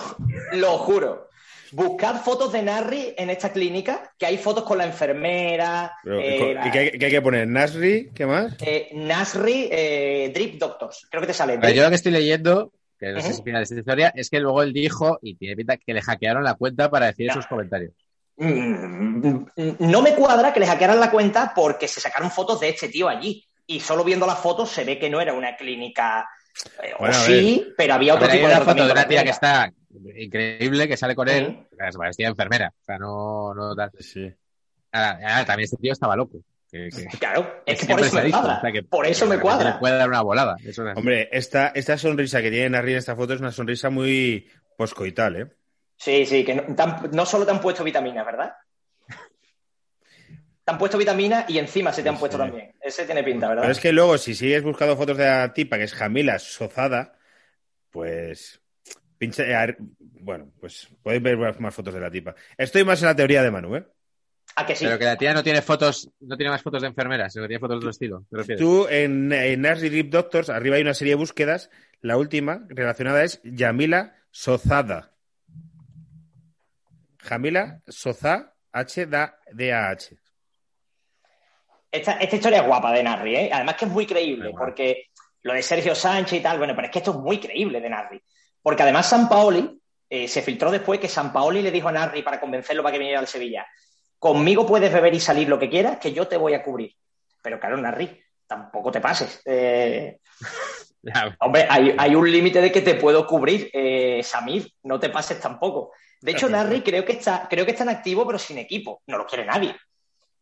Lo, 0.53 0.57
lo 0.59 0.77
juro. 0.79 1.27
Buscad 1.73 2.21
fotos 2.21 2.53
de 2.53 2.61
Narri 2.63 3.13
en 3.17 3.29
esta 3.29 3.51
clínica, 3.51 4.13
que 4.17 4.25
hay 4.25 4.37
fotos 4.37 4.63
con 4.63 4.77
la 4.77 4.85
enfermera, 4.85 5.91
Pero, 6.01 6.19
eh, 6.21 6.57
¿Y 6.65 6.71
qué, 6.71 6.79
hay- 6.79 6.91
qué 6.91 7.05
hay 7.07 7.11
que 7.11 7.21
poner? 7.21 7.45
¿Nasri? 7.45 8.09
¿Qué 8.15 8.25
más? 8.25 8.55
eh, 8.61 8.87
Nasri, 8.93 9.67
eh, 9.69 10.31
Drip 10.33 10.57
Doctors. 10.57 11.07
Creo 11.11 11.19
que 11.21 11.27
te 11.27 11.33
sale. 11.33 11.57
Ver, 11.57 11.73
yo 11.73 11.83
lo 11.83 11.89
que 11.89 11.95
estoy 11.95 12.13
leyendo, 12.13 12.71
que 12.97 13.11
no 13.11 13.19
sé 13.19 13.33
si 13.33 13.43
final 13.43 13.59
de 13.59 13.63
esta 13.63 13.75
historia, 13.75 14.13
es 14.15 14.29
que 14.29 14.39
luego 14.39 14.63
él 14.63 14.71
dijo, 14.71 15.19
y 15.21 15.35
tiene 15.35 15.57
pinta 15.57 15.75
que 15.75 15.93
le 15.93 16.01
hackearon 16.01 16.41
la 16.43 16.53
cuenta 16.53 16.89
para 16.89 17.07
decir 17.07 17.25
Ya. 17.27 17.33
esos 17.33 17.47
comentarios. 17.47 17.91
Mm, 18.37 19.45
No 19.79 20.01
me 20.01 20.13
cuadra 20.15 20.53
que 20.53 20.59
le 20.59 20.67
hackearan 20.67 20.99
la 20.99 21.11
cuenta 21.11 21.51
porque 21.55 21.87
se 21.87 21.99
sacaron 21.99 22.31
fotos 22.31 22.59
de 22.59 22.69
este 22.69 22.89
tío 22.89 23.07
allí. 23.09 23.43
Y 23.65 23.79
solo 23.79 24.03
viendo 24.03 24.25
las 24.25 24.39
fotos 24.39 24.69
se 24.69 24.83
ve 24.85 24.97
que 24.97 25.09
no 25.09 25.19
era 25.19 25.33
una 25.33 25.55
clínica. 25.57 26.27
eh, 26.81 26.93
o 26.95 26.99
Bueno, 26.99 27.13
sí, 27.15 27.67
pero 27.75 27.95
había 27.95 28.13
otro 28.15 28.27
ver, 28.27 28.31
hay 28.35 28.37
tipo 28.39 28.49
de 28.49 28.55
una 28.55 28.65
foto 28.65 28.85
de 28.85 28.91
una 28.91 29.07
tía 29.07 29.23
que 29.23 29.29
está 29.31 29.71
increíble, 30.17 30.87
que 30.87 30.95
sale 30.97 31.15
con 31.15 31.27
él, 31.27 31.67
se 31.91 31.97
parecía 31.97 32.27
enfermera. 32.29 32.71
O 32.81 32.83
sea, 32.85 32.97
no, 32.97 33.53
no 33.53 33.75
tal. 33.75 33.91
Sí. 33.99 34.31
Ahora, 34.91 35.19
ahora, 35.21 35.45
también 35.45 35.65
este 35.65 35.77
tío 35.77 35.91
estaba 35.93 36.15
loco. 36.15 36.39
Que, 36.71 36.89
que- 36.89 37.05
Claro, 37.19 37.61
es 37.65 37.79
que 37.85 37.93
por 37.93 38.01
eso 38.01 38.15
me 38.21 38.29
cuadra. 38.29 38.57
o 38.57 38.61
sea, 38.61 38.71
que- 38.71 38.83
por 38.83 39.05
eso 39.05 39.25
que 39.29 39.35
me 39.35 39.41
cuadra. 39.41 39.79
Puede 39.79 39.97
dar 39.97 40.07
una 40.07 40.21
volada. 40.21 40.55
Eso 40.63 40.87
es. 40.89 40.95
Hombre, 40.97 41.27
esta, 41.31 41.67
esta 41.75 41.97
sonrisa 41.97 42.41
que 42.41 42.51
tiene 42.51 42.69
Narri 42.69 42.91
en 42.93 42.97
esta 42.99 43.15
foto 43.15 43.33
es 43.33 43.41
una 43.41 43.51
sonrisa 43.51 43.89
muy 43.89 44.47
poscoital, 44.77 45.35
¿eh? 45.35 45.47
Sí, 45.97 46.25
sí, 46.25 46.45
que 46.45 46.63
no, 47.11 47.25
solo 47.25 47.45
te 47.45 47.51
han 47.51 47.59
puesto 47.59 47.83
vitaminas, 47.83 48.25
¿verdad? 48.25 48.53
Te 50.63 50.71
han 50.71 50.77
puesto 50.77 50.97
vitaminas 50.97 51.49
y 51.49 51.57
encima 51.57 51.91
se 51.91 52.03
te 52.03 52.09
han 52.09 52.15
Sí, 52.15 52.19
puesto 52.19 52.37
sí. 52.37 52.43
también. 52.43 52.75
Ese 52.81 53.05
tiene 53.05 53.23
pinta, 53.23 53.47
¿verdad? 53.47 53.63
Pero 53.63 53.71
es 53.71 53.79
que 53.79 53.91
luego, 53.91 54.17
si 54.17 54.35
sigues 54.35 54.63
buscando 54.63 54.95
fotos 54.97 55.17
de 55.17 55.25
la 55.25 55.53
tipa, 55.53 55.77
que 55.77 55.83
es 55.83 55.93
Jamila 55.93 56.39
Sozada, 56.39 57.17
pues. 57.89 58.61
Ver, 59.19 59.77
bueno, 59.99 60.51
pues 60.59 60.89
podéis 61.01 61.23
ver 61.23 61.59
más- 61.59 61.73
fotos 61.73 61.93
de 61.93 61.99
la 61.99 62.11
tipa. 62.11 62.35
Estoy 62.55 62.83
más 62.83 63.01
en 63.01 63.07
la 63.07 63.15
teoría 63.15 63.41
de 63.41 63.49
Manu, 63.49 63.75
¿eh? 63.75 63.87
¿A 64.55 64.65
que 64.65 64.75
sí? 64.75 64.85
Pero 64.85 64.99
que 64.99 65.05
la 65.05 65.17
tía 65.17 65.33
no 65.33 65.43
tiene 65.43 65.61
fotos, 65.61 66.09
no 66.19 66.37
tiene 66.37 66.51
más 66.51 66.61
fotos 66.61 66.81
de 66.81 66.87
enfermeras, 66.87 67.33
sino 67.33 67.43
que 67.43 67.47
tiene 67.47 67.59
fotos 67.59 67.75
de 67.75 67.77
otro 67.77 67.89
estilo. 67.89 68.25
Tú 68.57 68.87
en, 68.89 69.31
en 69.31 69.63
Rip 69.75 70.11
Doctors, 70.11 70.49
arriba 70.49 70.75
hay 70.75 70.83
una 70.83 70.93
serie 70.93 71.13
de 71.13 71.17
búsquedas. 71.17 71.69
La 72.01 72.17
última 72.17 72.65
relacionada 72.69 73.23
es 73.23 73.41
Yamila 73.43 74.15
Sozada. 74.29 75.16
Jamila 77.27 77.81
Soza 77.87 78.53
H-D-A-H. 78.71 80.17
Esta, 81.91 82.13
esta 82.13 82.35
historia 82.35 82.59
es 82.59 82.67
guapa 82.67 82.91
de 82.93 83.03
Narri, 83.03 83.35
¿eh? 83.35 83.49
Además 83.51 83.75
que 83.75 83.85
es 83.85 83.91
muy 83.91 84.05
creíble, 84.05 84.49
Muy 84.49 84.57
porque 84.57 85.07
lo 85.41 85.53
de 85.53 85.61
Sergio 85.61 85.95
Sánchez 85.95 86.39
y 86.39 86.43
tal, 86.43 86.57
bueno, 86.57 86.75
pero 86.75 86.87
es 86.87 86.91
que 86.91 86.99
esto 86.99 87.11
es 87.11 87.17
muy 87.17 87.39
creíble 87.39 87.81
de 87.81 87.89
Narri. 87.89 88.21
Porque 88.61 88.83
además 88.83 89.09
San 89.09 89.27
Paoli, 89.29 89.81
eh, 90.09 90.27
se 90.27 90.41
filtró 90.41 90.71
después 90.71 90.99
que 90.99 91.07
San 91.07 91.33
Paoli 91.33 91.61
le 91.61 91.71
dijo 91.71 91.87
a 91.87 91.91
Narri 91.91 92.21
para 92.21 92.39
convencerlo 92.39 92.83
para 92.83 92.93
que 92.93 92.99
viniera 92.99 93.19
al 93.19 93.27
Sevilla, 93.27 93.65
conmigo 94.19 94.65
puedes 94.65 94.91
beber 94.91 95.13
y 95.13 95.19
salir 95.19 95.47
lo 95.49 95.59
que 95.59 95.69
quieras, 95.69 95.97
que 95.97 96.13
yo 96.13 96.27
te 96.27 96.37
voy 96.37 96.53
a 96.53 96.63
cubrir. 96.63 96.93
Pero 97.41 97.59
claro, 97.59 97.77
Narri, 97.77 98.21
tampoco 98.45 98.91
te 98.91 99.01
pases. 99.01 99.41
Eh, 99.45 100.19
hombre, 101.39 101.67
hay, 101.69 101.95
hay 101.97 102.15
un 102.15 102.29
límite 102.31 102.61
de 102.61 102.71
que 102.71 102.81
te 102.81 102.95
puedo 102.95 103.25
cubrir, 103.25 103.69
eh, 103.73 104.21
Samir, 104.23 104.71
no 104.83 104.99
te 104.99 105.09
pases 105.09 105.39
tampoco. 105.39 105.91
De 106.21 106.31
hecho, 106.31 106.49
Narri 106.49 106.81
creo 106.81 107.05
que 107.05 107.13
está, 107.13 107.47
creo 107.49 107.65
que 107.65 107.71
está 107.71 107.83
en 107.83 107.89
activo, 107.89 108.25
pero 108.25 108.39
sin 108.39 108.57
equipo. 108.57 109.01
No 109.07 109.17
lo 109.17 109.25
quiere 109.25 109.45
nadie. 109.45 109.75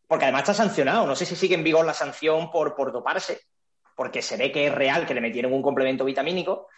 Porque 0.08 0.26
además 0.26 0.44
está 0.44 0.54
sancionado. 0.54 1.06
No 1.06 1.16
sé 1.16 1.26
si 1.26 1.36
sigue 1.36 1.56
en 1.56 1.64
vigor 1.64 1.86
la 1.86 1.94
sanción 1.94 2.50
por, 2.50 2.76
por 2.76 2.92
doparse, 2.92 3.42
porque 3.96 4.22
se 4.22 4.38
ve 4.38 4.52
que 4.52 4.68
es 4.68 4.74
real 4.74 5.06
que 5.06 5.14
le 5.14 5.22
metieron 5.22 5.52
un 5.54 5.62
complemento 5.62 6.06
vitamínico. 6.06 6.70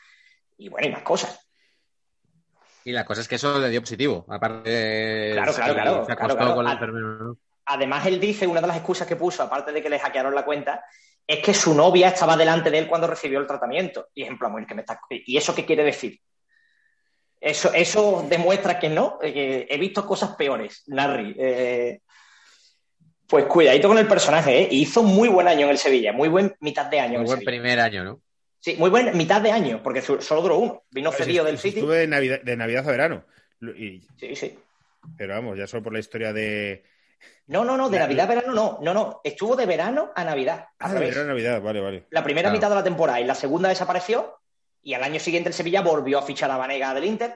Y 0.58 0.70
bueno, 0.70 0.88
y 0.88 0.92
más 0.92 1.04
cosas. 1.04 1.48
Y 2.84 2.92
la 2.92 3.06
cosa 3.06 3.22
es 3.22 3.28
que 3.28 3.36
eso 3.36 3.60
le 3.60 3.70
dio 3.70 3.82
positivo. 3.82 4.26
Aparte, 4.30 5.32
Claro, 5.34 5.54
claro, 5.54 5.74
claro, 5.74 6.06
se 6.06 6.16
claro, 6.16 6.34
acostó 6.34 6.38
claro. 6.38 6.56
con 6.56 6.68
Ah. 6.68 7.34
Además, 7.70 8.06
él 8.06 8.20
dice, 8.20 8.48
una 8.48 8.62
de 8.62 8.68
las 8.68 8.78
excusas 8.78 9.06
que 9.06 9.18
puso, 9.18 9.44
aparte 9.44 9.74
de 9.74 9.82
que 9.82 9.90
le 9.90 10.00
hackearon 10.00 10.34
la 10.34 10.46
cuenta, 10.46 10.86
es 11.28 11.40
que 11.44 11.54
su 11.54 11.74
novia 11.76 12.08
estaba 12.08 12.38
delante 12.38 12.72
de 12.72 12.78
él 12.80 12.88
cuando 12.88 13.06
recibió 13.08 13.40
el 13.40 13.48
tratamiento. 13.48 14.08
Y 14.16 14.24
ejemplo, 14.24 14.50
bueno, 14.50 14.66
que 14.66 14.76
me 14.76 14.82
está... 14.82 15.00
¿y 15.10 15.36
eso 15.38 15.54
qué 15.54 15.66
quiere 15.66 15.84
decir? 15.84 16.20
Eso, 17.40 17.72
eso 17.74 18.26
demuestra 18.30 18.80
que 18.80 18.90
no, 18.90 19.20
eh, 19.22 19.34
que 19.34 19.68
he 19.70 19.78
visto 19.78 20.06
cosas 20.08 20.36
peores, 20.36 20.84
Narri. 20.88 21.36
Eh, 21.38 22.00
pues 23.28 23.46
cuidadito 23.46 23.90
con 23.90 23.98
el 23.98 24.08
personaje, 24.08 24.62
¿eh? 24.64 24.68
Hizo 24.72 25.04
muy 25.04 25.28
buen 25.28 25.48
año 25.48 25.66
en 25.66 25.72
el 25.72 25.78
Sevilla, 25.78 26.14
muy 26.14 26.30
buen 26.30 26.56
mitad 26.62 26.86
de 26.86 27.00
año. 27.00 27.16
en 27.16 27.20
Muy 27.22 27.28
buen 27.28 27.40
Sevilla. 27.40 27.52
primer 27.62 27.80
año, 27.82 28.04
¿no? 28.06 28.22
Sí, 28.60 28.76
muy 28.80 28.90
buen 28.90 29.16
mitad 29.18 29.42
de 29.42 29.52
año, 29.52 29.82
porque 29.84 30.02
solo 30.02 30.42
duró 30.42 30.58
uno. 30.58 30.84
Vino 30.90 31.12
cedido 31.12 31.44
del 31.46 31.58
City. 31.60 31.80
Estuve 31.80 31.98
de 32.00 32.08
Navidad, 32.08 32.42
de 32.42 32.58
Navidad 32.58 32.88
a 32.88 32.92
verano. 32.92 33.26
Y- 33.78 34.02
Sí, 34.18 34.36
sí. 34.36 34.58
pero 35.18 35.36
vamos, 35.36 35.58
ya 35.58 35.68
solo 35.68 35.84
por 35.84 35.94
la 35.94 36.00
historia 36.00 36.34
de. 36.34 36.84
No, 37.48 37.64
no, 37.64 37.78
no, 37.78 37.90
de 37.90 38.00
Navidad 38.00 38.26
a 38.26 38.36
verano 38.36 38.54
no, 38.54 38.80
no, 38.82 38.94
no. 38.94 39.22
Estuvo 39.24 39.56
de 39.56 39.66
verano 39.66 40.12
a 40.16 40.24
Navidad. 40.24 40.68
Ah, 40.80 40.92
de 40.94 41.00
verano 41.00 41.22
a 41.22 41.26
Navidad, 41.28 41.62
vale, 41.62 41.80
vale. 41.80 42.08
La 42.10 42.24
primera 42.24 42.50
Claro. 42.50 42.58
mitad 42.58 42.70
de 42.70 42.76
la 42.76 42.84
temporada 42.84 43.22
y 43.22 43.24
la 43.26 43.36
segunda 43.36 43.70
desapareció. 43.70 44.40
Y 44.84 44.94
al 44.94 45.04
año 45.04 45.20
siguiente 45.20 45.50
el 45.50 45.54
Sevilla 45.56 45.82
volvió 45.82 46.20
a 46.20 46.24
fichar 46.24 46.52
a 46.52 46.58
Vanega 46.58 46.94
del 46.94 47.06
Inter 47.06 47.36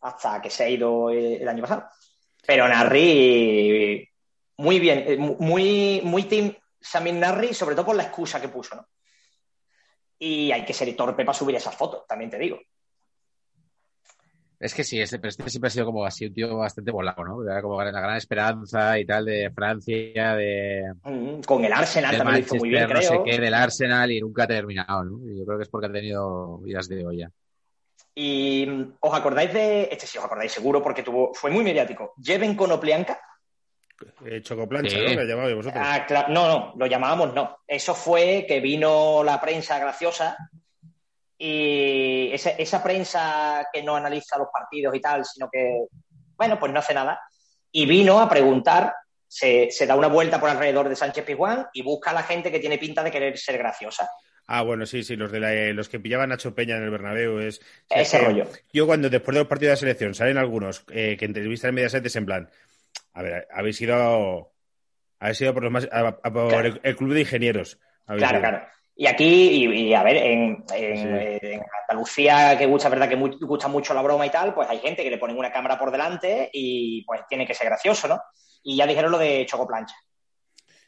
hasta 0.00 0.42
que 0.42 0.50
se 0.50 0.64
ha 0.64 0.68
ido 0.68 1.10
eh, 1.10 1.36
el 1.40 1.48
año 1.48 1.62
pasado. 1.62 1.84
Pero 2.44 2.66
Narri, 2.66 4.08
muy 4.56 4.80
bien, 4.80 5.04
eh, 5.06 5.16
muy, 5.16 6.00
muy 6.04 6.24
team 6.24 6.54
Samir 6.80 7.14
Narri, 7.14 7.54
sobre 7.54 7.76
todo 7.76 7.86
por 7.86 7.96
la 7.96 8.02
excusa 8.04 8.40
que 8.40 8.48
puso, 8.48 8.74
¿no? 8.74 8.88
Y 10.18 10.50
hay 10.52 10.64
que 10.64 10.74
ser 10.74 10.94
torpe 10.96 11.24
para 11.24 11.38
subir 11.38 11.54
esas 11.56 11.74
fotos, 11.74 12.04
también 12.06 12.30
te 12.30 12.38
digo. 12.38 12.60
Es 14.62 14.74
que 14.74 14.84
sí, 14.84 15.00
este, 15.00 15.18
pero 15.18 15.30
este 15.30 15.50
siempre 15.50 15.66
ha 15.66 15.70
sido 15.70 15.86
como 15.86 16.04
así 16.06 16.26
un 16.26 16.34
tío 16.34 16.56
bastante 16.56 16.92
volado, 16.92 17.24
¿no? 17.24 17.42
Era 17.42 17.60
como 17.60 17.82
la 17.82 17.90
gran 17.90 18.16
esperanza 18.16 18.96
y 18.96 19.04
tal 19.04 19.24
de 19.24 19.50
Francia, 19.52 20.36
de, 20.36 20.84
Mm, 21.02 21.40
Con 21.42 21.64
el 21.64 21.72
Arsenal 21.72 22.16
también 22.16 22.34
lo 22.36 22.40
hizo 22.46 22.54
muy 22.54 22.68
bien, 22.68 22.82
Manchester, 22.82 23.16
no 23.16 23.22
creo. 23.24 23.24
sé 23.32 23.36
qué, 23.36 23.42
del 23.44 23.54
Arsenal 23.54 24.10
y 24.12 24.20
nunca 24.20 24.44
ha 24.44 24.46
terminado, 24.46 25.04
¿no? 25.04 25.18
Y 25.28 25.38
yo 25.40 25.44
creo 25.44 25.58
que 25.58 25.64
es 25.64 25.68
porque 25.68 25.88
ha 25.88 25.92
tenido 25.92 26.58
vidas 26.58 26.88
de 26.88 27.04
olla. 27.04 27.30
Y 28.14 28.64
mm, 28.68 28.92
os 29.00 29.14
acordáis 29.14 29.52
de, 29.52 29.88
este 29.90 30.06
sí 30.06 30.18
os 30.18 30.24
acordáis 30.24 30.52
seguro 30.52 30.80
porque 30.80 31.02
tuvo, 31.02 31.34
fue 31.34 31.50
muy 31.50 31.64
mediático. 31.64 32.14
Lleven 32.22 32.54
con 32.54 32.70
Oplianca. 32.70 33.20
Eh, 34.24 34.40
Chocoplancha, 34.42 34.90
Sí. 34.96 35.14
¿no? 35.16 35.22
Le 35.22 35.26
llamabais 35.28 35.56
vosotros. 35.56 35.82
Ah, 35.84 36.06
cla- 36.08 36.28
no, 36.28 36.46
no, 36.48 36.72
lo 36.76 36.86
llamábamos 36.86 37.34
no. 37.34 37.58
Eso 37.66 37.94
fue 37.94 38.44
que 38.46 38.60
vino 38.60 39.22
la 39.24 39.40
prensa 39.40 39.78
graciosa 39.78 40.36
y 41.44 42.30
ese- 42.32 42.54
esa 42.56 42.80
prensa 42.82 43.66
que 43.72 43.82
no 43.82 43.96
analiza 43.96 44.38
los 44.38 44.48
partidos 44.52 44.94
y 44.94 45.00
tal, 45.00 45.24
sino 45.24 45.48
que, 45.50 45.86
bueno, 46.36 46.58
pues 46.58 46.72
no 46.72 46.78
hace 46.78 46.94
nada. 46.94 47.20
Y 47.72 47.84
vino 47.86 48.20
a 48.20 48.28
preguntar, 48.28 48.94
se, 49.26 49.70
se 49.70 49.86
da 49.86 49.96
una 49.96 50.06
vuelta 50.06 50.38
por 50.38 50.48
alrededor 50.50 50.88
de 50.88 50.94
Sánchez 50.94 51.24
Pizjuán 51.24 51.66
y 51.72 51.82
busca 51.82 52.10
a 52.10 52.14
la 52.14 52.22
gente 52.22 52.52
que 52.52 52.60
tiene 52.60 52.78
pinta 52.78 53.02
de 53.02 53.10
querer 53.10 53.36
ser 53.38 53.58
graciosa. 53.58 54.08
Ah, 54.46 54.62
bueno, 54.62 54.86
sí, 54.86 55.02
sí, 55.02 55.16
los 55.16 55.32
de 55.32 55.40
la- 55.40 55.52
eh, 55.54 55.72
los 55.72 55.88
que 55.88 55.98
pillaban 55.98 56.30
a 56.30 56.34
Nacho 56.34 56.54
Peña 56.54 56.76
en 56.76 56.84
el 56.84 56.90
Bernabéu 56.90 57.38
es. 57.40 57.60
Ese 57.88 58.18
es 58.18 58.24
rollo. 58.24 58.46
Yo 58.72 58.86
cuando 58.86 59.08
después 59.10 59.34
de 59.34 59.40
los 59.40 59.48
partidos 59.48 59.70
de 59.70 59.74
la 59.74 59.76
selección 59.94 60.14
salen 60.14 60.38
algunos 60.38 60.84
eh, 60.90 61.16
que 61.18 61.24
entrevistan 61.24 61.70
en 61.70 61.74
Mediaset 61.76 62.04
es 62.06 62.16
en 62.16 62.26
plan, 62.26 62.50
a 63.14 63.22
ver, 63.22 63.48
habéis 63.52 63.80
ido, 63.80 64.52
habéis 65.18 65.40
ido 65.40 65.54
por 65.54 65.62
los 65.64 65.72
más, 65.72 65.88
a- 65.90 66.06
a 66.22 66.32
por 66.32 66.48
Claro. 66.50 66.68
el, 66.68 66.80
el 66.82 66.96
club 66.96 67.14
de 67.14 67.20
ingenieros. 67.20 67.78
Claro, 68.06 68.20
ido. 68.38 68.40
claro. 68.40 68.66
Y 68.94 69.06
aquí, 69.06 69.24
y, 69.24 69.88
y, 69.88 69.94
a 69.94 70.02
ver, 70.02 70.16
en, 70.16 70.64
en, 70.74 70.96
Sí. 70.96 71.04
eh, 71.08 71.38
en 71.42 71.62
Andalucía, 71.88 72.56
que 72.58 72.66
gusta, 72.66 72.88
verdad 72.88 73.08
que 73.08 73.16
gusta 73.16 73.68
mucho 73.68 73.94
la 73.94 74.02
broma 74.02 74.26
y 74.26 74.30
tal, 74.30 74.52
pues 74.54 74.68
hay 74.68 74.78
gente 74.78 75.02
que 75.02 75.10
le 75.10 75.18
ponen 75.18 75.38
una 75.38 75.50
cámara 75.50 75.78
por 75.78 75.90
delante 75.90 76.50
y 76.52 77.02
pues 77.04 77.22
tiene 77.28 77.46
que 77.46 77.54
ser 77.54 77.68
gracioso, 77.68 78.06
¿no? 78.08 78.20
Y 78.62 78.76
ya 78.76 78.86
dijeron 78.86 79.10
lo 79.10 79.18
de 79.18 79.46
Chocoplancha. 79.46 79.94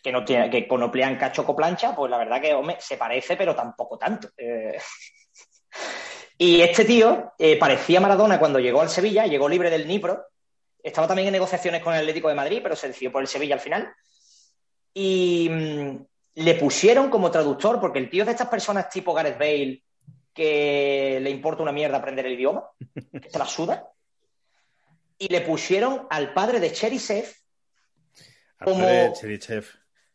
Que 0.03 0.13
no 0.13 0.23
tiene, 0.23 0.51
que 0.51 0.69
con 0.69 0.83
Oplianca 0.83 1.33
Chocoplancha, 1.33 1.97
pues 1.97 2.11
la 2.11 2.19
verdad 2.19 2.41
que, 2.41 2.53
hombre, 2.53 2.77
se 2.79 2.99
parece, 2.99 3.37
pero 3.37 3.55
tampoco 3.55 3.97
tanto. 3.99 4.29
Eh, 4.37 4.79
Y 6.37 6.61
este 6.63 6.85
tío 6.85 7.33
eh, 7.39 7.57
parecía 7.57 8.01
Maradona 8.01 8.39
cuando 8.41 8.59
llegó 8.59 8.81
al 8.81 8.89
Sevilla, 8.91 9.27
llegó 9.27 9.49
libre 9.49 9.71
del 9.71 9.87
Nipro. 9.87 10.27
Estaba 10.83 11.07
también 11.07 11.29
en 11.29 11.33
negociaciones 11.33 11.81
con 11.83 11.95
el 11.95 12.01
Atlético 12.01 12.29
de 12.29 12.35
Madrid, 12.35 12.61
pero 12.63 12.75
se 12.77 12.89
decidió 12.89 13.13
por 13.13 13.23
el 13.23 13.29
Sevilla 13.29 13.55
al 13.55 13.61
final. 13.61 13.95
Y 14.93 15.49
mm, 15.49 16.07
le 16.37 16.55
pusieron 16.55 17.11
como 17.11 17.31
traductor, 17.31 17.81
porque 17.81 17.99
el 17.99 18.11
tío 18.11 18.23
es 18.23 18.27
de 18.27 18.33
estas 18.33 18.49
personas 18.49 18.89
tipo 18.91 19.15
Gareth 19.15 19.39
Bale, 19.39 19.83
que 20.33 21.19
le 21.23 21.31
importa 21.31 21.63
una 21.63 21.73
mierda 21.73 21.99
aprender 21.99 22.27
el 22.27 22.33
idioma, 22.35 22.65
que 23.23 23.31
se 23.31 23.39
la 23.39 23.47
suda. 23.47 23.89
Y 25.19 25.29
le 25.29 25.43
pusieron 25.43 26.07
al 26.11 26.33
padre 26.35 26.59
de 26.59 26.73
Cherisev, 26.73 27.33
como- 28.59 29.13
Cherichev. 29.15 29.65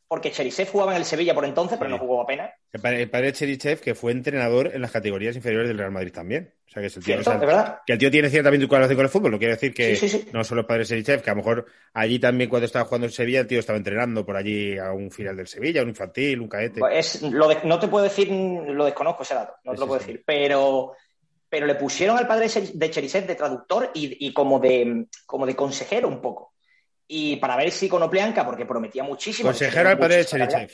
Porque 0.09 0.31
Cherisev 0.31 0.67
jugaba 0.69 0.91
en 0.91 0.97
el 0.97 1.05
Sevilla 1.05 1.35
por 1.35 1.45
entonces, 1.45 1.77
pero 1.77 1.89
Sí. 1.91 1.95
no 1.95 1.99
jugó 2.01 2.21
apenas. 2.21 2.51
El 2.73 2.81
padre, 2.81 3.27
de 3.27 3.33
Cherichev, 3.33 3.79
que 3.79 3.93
fue 3.95 4.11
entrenador 4.11 4.71
en 4.73 4.81
las 4.81 4.91
categorías 4.91 5.35
inferiores 5.35 5.67
del 5.67 5.77
Real 5.77 5.91
Madrid 5.91 6.11
también. 6.11 6.51
O 6.67 6.71
sea, 6.71 6.81
que 6.81 6.87
es 6.87 6.97
el 6.97 7.03
tío. 7.03 7.13
¿Cierto? 7.23 7.45
o 7.45 7.49
sea, 7.49 7.81
que 7.85 7.93
el 7.93 7.99
tío 7.99 8.11
tiene 8.11 8.29
cierta 8.29 8.49
vinculación 8.49 8.95
con 8.95 9.05
el 9.05 9.09
fútbol. 9.11 9.31
No 9.31 9.37
quiere 9.37 9.53
decir 9.53 9.71
que 9.73 9.95
Sí, 9.95 10.09
sí, 10.09 10.17
sí. 10.19 10.29
no 10.33 10.43
solo 10.43 10.61
el 10.61 10.67
padre 10.67 10.79
de 10.81 10.85
Cherichev, 10.87 11.21
que 11.21 11.29
a 11.29 11.33
lo 11.33 11.37
mejor 11.37 11.65
allí 11.93 12.17
también 12.19 12.49
cuando 12.49 12.65
estaba 12.65 12.85
jugando 12.85 13.05
en 13.07 13.13
Sevilla, 13.13 13.41
el 13.41 13.47
tío 13.47 13.59
estaba 13.59 13.77
entrenando 13.77 14.25
por 14.25 14.35
allí 14.35 14.77
a 14.79 14.91
un 14.93 15.11
final 15.11 15.37
del 15.37 15.47
Sevilla, 15.47 15.83
un 15.83 15.89
infantil, 15.89 16.41
un 16.41 16.47
caete. 16.49 16.79
Pues 16.79 17.15
es, 17.15 17.21
lo 17.21 17.47
de- 17.47 17.59
no 17.63 17.79
te 17.79 17.87
puedo 17.87 18.03
decir, 18.03 18.31
lo 18.31 18.85
desconozco 18.85 19.21
ese 19.23 19.35
dato, 19.35 19.53
no 19.63 19.73
te 19.73 19.79
lo 19.79 19.85
puedo 19.87 19.99
decir, 19.99 20.23
pero, 20.25 20.93
pero 21.47 21.67
le 21.67 21.75
pusieron 21.75 22.17
al 22.17 22.27
padre 22.27 22.47
de 22.73 22.89
Cherisev 22.89 23.27
de 23.27 23.35
traductor 23.35 23.91
y, 23.93 24.27
y 24.27 24.33
como, 24.33 24.59
de, 24.59 25.05
como 25.27 25.45
de 25.45 25.55
consejero 25.55 26.07
un 26.07 26.19
poco. 26.19 26.53
Y 27.11 27.37
para 27.37 27.57
ver 27.57 27.71
si 27.71 27.89
con 27.89 28.03
Oplianca, 28.03 28.45
porque 28.45 28.67
prometía 28.67 29.01
muchísimo. 29.03 29.49
Consejero 29.49 29.89
al 29.89 29.97
padre 29.97 30.17
de 30.17 30.25
Cherichev. 30.25 30.69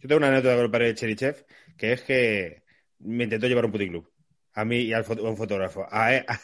Yo 0.00 0.08
tengo 0.08 0.16
una 0.18 0.28
anécdota 0.28 0.54
con 0.56 0.64
el 0.66 0.70
padre 0.70 0.86
de 0.88 0.94
Cherichev, 0.94 1.46
que 1.78 1.92
es 1.94 2.02
que 2.02 2.62
me 2.98 3.24
intentó 3.24 3.46
llevar 3.46 3.64
un 3.64 3.72
puticlub. 3.72 4.06
A 4.52 4.66
mí 4.66 4.80
y 4.80 4.92
al 4.92 5.02
a 5.08 5.22
un 5.22 5.36
fotógrafo. 5.36 5.86
A- 5.90 6.10
a- 6.10 6.40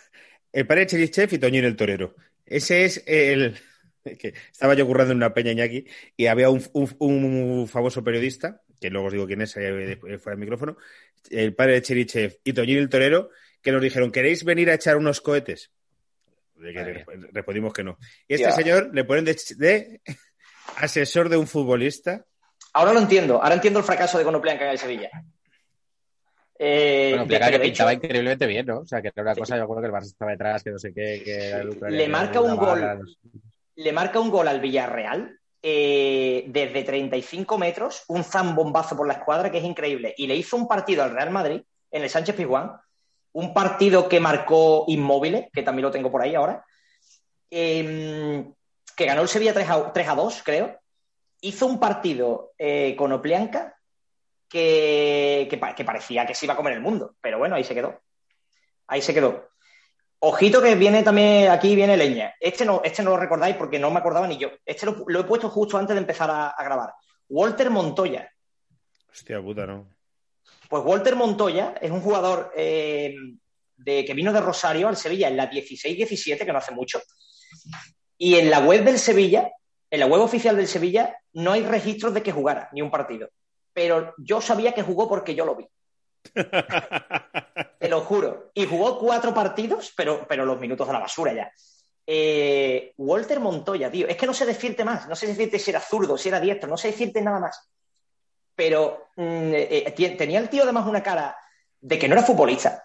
el 0.50 0.66
padre 0.66 0.80
de 0.82 0.86
Cherichev 0.86 1.34
y 1.34 1.38
Toñín 1.38 1.64
el 1.64 1.76
Torero. 1.76 2.16
Ese 2.46 2.86
es 2.86 3.02
el... 3.06 3.58
que 4.18 4.32
estaba 4.50 4.72
yo 4.72 4.86
currando 4.86 5.12
en 5.12 5.18
una 5.18 5.34
peña 5.34 5.52
Iñaki 5.52 5.84
y 6.16 6.24
había 6.26 6.48
un, 6.48 6.62
un- 6.72 6.96
un 6.98 7.68
famoso 7.68 8.02
periodista, 8.02 8.62
que 8.80 8.88
luego 8.88 9.08
os 9.08 9.12
digo 9.12 9.26
quién 9.26 9.42
es, 9.42 9.54
eh, 9.58 9.98
fuera 10.00 10.36
del 10.36 10.38
micrófono, 10.38 10.78
el 11.28 11.54
padre 11.54 11.74
de 11.74 11.82
Cherichev 11.82 12.38
y 12.44 12.54
Toñín 12.54 12.78
el 12.78 12.88
Torero, 12.88 13.28
que 13.60 13.72
nos 13.72 13.82
dijeron, 13.82 14.10
¿queréis 14.10 14.42
venir 14.44 14.70
a 14.70 14.74
echar 14.74 14.96
unos 14.96 15.20
cohetes? 15.20 15.70
De 16.58 16.72
que 16.72 17.04
respondimos 17.32 17.72
que 17.72 17.84
no. 17.84 17.96
Y 18.26 18.34
este 18.34 18.48
Ya. 18.48 18.52
señor 18.52 18.90
le 18.92 19.04
ponen 19.04 19.24
de, 19.24 19.36
de 19.56 20.00
asesor 20.76 21.28
de 21.28 21.36
un 21.36 21.46
futbolista. 21.46 22.24
Ahora 22.72 22.92
lo 22.92 23.00
entiendo, 23.00 23.42
ahora 23.42 23.54
entiendo 23.54 23.78
el 23.78 23.84
fracaso 23.84 24.18
de 24.18 24.24
Conoplianca 24.24 24.64
en 24.64 24.70
el 24.70 24.78
Sevilla. 24.78 25.10
Eh, 26.58 27.10
Bueno, 27.12 27.26
Placa 27.28 27.50
que 27.52 27.60
pintaba 27.60 27.92
hecho, 27.92 28.04
increíblemente 28.04 28.46
bien, 28.46 28.66
¿no? 28.66 28.80
O 28.80 28.86
sea, 28.86 29.00
que 29.00 29.08
era 29.08 29.22
una 29.22 29.34
Sí. 29.34 29.40
cosa, 29.40 29.56
yo 29.56 29.62
acuerdo 29.62 29.82
que 29.82 29.86
el 29.86 29.92
Barça 29.92 30.06
estaba 30.06 30.30
detrás, 30.32 30.62
que 30.64 30.70
no 30.70 30.78
sé 30.78 30.92
qué, 30.92 31.22
que 31.24 31.48
era 31.48 31.60
el 31.60 31.70
Ucrania, 31.70 31.96
Le 31.98 32.08
marca 32.08 32.40
un 32.40 32.56
gol. 32.56 32.80
los- 32.80 33.18
le 33.76 33.92
marca 33.92 34.18
un 34.18 34.30
gol 34.30 34.48
al 34.48 34.60
Villarreal 34.60 35.38
eh, 35.62 36.44
desde 36.48 36.82
35 36.84 37.58
metros, 37.58 38.04
un 38.08 38.24
zambombazo 38.24 38.96
por 38.96 39.06
la 39.06 39.14
escuadra 39.14 39.50
que 39.50 39.58
es 39.58 39.64
increíble. 39.64 40.14
Y 40.16 40.26
le 40.26 40.34
hizo 40.36 40.56
un 40.56 40.66
partido 40.68 41.02
al 41.04 41.12
Real 41.12 41.30
Madrid 41.30 41.62
en 41.90 42.02
el 42.02 42.10
Sánchez 42.10 42.34
Pizjuán, 42.36 42.72
un 43.32 43.52
partido 43.54 44.08
que 44.08 44.20
marcó 44.20 44.84
Inmóviles, 44.88 45.46
que 45.52 45.62
también 45.62 45.84
lo 45.84 45.90
tengo 45.90 46.10
por 46.10 46.22
ahí 46.22 46.34
ahora, 46.34 46.64
eh, 47.50 48.44
que 48.96 49.04
ganó 49.04 49.22
el 49.22 49.28
Sevilla 49.28 49.54
3 49.54 49.68
a, 49.70 49.92
3 49.92 50.08
a 50.08 50.14
2, 50.14 50.42
creo. 50.44 50.80
Hizo 51.40 51.66
un 51.66 51.78
partido 51.78 52.52
eh, 52.58 52.96
con 52.96 53.12
Oplianca 53.12 53.76
que, 54.48 55.46
que, 55.48 55.58
pa- 55.58 55.74
que 55.74 55.84
parecía 55.84 56.26
que 56.26 56.34
se 56.34 56.46
iba 56.46 56.54
a 56.54 56.56
comer 56.56 56.72
el 56.74 56.80
mundo, 56.80 57.14
pero 57.20 57.38
bueno, 57.38 57.54
ahí 57.54 57.64
se 57.64 57.74
quedó. 57.74 58.00
Ahí 58.86 59.02
se 59.02 59.14
quedó. 59.14 59.50
Ojito 60.20 60.60
que 60.60 60.74
viene 60.74 61.04
también, 61.04 61.50
aquí 61.50 61.76
viene 61.76 61.96
leña. 61.96 62.34
Este 62.40 62.64
no, 62.64 62.80
este 62.82 63.04
no 63.04 63.10
lo 63.10 63.18
recordáis 63.18 63.54
porque 63.54 63.78
no 63.78 63.90
me 63.90 63.98
acordaba 64.00 64.26
ni 64.26 64.36
yo. 64.36 64.48
Este 64.66 64.84
lo, 64.86 65.04
lo 65.06 65.20
he 65.20 65.24
puesto 65.24 65.48
justo 65.48 65.78
antes 65.78 65.94
de 65.94 66.00
empezar 66.00 66.28
a, 66.30 66.48
a 66.48 66.64
grabar. 66.64 66.92
Walter 67.28 67.70
Montoya. 67.70 68.28
Hostia 69.10 69.40
puta, 69.40 69.64
¿no? 69.66 69.86
Pues 70.68 70.84
Walter 70.84 71.16
Montoya 71.16 71.74
es 71.80 71.90
un 71.90 72.00
jugador 72.00 72.52
eh, 72.54 73.14
de, 73.76 74.04
que 74.04 74.14
vino 74.14 74.32
de 74.32 74.40
Rosario 74.40 74.88
al 74.88 74.96
Sevilla 74.96 75.28
en 75.28 75.36
la 75.36 75.50
16-17, 75.50 76.44
que 76.44 76.52
no 76.52 76.58
hace 76.58 76.72
mucho. 76.72 77.00
Y 78.18 78.34
en 78.34 78.50
la 78.50 78.60
web 78.60 78.84
del 78.84 78.98
Sevilla, 78.98 79.50
en 79.90 80.00
la 80.00 80.06
web 80.06 80.20
oficial 80.20 80.56
del 80.56 80.68
Sevilla, 80.68 81.16
no 81.32 81.52
hay 81.52 81.62
registros 81.62 82.12
de 82.12 82.22
que 82.22 82.32
jugara 82.32 82.68
ni 82.72 82.82
un 82.82 82.90
partido. 82.90 83.30
Pero 83.72 84.14
yo 84.18 84.40
sabía 84.40 84.72
que 84.72 84.82
jugó 84.82 85.08
porque 85.08 85.34
yo 85.34 85.46
lo 85.46 85.56
vi. 85.56 85.66
Te 87.78 87.88
lo 87.88 88.00
juro. 88.00 88.50
Y 88.52 88.66
jugó 88.66 88.98
cuatro 88.98 89.32
partidos, 89.32 89.92
pero, 89.96 90.26
pero 90.28 90.44
los 90.44 90.60
minutos 90.60 90.86
de 90.86 90.92
la 90.92 90.98
basura 90.98 91.32
ya. 91.32 91.52
Eh, 92.06 92.92
Walter 92.96 93.40
Montoya, 93.40 93.90
tío. 93.90 94.08
Es 94.08 94.16
que 94.16 94.26
no 94.26 94.34
sé 94.34 94.44
decirte 94.44 94.84
más. 94.84 95.08
No 95.08 95.14
sé 95.14 95.28
decirte 95.28 95.58
si 95.58 95.70
era 95.70 95.80
zurdo, 95.80 96.18
si 96.18 96.28
era 96.28 96.40
diestro. 96.40 96.68
No 96.68 96.76
sé 96.76 96.88
decirte 96.88 97.22
nada 97.22 97.38
más. 97.38 97.70
Pero 98.58 99.10
mm, 99.14 99.54
eh, 99.54 99.84
eh, 99.96 100.10
tenía 100.18 100.40
el 100.40 100.48
tío 100.48 100.64
además 100.64 100.84
una 100.88 101.00
cara 101.00 101.36
de 101.80 101.96
que 101.96 102.08
no 102.08 102.14
era 102.16 102.24
futbolista. 102.24 102.84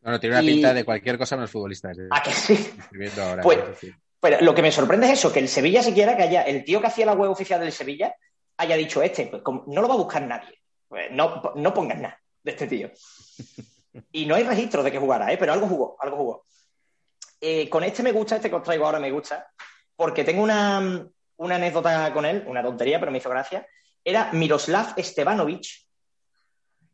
No, 0.00 0.12
no, 0.12 0.18
tiene 0.18 0.36
una 0.36 0.42
Y- 0.42 0.46
pinta 0.54 0.72
de 0.72 0.84
cualquier 0.86 1.18
cosa 1.18 1.36
menos 1.36 1.50
futbolista. 1.50 1.90
¿A 2.10 2.22
que 2.22 2.32
sí? 2.32 2.72
ahora, 3.20 3.42
Pues- 3.42 3.58
¿no? 3.58 3.74
Sí. 3.78 3.92
Pero 4.18 4.40
lo 4.40 4.54
que 4.54 4.62
me 4.62 4.72
sorprende 4.72 5.06
es 5.06 5.12
eso, 5.18 5.30
que 5.30 5.40
el 5.40 5.48
Sevilla 5.50 5.82
siquiera, 5.82 6.16
que 6.16 6.22
haya 6.22 6.42
el 6.44 6.64
tío 6.64 6.80
que 6.80 6.86
hacía 6.86 7.04
la 7.04 7.12
web 7.12 7.30
oficial 7.30 7.60
del 7.60 7.72
Sevilla, 7.72 8.14
haya 8.56 8.74
dicho 8.74 9.02
este, 9.02 9.26
pues, 9.26 9.42
como 9.42 9.64
no 9.66 9.82
lo 9.82 9.88
va 9.88 9.94
a 9.94 9.98
buscar 9.98 10.22
nadie. 10.22 10.58
Pues, 10.88 11.10
no, 11.10 11.42
no 11.56 11.74
pongan 11.74 12.00
nada 12.00 12.18
de 12.42 12.50
este 12.52 12.66
tío. 12.66 12.90
Y 14.12 14.24
no 14.24 14.34
hay 14.34 14.44
registro 14.44 14.82
de 14.82 14.90
que 14.92 14.98
jugara, 14.98 15.30
¿eh? 15.30 15.36
pero 15.38 15.52
algo 15.52 15.66
jugó, 15.66 15.96
algo 16.00 16.16
jugó. 16.16 16.44
eh, 17.40 17.68
con 17.68 17.82
este 17.84 18.02
me 18.02 18.12
gusta, 18.12 18.36
este 18.36 18.48
que 18.50 18.56
os 18.56 18.62
traigo 18.62 18.84
ahora 18.86 18.98
me 19.00 19.10
gusta, 19.10 19.50
porque 19.94 20.22
tengo 20.24 20.42
una, 20.42 21.06
una 21.36 21.54
anécdota 21.56 22.12
con 22.14 22.24
él, 22.26 22.44
una 22.46 22.62
tontería, 22.62 22.98
pero 22.98 23.10
me 23.12 23.18
hizo 23.18 23.28
gracia. 23.30 23.66
Era 24.06 24.30
Miroslav 24.32 24.94
Stevanovic. 25.02 25.66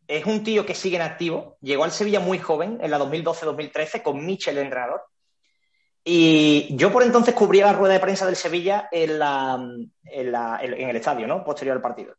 Es 0.09 0.25
un 0.25 0.43
tío 0.43 0.65
que 0.65 0.75
sigue 0.75 0.97
en 0.97 1.03
activo. 1.03 1.59
Llegó 1.61 1.85
al 1.85 1.93
Sevilla 1.93 2.21
muy 2.21 2.39
joven, 2.39 2.79
en 2.81 2.91
la 2.91 2.99
2012-2013, 2.99 4.03
con 4.03 4.25
Michel 4.25 4.57
el 4.57 4.65
entrenador. 4.65 5.03
Y 6.03 6.75
yo 6.75 6.91
por 6.91 7.03
entonces 7.03 7.35
cubría 7.35 7.67
la 7.67 7.75
rueda 7.75 7.93
de 7.95 8.01
prensa 8.01 8.25
del 8.25 8.35
Sevilla 8.37 8.89
en, 8.91 9.19
la, 9.19 9.63
en, 10.05 10.33
la- 10.33 10.59
en 10.63 10.89
el 10.89 10.97
estadio, 10.97 11.27
¿no? 11.27 11.45
Posterior 11.45 11.77
al 11.77 11.83
partido. 11.83 12.17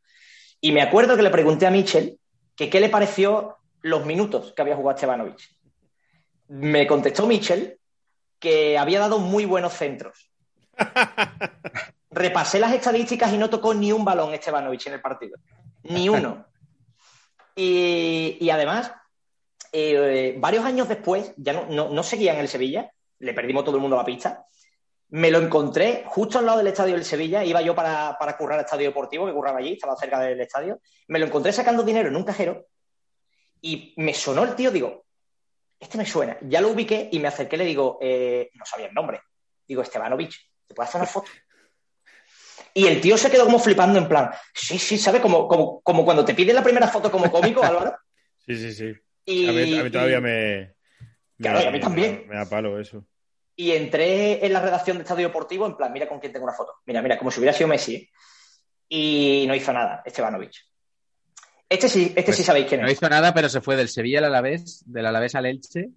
Y 0.61 0.71
me 0.71 0.83
acuerdo 0.83 1.15
que 1.17 1.23
le 1.23 1.31
pregunté 1.31 1.65
a 1.65 1.71
Michel 1.71 2.19
que 2.55 2.69
qué 2.69 2.79
le 2.79 2.89
pareció 2.89 3.57
los 3.81 4.05
minutos 4.05 4.53
que 4.55 4.61
había 4.61 4.75
jugado 4.75 4.95
Stevanovic. 4.97 5.39
Me 6.49 6.85
contestó 6.85 7.25
Michel 7.25 7.79
que 8.37 8.77
había 8.77 8.99
dado 8.99 9.17
muy 9.17 9.45
buenos 9.45 9.73
centros. 9.73 10.29
Repasé 12.13 12.59
las 12.59 12.73
estadísticas 12.73 13.33
y 13.33 13.37
no 13.37 13.49
tocó 13.49 13.73
ni 13.73 13.91
un 13.91 14.05
balón 14.05 14.35
Stevanovic 14.35 14.87
en 14.87 14.93
el 14.93 15.01
partido. 15.01 15.37
Ni 15.83 16.09
uno. 16.09 16.45
Y, 17.55 18.37
y 18.39 18.49
además, 18.49 18.91
eh, 19.71 20.35
varios 20.37 20.65
años 20.65 20.87
después, 20.87 21.33
ya 21.37 21.53
no, 21.53 21.65
no, 21.65 21.89
no 21.89 22.03
seguía 22.03 22.33
en 22.33 22.39
el 22.39 22.47
Sevilla, 22.47 22.91
le 23.19 23.33
perdimos 23.33 23.63
todo 23.63 23.75
el 23.75 23.81
mundo 23.81 23.97
la 23.97 24.05
pista. 24.05 24.45
Me 25.09 25.31
lo 25.31 25.39
encontré 25.39 26.03
justo 26.07 26.39
al 26.39 26.45
lado 26.45 26.57
del 26.59 26.67
estadio 26.67 26.95
del 26.95 27.05
Sevilla. 27.05 27.43
Iba 27.43 27.61
yo 27.61 27.75
para, 27.75 28.17
para 28.17 28.35
currar 28.37 28.59
al 28.59 28.65
estadio 28.65 28.87
deportivo, 28.87 29.25
que 29.25 29.33
curraba 29.33 29.59
allí, 29.59 29.73
estaba 29.73 29.95
cerca 29.95 30.19
del 30.19 30.41
estadio. 30.41 30.79
Me 31.07 31.19
lo 31.19 31.25
encontré 31.25 31.51
sacando 31.53 31.83
dinero 31.83 32.09
en 32.09 32.15
un 32.15 32.23
cajero 32.23 32.67
y 33.61 33.93
me 33.97 34.13
sonó 34.13 34.43
el 34.43 34.55
tío. 34.55 34.71
Digo, 34.71 35.05
este 35.79 35.97
me 35.97 36.05
suena. 36.05 36.37
Ya 36.41 36.61
lo 36.61 36.69
ubiqué 36.69 37.09
y 37.11 37.19
me 37.19 37.27
acerqué 37.27 37.57
le 37.57 37.65
digo, 37.65 37.99
eh, 38.01 38.49
no 38.53 38.65
sabía 38.65 38.87
el 38.87 38.93
nombre. 38.93 39.21
Digo, 39.67 39.81
Estebanovich, 39.81 40.51
¿te 40.67 40.73
puedo 40.73 40.87
hacer 40.87 41.01
una 41.01 41.09
foto? 41.09 41.29
Y 42.73 42.87
el 42.87 42.99
tío 43.01 43.17
se 43.17 43.29
quedó 43.29 43.45
como 43.45 43.59
flipando 43.59 43.99
en 43.99 44.07
plan, 44.07 44.31
sí, 44.53 44.79
sí, 44.79 44.97
¿sabes? 44.97 45.21
Como, 45.21 45.47
como, 45.47 45.81
como 45.81 46.03
cuando 46.03 46.25
te 46.25 46.33
piden 46.33 46.55
la 46.55 46.63
primera 46.63 46.87
foto 46.87 47.11
como 47.11 47.31
cómico, 47.31 47.61
Álvaro. 47.63 47.95
Sí, 48.45 48.55
sí, 48.55 48.73
sí. 48.73 48.93
Y, 49.25 49.47
A 49.47 49.51
mí, 49.51 49.79
a 49.79 49.83
mí 49.83 49.91
todavía 49.91 50.17
y- 50.17 50.21
me. 50.21 50.73
Claro, 51.39 51.59
me- 51.59 51.63
y 51.63 51.67
a 51.67 51.71
mí 51.71 51.79
también. 51.79 52.25
Me 52.27 52.35
da 52.35 52.45
palo 52.49 52.79
eso. 52.79 53.05
y 53.55 53.71
entré 53.71 54.43
en 54.45 54.51
la 54.51 54.59
redacción 54.61 54.97
de 54.97 55.03
Estadio 55.03 55.27
Deportivo 55.27 55.67
en 55.67 55.77
plan, 55.77 55.93
mira 55.93 56.07
con 56.09 56.19
quién 56.19 56.33
tengo 56.33 56.45
una 56.45 56.53
foto. 56.55 56.73
Mira, 56.87 57.01
mira, 57.03 57.17
como 57.19 57.29
si 57.29 57.39
hubiera 57.39 57.55
sido 57.55 57.67
Messi. 57.67 57.95
¿eh? 57.95 58.09
Y 58.89 59.45
no 59.47 59.53
hizo 59.55 59.71
nada, 59.71 60.01
Estebanovich. 60.05 60.67
Este 61.69 61.87
sí, 61.89 62.05
este 62.09 62.23
Pues 62.23 62.37
sí 62.37 62.43
sabéis 62.43 62.65
quién 62.67 62.81
No 62.81 62.87
es. 62.87 62.93
hizo 62.93 63.07
nada, 63.09 63.33
pero 63.33 63.49
se 63.49 63.61
fue 63.61 63.75
del 63.75 63.87
Sevilla 63.89 64.17
al 64.19 64.25
Alavés, 64.25 64.83
del 64.85 65.05
Alavés 65.05 65.35
al 65.35 65.45
Elche. 65.45 65.89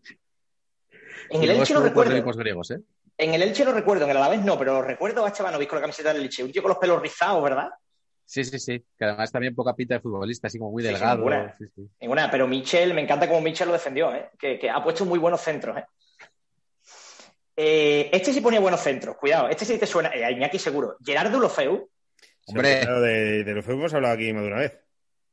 En 1.31 1.41
y 1.43 1.45
el 1.45 1.51
Elche 1.53 1.73
cuatro 1.75 1.83
recuerdo. 1.83 2.35
griegos, 2.39 2.71
¿eh? 2.71 2.79
En 3.19 3.33
el 3.35 3.43
Elche 3.43 3.65
lo 3.65 3.73
recuerdo, 3.73 4.05
en 4.05 4.11
el 4.11 4.17
Alavés 4.19 4.43
no, 4.45 4.59
pero 4.59 4.75
lo 4.75 4.83
recuerdo 4.83 5.25
a 5.25 5.29
Estebanovich 5.29 5.69
con 5.69 5.77
la 5.77 5.83
camiseta 5.83 6.13
del 6.13 6.23
Elche. 6.23 6.45
Un 6.45 6.53
tío 6.53 6.63
con 6.63 6.71
los 6.71 6.79
pelos 6.79 7.01
rizados, 7.01 7.43
¿verdad? 7.43 7.71
Sí, 8.25 8.45
sí, 8.45 8.59
sí. 8.59 8.85
Que 8.99 9.05
además 9.05 9.31
también 9.31 9.55
poca 9.55 9.75
pinta 9.75 9.95
de 9.95 10.01
futbolista, 10.01 10.49
así 10.49 10.59
como 10.59 10.73
muy 10.73 10.83
Sí, 10.83 10.89
sí, 10.89 10.93
delgado. 10.95 11.23
buena. 11.23 11.55
Sí, 11.57 11.65
sí. 11.75 11.89
Ninguna, 12.01 12.31
pero 12.31 12.47
Michel, 12.49 12.93
me 12.93 13.03
encanta 13.03 13.29
cómo 13.29 13.41
Michel 13.41 13.69
lo 13.69 13.73
defendió, 13.75 14.13
¿eh? 14.15 14.31
que, 14.39 14.59
que 14.59 14.69
ha 14.69 14.83
puesto 14.83 15.05
muy 15.07 15.19
buenos 15.19 15.41
centros. 15.41 15.77
¿eh? 15.79 15.85
Eh, 17.59 18.11
este 18.13 18.33
sí 18.35 18.41
ponía 18.43 18.61
buenos 18.61 18.81
centros, 18.81 19.17
cuidado, 19.17 19.49
este 19.49 19.65
sí 19.65 19.79
te 19.79 19.87
suena, 19.87 20.11
eh, 20.15 20.25
a 20.25 20.31
Iñaki 20.31 20.59
seguro. 20.59 20.97
Gerardo 21.03 21.41
Lofeu, 21.41 21.89
Hombre. 22.49 22.85
De, 22.85 23.45
de 23.45 23.55
lo 23.55 23.63
feo 23.63 23.75
hemos 23.75 23.95
hablado 23.95 24.15
aquí 24.15 24.33
más 24.33 24.43
de 24.43 24.49
una 24.49 24.59
vez. 24.61 24.79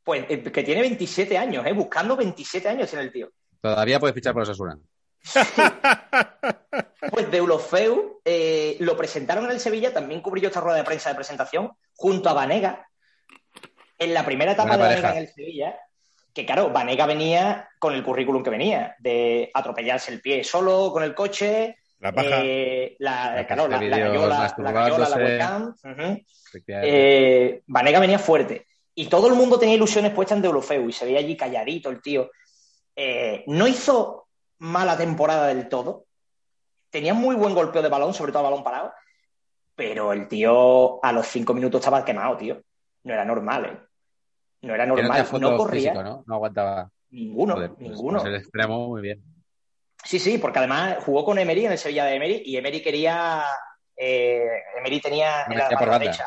pues 0.04 0.26
eh, 0.30 0.42
que 0.42 0.64
tiene 0.64 0.82
27 0.82 1.38
años, 1.38 1.66
¿eh? 1.66 1.74
buscando 1.74 2.16
27 2.16 2.70
años 2.70 2.94
en 2.94 3.00
el 3.00 3.12
tío. 3.12 3.30
Todavía 3.60 4.00
puede 4.00 4.14
fichar 4.14 4.34
por 4.34 4.44
Osasuna. 4.44 4.78
Pues 7.12 7.32
de 7.32 7.42
Ulofeu 7.42 8.22
eh, 8.26 8.78
lo 8.80 8.98
presentaron 8.98 9.46
en 9.46 9.52
el 9.52 9.60
Sevilla, 9.60 9.94
también 9.94 10.22
cubrí 10.22 10.42
yo 10.42 10.48
esta 10.48 10.62
rueda 10.62 10.78
de 10.78 10.84
prensa 10.84 11.10
de 11.10 11.16
presentación, 11.16 11.72
junto 11.96 12.30
a 12.30 12.34
Vanega, 12.34 12.88
en 13.98 14.14
la 14.14 14.26
primera 14.26 14.54
etapa 14.54 14.78
Buena 14.78 14.90
de. 14.90 14.96
Vanega 14.96 15.12
en 15.12 15.18
el 15.24 15.34
Sevilla, 15.34 15.80
que 16.34 16.46
claro, 16.46 16.70
Vanega 16.72 17.06
venía 17.06 17.70
con 17.80 17.94
el 17.94 18.04
currículum 18.04 18.44
que 18.44 18.50
venía, 18.50 18.96
de 19.00 19.52
atropellarse 19.54 20.12
el 20.12 20.22
pie 20.22 20.44
solo 20.44 20.92
con 20.92 21.04
el 21.04 21.14
coche, 21.14 21.78
La 22.00 22.12
paja. 22.12 22.42
eh, 22.44 22.96
la, 23.00 23.36
La 23.36 23.48
claro, 23.48 23.68
la, 23.68 23.78
gallola, 23.80 24.54
la 24.58 24.72
gallola, 24.72 25.10
la 25.10 25.18
webcam. 25.18 25.76
Eh, 26.68 27.62
Vanega 27.68 28.00
venía 28.00 28.20
fuerte. 28.20 28.68
Y 28.96 29.08
todo 29.08 29.28
el 29.28 29.34
mundo 29.34 29.58
tenía 29.58 29.76
ilusiones 29.76 30.12
puestas 30.14 30.36
en 30.36 30.44
Deulofeu 30.44 30.88
y 30.88 30.94
se 30.94 31.06
veía 31.06 31.20
allí 31.20 31.36
calladito 31.36 31.90
el 31.90 32.02
tío. 32.02 32.30
Eh, 32.96 33.44
no 33.48 33.68
hizo 33.68 34.23
mala 34.64 34.96
temporada 34.98 35.48
del 35.48 35.68
todo. 35.68 36.06
Tenía 36.90 37.14
muy 37.14 37.36
buen 37.36 37.54
golpeo 37.54 37.82
de 37.82 37.90
balón, 37.90 38.14
sobre 38.14 38.32
todo 38.32 38.40
a 38.46 38.50
balón 38.50 38.64
parado. 38.64 38.94
Pero 39.76 40.14
el 40.14 40.28
tío 40.28 41.04
a 41.04 41.12
los 41.12 41.28
cinco 41.28 41.54
minutos 41.54 41.80
estaba 41.82 42.06
quemado, 42.06 42.38
tío. 42.38 42.62
No 43.04 43.14
era 43.14 43.26
normal, 43.26 43.66
¿eh? 43.66 43.80
No 44.62 44.74
era 44.74 44.86
no 44.86 44.96
normal. 44.96 45.28
No 45.42 45.58
corría. 45.58 45.92
físico, 45.92 46.04
¿no? 46.04 46.24
No 46.26 46.36
aguantaba. 46.36 46.90
Ninguno, 47.10 47.56
Joder, 47.56 47.70
pues, 47.72 47.90
ninguno. 47.90 48.20
pues 48.20 48.30
el 48.34 48.40
extremo, 48.40 48.88
muy 48.88 49.02
bien. 49.02 49.22
Sí, 50.04 50.20
sí, 50.20 50.38
porque 50.38 50.60
además 50.60 50.98
jugó 51.04 51.26
con 51.26 51.38
Emery 51.38 51.66
en 51.66 51.74
el 51.74 51.78
Sevilla 51.78 52.06
de 52.06 52.16
Emery 52.16 52.44
y 52.46 52.56
Emery 52.58 52.82
quería. 52.82 53.44
eh, 53.98 54.48
Emery 54.78 55.02
tenía 55.02 55.44
en 55.44 55.58
la, 55.58 55.68
derecha. 56.00 56.26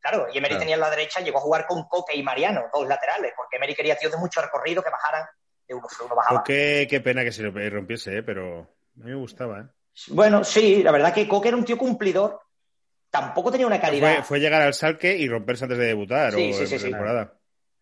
Claro, 0.00 0.26
y 0.32 0.38
Emery 0.38 0.50
Claro. 0.54 0.60
tenía 0.60 0.74
en 0.74 0.80
la 0.80 0.90
derecha, 0.90 1.20
llegó 1.20 1.38
a 1.38 1.42
jugar 1.42 1.66
con 1.66 1.84
Coque 1.88 2.14
y 2.16 2.22
Mariano, 2.22 2.64
dos 2.72 2.86
laterales, 2.86 3.32
porque 3.36 3.56
Emery 3.56 3.74
quería 3.74 3.96
tíos 3.96 4.12
de 4.12 4.18
mucho 4.18 4.40
recorrido 4.42 4.82
que 4.82 4.90
bajaran 4.90 5.24
uno, 5.74 5.86
uno 6.04 6.14
bajaba. 6.14 6.42
Qué, 6.44 6.86
qué 6.88 7.00
pena 7.00 7.24
que 7.24 7.32
se 7.32 7.48
rompiese, 7.48 8.18
¿eh? 8.18 8.22
pero 8.22 8.60
a 8.60 9.04
mí 9.04 9.10
me 9.10 9.16
gustaba. 9.16 9.60
¿eh? 9.60 9.64
Bueno, 10.08 10.44
sí, 10.44 10.82
la 10.82 10.92
verdad 10.92 11.12
que 11.12 11.28
Coque 11.28 11.48
era 11.48 11.56
un 11.56 11.64
tío 11.64 11.76
cumplidor, 11.78 12.40
tampoco 13.10 13.50
tenía 13.50 13.66
una 13.66 13.80
calidad. 13.80 14.14
Fue, 14.16 14.24
fue 14.24 14.40
llegar 14.40 14.62
al 14.62 14.74
Salque 14.74 15.16
y 15.16 15.28
romperse 15.28 15.64
antes 15.64 15.78
de 15.78 15.86
debutar 15.86 16.32
Sí, 16.32 16.50
o 16.52 16.56
sí, 16.56 16.66
sí, 16.66 16.78
sí. 16.78 16.90
temporada. 16.90 17.34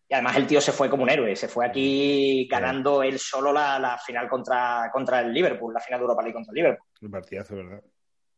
Y 0.09 0.13
además 0.13 0.37
el 0.37 0.47
tío 0.47 0.61
se 0.61 0.71
fue 0.71 0.89
como 0.89 1.03
un 1.03 1.09
héroe, 1.09 1.35
se 1.35 1.49
fue 1.49 1.65
aquí 1.65 2.47
ganando 2.49 3.03
él 3.03 3.19
solo 3.19 3.51
la, 3.51 3.77
la 3.77 3.97
final 3.97 4.29
contra, 4.29 4.89
contra 4.91 5.19
el 5.19 5.33
Liverpool, 5.33 5.73
la 5.73 5.81
final 5.81 5.99
de 5.99 6.03
Europa 6.03 6.21
League 6.21 6.33
contra 6.33 6.51
el 6.51 6.55
Liverpool. 6.55 6.87
Un 7.01 7.11
partidazo, 7.11 7.55
¿verdad? 7.57 7.81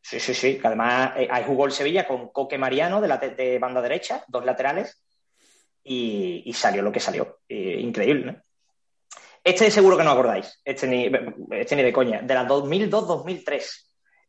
Sí, 0.02 0.20
sí, 0.20 0.34
sí, 0.34 0.58
que 0.58 0.66
además 0.66 1.12
eh, 1.18 1.28
ahí 1.30 1.44
jugó 1.46 1.66
el 1.66 1.72
Sevilla 1.72 2.08
con 2.08 2.30
Coque 2.30 2.58
Mariano 2.58 3.02
de, 3.02 3.08
la 3.08 3.18
de 3.18 3.60
banda 3.60 3.82
derecha, 3.82 4.24
dos 4.28 4.46
laterales, 4.46 5.04
y, 5.84 6.42
y 6.46 6.54
salió 6.54 6.82
lo 6.82 6.92
que 6.92 7.00
salió. 7.00 7.42
Eh, 7.48 7.78
increíble, 7.80 8.26
¿no? 8.32 8.42
Este 9.44 9.72
seguro 9.72 9.98
que 9.98 10.04
no 10.04 10.12
acordáis, 10.12 10.60
este 10.64 10.88
ni, 10.88 11.10
este 11.52 11.76
ni 11.76 11.84
de 11.84 11.94
coña, 11.94 12.22
de 12.22 12.34
la 12.34 12.48
2002-2003. 12.48 13.64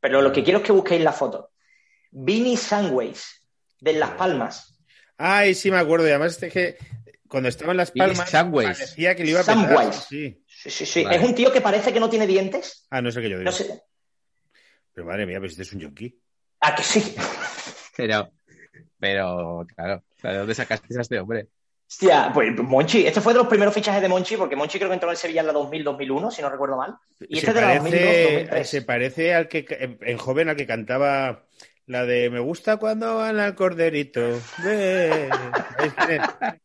Pero 0.00 0.22
lo 0.22 0.32
que 0.32 0.42
quiero 0.42 0.60
es 0.60 0.64
que 0.64 0.72
busquéis 0.72 1.02
la 1.02 1.12
foto. 1.12 1.50
Vini 2.10 2.56
Sandways, 2.56 3.46
de 3.80 3.92
Las 3.94 4.10
Palmas. 4.12 4.78
Ay, 5.16 5.54
sí 5.54 5.70
me 5.70 5.78
acuerdo. 5.78 6.06
Y 6.06 6.10
además 6.10 6.42
es 6.42 6.52
que 6.52 6.76
cuando 7.28 7.48
estaba 7.48 7.72
en 7.72 7.76
Las 7.76 7.90
Palmas 7.92 8.30
Sandways. 8.30 8.78
parecía 8.78 9.14
que 9.14 9.24
le 9.24 9.30
iba 9.30 9.40
a 9.40 9.44
petar. 9.44 9.92
Sí. 9.94 10.42
Sí, 10.46 10.70
sí, 10.70 10.86
sí. 10.86 11.04
Vale. 11.04 11.16
Es 11.16 11.22
un 11.22 11.34
tío 11.34 11.52
que 11.52 11.60
parece 11.60 11.92
que 11.92 12.00
no 12.00 12.10
tiene 12.10 12.26
dientes. 12.26 12.86
Ah, 12.90 13.00
no 13.00 13.10
sé 13.10 13.20
qué 13.20 13.30
yo 13.30 13.38
digo. 13.38 13.50
No 13.50 13.56
sé. 13.56 13.82
Pero 14.92 15.06
madre 15.06 15.26
mía, 15.26 15.38
pero 15.38 15.50
este 15.50 15.62
es 15.62 15.72
un 15.72 15.80
yonki. 15.80 16.18
Ah, 16.60 16.74
que 16.74 16.82
sí. 16.82 17.14
Pero, 17.96 18.32
pero, 18.98 19.66
claro, 19.74 20.02
¿de 20.22 20.38
dónde 20.38 20.54
sacaste 20.54 20.96
a 20.96 21.02
este 21.02 21.20
hombre? 21.20 21.48
Hostia, 21.90 22.30
pues 22.32 22.56
Monchi, 22.56 23.04
este 23.04 23.20
fue 23.20 23.32
de 23.32 23.40
los 23.40 23.48
primeros 23.48 23.74
fichajes 23.74 24.00
de 24.00 24.08
Monchi, 24.08 24.36
porque 24.36 24.54
Monchi 24.54 24.78
creo 24.78 24.88
que 24.88 24.94
entró 24.94 25.08
en 25.08 25.12
el 25.12 25.16
Sevilla 25.16 25.40
en 25.40 25.48
la 25.48 25.52
2000-2001, 25.52 26.30
si 26.30 26.40
no 26.40 26.48
recuerdo 26.48 26.76
mal. 26.76 26.94
Y 27.28 27.40
se, 27.40 27.46
este 27.48 27.52
de 27.52 27.60
la 27.60 27.78
parece, 27.80 28.48
2002-2003. 28.48 28.64
se 28.64 28.82
parece 28.82 29.34
al 29.34 29.48
que 29.48 29.66
en, 29.68 29.98
en 30.00 30.16
joven 30.16 30.48
al 30.48 30.56
que 30.56 30.68
cantaba 30.68 31.46
la 31.86 32.06
de 32.06 32.30
Me 32.30 32.38
gusta 32.38 32.76
cuando 32.76 33.16
van 33.16 33.40
al 33.40 33.56
corderito. 33.56 34.20
Ve. 34.62 35.28
¿Sabéis 35.76 35.94
quién 35.94 36.22
es? 36.22 36.28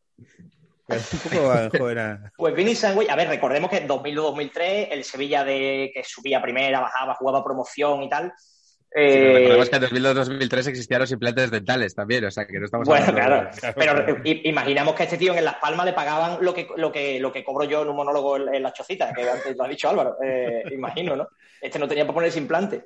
Pues 0.87 1.71
Pues 2.37 2.55
Vini 2.55 2.75
Sandwich, 2.75 3.09
a 3.09 3.15
ver, 3.15 3.27
recordemos 3.27 3.71
que 3.71 3.77
en 3.77 3.87
2002-2003, 3.87 4.89
el 4.91 5.03
Sevilla 5.03 5.43
de 5.43 5.89
que 5.91 6.03
subía 6.03 6.39
primera, 6.39 6.79
bajaba, 6.79 7.15
jugaba 7.15 7.43
promoción 7.43 8.03
y 8.03 8.09
tal. 8.09 8.31
Eh, 8.97 9.33
Recordemos 9.33 9.69
que 9.69 9.75
en 9.75 9.81
2002-2003 9.83 10.67
existían 10.67 11.01
los 11.01 11.11
implantes 11.11 11.51
dentales 11.51 11.93
también, 11.93 12.23
o 12.25 12.31
sea 12.31 12.47
que 12.47 12.57
no 12.59 12.65
estamos 12.65 12.87
bueno, 12.87 13.13
claro, 13.13 13.49
de- 13.51 13.73
pero 13.73 14.23
imaginamos 14.45 14.95
que 14.95 15.03
a 15.03 15.05
este 15.05 15.17
tío 15.17 15.33
en 15.35 15.43
Las 15.43 15.55
Palmas 15.55 15.85
le 15.85 15.93
pagaban 15.93 16.37
lo 16.41 16.53
que, 16.53 16.67
lo 16.77 16.91
que, 16.91 17.19
lo 17.19 17.31
que 17.33 17.43
cobro 17.43 17.65
yo 17.65 17.81
en 17.81 17.89
un 17.89 17.95
monólogo 17.97 18.37
en, 18.37 18.55
en 18.55 18.63
La 18.63 18.71
Chocita, 18.73 19.11
que 19.13 19.29
antes 19.29 19.55
lo 19.57 19.63
ha 19.65 19.67
dicho 19.67 19.89
Álvaro, 19.89 20.15
eh, 20.23 20.63
imagino, 20.71 21.15
¿no? 21.15 21.27
Este 21.61 21.77
no 21.77 21.87
tenía 21.87 22.05
para 22.05 22.13
ponerse 22.15 22.39
implantes. 22.39 22.83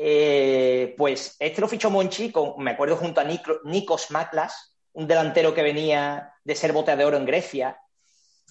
Eh, 0.00 0.94
pues 0.96 1.36
este 1.40 1.60
lo 1.60 1.68
fichó 1.68 1.90
Monchi, 1.90 2.30
con, 2.30 2.54
me 2.62 2.70
acuerdo 2.72 2.96
junto 2.96 3.20
a 3.20 3.24
Nico- 3.24 3.60
Nikos 3.64 4.10
Maklas, 4.10 4.76
un 4.92 5.06
delantero 5.08 5.52
que 5.54 5.62
venía 5.62 6.32
de 6.44 6.54
ser 6.54 6.72
bote 6.72 6.94
de 6.96 7.04
oro 7.04 7.16
en 7.16 7.24
Grecia. 7.26 7.78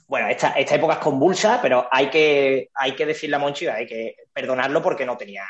Bueno, 0.07 0.27
esta, 0.27 0.49
esta 0.51 0.75
época 0.75 0.93
es 0.95 0.99
convulsa, 0.99 1.59
pero 1.61 1.87
hay 1.91 2.09
que, 2.09 2.69
hay 2.73 2.93
que 2.95 3.05
decirle 3.05 3.35
a 3.35 3.39
Monchi, 3.39 3.67
hay 3.67 3.85
que 3.85 4.15
perdonarlo 4.33 4.81
porque 4.81 5.05
no 5.05 5.17
tenía, 5.17 5.43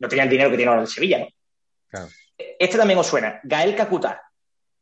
no 0.00 0.08
tenía 0.08 0.24
el 0.24 0.30
dinero 0.30 0.50
que 0.50 0.56
tiene 0.56 0.70
ahora 0.70 0.82
el 0.82 0.88
Sevilla, 0.88 1.18
¿no? 1.20 1.28
Claro. 1.88 2.08
Este 2.36 2.76
también 2.76 2.98
os 2.98 3.06
suena, 3.06 3.38
Gael 3.44 3.76
Kakuta. 3.76 4.20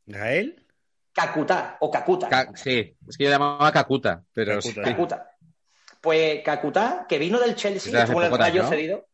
¿Gael? 0.07 0.65
Kakuta 1.13 1.77
o 1.81 1.91
Kakuta. 1.91 2.29
Ca- 2.29 2.53
Sí, 2.55 2.97
es 3.09 3.17
que 3.17 3.25
yo 3.25 3.31
llamaba 3.31 3.71
Kakuta, 3.73 4.23
pero 4.33 4.55
Kakuta. 4.57 4.85
sí. 4.85 4.91
Kakuta. 4.91 5.31
Pues 6.01 6.43
Kakuta, 6.45 7.07
que 7.09 7.19
vino 7.19 7.39
del 7.41 7.55
Chelsea, 7.57 7.93
las 7.93 8.05
estuvo 8.05 8.23
en 8.23 8.33
el 8.33 8.39
Rayo 8.39 8.63
¿no? 8.63 8.69
cedido. 8.69 9.07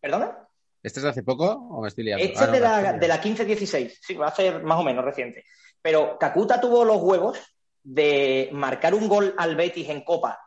¿Perdona? 0.00 0.36
¿Este 0.82 0.98
es 1.00 1.02
de 1.04 1.08
hace 1.10 1.22
poco 1.22 1.46
o 1.50 1.80
me 1.82 1.88
estoy 1.88 2.04
liando? 2.04 2.24
Este 2.24 2.38
Ah, 2.38 2.42
es 2.44 2.48
no, 2.48 2.52
de 2.54 2.60
la, 2.60 2.80
estoy 2.80 3.00
de 3.00 3.08
la 3.08 3.16
liando. 3.22 3.44
15-16, 3.44 3.98
sí, 4.02 4.14
va 4.14 4.28
a 4.28 4.34
ser 4.34 4.62
más 4.62 4.78
o 4.78 4.82
menos 4.82 5.04
reciente. 5.04 5.44
Pero 5.82 6.18
Kakuta 6.18 6.60
tuvo 6.60 6.84
los 6.84 6.98
huevos 7.02 7.38
de 7.82 8.50
marcar 8.52 8.94
un 8.94 9.08
gol 9.08 9.34
al 9.38 9.56
Betis 9.56 9.88
en 9.88 10.02
Copa, 10.04 10.38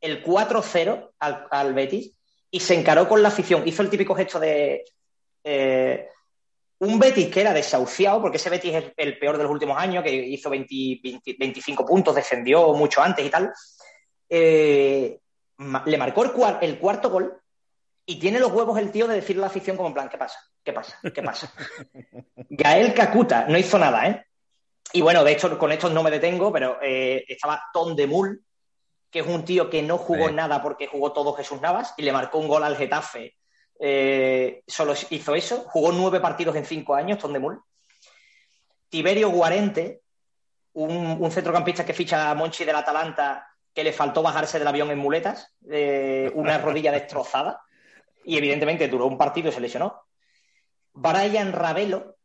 el 0.00 0.24
4-0 0.24 1.12
al, 1.20 1.46
al 1.50 1.74
Betis, 1.74 2.12
y 2.50 2.60
se 2.60 2.74
encaró 2.74 3.08
con 3.08 3.22
la 3.22 3.28
afición. 3.28 3.66
Hizo 3.66 3.82
el 3.82 3.90
típico 3.90 4.14
gesto 4.14 4.38
de 4.40 4.84
eh, 5.44 6.08
un 6.80 6.98
Betis 6.98 7.28
que 7.28 7.40
era 7.42 7.52
desahuciado, 7.52 8.20
porque 8.20 8.36
ese 8.38 8.50
Betis 8.50 8.74
es 8.74 8.84
el 8.96 9.18
peor 9.18 9.36
de 9.36 9.44
los 9.44 9.52
últimos 9.52 9.76
años, 9.78 10.02
que 10.02 10.12
hizo 10.12 10.50
20 10.50 11.00
20 11.02 11.36
25 11.38 11.84
puntos, 11.86 12.14
descendió 12.14 12.72
mucho 12.74 13.02
antes 13.02 13.24
y 13.24 13.30
tal. 13.30 13.52
Eh, 14.28 15.18
le 15.86 15.98
marcó 15.98 16.24
el, 16.24 16.32
cuar- 16.32 16.58
el 16.62 16.78
cuarto 16.78 17.10
gol 17.10 17.36
y 18.06 18.18
tiene 18.18 18.38
los 18.40 18.50
huevos 18.52 18.78
el 18.78 18.90
tío 18.90 19.06
de 19.06 19.16
decirle 19.16 19.42
a 19.42 19.46
la 19.46 19.46
afición 19.48 19.76
como 19.76 19.88
en 19.88 19.94
plan, 19.94 20.08
¿qué 20.08 20.18
pasa? 20.18 20.38
¿Qué 20.64 20.72
pasa? 20.72 20.98
¿Qué 21.14 21.22
pasa? 21.22 21.52
Gael 22.48 22.94
Kakuta 22.94 23.46
no 23.46 23.58
hizo 23.58 23.78
nada, 23.78 24.06
¿eh? 24.08 24.24
Y 24.92 25.02
bueno, 25.02 25.22
de 25.22 25.32
hecho, 25.32 25.56
con 25.58 25.70
estos 25.70 25.92
no 25.92 26.02
me 26.02 26.10
detengo, 26.10 26.52
pero 26.52 26.78
eh, 26.82 27.24
estaba 27.28 27.62
Tom 27.72 27.94
de 27.94 28.06
Mul, 28.08 28.42
que 29.10 29.20
es 29.20 29.26
un 29.26 29.44
tío 29.44 29.68
que 29.70 29.82
no 29.82 29.98
jugó 29.98 30.28
Sí. 30.28 30.34
nada 30.34 30.62
porque 30.62 30.86
jugó 30.86 31.12
todo 31.12 31.32
Jesús 31.34 31.60
Navas 31.60 31.94
y 31.96 32.02
le 32.02 32.12
marcó 32.12 32.38
un 32.38 32.48
gol 32.48 32.62
al 32.64 32.76
Getafe. 32.76 33.36
Eh, 33.80 34.62
solo 34.66 34.94
hizo 35.10 35.34
eso. 35.34 35.64
Jugó 35.68 35.90
nueve 35.92 36.20
partidos 36.20 36.54
en 36.56 36.64
cinco 36.64 36.94
años, 36.94 37.18
Tom 37.18 37.32
de 37.32 37.38
Mul. 37.38 37.60
Tiberio 38.88 39.30
Guarente, 39.30 40.02
un, 40.74 41.18
un 41.20 41.30
centrocampista 41.30 41.84
que 41.84 41.94
ficha 41.94 42.30
a 42.30 42.34
Monchi 42.34 42.64
del 42.64 42.76
Atalanta, 42.76 43.46
que 43.72 43.84
le 43.84 43.92
faltó 43.92 44.22
bajarse 44.22 44.58
del 44.58 44.68
avión 44.68 44.90
en 44.90 44.98
muletas, 44.98 45.54
eh, 45.70 46.30
una 46.34 46.58
rodilla 46.62 46.92
destrozada, 46.92 47.62
y 48.24 48.36
evidentemente 48.36 48.88
duró 48.88 49.06
un 49.06 49.16
partido 49.18 49.48
y 49.48 49.52
se 49.52 49.60
lesionó. 49.60 50.02
Brian 50.92 51.52
Ravelo, 51.52 52.16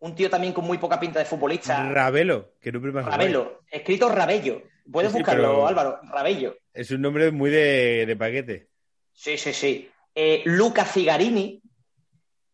un 0.00 0.14
tío 0.14 0.30
también 0.30 0.52
con 0.52 0.64
muy 0.64 0.78
poca 0.78 1.00
pinta 1.00 1.18
de 1.18 1.24
futbolista. 1.24 1.90
Ravelo, 1.90 2.52
que 2.60 2.70
guay. 2.70 3.04
Ravelo, 3.04 3.62
escrito 3.70 4.08
Rabello. 4.08 4.62
Puedes 4.90 5.10
Sí, 5.12 5.18
sí, 5.18 5.22
buscarlo, 5.22 5.66
Álvaro. 5.66 6.00
Rabello. 6.04 6.56
Es 6.72 6.90
un 6.90 7.02
nombre 7.02 7.30
muy 7.30 7.50
de, 7.50 8.04
de 8.06 8.16
paquete. 8.16 8.68
Sí, 9.12 9.36
sí, 9.36 9.52
sí. 9.52 9.90
Eh, 10.14 10.42
Luca 10.46 10.84
Cigarini, 10.84 11.60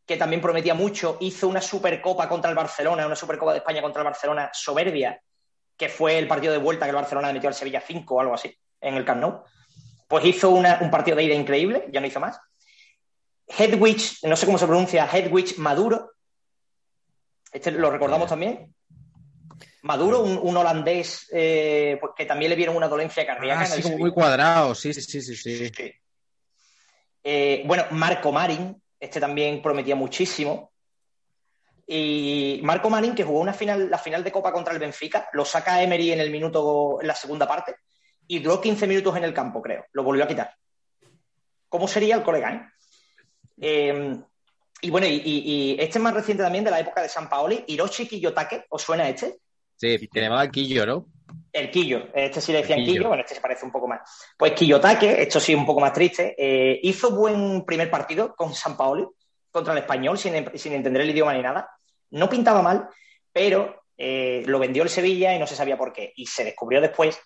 que 0.07 0.17
también 0.17 0.43
prometía 0.43 0.75
mucho, 0.75 1.17
hizo 1.21 1.49
una 1.49 1.61
Supercopa 1.61 2.29
contra 2.29 2.51
el 2.51 2.57
Barcelona, 2.57 3.07
una 3.07 3.17
Supercopa 3.17 3.53
de 3.53 3.59
España 3.59 3.81
contra 3.83 4.03
el 4.03 4.07
Barcelona 4.07 4.51
soberbia, 4.53 5.21
que 5.77 5.89
fue 5.89 6.19
el 6.19 6.27
partido 6.29 6.53
de 6.53 6.59
vuelta 6.59 6.87
que 6.87 6.91
el 6.91 6.97
Barcelona 6.97 7.33
metió 7.33 7.49
al 7.49 7.55
Sevilla 7.55 7.81
5 7.81 8.15
o 8.17 8.21
algo 8.21 8.35
así, 8.35 8.55
en 8.81 8.95
el 8.95 9.05
Camp 9.05 9.21
Nou. 9.21 9.45
Pues 10.09 10.25
hizo 10.25 10.51
una- 10.51 10.79
un 10.83 10.91
partido 10.91 11.17
de 11.17 11.25
ida 11.25 11.35
increíble, 11.35 11.87
ya 11.91 12.01
no 12.01 12.07
hizo 12.07 12.21
más. 12.21 12.39
Hedwig, 13.47 14.01
no 14.25 14.37
sé 14.37 14.47
cómo 14.47 14.59
se 14.59 14.67
pronuncia, 14.67 15.09
Hedwig 15.11 15.59
Maduro. 15.59 16.13
Este 17.53 17.71
lo 17.71 17.91
recordamos 17.91 18.29
también. 18.29 18.74
Maduro, 19.85 20.21
un, 20.21 20.39
un 20.43 20.57
holandés 20.57 21.29
eh, 21.33 21.99
pues 22.01 22.13
que 22.17 22.25
también 22.25 22.49
le 22.51 22.57
vieron 22.57 22.75
una 22.77 22.89
dolencia 22.89 23.27
cardíaca. 23.27 23.61
Ah, 23.61 23.67
sí, 23.67 23.83
como 23.83 23.99
muy 23.99 24.11
cuadrado. 24.13 24.75
Sí, 24.75 24.93
sí, 24.95 25.03
sí, 25.03 25.21
sí. 25.21 25.37
sí. 25.37 25.69
Sí. 25.75 25.93
Eh, 27.23 27.63
bueno, 27.67 27.85
Marco 27.91 28.33
Marín, 28.33 28.81
este 28.99 29.21
también 29.21 29.61
prometía 29.63 29.95
muchísimo. 29.95 30.73
Y 31.87 32.61
Marco 32.63 32.89
Marín, 32.89 33.15
que 33.15 33.25
jugó 33.25 33.41
una 33.41 33.53
final, 33.53 33.91
la 33.91 33.99
final 33.99 34.25
de 34.25 34.33
Copa 34.33 34.53
contra 34.53 34.73
el 34.73 34.79
Benfica, 34.81 35.29
lo 35.35 35.45
saca 35.45 35.83
Emery 35.83 36.13
en 36.13 36.21
el 36.21 36.31
minuto, 36.31 36.99
en 37.01 37.07
la 37.07 37.15
segunda 37.15 37.47
parte, 37.47 37.77
y 38.27 38.39
duró 38.39 38.61
15 38.61 38.87
minutos 38.87 39.15
en 39.19 39.25
el 39.25 39.35
campo, 39.35 39.61
creo. 39.61 39.85
Lo 39.93 40.03
volvió 40.03 40.25
a 40.25 40.29
quitar. 40.29 40.55
¿Cómo 41.69 41.87
sería 41.89 42.15
el 42.17 42.23
colega, 42.23 42.53
eh? 42.55 42.71
Eh, 43.61 44.17
y 44.81 44.91
bueno, 44.91 45.07
y, 45.07 45.11
y- 45.17 45.43
y 45.45 45.77
este 45.79 45.99
es 45.99 46.03
más 46.03 46.15
reciente 46.15 46.43
también 46.43 46.65
de 46.65 46.71
la 46.71 46.81
época 46.81 47.03
de 47.03 47.09
San 47.09 47.29
Paoli, 47.29 47.65
Hiroshi 47.67 48.07
Kiyotake, 48.09 48.65
¿os 48.71 48.81
suena 48.83 49.09
este? 49.09 49.41
Sí, 49.99 50.09
que 50.09 50.21
llamaba 50.21 50.49
Quillo, 50.49 50.87
¿no? 50.87 51.07
El 51.53 51.71
Quillo, 51.71 52.09
este 52.15 52.41
sí 52.41 52.53
le 52.53 52.59
decían 52.59 52.81
Quillo. 52.81 52.93
Quillo, 52.93 53.09
bueno, 53.09 53.23
este 53.23 53.35
se 53.37 53.41
parece 53.41 53.65
un 53.65 53.73
poco 53.73 53.87
más. 53.87 54.01
Pues 54.37 54.53
Quillotake, 54.53 55.21
esto 55.23 55.39
sí 55.39 55.55
un 55.55 55.67
poco 55.67 55.81
más 55.81 55.93
triste, 55.93 56.35
eh, 56.37 56.81
hizo 56.83 57.11
buen 57.11 57.65
primer 57.65 57.91
partido 57.91 58.35
con 58.35 58.55
San 58.55 58.77
Paoli 58.77 59.07
contra 59.51 59.73
el 59.73 59.79
español 59.81 60.19
sin, 60.19 60.35
sin 60.59 60.73
entender 60.73 61.03
el 61.03 61.11
idioma 61.11 61.33
ni 61.35 61.43
nada. 61.43 61.69
No 62.11 62.29
pintaba 62.29 62.61
mal, 62.63 62.89
pero 63.33 63.83
eh, 63.97 64.43
lo 64.47 64.59
vendió 64.59 64.83
el 64.83 64.89
Sevilla 64.89 65.35
y 65.35 65.39
no 65.39 65.47
se 65.47 65.55
sabía 65.55 65.79
por 65.79 65.93
qué. 65.93 66.13
Y 66.17 66.27
se 66.27 66.45
descubrió 66.45 66.81
después 66.81 67.21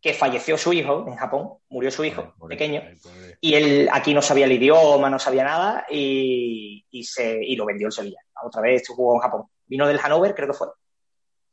que 0.00 0.14
falleció 0.14 0.58
su 0.58 0.72
hijo 0.72 1.04
en 1.06 1.16
Japón, 1.16 1.54
murió 1.68 1.90
su 1.90 2.04
hijo 2.04 2.22
Ay, 2.24 2.32
pobre. 2.38 2.56
pequeño, 2.56 2.82
Ay, 2.84 2.96
y 3.40 3.54
él 3.54 3.88
aquí 3.92 4.12
no 4.12 4.20
sabía 4.20 4.46
el 4.46 4.52
idioma, 4.52 5.08
no 5.08 5.18
sabía 5.18 5.44
nada, 5.44 5.86
y, 5.88 6.84
y 6.90 7.04
se, 7.04 7.38
y 7.44 7.54
lo 7.54 7.64
vendió 7.64 7.86
el 7.86 7.92
Sevilla. 7.92 8.18
Otra 8.44 8.60
vez 8.62 8.86
jugó 8.88 9.14
en 9.14 9.20
Japón. 9.20 9.44
Vino 9.66 9.86
del 9.86 9.98
Hannover, 9.98 10.34
creo 10.34 10.48
que 10.48 10.54
fue, 10.54 10.68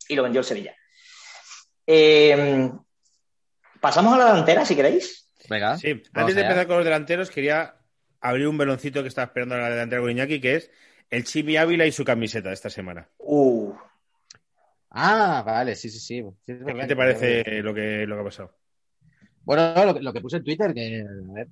y 0.09 0.15
lo 0.15 0.23
vendió 0.23 0.39
el 0.39 0.45
Sevilla. 0.45 0.75
Eh, 1.87 2.69
pasamos 3.79 4.13
a 4.13 4.17
la 4.17 4.25
delantera, 4.25 4.65
si 4.65 4.75
queréis. 4.75 5.31
Venga. 5.49 5.77
Sí, 5.77 5.93
vamos 5.93 6.09
antes 6.15 6.35
de 6.35 6.41
allá. 6.41 6.49
empezar 6.49 6.67
con 6.67 6.75
los 6.77 6.85
delanteros, 6.85 7.29
quería 7.31 7.75
abrir 8.19 8.47
un 8.47 8.57
veloncito 8.57 9.01
que 9.01 9.07
estaba 9.07 9.25
esperando 9.27 9.55
a 9.55 9.59
la 9.59 9.69
delantera 9.69 10.01
con 10.01 10.11
Iñaki, 10.11 10.41
que 10.41 10.55
es 10.57 10.71
el 11.09 11.23
Chimi 11.23 11.55
Ávila 11.55 11.85
y 11.85 11.91
su 11.93 12.03
camiseta 12.03 12.49
de 12.49 12.55
esta 12.55 12.69
semana. 12.69 13.07
Uh, 13.19 13.73
Ah, 14.91 15.43
vale, 15.45 15.75
sí, 15.75 15.87
sí, 15.89 15.99
sí. 15.99 16.25
¿Qué 16.45 16.55
te 16.87 16.95
parece 16.95 17.61
lo 17.61 17.73
que, 17.75 18.07
lo 18.07 18.15
que 18.15 18.21
ha 18.21 18.23
pasado? 18.23 18.55
Bueno, 19.43 19.73
no, 19.75 19.85
lo, 19.85 19.93
que- 19.93 20.01
lo 20.01 20.11
que 20.11 20.19
puse 20.21 20.37
en 20.37 20.43
Twitter, 20.43 20.73
que, 20.73 21.01
a 21.03 21.33
ver, 21.33 21.47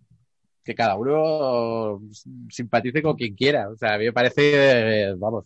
que 0.64 0.74
cada 0.74 0.96
uno 0.96 2.02
simpatice 2.50 3.02
con 3.04 3.16
quien 3.16 3.36
quiera. 3.36 3.70
O 3.70 3.78
sea, 3.78 3.94
a 3.94 3.98
mí 4.00 4.06
me 4.06 4.14
parece, 4.14 5.04
eh, 5.10 5.14
vamos, 5.16 5.46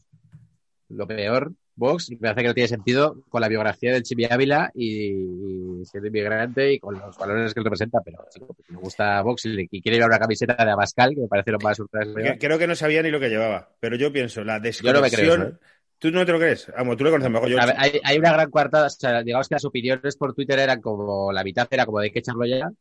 lo 0.88 1.06
peor, 1.06 1.52
Vox, 1.82 2.10
me 2.12 2.18
parece 2.18 2.42
que 2.44 2.48
no 2.48 2.54
tiene 2.54 2.68
sentido 2.68 3.18
con 3.30 3.42
la 3.42 3.48
biografía 3.50 3.92
del 3.92 4.04
Chimi 4.04 4.26
Ávila 4.26 4.72
y, 4.74 5.82
y 5.82 5.86
siendo 5.86 6.08
inmigrante 6.08 6.74
y 6.74 6.80
con 6.80 6.98
los 6.98 7.18
valores 7.18 7.54
que 7.54 7.60
él 7.60 7.64
representa, 7.66 8.00
pero 8.06 8.24
chico, 8.30 8.54
pues, 8.54 8.70
me 8.70 8.78
gusta 8.78 9.22
Vox 9.22 9.46
y, 9.46 9.50
le- 9.50 9.68
y 9.70 9.82
quiere 9.82 9.98
ir 9.98 10.04
a 10.04 10.06
una 10.06 10.20
camiseta 10.20 10.64
de 10.64 10.72
Abascal, 10.72 11.16
que 11.16 11.22
me 11.22 11.28
parece 11.28 11.52
lo 11.52 11.60
más 11.60 11.80
ultra 11.80 12.02
Creo 12.40 12.60
que 12.60 12.68
no 12.68 12.76
sabía 12.76 13.02
ni 13.02 13.10
lo 13.10 13.20
que 13.20 13.30
llevaba, 13.30 13.70
pero 13.80 13.96
yo 13.96 14.14
pienso, 14.14 14.44
la 14.44 14.62
Yo 14.62 14.94
no 14.94 15.02
me 15.02 15.10
creo 15.10 15.36
¿eh? 15.36 15.54
¿Tú 15.98 16.10
no 16.12 16.26
te 16.26 16.32
lo 16.32 16.40
crees? 16.40 16.72
Vamos, 16.76 16.98
tú 16.98 17.04
lo 17.04 17.12
conoces 17.12 17.32
mejor. 17.32 17.50
Yo, 17.50 17.60
A 17.60 17.66
ver, 17.66 17.76
hay, 17.78 18.02
hay 18.04 18.18
una 18.18 18.34
gran 18.34 18.50
cuartada, 18.50 18.88
o 18.88 18.90
sea, 18.90 19.22
digamos 19.24 19.48
que 19.48 19.56
las 19.56 19.66
opiniones 19.66 20.16
por 20.18 20.34
Twitter 20.34 20.58
eran 20.58 20.82
como, 20.82 21.32
la 21.32 21.44
mitad 21.44 21.68
era 21.70 21.86
como 21.86 22.00
de 22.00 22.06
hay 22.06 22.12
que 22.12 22.20
echarlo 22.20 22.46
ya. 22.46 22.72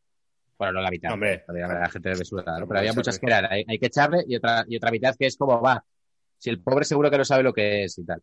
Bueno, 0.59 0.75
no 0.75 0.81
la 0.83 0.91
mitad, 0.91 1.13
Hombre. 1.13 1.43
la 1.49 1.89
gente 1.89 2.11
de 2.11 2.17
mesura, 2.17 2.59
¿no? 2.59 2.67
Pero 2.69 2.81
había 2.81 2.93
muchas 2.93 3.19
que 3.19 3.27
eran, 3.27 3.47
hay, 3.51 3.65
hay 3.67 3.79
que 3.79 3.87
echarle 3.87 4.25
y 4.27 4.37
otra, 4.37 4.65
y 4.69 4.77
otra 4.77 4.91
mitad 4.91 5.15
que 5.19 5.27
es 5.27 5.37
como, 5.37 5.61
va, 5.61 5.83
si 6.39 6.51
el 6.51 6.61
pobre 6.63 6.85
seguro 6.85 7.11
que 7.11 7.19
no 7.19 7.25
sabe 7.25 7.43
lo 7.43 7.53
que 7.53 7.85
es 7.85 7.99
y 7.99 8.05
tal. 8.05 8.23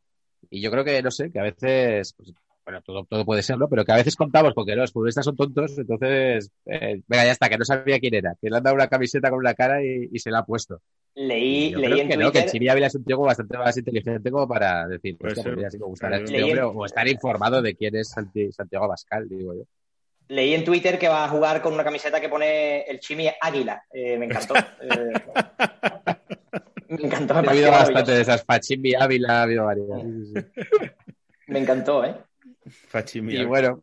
Y 0.49 0.61
yo 0.61 0.72
creo 0.72 0.84
que, 0.84 1.02
no 1.02 1.11
sé, 1.11 1.32
que 1.32 1.40
a 1.40 1.44
veces, 1.44 2.14
pues, 2.14 2.34
bueno, 2.65 2.82
todo, 2.82 3.06
todo 3.06 3.24
puede 3.26 3.44
ser, 3.44 3.57
¿no? 3.57 3.69
Pero 3.69 3.86
que 3.86 3.91
a 3.94 3.95
veces 3.98 4.15
contamos 4.15 4.53
porque 4.53 4.76
los 4.76 4.91
futbolistas 4.91 5.24
son 5.24 5.36
tontos, 5.38 5.78
entonces, 5.78 6.52
eh, 6.65 7.02
venga, 7.07 7.26
ya 7.26 7.32
está, 7.32 7.48
que 7.49 7.57
no 7.57 7.64
sabía 7.65 7.99
quién 7.99 8.14
era, 8.15 8.36
que 8.41 8.49
le 8.49 8.57
han 8.57 8.64
dado 8.64 8.76
una 8.76 8.88
camiseta 8.88 9.30
con 9.30 9.40
una 9.40 9.53
cara 9.53 9.82
y, 9.84 10.10
y 10.11 10.19
se 10.19 10.32
la 10.32 10.40
ha 10.40 10.45
puesto. 10.45 10.82
leí, 11.15 11.72
yo 11.72 11.80
leí 11.80 11.91
creo 11.91 12.02
en 12.02 12.07
que 12.10 12.18
no, 12.18 12.26
que 12.26 12.32
Twitter. 12.32 12.44
el 12.44 12.52
Chimi 12.52 12.68
Ávila 12.69 12.88
es 12.88 12.95
un 12.95 13.03
tío 13.06 13.19
bastante 13.19 13.57
más 13.57 13.78
inteligente 13.78 14.30
como 14.32 14.48
para 14.48 14.86
decir, 14.88 15.15
pues 15.18 15.34
sí 15.36 15.41
Claro. 15.41 15.61
este 15.61 16.44
hombre, 16.44 16.61
o 16.64 16.86
estar 16.86 17.07
informado 17.07 17.61
de 17.61 17.74
quién 17.76 17.95
es 17.95 18.10
Santi- 18.10 18.52
Santiago 18.52 18.84
Abascal, 18.86 19.30
digo 19.30 19.53
yo. 19.56 19.64
Leí 20.30 20.53
en 20.53 20.65
Twitter 20.65 20.99
que 20.99 21.07
va 21.07 21.24
a 21.24 21.30
jugar 21.30 21.61
con 21.61 21.74
una 21.74 21.86
camiseta 21.86 22.19
que 22.19 22.28
pone 22.28 22.82
el 22.82 22.99
Chimi 22.99 23.30
Águila. 23.40 23.82
Eh, 23.94 24.18
me 24.18 24.26
encantó. 24.26 24.56
Eh, 24.82 25.14
me 26.99 27.05
encantó, 27.05 27.34
me 27.41 27.47
Ha 27.47 27.51
habido 27.51 27.72
bastante 27.72 28.11
de 28.11 28.22
esas, 28.22 28.43
Pachimbi, 28.45 28.95
Ávila, 28.95 29.39
ha 29.39 29.43
habido 29.43 29.65
varias. 29.65 29.88
sí, 30.01 30.26
sí, 30.26 30.34
sí. 30.34 30.64
Me 31.47 31.59
encantó, 31.59 32.03
¿eh? 32.03 32.14
Fachimi, 32.89 33.34
Y 33.35 33.45
bueno, 33.45 33.81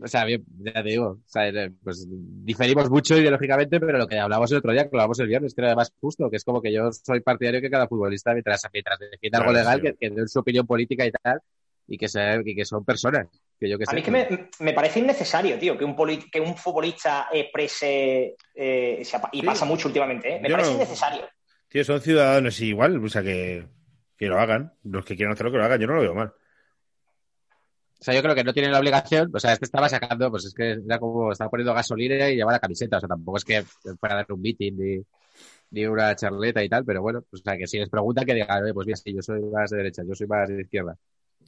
o 0.00 0.06
sea, 0.06 0.26
bien, 0.26 0.44
ya 0.58 0.74
te 0.74 0.82
digo, 0.90 1.06
o 1.06 1.18
sea, 1.26 1.50
pues 1.82 2.06
diferimos 2.08 2.90
mucho 2.90 3.16
ideológicamente, 3.16 3.80
pero 3.80 3.96
lo 3.96 4.06
que 4.06 4.18
hablamos 4.18 4.52
el 4.52 4.58
otro 4.58 4.72
día, 4.72 4.84
que 4.84 4.90
lo 4.92 4.98
hablamos 4.98 5.18
el 5.20 5.26
viernes, 5.28 5.54
que 5.54 5.62
era 5.62 5.74
más 5.74 5.90
justo, 6.00 6.28
que 6.28 6.36
es 6.36 6.44
como 6.44 6.60
que 6.60 6.70
yo 6.70 6.90
soy 6.92 7.20
partidario 7.20 7.62
que 7.62 7.70
cada 7.70 7.88
futbolista, 7.88 8.32
mientras, 8.34 8.62
mientras 8.72 8.98
defienda 8.98 9.38
algo 9.38 9.52
Claro, 9.52 9.64
legal, 9.64 9.80
sí. 9.80 9.86
que, 9.98 10.08
que 10.08 10.14
den 10.14 10.28
su 10.28 10.38
opinión 10.40 10.66
política 10.66 11.06
y 11.06 11.12
tal, 11.12 11.40
y 11.86 11.96
que, 11.96 12.08
se, 12.08 12.20
y 12.44 12.54
que 12.54 12.64
son 12.66 12.84
personas. 12.84 13.26
Que 13.58 13.70
yo 13.70 13.78
que 13.78 13.84
A 13.84 13.86
sé, 13.86 13.94
mí 13.94 14.00
es 14.00 14.04
que 14.04 14.10
me, 14.10 14.28
me 14.60 14.72
parece 14.74 14.98
innecesario, 15.00 15.58
tío, 15.58 15.78
que 15.78 15.84
un, 15.86 15.96
poli- 15.96 16.30
que 16.30 16.40
un 16.40 16.54
futbolista 16.56 17.28
exprese. 17.32 18.36
eh, 18.54 19.02
y 19.32 19.40
Sí. 19.40 19.46
pasa 19.46 19.64
mucho 19.64 19.88
últimamente, 19.88 20.36
¿eh? 20.36 20.40
Me 20.40 20.48
Yo 20.50 20.54
parece 20.56 20.70
no- 20.72 20.76
innecesario. 20.76 21.22
Tío, 21.68 21.84
son 21.84 22.00
ciudadanos 22.00 22.60
igual, 22.60 23.04
o 23.04 23.08
sea 23.08 23.22
que, 23.22 23.66
que 24.16 24.26
lo 24.26 24.38
hagan. 24.38 24.72
Los 24.84 25.04
que 25.04 25.16
quieran 25.16 25.32
hacerlo, 25.32 25.52
que 25.52 25.58
lo 25.58 25.64
hagan. 25.64 25.80
Yo 25.80 25.86
no 25.86 25.94
lo 25.94 26.00
veo 26.00 26.14
mal. 26.14 26.32
O 28.00 28.04
sea, 28.04 28.14
yo 28.14 28.22
creo 28.22 28.34
que 28.34 28.44
no 28.44 28.52
tienen 28.52 28.70
la 28.70 28.78
obligación, 28.78 29.28
o 29.34 29.40
sea, 29.40 29.52
es 29.52 29.58
que 29.58 29.64
estaba 29.64 29.88
sacando, 29.88 30.30
pues 30.30 30.44
es 30.44 30.54
que 30.54 30.78
era 30.86 31.00
como, 31.00 31.32
estaba 31.32 31.50
poniendo 31.50 31.74
gasolina 31.74 32.30
y 32.30 32.36
llevaba 32.36 32.52
la 32.52 32.60
camiseta, 32.60 32.98
o 32.98 33.00
sea, 33.00 33.08
tampoco 33.08 33.38
es 33.38 33.44
que 33.44 33.62
fuera 33.98 34.14
a 34.14 34.18
dar 34.18 34.32
un 34.32 34.40
meeting 34.40 34.72
ni, 34.76 35.02
ni 35.72 35.84
una 35.84 36.14
charleta 36.14 36.62
y 36.62 36.68
tal, 36.68 36.84
pero 36.84 37.02
bueno, 37.02 37.24
pues, 37.28 37.42
o 37.42 37.44
sea, 37.44 37.56
que 37.56 37.66
si 37.66 37.76
les 37.76 37.88
preguntan 37.88 38.24
que 38.24 38.34
digan, 38.34 38.62
oye, 38.62 38.72
pues 38.72 38.86
bien, 38.86 38.96
sí, 38.96 39.12
yo 39.12 39.20
soy 39.20 39.40
más 39.42 39.70
de 39.70 39.78
derecha, 39.78 40.04
yo 40.06 40.14
soy 40.14 40.28
más 40.28 40.48
de 40.48 40.60
izquierda. 40.60 40.96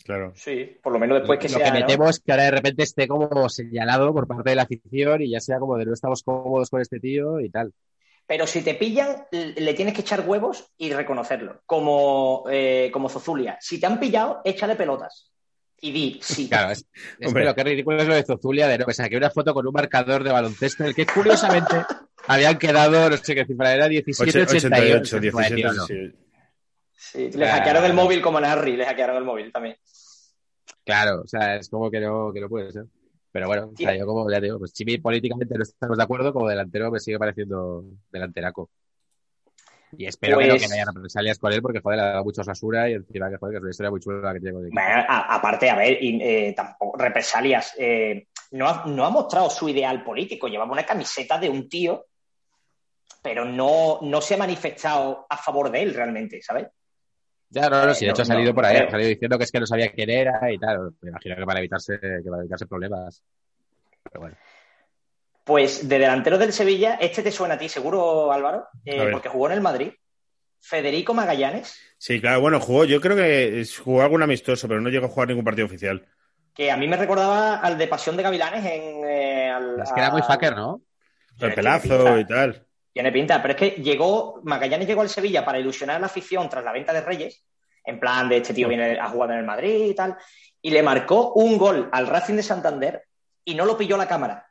Claro. 0.04 0.32
Sí, 0.34 0.76
por 0.82 0.92
lo 0.92 0.98
menos 0.98 1.18
después 1.18 1.38
que 1.38 1.48
lo 1.48 1.58
sea. 1.58 1.66
que 1.66 1.72
me 1.72 1.80
¿no? 1.80 1.86
temo 1.86 2.08
es 2.08 2.18
que 2.18 2.32
ahora 2.32 2.44
de 2.44 2.50
repente 2.50 2.82
esté 2.82 3.06
como 3.06 3.48
señalado 3.48 4.12
por 4.12 4.26
parte 4.26 4.50
de 4.50 4.56
la 4.56 4.62
afición 4.62 5.22
y 5.22 5.30
ya 5.30 5.40
sea 5.40 5.58
como 5.60 5.76
de 5.76 5.86
no 5.86 5.92
estamos 5.92 6.22
cómodos 6.24 6.68
con 6.68 6.80
este 6.80 6.98
tío 6.98 7.38
y 7.38 7.50
tal. 7.50 7.72
Pero 8.30 8.46
si 8.46 8.62
te 8.62 8.74
pillan, 8.76 9.24
le 9.32 9.74
tienes 9.74 9.92
que 9.92 10.02
echar 10.02 10.20
huevos 10.24 10.64
y 10.78 10.92
reconocerlo. 10.92 11.62
Como, 11.66 12.44
eh, 12.48 12.88
como 12.92 13.08
Zozulia. 13.08 13.58
Si 13.60 13.80
te 13.80 13.86
han 13.86 13.98
pillado, 13.98 14.40
échale 14.44 14.76
pelotas. 14.76 15.32
Y 15.80 15.90
di, 15.90 16.20
sí. 16.22 16.48
Claro, 16.48 16.70
es, 16.70 16.86
es 17.18 17.34
pero 17.34 17.52
qué 17.56 17.64
ridículo 17.64 18.00
es 18.00 18.06
lo 18.06 18.14
de 18.14 18.22
Zozulia, 18.22 18.68
de 18.68 18.78
no, 18.78 18.86
que 18.86 18.94
saqué 18.94 19.16
una 19.16 19.30
foto 19.30 19.52
con 19.52 19.66
un 19.66 19.72
marcador 19.72 20.22
de 20.22 20.30
baloncesto 20.30 20.84
en 20.84 20.90
el 20.90 20.94
que 20.94 21.06
curiosamente 21.06 21.74
habían 22.28 22.56
quedado, 22.56 23.10
no 23.10 23.16
sé 23.16 23.34
qué 23.34 23.44
cifra 23.44 23.74
era, 23.74 23.88
17, 23.88 24.42
88. 24.42 25.16
88, 25.16 25.32
Pues, 25.32 25.48
17, 25.48 25.54
tío, 25.56 25.72
no. 25.72 25.86
sí. 25.86 26.12
Sí, 26.96 27.30
le 27.36 27.48
Ah. 27.48 27.56
hackearon 27.56 27.84
el 27.86 27.94
móvil 27.94 28.22
como 28.22 28.38
a 28.38 28.42
Narry, 28.42 28.76
le 28.76 28.86
hackearon 28.86 29.16
el 29.16 29.24
móvil 29.24 29.50
también. 29.50 29.74
Claro, 30.84 31.22
o 31.24 31.26
sea, 31.26 31.56
es 31.56 31.68
como 31.68 31.90
que 31.90 31.98
no, 31.98 32.32
que 32.32 32.40
no 32.42 32.48
puede 32.48 32.70
ser. 32.70 32.84
Pero 33.32 33.46
bueno, 33.46 33.70
o 33.72 33.76
sea, 33.76 33.96
yo 33.96 34.06
como 34.06 34.28
ya 34.30 34.38
te 34.40 34.46
digo, 34.46 34.58
pues 34.58 34.72
si 34.74 34.98
políticamente 34.98 35.54
no 35.56 35.62
estamos 35.62 35.96
de 35.96 36.02
acuerdo, 36.02 36.32
como 36.32 36.48
delantero 36.48 36.90
me 36.90 36.98
sigue 36.98 37.18
pareciendo 37.18 37.84
delanteraco. 38.10 38.70
Y 39.96 40.06
espero 40.06 40.38
que 40.38 40.46
no 40.46 40.52
Pues- 40.54 40.62
que 40.62 40.68
no 40.68 40.74
haya 40.74 40.84
represalias 40.94 41.38
con 41.38 41.52
él, 41.52 41.62
porque 41.62 41.80
joder, 41.80 41.98
le 41.98 42.04
ha 42.04 42.08
dado 42.10 42.24
mucho 42.24 42.44
Sasura 42.44 42.88
y 42.88 42.94
encima 42.94 43.30
que 43.30 43.36
joder, 43.36 43.54
que 43.54 43.56
es 43.58 43.62
una 43.62 43.70
historia 43.70 43.90
muy 43.90 44.00
chula 44.00 44.32
que 44.34 44.40
tiene. 44.40 44.58
Bueno, 44.58 45.04
a- 45.08 45.34
aparte, 45.34 45.68
a 45.70 45.76
ver, 45.76 46.02
y, 46.02 46.20
eh, 46.22 46.52
tampoco, 46.56 46.96
represalias. 46.98 47.74
eh, 47.78 48.26
no, 48.52 48.68
ha, 48.68 48.84
no 48.86 49.04
ha 49.04 49.10
mostrado 49.10 49.48
su 49.48 49.68
ideal 49.68 50.02
político. 50.02 50.48
Llevaba 50.48 50.72
una 50.72 50.84
camiseta 50.86 51.38
de 51.38 51.48
un 51.48 51.68
tío, 51.68 52.06
pero 53.22 53.44
no, 53.44 53.98
no 54.02 54.20
se 54.20 54.34
ha 54.34 54.38
manifestado 54.38 55.26
a 55.28 55.36
favor 55.36 55.70
de 55.70 55.82
él 55.82 55.94
realmente, 55.94 56.40
¿sabes? 56.42 56.66
Ya, 57.50 57.68
no, 57.68 57.84
no, 57.86 57.94
si 57.94 58.04
de 58.04 58.08
no, 58.08 58.12
hecho 58.12 58.22
ha 58.22 58.24
salido 58.24 58.50
no, 58.50 58.54
por 58.54 58.64
ahí, 58.64 58.76
creo. 58.76 58.88
ha 58.88 58.90
salido 58.90 59.08
diciendo 59.08 59.36
que 59.38 59.44
es 59.44 59.50
que 59.52 59.60
no 59.60 59.66
sabía 59.66 59.90
quién 59.92 60.10
era 60.10 60.52
y 60.52 60.58
tal. 60.58 60.92
Me 61.00 61.10
imagino 61.10 61.36
que 61.36 61.44
para 61.46 61.58
evitarse, 61.58 61.98
que 62.00 62.30
para 62.30 62.42
evitarse 62.42 62.66
problemas. 62.66 63.22
Pero 64.04 64.20
bueno. 64.20 64.36
Pues 65.44 65.88
de 65.88 65.98
delantero 65.98 66.38
del 66.38 66.52
Sevilla, 66.52 66.94
este 67.00 67.22
te 67.22 67.32
suena 67.32 67.54
a 67.54 67.58
ti 67.58 67.68
seguro, 67.68 68.30
Álvaro, 68.32 68.68
eh, 68.84 69.08
porque 69.10 69.28
jugó 69.28 69.46
en 69.46 69.52
el 69.54 69.60
Madrid. 69.60 69.92
Federico 70.60 71.14
Magallanes, 71.14 71.78
Sí, 71.98 72.20
claro, 72.20 72.40
bueno, 72.40 72.60
jugó, 72.60 72.84
yo 72.84 73.00
creo 73.00 73.16
que 73.16 73.64
jugó 73.82 74.02
algún 74.02 74.22
amistoso, 74.22 74.66
pero 74.68 74.80
no 74.80 74.88
llegó 74.88 75.06
a 75.06 75.10
jugar 75.10 75.28
ningún 75.28 75.44
partido 75.44 75.66
oficial. 75.66 76.06
que 76.54 76.70
a 76.70 76.76
mí 76.76 76.86
me 76.88 76.96
recordaba 76.96 77.56
al 77.56 77.78
de 77.78 77.86
Pasión 77.88 78.16
de 78.16 78.22
Gavilanes 78.22 78.64
en... 78.64 79.04
eh, 79.04 79.50
al- 79.50 79.80
Es 79.82 79.92
que 79.92 80.00
era 80.00 80.10
muy 80.10 80.22
fucker, 80.22 80.54
¿no? 80.56 80.82
El 81.40 81.54
pelazo 81.54 82.18
y 82.18 82.26
tal. 82.26 82.66
Tiene 82.92 83.12
pinta, 83.12 83.40
pero 83.40 83.54
es 83.54 83.58
que 83.58 83.70
llegó, 83.82 84.40
Magallanes 84.42 84.88
llegó 84.88 85.02
al 85.02 85.08
Sevilla 85.08 85.44
para 85.44 85.58
ilusionar 85.58 85.96
a 85.96 86.00
la 86.00 86.06
afición 86.06 86.48
tras 86.48 86.64
la 86.64 86.72
venta 86.72 86.92
de 86.92 87.00
Reyes, 87.00 87.44
en 87.84 88.00
plan 88.00 88.28
de 88.28 88.38
este 88.38 88.52
tío 88.52 88.68
viene 88.68 88.98
a 88.98 89.08
jugar 89.08 89.30
en 89.30 89.38
el 89.38 89.44
Madrid 89.44 89.86
y 89.86 89.94
tal, 89.94 90.16
y 90.60 90.70
le 90.70 90.82
marcó 90.82 91.32
un 91.34 91.56
gol 91.56 91.88
al 91.92 92.06
Racing 92.06 92.34
de 92.34 92.42
Santander 92.42 93.04
y 93.44 93.54
no 93.54 93.64
lo 93.64 93.76
pilló 93.76 93.96
la 93.96 94.08
cámara. 94.08 94.46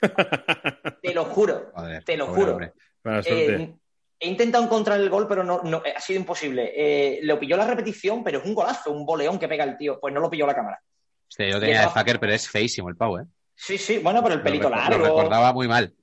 Te 1.02 1.12
lo 1.12 1.24
juro, 1.26 1.72
Joder, 1.74 2.04
te 2.04 2.16
lo 2.16 2.26
pobre 2.26 2.72
juro. 3.04 3.20
Eh, 3.26 3.74
he 4.18 4.28
intentado 4.28 4.64
encontrar 4.64 4.98
el 4.98 5.10
gol, 5.10 5.28
pero 5.28 5.44
no, 5.44 5.62
no 5.62 5.82
ha 5.94 6.00
sido 6.00 6.20
imposible. 6.20 6.72
Eh, 6.74 7.20
lo 7.22 7.38
pilló 7.38 7.56
la 7.56 7.66
repetición, 7.66 8.24
pero 8.24 8.38
es 8.38 8.44
un 8.46 8.54
golazo, 8.54 8.90
un 8.90 9.04
boleón 9.04 9.38
que 9.38 9.48
pega 9.48 9.64
el 9.64 9.76
tío. 9.76 10.00
Pues 10.00 10.14
no 10.14 10.20
lo 10.20 10.30
pilló 10.30 10.46
la 10.46 10.54
cámara. 10.54 10.80
Hostia, 11.28 11.48
yo 11.48 11.60
tenía 11.60 11.82
de 11.82 11.88
fucker, 11.88 12.18
pero 12.18 12.32
es 12.32 12.48
feísimo 12.48 12.88
el 12.88 12.96
pavo, 12.96 13.20
¿eh? 13.20 13.26
Sí, 13.54 13.76
sí, 13.76 13.98
bueno, 13.98 14.22
pero 14.22 14.34
el 14.34 14.42
pelito 14.42 14.70
lo, 14.70 14.76
largo. 14.76 14.98
Lo 14.98 15.04
recordaba 15.04 15.52
muy 15.52 15.68
mal. 15.68 15.94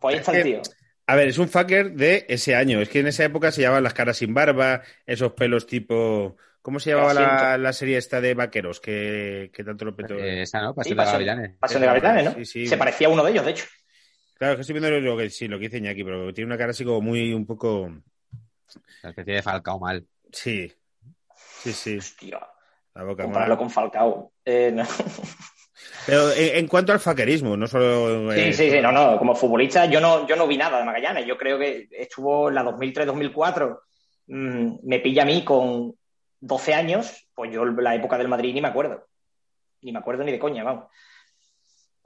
Pues 0.00 0.14
ahí 0.14 0.20
Es 0.20 0.28
está 0.28 0.36
el 0.38 0.42
tío. 0.44 0.62
A 1.08 1.14
ver, 1.14 1.28
es 1.28 1.38
un 1.38 1.48
fucker 1.48 1.92
de 1.92 2.26
ese 2.28 2.54
año. 2.56 2.80
Es 2.80 2.88
que 2.88 2.98
en 3.00 3.06
esa 3.06 3.24
época 3.24 3.52
se 3.52 3.60
llevaban 3.60 3.84
las 3.84 3.94
caras 3.94 4.16
sin 4.16 4.34
barba, 4.34 4.82
esos 5.06 5.32
pelos 5.32 5.66
tipo. 5.66 6.36
¿Cómo 6.62 6.80
se 6.80 6.90
llamaba 6.90 7.14
la, 7.14 7.58
la 7.58 7.72
serie 7.72 7.96
esta 7.96 8.20
de 8.20 8.34
vaqueros 8.34 8.80
que, 8.80 9.50
que 9.52 9.62
tanto 9.62 9.84
lo 9.84 9.94
petó? 9.94 10.14
Eh, 10.18 10.42
esa, 10.42 10.60
¿no? 10.62 10.70
Sí, 10.70 10.74
Pasión 10.74 10.96
de 10.96 11.02
Pasión- 11.04 11.12
Gavilanes. 11.12 11.56
Pasión 11.60 11.80
de 11.80 11.86
Gavilanes, 11.86 12.24
¿no? 12.24 12.34
Sí, 12.34 12.44
sí. 12.44 12.66
Se 12.66 12.76
parecía 12.76 13.06
a 13.06 13.10
uno 13.10 13.22
de 13.22 13.30
ellos, 13.30 13.44
de 13.44 13.52
hecho. 13.52 13.66
Claro, 14.34 14.54
es 14.54 14.56
que 14.56 14.60
estoy 14.62 14.80
viendo 14.80 15.00
lo 15.00 15.16
que, 15.16 15.30
sí, 15.30 15.46
lo 15.46 15.58
que 15.58 15.66
dice 15.66 15.78
Iñaki, 15.78 16.02
pero 16.02 16.34
tiene 16.34 16.46
una 16.46 16.58
cara 16.58 16.72
así 16.72 16.84
como 16.84 17.00
muy, 17.00 17.32
un 17.32 17.46
poco. 17.46 17.82
Una 17.82 18.02
especie 19.04 19.34
de 19.34 19.42
Falcao 19.42 19.78
mal. 19.78 20.04
Sí. 20.32 20.72
Sí, 21.62 21.72
sí. 21.72 21.98
Hostia, 21.98 22.40
La 22.94 23.04
boca 23.04 23.22
compararlo 23.22 23.56
con 23.56 23.70
Falcao. 23.70 24.32
Eh, 24.44 24.72
no. 24.74 24.82
Pero 26.06 26.30
en, 26.32 26.56
en 26.56 26.66
cuanto 26.68 26.92
al 26.92 27.00
fuckerismo, 27.00 27.56
no 27.56 27.66
solo. 27.66 28.32
Sí, 28.32 28.40
eh, 28.40 28.52
sí, 28.52 28.70
sí, 28.70 28.80
no, 28.80 28.92
no. 28.92 29.18
Como 29.18 29.34
futbolista, 29.34 29.86
yo 29.86 30.00
no, 30.00 30.26
yo 30.26 30.36
no 30.36 30.46
vi 30.46 30.56
nada 30.56 30.78
de 30.78 30.84
Magallanes. 30.84 31.26
Yo 31.26 31.36
creo 31.36 31.58
que 31.58 31.88
estuvo 31.90 32.48
en 32.48 32.54
la 32.54 32.64
2003-2004. 32.64 33.78
mm, 34.28 34.74
me 34.84 35.00
pilla 35.00 35.22
a 35.22 35.26
mí 35.26 35.44
con 35.44 35.94
12 36.40 36.74
años, 36.74 37.26
pues 37.34 37.52
yo 37.52 37.64
la 37.64 37.94
época 37.94 38.18
del 38.18 38.28
Madrid 38.28 38.54
ni 38.54 38.60
me 38.60 38.68
acuerdo. 38.68 39.06
Ni 39.82 39.92
me 39.92 39.98
acuerdo 39.98 40.22
ni 40.24 40.32
de 40.32 40.38
coña, 40.38 40.62
vamos. 40.64 40.86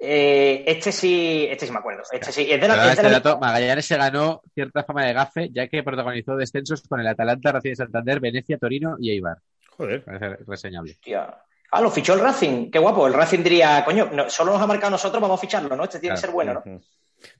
Eh, 0.02 0.64
este 0.66 0.92
sí, 0.92 1.46
este 1.50 1.66
sí 1.66 1.72
me 1.72 1.78
acuerdo. 1.78 2.02
Este 2.10 2.32
sí. 2.32 2.46
Es 2.50 2.58
de 2.60 2.68
la, 2.68 2.74
Pero 2.74 2.82
es 2.84 2.86
de 2.88 2.92
este 2.92 3.02
la- 3.04 3.20
dato, 3.20 3.38
Magallanes 3.38 3.84
se 3.84 3.96
ganó 3.98 4.40
cierta 4.54 4.82
fama 4.84 5.04
de 5.04 5.12
gafe, 5.12 5.50
ya 5.52 5.68
que 5.68 5.82
protagonizó 5.82 6.36
descensos 6.36 6.82
con 6.88 7.00
el 7.00 7.06
Atalanta, 7.06 7.52
Racing 7.52 7.70
de 7.70 7.76
Santander, 7.76 8.18
Venecia, 8.20 8.56
Torino 8.56 8.96
y 8.98 9.10
Eibar. 9.10 9.36
Joder. 9.76 10.02
Parece 10.04 10.36
reseñable. 10.46 10.92
Hostia. 10.92 11.34
Ah, 11.72 11.80
lo 11.80 11.90
fichó 11.90 12.14
el 12.14 12.20
Racing. 12.20 12.70
Qué 12.70 12.78
guapo. 12.78 13.06
El 13.06 13.14
Racing 13.14 13.42
diría, 13.42 13.84
coño, 13.84 14.10
no, 14.12 14.28
solo 14.28 14.52
nos 14.52 14.62
ha 14.62 14.66
marcado 14.66 14.90
nosotros, 14.90 15.20
vamos 15.22 15.38
a 15.38 15.40
ficharlo, 15.40 15.76
¿no? 15.76 15.84
Este 15.84 16.00
tiene 16.00 16.16
que 16.16 16.20
ser 16.20 16.30
bueno, 16.30 16.62
¿no? 16.64 16.80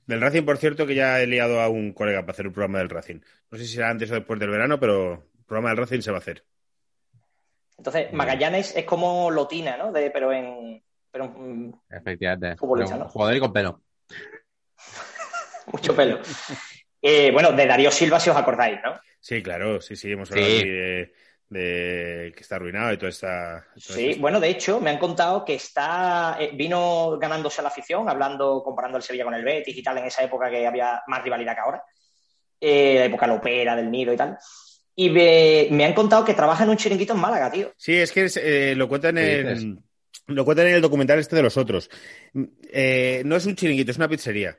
Del 0.05 0.21
Racing, 0.21 0.43
por 0.43 0.57
cierto, 0.57 0.85
que 0.85 0.95
ya 0.95 1.19
he 1.21 1.27
liado 1.27 1.59
a 1.59 1.67
un 1.67 1.91
colega 1.93 2.21
para 2.21 2.33
hacer 2.33 2.47
un 2.47 2.53
programa 2.53 2.79
del 2.79 2.89
Racing. 2.89 3.19
No 3.49 3.57
sé 3.57 3.65
si 3.65 3.73
será 3.75 3.89
antes 3.89 4.11
o 4.11 4.15
después 4.15 4.39
del 4.39 4.49
verano, 4.49 4.79
pero 4.79 5.13
el 5.13 5.45
programa 5.45 5.69
del 5.69 5.77
Racing 5.77 6.01
se 6.01 6.11
va 6.11 6.17
a 6.17 6.21
hacer. 6.21 6.45
Entonces, 7.77 8.13
Magallanes 8.13 8.75
es 8.75 8.85
como 8.85 9.31
Lotina, 9.31 9.75
¿no? 9.75 9.91
De, 9.91 10.11
pero 10.11 10.31
en. 10.31 10.83
Pero 11.11 11.33
Efectivamente. 11.89 12.55
Futbolista, 12.57 12.95
¿no? 12.95 13.09
Jugador 13.09 13.35
y 13.35 13.39
con 13.39 13.51
pelo. 13.51 13.81
mucho 15.71 15.95
pelo. 15.95 16.19
Eh, 17.01 17.31
bueno, 17.31 17.51
de 17.51 17.65
Darío 17.65 17.91
Silva, 17.91 18.19
si 18.19 18.29
os 18.29 18.37
acordáis, 18.37 18.79
¿no? 18.83 18.99
Sí, 19.19 19.41
claro, 19.41 19.81
sí, 19.81 19.95
sí, 19.95 20.11
hemos 20.11 20.31
hablado 20.31 20.47
Sí. 20.47 20.59
aquí 20.59 20.69
de, 20.69 21.13
de 21.51 22.31
que 22.33 22.41
está 22.41 22.55
arruinado 22.55 22.93
y 22.93 22.97
toda 22.97 23.09
esta. 23.09 23.65
toda 23.73 23.97
Sí, 23.99 24.09
esta- 24.11 24.21
bueno, 24.21 24.39
de 24.39 24.49
hecho, 24.49 24.79
me 24.79 24.89
han 24.89 24.97
contado 24.97 25.43
que 25.43 25.55
está 25.55 26.37
eh, 26.39 26.51
vino 26.53 27.17
ganándose 27.19 27.61
la 27.61 27.67
afición, 27.67 28.07
hablando, 28.09 28.63
comparando 28.63 28.97
el 28.97 29.03
Sevilla 29.03 29.25
con 29.25 29.33
el 29.33 29.43
Betis 29.43 29.75
y 29.77 29.83
tal, 29.83 29.97
en 29.97 30.05
esa 30.05 30.23
época 30.23 30.49
que 30.49 30.65
había 30.65 31.01
más 31.07 31.21
rivalidad 31.23 31.53
que 31.53 31.59
ahora. 31.59 31.83
Eh, 32.59 32.95
la 32.99 33.05
época 33.05 33.27
lopera, 33.27 33.75
del 33.75 33.91
Nido 33.91 34.13
y 34.13 34.17
tal. 34.17 34.37
Y 34.95 35.09
me, 35.09 35.67
me 35.71 35.83
han 35.83 35.93
contado 35.93 36.23
que 36.23 36.33
trabaja 36.33 36.63
en 36.63 36.69
un 36.69 36.77
chiringuito 36.77 37.13
en 37.13 37.19
Málaga, 37.19 37.51
tío. 37.51 37.73
Sí, 37.75 37.97
es 37.97 38.11
que 38.13 38.27
eh, 38.37 38.73
lo 38.75 38.87
cuentan 38.87 39.15
¿Qué 39.15 39.39
en. 39.41 39.83
Lo 40.27 40.45
cuentan 40.45 40.67
en 40.67 40.75
el 40.75 40.81
documental 40.81 41.19
este 41.19 41.35
de 41.35 41.43
los 41.43 41.57
otros. 41.57 41.89
Mm, 42.33 42.43
eh, 42.71 43.23
no 43.25 43.35
es 43.35 43.45
un 43.45 43.55
chiringuito, 43.55 43.91
es 43.91 43.97
una 43.97 44.07
pizzería. 44.07 44.57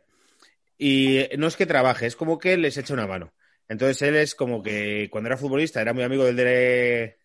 Y 0.76 1.20
no 1.38 1.46
es 1.46 1.56
que 1.56 1.64
trabaje, 1.64 2.06
es 2.06 2.16
como 2.16 2.38
que 2.38 2.56
les 2.58 2.76
echa 2.76 2.92
una 2.92 3.06
mano. 3.06 3.32
Entonces 3.72 4.02
él 4.02 4.16
es 4.16 4.34
como 4.34 4.62
que 4.62 5.08
cuando 5.10 5.28
era 5.28 5.38
futbolista 5.38 5.80
era 5.80 5.94
muy 5.94 6.02
amigo 6.02 6.24
del 6.24 6.36
de, 6.36 7.16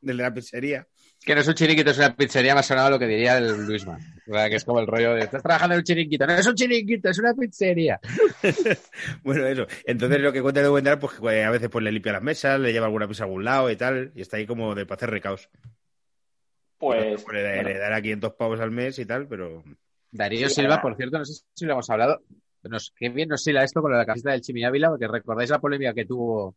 del 0.00 0.16
de 0.16 0.22
la 0.22 0.34
pizzería. 0.34 0.88
Que 1.24 1.36
no 1.36 1.42
es 1.42 1.46
un 1.46 1.54
chiringuito, 1.54 1.92
es 1.92 1.98
una 1.98 2.16
pizzería, 2.16 2.54
me 2.54 2.60
ha 2.60 2.64
sonado 2.64 2.90
lo 2.90 2.98
que 2.98 3.06
diría 3.06 3.38
el 3.38 3.64
Luisma. 3.64 3.96
O 4.28 4.34
sea, 4.34 4.50
que 4.50 4.56
es 4.56 4.64
como 4.64 4.80
el 4.80 4.88
rollo 4.88 5.14
de, 5.14 5.20
estás 5.20 5.44
trabajando 5.44 5.74
en 5.74 5.78
un 5.78 5.84
chiringuito. 5.84 6.26
No 6.26 6.32
es 6.32 6.44
un 6.44 6.56
chiringuito, 6.56 7.08
es 7.08 7.18
una 7.20 7.34
pizzería. 7.34 8.00
Bueno, 9.22 9.46
eso. 9.46 9.68
Entonces 9.84 10.20
lo 10.20 10.32
que 10.32 10.42
cuenta 10.42 10.58
el 10.58 10.66
documental, 10.66 10.98
pues 10.98 11.20
que 11.20 11.44
a 11.44 11.50
veces 11.50 11.68
pues, 11.68 11.84
le 11.84 11.92
limpia 11.92 12.12
las 12.12 12.22
mesas, 12.22 12.58
le 12.58 12.72
lleva 12.72 12.86
alguna 12.86 13.06
pizza 13.06 13.22
a 13.22 13.26
algún 13.26 13.44
lado 13.44 13.70
y 13.70 13.76
tal, 13.76 14.10
y 14.16 14.22
está 14.22 14.38
ahí 14.38 14.46
como 14.46 14.74
de 14.74 14.84
para 14.84 14.96
hacer 14.96 15.10
recaos. 15.10 15.48
Pues. 16.78 17.24
le, 17.32 17.54
bueno, 17.54 17.68
le 17.68 17.78
dará 17.78 18.02
500 18.02 18.32
pavos 18.32 18.58
al 18.58 18.72
mes 18.72 18.98
y 18.98 19.06
tal, 19.06 19.28
pero 19.28 19.62
Darío 20.10 20.48
Sí, 20.48 20.56
Silva, 20.56 20.82
por 20.82 20.96
cierto, 20.96 21.18
no 21.18 21.24
sé 21.24 21.44
si 21.54 21.64
lo 21.64 21.74
hemos 21.74 21.88
hablado. 21.88 22.20
Nos, 22.64 22.92
qué 22.96 23.08
bien 23.08 23.28
nos 23.28 23.46
hila 23.46 23.64
esto 23.64 23.82
con 23.82 23.92
la 23.92 24.06
camiseta 24.06 24.32
del 24.32 24.40
Chimi 24.40 24.64
Ávila, 24.64 24.90
porque 24.90 25.08
recordáis 25.08 25.50
la 25.50 25.60
polémica 25.60 25.94
que 25.94 26.04
tuvo 26.04 26.54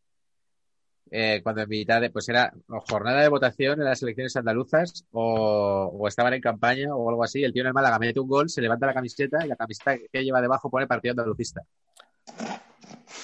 eh, 1.11 1.41
cuando 1.44 1.61
en 1.61 1.69
mitad 1.69 2.02
de, 2.02 2.10
pues 2.10 2.27
era 2.30 2.52
o 2.68 2.80
jornada 2.80 3.22
de 3.22 3.27
votación 3.27 3.80
en 3.80 3.86
las 3.86 4.02
elecciones 4.02 4.36
andaluzas 4.36 5.06
o, 5.11 5.91
o 5.94 6.07
estaban 6.07 6.34
en 6.34 6.41
campaña 6.41 6.95
o 6.95 7.10
algo 7.10 7.23
así. 7.23 7.44
El 7.44 7.53
tío 7.53 7.61
en 7.61 7.68
el 7.68 7.73
Málaga 7.73 7.99
mete 7.99 8.19
un 8.19 8.27
gol, 8.27 8.49
se 8.49 8.61
levanta 8.61 8.88
la 8.88 8.94
camiseta 8.94 9.45
y 9.45 9.48
la 9.48 9.56
camiseta 9.56 9.98
que 10.11 10.23
lleva 10.23 10.41
debajo 10.41 10.69
pone 10.69 10.88
partido 10.88 11.11
andalucista. 11.11 11.61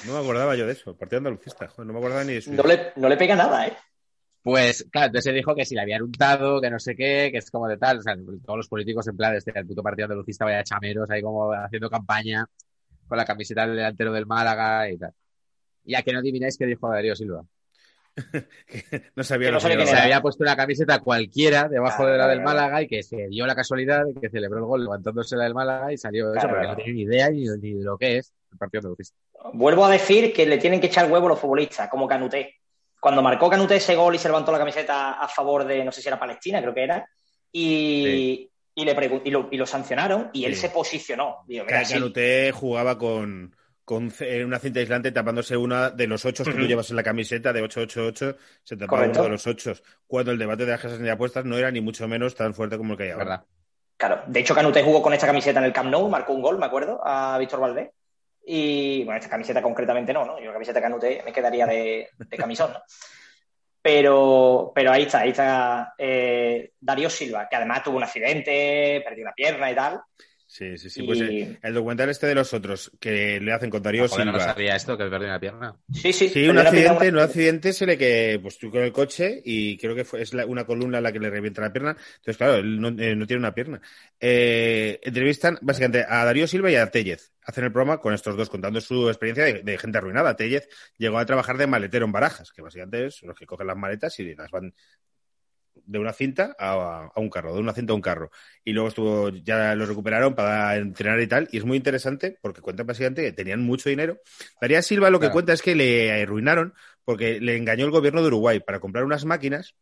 no 0.05 0.13
me 0.13 0.19
acordaba 0.19 0.55
yo 0.55 0.65
de 0.65 0.73
eso. 0.73 0.95
Partido 0.95 1.17
andalucista, 1.19 1.67
joder, 1.67 1.87
no 1.87 1.93
me 1.93 1.99
acordaba 1.99 2.23
ni 2.23 2.33
de 2.33 2.39
eso. 2.39 2.51
no, 2.51 2.63
le, 2.63 2.93
no 2.95 3.09
le 3.09 3.17
pega 3.17 3.35
nada, 3.35 3.67
¿eh? 3.67 3.73
Pues, 4.43 4.87
claro, 4.91 5.07
entonces 5.07 5.31
se 5.31 5.37
dijo 5.37 5.53
que 5.53 5.65
si 5.65 5.75
le 5.75 5.81
habían 5.81 6.01
untado, 6.01 6.59
que 6.59 6.71
no 6.71 6.79
sé 6.79 6.95
qué, 6.95 7.29
que 7.31 7.37
es 7.37 7.51
como 7.51 7.67
de 7.67 7.77
tal. 7.77 7.99
O 7.99 8.01
sea, 8.01 8.15
todos 8.15 8.57
los 8.57 8.67
políticos 8.67 9.07
en 9.07 9.15
plan, 9.15 9.35
este, 9.35 9.51
el 9.53 9.67
puto 9.67 9.83
partido 9.83 10.05
andalucista 10.05 10.45
vaya 10.45 10.63
chameros 10.63 11.09
ahí 11.11 11.21
como 11.21 11.51
haciendo 11.51 11.89
campaña 11.91 12.47
con 13.11 13.17
la 13.17 13.25
camiseta 13.25 13.67
del 13.67 13.75
delantero 13.75 14.13
del 14.13 14.25
Málaga 14.25 14.89
y 14.89 14.97
tal. 14.97 15.11
Y 15.83 15.95
a 15.95 16.01
que 16.01 16.13
no 16.13 16.19
adivináis 16.19 16.57
qué 16.57 16.65
dijo 16.65 16.89
Darío 16.89 17.13
Silva. 17.13 17.43
no 19.15 19.23
sabía 19.25 19.49
Que 19.49 19.51
no 19.51 19.59
sabía 19.59 19.75
que 19.75 19.87
Se 19.87 19.97
había 19.97 20.21
puesto 20.21 20.45
una 20.45 20.55
camiseta 20.55 20.99
cualquiera 20.99 21.67
debajo 21.67 22.03
Claro, 22.03 22.11
de 22.13 22.17
la 22.17 22.27
del 22.29 22.41
claro. 22.41 22.57
Málaga 22.57 22.81
y 22.83 22.87
que 22.87 23.03
se 23.03 23.27
dio 23.27 23.45
la 23.45 23.53
casualidad 23.53 24.05
de 24.05 24.13
que 24.13 24.29
celebró 24.29 24.59
el 24.59 24.63
gol 24.63 24.83
levantándose 24.83 25.35
la 25.35 25.43
del 25.43 25.53
Málaga 25.53 25.91
y 25.91 25.97
salió 25.97 26.33
eso, 26.33 26.47
pero 26.47 26.61
claro. 26.61 26.69
no 26.69 26.75
tiene 26.77 26.93
ni 26.93 27.01
idea 27.01 27.29
ni, 27.29 27.41
ni 27.41 27.73
de 27.73 27.83
lo 27.83 27.97
que 27.97 28.19
es 28.19 28.33
el 28.49 28.57
partido 28.57 28.79
andalucista. 28.79 29.17
Vuelvo 29.51 29.83
a 29.83 29.91
decir 29.91 30.31
que 30.31 30.45
le 30.45 30.57
tienen 30.57 30.79
que 30.79 30.87
echar 30.87 31.11
huevo 31.11 31.25
a 31.25 31.29
los 31.31 31.39
futbolistas, 31.39 31.89
como 31.89 32.07
Canuté. 32.07 32.59
Cuando 32.97 33.21
marcó 33.21 33.49
Canuté 33.49 33.75
ese 33.75 33.97
gol 33.97 34.15
y 34.15 34.19
se 34.19 34.29
levantó 34.29 34.53
la 34.53 34.59
camiseta 34.59 35.19
a 35.19 35.27
favor 35.27 35.65
de, 35.65 35.83
no 35.83 35.91
sé 35.91 36.01
si 36.01 36.07
era 36.07 36.17
Palestina, 36.17 36.61
creo 36.61 36.73
que 36.73 36.83
era, 36.83 37.05
y, 37.51 38.49
y 38.75 38.85
le 38.85 38.95
pregun- 38.95 39.21
y, 39.25 39.31
lo, 39.31 39.47
y 39.51 39.57
lo 39.57 39.65
sancionaron 39.65 40.29
y 40.33 40.45
él 40.45 40.55
Sí. 40.55 40.61
se 40.61 40.69
posicionó. 40.69 41.43
Digo, 41.47 41.65
mira, 41.65 41.79
Ca- 41.79 41.85
sí, 41.85 41.93
Canuté 41.95 42.51
jugaba 42.51 42.97
con, 42.97 43.55
con 43.83 44.11
una 44.45 44.59
cinta 44.59 44.79
aislante 44.79 45.11
tapándose 45.11 45.57
una 45.57 45.89
de 45.89 46.07
los 46.07 46.23
ocho 46.25 46.43
que 46.45 46.51
tú 46.51 46.57
Ujú. 46.59 46.67
llevas 46.67 46.89
en 46.89 46.95
la 46.95 47.03
camiseta 47.03 47.51
de 47.51 47.61
888, 47.61 48.37
se 48.63 48.77
tapaba 48.77 48.99
Correcto. 48.99 49.19
uno 49.19 49.23
de 49.25 49.31
los 49.31 49.47
ocho. 49.47 49.73
Cuando 50.07 50.31
el 50.31 50.37
debate 50.37 50.65
de 50.65 50.71
las 50.71 50.81
casas 50.81 50.99
ni 50.99 51.09
apuestas 51.09 51.43
no 51.45 51.57
era 51.57 51.69
ni 51.71 51.81
mucho 51.81 52.07
menos 52.07 52.33
tan 52.35 52.53
fuerte 52.53 52.77
como 52.77 52.93
el 52.93 52.97
que 52.97 53.03
hay 53.05 53.09
ahora. 53.11 53.23
¿Verdad? 53.25 53.45
Claro, 53.97 54.21
de 54.25 54.39
hecho 54.39 54.55
Canute 54.55 54.81
jugó 54.83 55.01
con 55.01 55.13
esta 55.13 55.27
camiseta 55.27 55.59
en 55.59 55.65
el 55.65 55.73
Camp 55.73 55.89
Nou, 55.91 56.09
marcó 56.09 56.33
un 56.33 56.41
gol, 56.41 56.57
me 56.57 56.65
acuerdo, 56.65 56.99
a 57.05 57.37
Víctor 57.37 57.59
Valdés. 57.59 57.89
Y 58.43 59.03
bueno, 59.03 59.17
esta 59.19 59.29
camiseta 59.29 59.61
concretamente 59.61 60.11
no, 60.11 60.25
¿no? 60.25 60.39
Yo 60.39 60.47
la 60.47 60.53
camiseta 60.53 60.79
de 60.79 60.83
Canute 60.83 61.21
me 61.23 61.31
quedaría 61.31 61.67
de, 61.67 62.09
de 62.17 62.37
camisón, 62.37 62.73
¿no? 62.73 62.79
Pero, 63.81 64.71
pero 64.75 64.91
ahí 64.91 65.03
está, 65.03 65.19
ahí 65.21 65.29
está 65.29 65.93
eh, 65.97 66.73
Darío 66.79 67.09
Silva, 67.09 67.47
que 67.49 67.55
además 67.55 67.83
tuvo 67.83 67.97
un 67.97 68.03
accidente, 68.03 69.01
perdió 69.03 69.23
una 69.23 69.33
pierna 69.33 69.71
y 69.71 69.75
tal. 69.75 70.01
Sí, 70.53 70.77
sí, 70.77 70.89
sí. 70.89 71.01
Y- 71.01 71.05
Pues 71.05 71.21
eh, 71.21 71.59
el 71.63 71.73
documental 71.73 72.09
este 72.09 72.27
de 72.27 72.35
los 72.35 72.53
otros 72.53 72.91
que 72.99 73.39
le 73.39 73.53
hacen 73.53 73.69
con 73.69 73.81
Darío 73.81 74.05
Joder, 74.05 74.25
no 74.25 74.33
Silva. 74.33 74.45
sabía 74.47 74.75
esto, 74.75 74.97
que 74.97 75.05
perdió 75.05 75.27
una 75.29 75.39
pierna. 75.39 75.77
Sí, 75.93 76.11
sí. 76.11 76.27
Sí, 76.27 76.45
un 76.49 76.57
la 76.57 76.63
accidente, 76.63 77.07
una- 77.07 77.19
un 77.19 77.23
accidente 77.23 77.71
se 77.71 77.85
le 77.85 77.97
que 77.97 78.37
pues 78.41 78.57
tú 78.57 78.69
con 78.69 78.81
el 78.81 78.91
coche 78.91 79.41
y 79.45 79.77
creo 79.77 79.95
que 79.95 80.03
fue, 80.03 80.21
es 80.21 80.33
la- 80.33 80.45
una 80.45 80.65
columna 80.65 80.99
la 80.99 81.13
que 81.13 81.19
le 81.21 81.29
revienta 81.29 81.61
la 81.61 81.71
pierna. 81.71 81.91
Entonces, 81.91 82.35
claro, 82.35 82.55
él 82.55 82.81
no, 82.81 82.89
eh, 82.89 83.15
no 83.15 83.25
tiene 83.25 83.39
una 83.39 83.53
pierna. 83.53 83.79
Eh, 84.19 84.99
entrevistan 85.03 85.57
básicamente 85.61 86.05
a 86.05 86.25
Darío 86.25 86.45
Silva 86.47 86.69
y 86.69 86.75
a 86.75 86.85
Tellez. 86.91 87.31
Hacen 87.43 87.63
el 87.63 87.71
programa 87.71 87.99
con 88.01 88.13
estos 88.13 88.35
dos 88.35 88.49
contando 88.49 88.81
su 88.81 89.07
experiencia 89.07 89.45
de, 89.45 89.63
de 89.63 89.77
gente 89.77 89.99
arruinada. 89.99 90.35
Tellez 90.35 90.67
llegó 90.97 91.17
a 91.17 91.25
trabajar 91.25 91.57
de 91.57 91.65
maletero 91.67 92.05
en 92.05 92.11
barajas, 92.11 92.51
que 92.51 92.61
básicamente 92.61 93.05
es 93.05 93.23
los 93.23 93.37
que 93.37 93.45
cogen 93.45 93.67
las 93.67 93.77
maletas 93.77 94.19
y 94.19 94.35
las 94.35 94.51
van 94.51 94.73
de 95.73 95.99
una 95.99 96.13
cinta 96.13 96.55
a, 96.57 97.09
a 97.13 97.19
un 97.19 97.29
carro, 97.29 97.53
de 97.53 97.59
una 97.59 97.73
cinta 97.73 97.93
a 97.93 97.95
un 97.95 98.01
carro. 98.01 98.31
Y 98.63 98.73
luego 98.73 98.89
estuvo, 98.89 99.29
ya 99.29 99.75
lo 99.75 99.85
recuperaron 99.85 100.35
para 100.35 100.75
entrenar 100.77 101.19
y 101.19 101.27
tal. 101.27 101.47
Y 101.51 101.57
es 101.57 101.65
muy 101.65 101.77
interesante 101.77 102.37
porque 102.41 102.61
cuentan 102.61 102.87
básicamente 102.87 103.23
que 103.23 103.31
tenían 103.31 103.61
mucho 103.61 103.89
dinero. 103.89 104.19
Darío 104.61 104.81
Silva 104.81 105.09
lo 105.09 105.19
que 105.19 105.25
Claro. 105.25 105.33
cuenta 105.33 105.53
es 105.53 105.61
que 105.61 105.75
le 105.75 106.21
arruinaron 106.21 106.73
porque 107.03 107.39
le 107.39 107.57
engañó 107.57 107.85
el 107.85 107.91
gobierno 107.91 108.21
de 108.21 108.27
Uruguay 108.27 108.59
para 108.59 108.79
comprar 108.79 109.03
unas 109.03 109.25
máquinas 109.25 109.75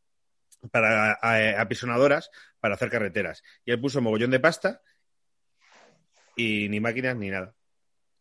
para 0.72 1.14
apisonadoras 1.62 2.32
para 2.60 2.76
hacer 2.76 2.90
carreteras. 2.90 3.44
Y 3.66 3.72
él 3.72 3.80
puso 3.80 4.02
mogollón 4.02 4.32
de 4.32 4.40
pasta 4.40 4.82
y 6.36 6.70
ni 6.70 6.80
máquinas 6.80 7.16
ni 7.16 7.30
nada. 7.30 7.56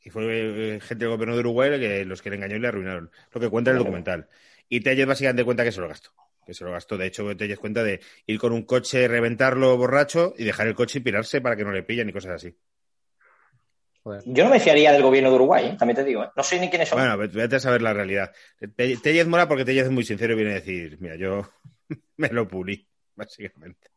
Y 0.01 0.11
fue 0.11 0.25
eh, 0.27 0.81
gente 0.81 1.05
del 1.05 1.11
gobierno 1.11 1.35
de 1.35 1.41
Uruguay 1.41 1.79
que, 1.79 2.05
los 2.05 2.23
que 2.23 2.31
le 2.31 2.37
engañó 2.37 2.57
y 2.57 2.61
le 2.61 2.69
arruinaron. 2.69 3.11
Lo 3.33 3.41
que 3.41 3.49
cuenta 3.49 3.71
en 3.71 3.77
el 3.77 3.83
documental. 3.83 4.29
Y 4.69 4.81
Tellez 4.81 5.07
básicamente 5.07 5.45
cuenta 5.45 5.65
que 5.65 5.73
se 5.73 5.81
lo 5.81 5.89
gastó. 5.89 6.11
Que 6.49 6.55
se 6.55 6.65
lo 6.65 6.71
gastó. 6.73 6.97
De 6.97 7.05
hecho, 7.05 7.37
Tellez 7.37 7.59
cuenta 7.59 7.85
de 7.85 8.01
ir 8.25 8.39
con 8.39 8.53
un 8.55 8.63
coche, 8.63 9.07
reventarlo 9.07 9.77
borracho 9.77 10.33
y 10.39 10.45
dejar 10.45 10.67
el 10.67 10.75
coche 10.75 10.99
y 10.99 11.03
pirarse 11.03 11.43
para 11.43 11.55
que 11.57 11.63
no 11.63 11.73
le 11.73 11.83
pillen 11.83 12.09
y 12.09 12.13
cosas 12.15 12.37
así. 12.37 12.57
Joder. 14.03 14.23
Yo 14.25 14.45
no 14.45 14.51
me 14.51 14.59
fiaría 14.59 14.91
del 14.93 15.03
gobierno 15.03 15.29
de 15.29 15.35
Uruguay, 15.35 15.67
¿eh? 15.67 15.77
también 15.79 15.97
te 15.97 16.05
digo. 16.05 16.25
¿eh? 16.25 16.29
No 16.35 16.43
sé 16.43 16.59
ni 16.59 16.71
quiénes 16.71 16.89
son. 16.89 16.99
Bueno, 17.01 17.19
ve- 17.19 17.27
vete 17.27 17.57
a 17.57 17.61
saber 17.61 17.83
la 17.83 17.93
realidad. 17.93 18.33
Te- 18.59 18.97
Tellez 18.97 19.27
mola 19.27 19.47
porque 19.47 19.67
Tellez 19.67 19.85
es 19.85 19.91
muy 19.91 20.05
sincero 20.05 20.33
y 20.33 20.37
viene 20.37 20.53
a 20.53 20.55
decir, 20.55 20.97
mira, 21.01 21.17
yo 21.17 21.43
me 22.17 22.29
lo 22.31 22.49
pulí, 22.49 22.89
básicamente. 23.15 23.89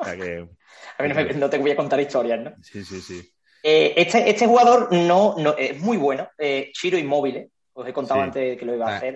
O 0.00 0.04
sea 0.04 0.16
que, 0.16 0.38
A 0.98 1.02
mí 1.04 1.08
no, 1.08 1.14
me- 1.14 1.34
no 1.34 1.48
te 1.48 1.58
voy 1.58 1.70
a 1.70 1.76
contar 1.76 2.00
historias, 2.00 2.40
¿no? 2.40 2.52
sí, 2.64 2.84
sí, 2.84 3.00
sí. 3.00 3.32
Eh, 3.62 3.94
este, 3.96 4.28
este 4.28 4.44
jugador 4.48 4.92
no, 4.92 5.36
no- 5.38 5.56
es 5.56 5.78
muy 5.78 5.98
bueno. 5.98 6.28
Eh, 6.36 6.70
Chiro 6.72 6.98
Inmóvil, 6.98 7.48
os 7.74 7.86
he 7.88 7.92
contado 7.92 8.18
Sí. 8.18 8.24
antes 8.24 8.58
que 8.58 8.64
lo 8.66 8.74
iba 8.74 8.88
a 8.88 8.94
Ah. 8.94 8.96
hacer. 8.96 9.14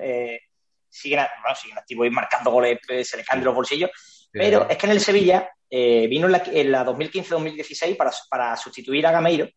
Siguen, 0.89 1.21
bueno, 1.43 1.57
siguen 1.57 1.79
activos 1.79 2.07
y 2.07 2.11
marcando 2.11 2.51
goles, 2.51 2.79
eh, 2.89 3.05
se 3.05 3.17
les 3.17 3.27
caen 3.27 3.41
de 3.41 3.47
los 3.47 3.55
bolsillos. 3.55 3.91
Pero 4.33 4.69
es 4.69 4.77
que 4.77 4.87
en 4.87 4.93
el 4.93 5.01
Sevilla 5.01 5.51
eh, 5.71 6.07
vino 6.09 6.27
en 6.27 6.33
la, 6.33 6.43
en 6.47 6.71
la 6.73 6.85
2015-2016 6.87 7.97
para, 7.97 8.13
para 8.29 8.57
sustituir 8.57 9.07
a 9.07 9.13
Gameiro. 9.13 9.49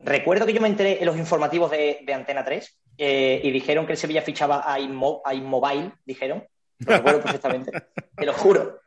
Recuerdo 0.00 0.44
que 0.44 0.52
yo 0.52 0.60
me 0.60 0.68
enteré 0.68 0.98
en 0.98 1.06
los 1.06 1.16
informativos 1.16 1.70
de, 1.70 2.00
de 2.02 2.12
Antena 2.14 2.44
3 2.44 2.80
eh, 2.98 3.40
y 3.42 3.50
dijeron 3.50 3.86
que 3.86 3.92
el 3.92 3.98
Sevilla 3.98 4.22
fichaba 4.22 4.70
a, 4.70 4.78
Inmo- 4.78 5.22
a 5.24 5.32
Immobile, 5.34 5.92
dijeron. 6.04 6.46
Lo 6.80 6.96
recuerdo 6.96 7.22
perfectamente. 7.22 7.70
Te 8.16 8.26
lo 8.26 8.34
juro. 8.34 8.80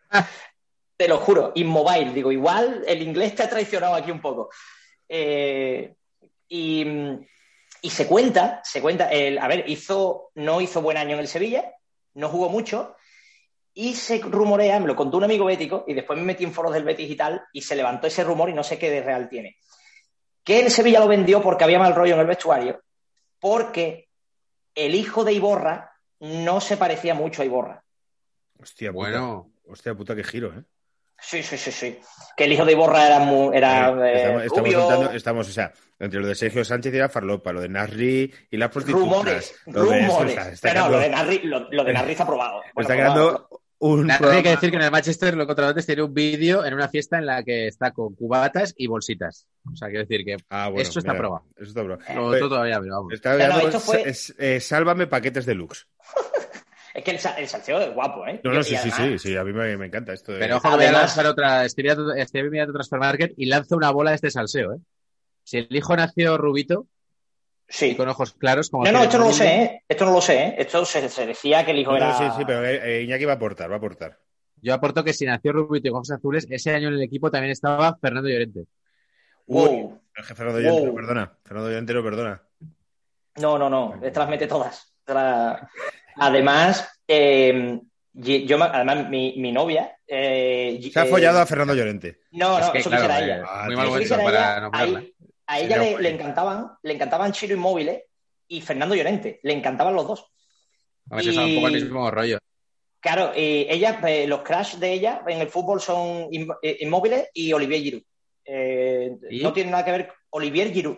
Te 0.95 1.07
lo 1.07 1.17
juro. 1.17 1.51
Immobile. 1.55 2.13
Digo, 2.13 2.31
igual 2.31 2.83
el 2.87 3.01
inglés 3.01 3.33
te 3.35 3.43
ha 3.43 3.49
traicionado 3.49 3.95
aquí 3.95 4.11
un 4.11 4.21
poco. 4.21 4.49
Eh, 5.09 5.95
y, 6.49 6.85
y 7.87 7.89
se 7.89 8.05
cuenta, 8.05 8.59
se 8.65 8.81
cuenta, 8.81 9.09
el, 9.09 9.37
a 9.39 9.47
ver, 9.47 9.63
hizo, 9.69 10.31
no 10.35 10.59
hizo 10.59 10.81
buen 10.81 10.97
año 10.97 11.13
en 11.13 11.19
el 11.21 11.29
Sevilla, 11.29 11.71
no 12.15 12.27
jugó 12.27 12.49
mucho, 12.49 12.97
y 13.73 13.93
se 13.95 14.19
rumorea, 14.19 14.77
me 14.81 14.87
lo 14.87 14.95
contó 14.97 15.15
un 15.15 15.23
amigo 15.23 15.45
bético, 15.45 15.85
y 15.87 15.93
después 15.93 16.19
me 16.19 16.25
metí 16.25 16.43
en 16.43 16.51
foros 16.51 16.73
del 16.73 16.83
Betis 16.83 17.09
y 17.09 17.15
tal, 17.15 17.41
y 17.53 17.61
se 17.61 17.77
levantó 17.77 18.07
ese 18.07 18.25
rumor 18.25 18.49
y 18.49 18.53
no 18.53 18.61
sé 18.63 18.77
qué 18.77 18.89
de 18.89 19.01
real 19.03 19.29
tiene. 19.29 19.55
Que 20.43 20.59
el 20.59 20.69
Sevilla 20.69 20.99
lo 20.99 21.07
vendió 21.07 21.41
porque 21.41 21.63
había 21.63 21.79
mal 21.79 21.95
rollo 21.95 22.15
en 22.15 22.19
el 22.19 22.27
vestuario, 22.27 22.81
porque 23.39 24.09
el 24.75 24.93
hijo 24.93 25.23
de 25.23 25.31
Iborra 25.31 25.93
no 26.19 26.59
se 26.59 26.75
parecía 26.75 27.13
mucho 27.13 27.41
a 27.41 27.45
Iborra. 27.45 27.83
Hostia, 28.61 28.91
puta. 28.91 28.99
Bueno, 28.99 29.51
Hostia 29.69 29.95
puta, 29.95 30.13
qué 30.13 30.25
giro, 30.25 30.53
¿eh? 30.57 30.63
Sí, 31.19 31.41
sí, 31.41 31.57
sí, 31.57 31.71
sí. 31.71 31.99
Que 32.35 32.43
el 32.43 32.51
hijo 32.51 32.65
de 32.65 32.73
Iborra 32.73 33.05
era, 33.07 33.19
muy, 33.19 33.55
era 33.55 33.89
Eh, 33.89 33.93
eh, 34.11 34.15
estamos, 34.17 34.43
estamos 34.43 34.69
rubio. 34.73 34.79
soltando- 34.81 35.11
estamos, 35.11 35.47
o 35.49 35.51
sea, 35.51 35.71
entre 35.99 36.19
lo 36.19 36.27
de 36.27 36.35
Sergio 36.35 36.63
Sánchez 36.63 36.93
y 36.93 36.97
la 36.97 37.09
Farlopa, 37.09 37.51
lo 37.51 37.61
de 37.61 37.69
Nasri 37.69 38.33
y 38.51 38.57
las 38.57 38.69
prostitutas. 38.69 39.01
rumores, 39.09 39.55
lo 39.67 39.85
de 39.85 39.99
eso, 39.99 40.07
rumores. 40.07 40.31
o 40.37 40.41
sea, 40.41 40.49
está 40.51 40.67
Pero 40.69 40.81
no, 40.85 40.89
lo 40.91 40.99
de 40.99 41.09
Narri, 41.09 41.39
lo, 41.43 41.67
lo 41.71 41.83
de 41.83 41.93
Narri 41.93 42.11
está 42.11 42.23
aprobado. 42.23 42.61
Bueno, 42.73 42.89
está 42.89 42.93
aprobado. 42.93 43.13
quedando 43.37 43.49
un 43.79 44.07
programa- 44.07 44.35
hay 44.37 44.43
que 44.43 44.49
decir 44.49 44.69
que 44.71 44.75
en 44.77 44.81
el 44.81 44.91
Manchester 44.91 45.35
lo 45.35 45.43
encontrado 45.43 45.69
antes 45.69 45.85
tiene 45.85 46.01
un 46.01 46.13
vídeo 46.13 46.65
en 46.65 46.73
una 46.73 46.87
fiesta 46.89 47.17
en 47.19 47.25
la 47.27 47.43
que 47.43 47.67
está 47.67 47.91
con 47.91 48.15
cubatas 48.15 48.73
y 48.75 48.87
bolsitas. 48.87 49.47
O 49.71 49.75
sea, 49.75 49.87
quiero 49.89 50.05
decir 50.05 50.25
que 50.25 50.37
Ah, 50.49 50.69
bueno, 50.69 50.81
Eso 50.81 50.97
está 50.99 51.11
mira, 51.11 51.19
probado. 51.21 51.45
Eso 51.55 51.65
está 51.69 51.83
probado. 51.83 52.15
lo 52.15 52.25
otro 52.27 52.49
todavía, 52.49 52.79
pero 52.79 52.95
vamos. 52.95 53.13
está 53.13 53.37
No, 53.37 53.59
esto 53.59 53.79
fue- 53.79 54.09
es- 54.09 54.33
eh, 54.39 54.59
sálvame 54.59 55.07
paquetes 55.07 55.45
deluxe. 55.45 55.85
Es 56.93 57.03
que 57.03 57.11
el, 57.11 57.19
el 57.37 57.47
salseo 57.47 57.79
es 57.79 57.93
guapo, 57.93 58.25
¿eh? 58.25 58.41
No, 58.43 58.51
no, 58.51 58.63
sí, 58.63 58.71
sí, 58.75 58.89
además- 58.91 59.21
sí, 59.21 59.29
sí, 59.29 59.37
a 59.37 59.43
mí 59.43 59.53
me, 59.53 59.77
me 59.77 59.85
encanta 59.85 60.13
esto. 60.13 60.31
De... 60.31 60.39
Pero 60.39 60.57
ojo 60.57 60.63
que 60.71 60.75
voy 60.77 60.85
a 60.85 60.87
Además- 60.89 61.01
lanzar 61.15 61.25
otra. 61.27 61.63
Estoy 61.65 61.83
mirando, 61.83 62.11
estoy 62.15 62.49
mirando 62.49 62.73
Transfer 62.73 62.99
Market 62.99 63.33
y 63.37 63.45
lanzo 63.45 63.75
una 63.77 63.91
bola 63.91 64.09
de 64.09 64.15
este 64.15 64.31
salseo, 64.31 64.73
¿eh? 64.73 64.77
Si 65.47 65.59
el 65.59 65.73
hijo 65.73 65.95
nació 65.95 66.37
rubito 66.37 66.87
y 67.69 67.73
Sí. 67.73 67.95
con 67.95 68.09
ojos 68.09 68.33
claros, 68.33 68.69
como 68.69 68.83
No, 68.83 68.91
no, 68.91 69.03
esto 69.03 69.17
no 69.17 69.27
lo 69.27 69.31
sé, 69.31 69.47
¿eh? 69.63 69.83
Esto 69.87 70.03
no 70.03 70.11
lo 70.11 70.19
sé, 70.19 70.43
¿eh? 70.43 70.55
Esto 70.57 70.83
se, 70.83 71.07
se 71.07 71.25
decía 71.25 71.63
que 71.63 71.71
el 71.71 71.79
hijo 71.79 71.93
No, 71.93 71.99
no, 71.99 72.05
era... 72.05 72.17
sí, 72.17 72.37
sí, 72.37 72.43
pero 72.45 72.65
eh, 72.65 72.81
eh, 72.99 73.01
Iñaki 73.03 73.23
va 73.23 73.31
a 73.31 73.35
aportar, 73.35 73.69
va 73.71 73.75
a 73.75 73.77
aportar. 73.77 74.19
Yo 74.61 74.73
aporto 74.73 75.05
que 75.05 75.13
si 75.13 75.25
nació 75.25 75.53
rubito 75.53 75.87
y 75.87 75.91
con 75.91 75.99
ojos 75.99 76.11
azules, 76.11 76.45
ese 76.49 76.71
año 76.75 76.89
en 76.89 76.95
el 76.95 77.01
equipo 77.01 77.31
también 77.31 77.51
estaba 77.53 77.97
Fernando 78.01 78.27
Llorente. 78.27 78.65
Wow. 79.45 80.01
El 80.15 80.23
jefe 80.23 80.35
Fernando 80.35 80.59
Llorente 80.59 80.81
Wow. 80.81 80.89
lo 80.89 80.95
perdona. 80.95 81.37
Fernando 81.45 81.69
Llorente 81.69 81.93
lo 81.93 82.03
perdona. 82.03 82.41
No, 83.37 83.57
no, 83.57 83.69
no. 83.69 83.99
Esta 84.03 84.19
las 84.21 84.29
mete 84.29 84.47
todas. 84.47 84.93
La- 85.05 85.69
Además, 86.17 86.89
eh, 87.07 87.79
y- 88.15 88.45
yo, 88.45 88.61
además 88.61 89.07
mi, 89.09 89.35
mi 89.37 89.51
novia... 89.51 89.95
eh, 90.07 90.79
Se 90.91 90.99
ha 90.99 91.05
eh, 91.05 91.09
follado 91.09 91.39
a 91.39 91.45
Fernando 91.45 91.75
Llorente. 91.75 92.21
No, 92.31 92.57
no, 92.59 92.65
Es 92.65 92.71
que, 92.71 92.77
eso 92.79 92.89
claro, 92.89 93.07
quisiera 93.07 93.35
ella. 93.37 93.45
Muy 93.67 93.75
mal 93.75 93.87
momento 93.87 94.15
para 94.17 94.61
nombrarla. 94.61 94.99
ahí- 94.99 95.13
a 95.47 95.59
ella 95.59 95.77
le, 95.77 96.09
encantaban, 96.09 96.71
le 96.83 96.93
encantaban 96.93 97.31
Chiro 97.31 97.53
Inmóviles 97.55 98.03
y 98.47 98.61
Fernando 98.61 98.95
Llorente. 98.95 99.39
Le 99.43 99.53
encantaban 99.53 99.95
los 99.95 100.07
dos. 100.07 100.25
A 101.09 101.15
ver 101.15 101.23
si 101.23 101.29
es 101.31 101.37
un 101.37 101.55
poco 101.55 101.67
el 101.67 101.77
Y- 101.77 101.81
mismo 101.83 102.11
rollo. 102.11 102.37
Claro, 102.99 103.31
eh, 103.35 103.67
ella, 103.69 103.99
eh, 104.07 104.27
los 104.27 104.41
crash 104.41 104.75
de 104.75 104.91
ella 104.91 105.23
en 105.27 105.39
el 105.39 105.47
fútbol 105.49 105.79
son 105.79 106.29
Inm- 106.31 106.57
eh, 106.61 106.77
Inmóviles 106.81 107.29
y 107.33 107.53
Olivier 107.53 107.81
Giroud. 107.81 108.03
Eh, 108.43 109.17
¿Y? 109.29 109.41
No 109.43 109.53
tiene 109.53 109.71
nada 109.71 109.85
que 109.85 109.91
ver 109.91 110.11
Olivier 110.31 110.71
Giroud. 110.73 110.97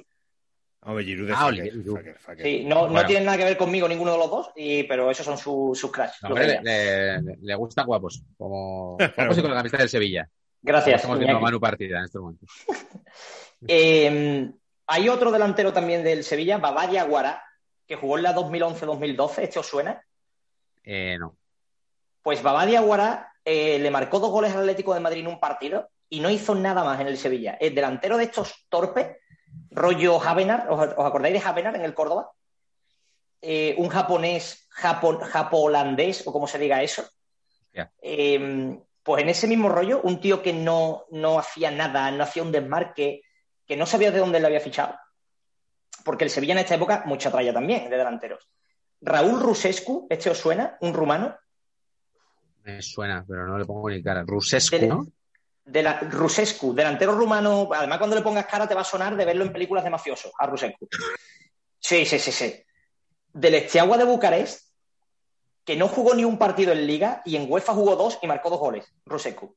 Hombre, 0.81 1.03
Giroud 1.03 1.27
de 1.27 1.33
Ah, 1.33 1.37
fucker, 1.37 1.49
Olivier 1.53 1.73
Giroud. 1.73 1.97
fucker, 1.97 2.17
fucker. 2.19 2.45
Sí, 2.45 2.63
no, 2.65 2.75
no 2.87 2.91
Bueno. 2.93 3.05
tienen 3.07 3.25
nada 3.25 3.37
que 3.37 3.43
ver 3.43 3.57
conmigo 3.57 3.87
ninguno 3.87 4.13
de 4.13 4.17
los 4.17 4.29
dos, 4.31 4.49
y, 4.55 4.83
pero 4.83 5.11
esos 5.11 5.25
son 5.25 5.37
su- 5.37 5.73
sus 5.75 5.91
crash. 5.91 6.13
No, 6.23 6.29
los 6.29 6.39
de 6.39 6.55
hombre, 6.57 6.59
ella. 6.71 7.19
le, 7.19 7.21
le- 7.33 7.37
le 7.41 7.55
gustan 7.55 7.85
guapos. 7.85 8.23
Como 8.37 8.97
guapos 9.17 9.37
y 9.37 9.41
con 9.41 9.51
la 9.51 9.57
camiseta 9.57 9.83
del 9.83 9.89
Sevilla. 9.89 10.27
Gracias. 10.61 10.95
Estamos 11.01 11.19
viendo. 11.19 11.39
Manu 11.39 11.59
Partida 11.59 11.99
en 11.99 12.05
este 12.05 12.17
momento. 12.17 12.45
Eh, 13.67 14.51
hay 14.87 15.09
otro 15.09 15.31
delantero 15.31 15.73
también 15.73 16.03
del 16.03 16.23
Sevilla, 16.23 16.57
Bavaria 16.57 17.03
Guará, 17.03 17.43
que 17.85 17.95
jugó 17.95 18.17
en 18.17 18.23
la 18.23 18.35
2011-2012. 18.35 19.43
¿Este 19.43 19.59
os 19.59 19.67
suena? 19.67 20.03
Eh, 20.83 21.17
no. 21.19 21.37
Pues 22.21 22.41
Bavaria 22.41 22.81
Guará 22.81 23.33
eh, 23.45 23.79
le 23.79 23.91
marcó 23.91 24.19
dos 24.19 24.31
goles 24.31 24.53
al 24.53 24.61
Atlético 24.61 24.93
de 24.93 24.99
Madrid 24.99 25.21
en 25.21 25.27
un 25.27 25.39
partido 25.39 25.89
y 26.09 26.19
no 26.19 26.29
hizo 26.29 26.55
nada 26.55 26.83
más 26.83 26.99
en 26.99 27.07
el 27.07 27.17
Sevilla. 27.17 27.57
El 27.59 27.75
delantero 27.75 28.17
de 28.17 28.25
estos 28.25 28.65
torpes, 28.69 29.17
rollo 29.71 30.19
Javenar, 30.19 30.67
¿os, 30.69 30.93
os 30.97 31.05
acordáis 31.05 31.33
de 31.33 31.41
Javenar 31.41 31.75
en 31.75 31.83
el 31.83 31.93
Córdoba? 31.93 32.31
Eh, 33.41 33.75
un 33.77 33.87
japonés, 33.87 34.67
japon, 34.69 35.19
japo-holandés, 35.19 36.27
o 36.27 36.33
como 36.33 36.47
se 36.47 36.59
diga 36.59 36.83
eso. 36.83 37.03
Eh, 38.01 38.77
pues 39.01 39.23
en 39.23 39.29
ese 39.29 39.47
mismo 39.47 39.69
rollo, 39.69 40.01
un 40.03 40.19
tío 40.19 40.41
que 40.41 40.51
no, 40.51 41.05
no 41.11 41.39
hacía 41.39 41.71
nada, 41.71 42.11
no 42.11 42.23
hacía 42.23 42.43
un 42.43 42.51
desmarque, 42.51 43.21
que 43.69 43.77
no 43.77 43.85
sabía 43.85 44.09
de 44.09 44.17
dónde 44.17 44.39
le 44.39 44.47
había 44.47 44.59
fichado. 44.59 44.97
Porque 46.03 46.23
el 46.23 46.31
Sevilla 46.31 46.53
en 46.53 46.59
esta 46.59 46.73
época, 46.73 47.03
mucha 47.05 47.29
tralla 47.29 47.53
también 47.53 47.87
de 47.87 47.97
delanteros. 47.97 48.49
Raúl 48.99 49.39
Rusescu, 49.39 50.07
¿este 50.09 50.31
os 50.31 50.39
suena? 50.39 50.75
Un 50.81 50.91
rumano. 50.91 51.37
Me 52.63 52.81
suena, 52.81 53.23
pero 53.27 53.45
no 53.45 53.59
le 53.59 53.65
pongo 53.65 53.91
ni 53.91 54.01
cara. 54.01 54.23
Rusescu, 54.25 54.87
¿no? 54.87 55.05
De 55.63 55.83
la, 55.83 55.99
Rusescu, 55.99 56.73
delantero 56.73 57.13
rumano. 57.13 57.69
Además, 57.71 57.99
cuando 57.99 58.15
le 58.15 58.23
pongas 58.23 58.47
cara, 58.47 58.67
te 58.67 58.73
va 58.73 58.81
a 58.81 58.85
sonar 58.85 59.15
de 59.15 59.23
verlo 59.23 59.45
en 59.45 59.53
películas 59.53 59.83
de 59.83 59.91
mafiosos, 59.91 60.31
a 60.39 60.47
Rusescu. 60.47 60.87
Sí, 61.79 62.07
sí, 62.07 62.17
sí, 62.17 62.31
sí. 62.31 62.63
Del 63.31 63.53
Esteagua 63.53 63.99
de 63.99 64.05
Bucarest, 64.05 64.73
que 65.63 65.75
no 65.75 65.87
jugó 65.87 66.15
ni 66.15 66.25
un 66.25 66.39
partido 66.39 66.71
en 66.73 66.87
Liga 66.87 67.21
y 67.23 67.35
en 67.35 67.45
UEFA 67.47 67.73
jugó 67.73 67.95
dos 67.95 68.17
y 68.23 68.25
marcó 68.25 68.49
dos 68.49 68.59
goles, 68.59 68.91
Rusescu. 69.05 69.55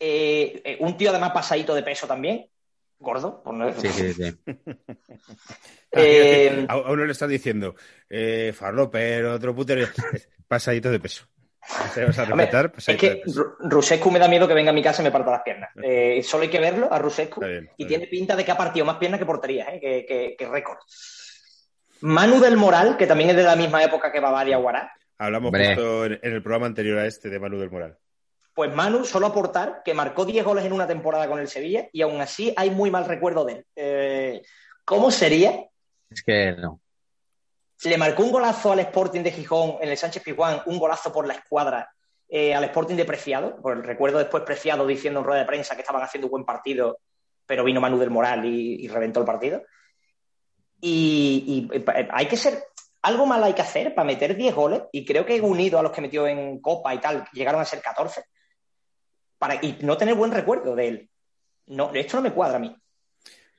Eh, 0.00 0.62
eh, 0.64 0.76
un 0.80 0.96
tío 0.96 1.10
además 1.10 1.32
pasadito 1.32 1.74
de 1.74 1.82
peso 1.82 2.06
también, 2.06 2.50
gordo. 2.98 3.42
por 3.42 3.54
no- 3.54 3.72
Sí, 3.80 3.88
sí, 3.88 4.12
sí. 4.12 4.36
Eh, 5.92 6.66
a, 6.68 6.76
uno 6.76 7.04
le 7.06 7.12
están 7.12 7.30
diciendo, 7.30 7.74
eh, 8.10 8.52
Farloper, 8.54 9.24
otro 9.26 9.54
putero, 9.54 9.86
pasadito 10.48 10.90
de 10.90 11.00
peso. 11.00 11.24
Te 11.94 12.04
vas 12.04 12.18
a 12.18 12.22
Hombre, 12.24 12.36
respetar, 12.46 12.66
es 12.66 12.72
pasadito 12.72 13.06
de 13.06 13.22
que 13.22 13.68
Rusescu 13.68 14.10
me 14.10 14.18
da 14.18 14.28
miedo 14.28 14.46
que 14.46 14.54
venga 14.54 14.70
a 14.70 14.74
mi 14.74 14.82
casa 14.82 15.00
y 15.02 15.04
me 15.06 15.10
parta 15.10 15.30
las 15.30 15.42
piernas. 15.42 15.70
Eh, 15.82 16.22
solo 16.22 16.42
hay 16.42 16.50
que 16.50 16.60
verlo 16.60 16.92
a 16.92 16.98
Rusescu 16.98 17.40
Está 17.40 17.46
bien, 17.50 17.64
está 17.64 17.74
y 17.78 17.84
bien. 17.86 17.88
tiene 18.00 18.06
pinta 18.10 18.36
de 18.36 18.44
que 18.44 18.50
ha 18.52 18.56
partido 18.56 18.84
más 18.84 18.96
piernas 18.98 19.18
que 19.18 19.26
porterías, 19.26 19.68
¿eh? 19.68 19.78
que, 19.80 20.04
que- 20.06 20.36
que 20.38 20.46
récord. 20.48 20.78
Manu 22.02 22.40
del 22.40 22.56
Moral, 22.58 22.96
que 22.98 23.06
también 23.06 23.30
es 23.30 23.36
de 23.36 23.42
la 23.44 23.56
misma 23.56 23.82
época 23.82 24.12
que 24.12 24.20
Bavaria 24.20 24.58
Guará. 24.58 24.92
Hablamos 25.18 25.48
Hombre. 25.48 25.68
justo 25.74 26.04
en, 26.04 26.20
en 26.22 26.32
el 26.34 26.42
programa 26.42 26.66
anterior 26.66 26.98
a 26.98 27.06
este 27.06 27.30
de 27.30 27.38
Manu 27.40 27.58
del 27.58 27.70
Moral. 27.70 27.96
Pues 28.56 28.74
Manu, 28.74 29.04
solo 29.04 29.26
aportar 29.26 29.82
que 29.84 29.92
marcó 29.92 30.24
10 30.24 30.42
goles 30.42 30.64
en 30.64 30.72
una 30.72 30.86
temporada 30.86 31.28
con 31.28 31.38
el 31.38 31.46
Sevilla 31.46 31.90
y 31.92 32.00
aún 32.00 32.18
así 32.22 32.54
hay 32.56 32.70
muy 32.70 32.90
mal 32.90 33.04
recuerdo 33.04 33.44
de 33.44 33.52
él. 33.52 33.66
Eh, 33.76 34.42
¿Cómo 34.82 35.10
sería? 35.10 35.68
Es 36.08 36.22
que 36.22 36.52
no. 36.52 36.80
Le 37.84 37.98
marcó 37.98 38.22
un 38.22 38.32
golazo 38.32 38.72
al 38.72 38.78
Sporting 38.78 39.20
de 39.20 39.32
Gijón 39.32 39.76
en 39.82 39.90
el 39.90 39.98
Sánchez 39.98 40.22
Pizjuán, 40.22 40.62
un 40.64 40.78
golazo 40.78 41.12
por 41.12 41.26
la 41.26 41.34
escuadra 41.34 41.90
eh, 42.30 42.54
al 42.54 42.64
Sporting 42.64 42.96
de 42.96 43.04
Preciado. 43.04 43.60
Por 43.60 43.76
el 43.76 43.84
recuerdo 43.84 44.16
después 44.16 44.42
Preciado 44.42 44.86
diciendo 44.86 45.20
en 45.20 45.26
rueda 45.26 45.40
de 45.40 45.46
prensa 45.46 45.74
que 45.74 45.82
estaban 45.82 46.02
haciendo 46.02 46.28
un 46.28 46.30
buen 46.30 46.44
partido, 46.46 47.00
pero 47.44 47.62
vino 47.62 47.82
Manu 47.82 47.98
del 47.98 48.08
Moral 48.08 48.46
y, 48.46 48.82
y 48.82 48.88
reventó 48.88 49.20
el 49.20 49.26
partido. 49.26 49.64
Y, 50.80 51.68
y, 51.70 51.76
eh, 51.76 52.08
hay 52.10 52.26
que 52.26 52.38
ser. 52.38 52.64
Algo 53.02 53.26
mal 53.26 53.44
hay 53.44 53.52
que 53.52 53.60
hacer 53.60 53.94
para 53.94 54.06
meter 54.06 54.34
10 54.34 54.54
goles, 54.54 54.82
y 54.92 55.04
creo 55.04 55.26
que 55.26 55.38
unido 55.42 55.78
a 55.78 55.82
los 55.82 55.92
que 55.92 56.00
metió 56.00 56.26
en 56.26 56.58
Copa 56.62 56.94
y 56.94 56.98
tal, 56.98 57.28
llegaron 57.34 57.60
a 57.60 57.66
ser 57.66 57.82
14, 57.82 58.24
para, 59.38 59.54
y 59.56 59.78
no 59.82 59.96
tener 59.96 60.14
buen 60.14 60.32
recuerdo 60.32 60.74
de 60.74 60.88
él. 60.88 61.10
No, 61.66 61.92
esto 61.94 62.16
no 62.18 62.22
me 62.22 62.32
cuadra 62.32 62.56
a 62.56 62.60
mí. 62.60 62.76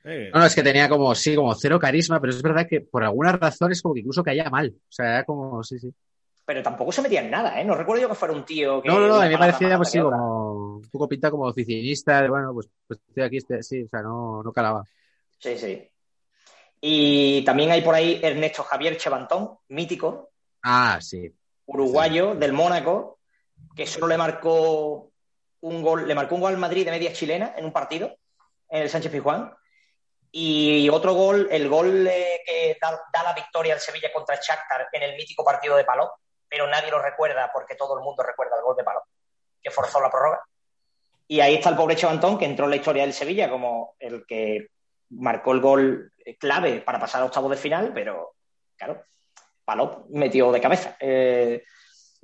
Eh, 0.04 0.30
No, 0.32 0.40
no, 0.40 0.46
es 0.46 0.54
que 0.54 0.62
tenía 0.62 0.88
como, 0.88 1.14
sí, 1.14 1.34
como 1.34 1.54
cero 1.54 1.78
carisma, 1.78 2.20
pero 2.20 2.32
es 2.32 2.40
verdad 2.42 2.66
que 2.68 2.80
por 2.80 3.04
alguna 3.04 3.32
razón 3.32 3.72
es 3.72 3.82
como 3.82 3.94
que 3.94 4.00
incluso 4.00 4.22
caía 4.22 4.48
mal. 4.48 4.74
O 4.76 4.92
sea, 4.92 5.06
era 5.06 5.24
como, 5.24 5.62
sí, 5.62 5.78
sí. 5.78 5.92
Pero 6.46 6.62
tampoco 6.62 6.90
se 6.92 7.02
metía 7.02 7.20
en 7.20 7.30
nada, 7.30 7.60
¿eh? 7.60 7.64
No 7.64 7.74
recuerdo 7.74 8.02
yo 8.02 8.08
que 8.08 8.14
fuera 8.14 8.32
un 8.32 8.44
tío 8.44 8.80
que. 8.80 8.88
No, 8.88 8.98
no, 8.98 9.08
no, 9.08 9.16
a 9.16 9.24
mí 9.24 9.28
me 9.30 9.38
parecía, 9.38 9.76
pues 9.76 9.90
sí, 9.90 9.98
como 10.00 10.76
un 10.76 10.88
poco 10.90 11.06
pinta 11.06 11.30
como 11.30 11.44
oficinista, 11.44 12.22
de, 12.22 12.28
bueno, 12.30 12.54
pues, 12.54 12.68
pues 12.86 13.00
estoy 13.06 13.22
aquí, 13.22 13.36
este- 13.36 13.62
sí, 13.62 13.82
o 13.82 13.88
sea, 13.88 14.00
no, 14.00 14.42
no 14.42 14.50
calaba. 14.52 14.82
Sí, 15.38 15.58
sí. 15.58 15.86
Y 16.80 17.44
también 17.44 17.70
hay 17.70 17.82
por 17.82 17.94
ahí 17.94 18.18
Ernesto 18.22 18.62
Javier 18.62 18.96
Chevantón, 18.96 19.58
mítico, 19.68 20.30
Ah, 20.62 20.98
sí. 21.02 21.30
uruguayo 21.66 22.34
del 22.34 22.52
Mónaco, 22.54 23.18
que 23.76 23.86
solo 23.86 24.06
le 24.06 24.16
marcó 24.16 25.10
un 25.60 25.82
gol, 25.82 26.06
le 26.06 26.14
marcó 26.14 26.34
un 26.34 26.40
gol 26.40 26.52
al 26.52 26.58
Madrid 26.58 26.84
de 26.84 26.90
media 26.90 27.12
chilena 27.12 27.54
en 27.56 27.64
un 27.64 27.72
partido, 27.72 28.16
en 28.68 28.82
el 28.82 28.90
Sánchez 28.90 29.12
Pizjuán. 29.12 29.54
Y 30.30 30.88
otro 30.90 31.14
gol, 31.14 31.48
el 31.50 31.68
gol 31.68 32.06
eh, 32.06 32.42
que 32.44 32.76
da, 32.80 33.22
la 33.22 33.32
victoria 33.32 33.74
al 33.74 33.80
Sevilla 33.80 34.12
contra 34.12 34.36
Shakhtar 34.36 34.88
en 34.92 35.02
el 35.02 35.16
mítico 35.16 35.44
partido 35.44 35.76
de 35.76 35.84
Palop, 35.84 36.10
pero 36.48 36.66
nadie 36.66 36.90
lo 36.90 37.00
recuerda 37.00 37.50
porque 37.52 37.76
todo 37.76 37.96
el 37.96 38.04
mundo 38.04 38.22
recuerda 38.22 38.56
el 38.56 38.62
gol 38.62 38.76
de 38.76 38.84
Palop, 38.84 39.04
que 39.62 39.70
forzó 39.70 40.00
la 40.00 40.10
prórroga. 40.10 40.40
Y 41.26 41.40
ahí 41.40 41.54
está 41.54 41.70
el 41.70 41.76
pobre 41.76 41.96
Chevantón, 41.96 42.38
que 42.38 42.44
entró 42.44 42.66
en 42.66 42.70
la 42.70 42.76
historia 42.76 43.02
del 43.02 43.12
Sevilla 43.12 43.50
como 43.50 43.96
el 43.98 44.24
que 44.26 44.68
marcó 45.10 45.52
el 45.52 45.60
gol 45.60 46.12
clave 46.38 46.82
para 46.82 47.00
pasar 47.00 47.22
a 47.22 47.26
octavos 47.26 47.50
de 47.50 47.56
final, 47.56 47.92
pero 47.94 48.34
claro, 48.76 49.02
Palop 49.64 50.08
metió 50.10 50.52
de 50.52 50.60
cabeza. 50.60 50.96
Eh, 51.00 51.62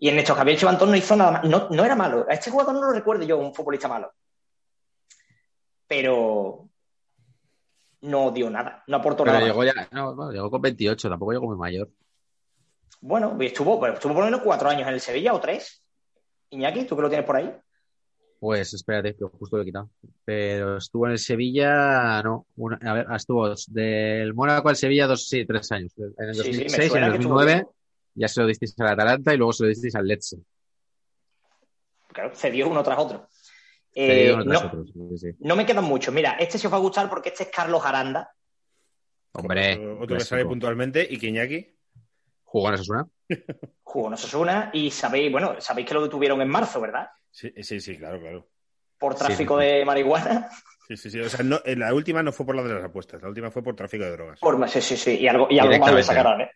y 0.05 0.09
Ernesto 0.11 0.35
Javier 0.35 0.59
Chevantón 0.59 0.91
no 0.91 0.97
hizo 0.97 1.17
nada 1.17 1.31
más. 1.31 1.45
No, 1.45 1.67
no 1.71 1.83
era 1.83 1.97
malo. 1.97 2.27
A 2.29 2.35
este 2.35 2.51
jugador 2.51 2.75
no 2.75 2.83
lo 2.83 2.93
recuerdo 2.93 3.25
yo, 3.25 3.39
un 3.39 3.55
futbolista 3.55 3.89
malo. 3.89 4.13
Pero 5.89 6.69
no 8.03 8.31
dio 8.31 8.51
nada, 8.51 8.85
no 8.87 8.99
aportó 8.99 9.25
Pero 9.25 9.37
nada. 9.37 9.47
llegó 9.47 9.65
ya, 9.65 9.73
no, 9.93 10.15
bueno, 10.15 10.31
llegó 10.31 10.51
con 10.51 10.61
28, 10.61 11.09
tampoco 11.09 11.33
llegó 11.33 11.47
muy 11.47 11.57
mayor. 11.57 11.89
Bueno, 13.01 13.35
estuvo, 13.41 13.87
estuvo 13.87 14.13
por 14.13 14.21
lo 14.25 14.31
menos 14.31 14.43
cuatro 14.43 14.69
años 14.69 14.87
en 14.87 14.93
el 14.93 15.01
Sevilla 15.01 15.33
o 15.33 15.41
tres. 15.41 15.83
Iñaki, 16.51 16.85
¿tú 16.85 16.97
que 16.97 17.03
lo 17.03 17.09
tienes 17.09 17.27
por 17.27 17.37
ahí? 17.37 17.51
Pues 18.41 18.75
espérate, 18.75 19.17
que 19.17 19.25
justo 19.25 19.57
lo 19.57 19.63
he 19.63 19.67
quitado. 19.67 19.89
Pero 20.27 20.77
estuvo 20.77 21.07
en 21.07 21.13
el 21.13 21.19
Sevilla, 21.19 22.23
no, 22.23 22.47
una- 22.57 22.79
a 22.83 22.93
ver, 22.93 23.07
estuvo 23.17 23.55
del 23.69 24.35
Mónaco 24.35 24.69
al 24.69 24.77
Sevilla 24.77 25.07
dos, 25.07 25.27
sí, 25.27 25.47
tres 25.47 25.73
años. 25.73 25.93
En 25.97 26.29
el 26.29 26.35
Sí, 26.35 26.43
sí, 26.43 26.49
me 26.51 26.65
2006 26.65 26.93
y 26.93 26.97
en 26.99 27.05
el 27.05 27.11
que 27.11 27.17
estuvo 27.17 27.35
2009 27.37 27.55
bien. 27.55 27.84
Ya 28.15 28.29
se 28.29 28.41
lo 28.41 28.47
disteis 28.47 28.79
al 28.79 28.89
Atalanta 28.89 29.35
y 29.35 29.37
luego 29.37 29.53
se 29.53 29.65
lo 29.65 29.69
disteis 29.69 29.95
al 29.95 30.07
Lecce. 30.07 30.39
Claro, 32.09 32.35
cedió 32.35 32.69
uno 32.69 32.83
tras 32.83 32.99
otro. 32.99 33.29
Eh, 33.93 34.33
uno 34.33 34.45
tras 34.45 34.63
no, 34.63 34.69
otro, 34.69 34.85
sí, 34.87 35.19
sí. 35.19 35.37
no 35.41 35.57
me 35.57 35.67
quedan 35.67 35.85
muchos. 35.85 36.15
Mira, 36.15 36.33
este 36.33 36.59
se 36.59 36.67
os 36.67 36.73
va 36.73 36.79
a 36.79 36.81
gustar 36.81 37.09
porque 37.09 37.31
este 37.31 37.45
es 37.45 37.51
Carlos 37.51 37.85
Aranda. 37.85 38.33
Hombre, 39.33 39.75
otro, 39.75 40.01
otro 40.01 40.17
que 40.17 40.25
sale 40.25 40.45
puntualmente 40.45 41.07
y 41.09 41.19
que 41.19 41.27
Iñaki. 41.27 41.77
jugó 42.45 42.69
en 42.69 42.75
Osasuna. 42.75 43.07
Jugó 43.83 44.09
en 44.09 44.15
Osasuna 44.15 44.71
y 44.73 44.91
sabéis, 44.91 45.33
bueno, 45.33 45.61
sabéis 45.61 45.89
que 45.89 45.95
lo 45.95 46.03
detuvieron 46.03 46.41
en 46.41 46.49
marzo, 46.49 46.81
¿verdad? 46.81 47.09
Sí, 47.31 47.53
sí, 47.63 47.81
sí, 47.81 47.97
claro, 47.99 48.21
claro. 48.21 48.49
Por 48.97 49.17
tráfico 49.17 49.59
sí. 49.59 49.67
de 49.67 49.85
marihuana. 49.85 50.49
Sí, 50.87 50.97
sí, 50.97 51.11
sí. 51.11 51.21
O 51.21 51.29
sea, 51.29 51.45
no, 51.45 51.61
en 51.65 51.81
la 51.81 51.93
última 51.95 52.23
no 52.23 52.31
fue 52.31 52.47
por 52.47 52.55
la 52.55 52.63
de 52.63 52.75
las 52.75 52.85
apuestas, 52.85 53.23
la 53.23 53.29
última 53.29 53.51
fue 53.51 53.63
por 53.63 53.75
tráfico 53.75 54.05
de 54.05 54.13
drogas. 54.13 54.39
Por, 54.39 54.69
sí, 54.69 54.81
sí, 54.81 54.97
sí. 54.97 55.19
Y 55.19 55.27
algo, 55.27 55.49
y 55.51 55.59
algo 55.59 55.79
más 55.79 55.95
le 55.95 56.03
sacarán, 56.03 56.43
¿eh? 56.43 56.51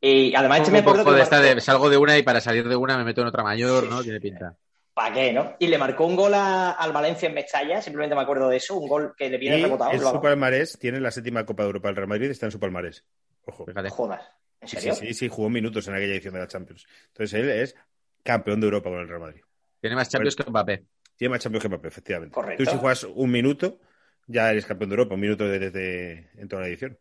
Y 0.00 0.34
además 0.34 0.60
este 0.60 0.72
me 0.72 0.78
acuerdo 0.78 1.04
que 1.04 1.12
de 1.12 1.22
esta 1.22 1.36
marcó- 1.40 1.54
de 1.54 1.60
salgo 1.60 1.90
de 1.90 1.96
una 1.96 2.18
y 2.18 2.22
para 2.22 2.40
salir 2.40 2.68
de 2.68 2.76
una 2.76 2.96
me 2.98 3.04
meto 3.04 3.22
en 3.22 3.26
otra 3.28 3.42
mayor, 3.42 3.84
Sí, 3.84 3.90
¿no? 3.90 4.02
Tiene 4.02 4.20
pinta. 4.20 4.56
¿Para 4.94 5.14
qué, 5.14 5.32
no? 5.32 5.56
Y 5.58 5.66
le 5.66 5.76
marcó 5.78 6.06
un 6.06 6.16
gol 6.16 6.32
a- 6.34 6.70
al 6.72 6.92
Valencia 6.92 7.28
en 7.28 7.34
Mestalla, 7.34 7.82
simplemente 7.82 8.14
me 8.14 8.22
acuerdo 8.22 8.48
de 8.48 8.56
eso, 8.56 8.76
un 8.76 8.88
gol 8.88 9.14
que 9.16 9.28
le 9.28 9.36
viene 9.36 9.58
Y 9.58 9.62
rebotado. 9.62 9.92
en 9.92 10.00
su 10.00 10.20
palmarés 10.20 10.78
tiene 10.78 11.00
la 11.00 11.10
séptima 11.10 11.44
Copa 11.44 11.64
de 11.64 11.68
Europa 11.68 11.88
del 11.88 11.96
Real 11.96 12.08
Madrid, 12.08 12.30
está 12.30 12.46
en 12.46 12.52
su 12.52 12.60
palmarés. 12.60 13.04
Ojo. 13.44 13.66
Fíjate. 13.66 13.90
Jodas, 13.90 14.22
¿en 14.60 14.68
Sí, 14.68 14.76
serio? 14.76 14.94
sí, 14.94 15.06
sí, 15.08 15.14
sí, 15.14 15.28
jugó 15.28 15.50
minutos 15.50 15.86
en 15.88 15.94
aquella 15.94 16.12
edición 16.14 16.34
de 16.34 16.40
la 16.40 16.46
Champions. 16.48 16.86
Entonces 17.08 17.34
él 17.40 17.50
es 17.50 17.76
campeón 18.22 18.60
de 18.60 18.66
Europa 18.66 18.88
con 18.90 19.00
el 19.00 19.08
Real 19.08 19.20
Madrid. 19.20 19.42
Tiene 19.80 19.96
más 19.96 20.08
Champions 20.08 20.34
que 20.36 20.50
Mbappé. 20.50 20.84
Tiene 21.16 21.30
más 21.30 21.40
Champions 21.42 21.62
que 21.62 21.68
Mbappé, 21.68 21.88
efectivamente. 21.88 22.34
Correcto. 22.34 22.64
Tú 22.64 22.70
si 22.70 22.76
juegas 22.78 23.04
un 23.04 23.30
minuto, 23.30 23.80
ya 24.26 24.50
eres 24.50 24.64
campeón 24.66 24.90
de 24.90 24.94
Europa, 24.94 25.14
un 25.14 25.20
minuto 25.20 25.46
desde 25.46 26.30
en 26.40 26.48
toda 26.48 26.62
la 26.62 26.68
edición. 26.68 26.98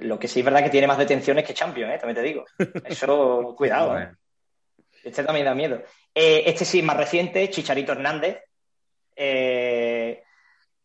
Lo 0.00 0.18
que 0.18 0.28
sí 0.28 0.40
es 0.40 0.44
verdad 0.44 0.62
que 0.62 0.70
tiene 0.70 0.86
más 0.86 0.98
detenciones 0.98 1.44
que 1.44 1.54
Champions, 1.54 1.94
¿eh? 1.94 1.98
también 1.98 2.16
te 2.16 2.22
digo. 2.22 2.44
Eso, 2.84 3.54
cuidado, 3.58 3.98
¿eh? 3.98 4.10
Este 5.04 5.22
también 5.22 5.46
da 5.46 5.54
miedo. 5.54 5.82
Eh, 6.14 6.42
este 6.46 6.64
sí, 6.64 6.82
más 6.82 6.96
reciente, 6.96 7.48
Chicharito 7.50 7.92
Hernández, 7.92 8.38
eh, 9.14 10.22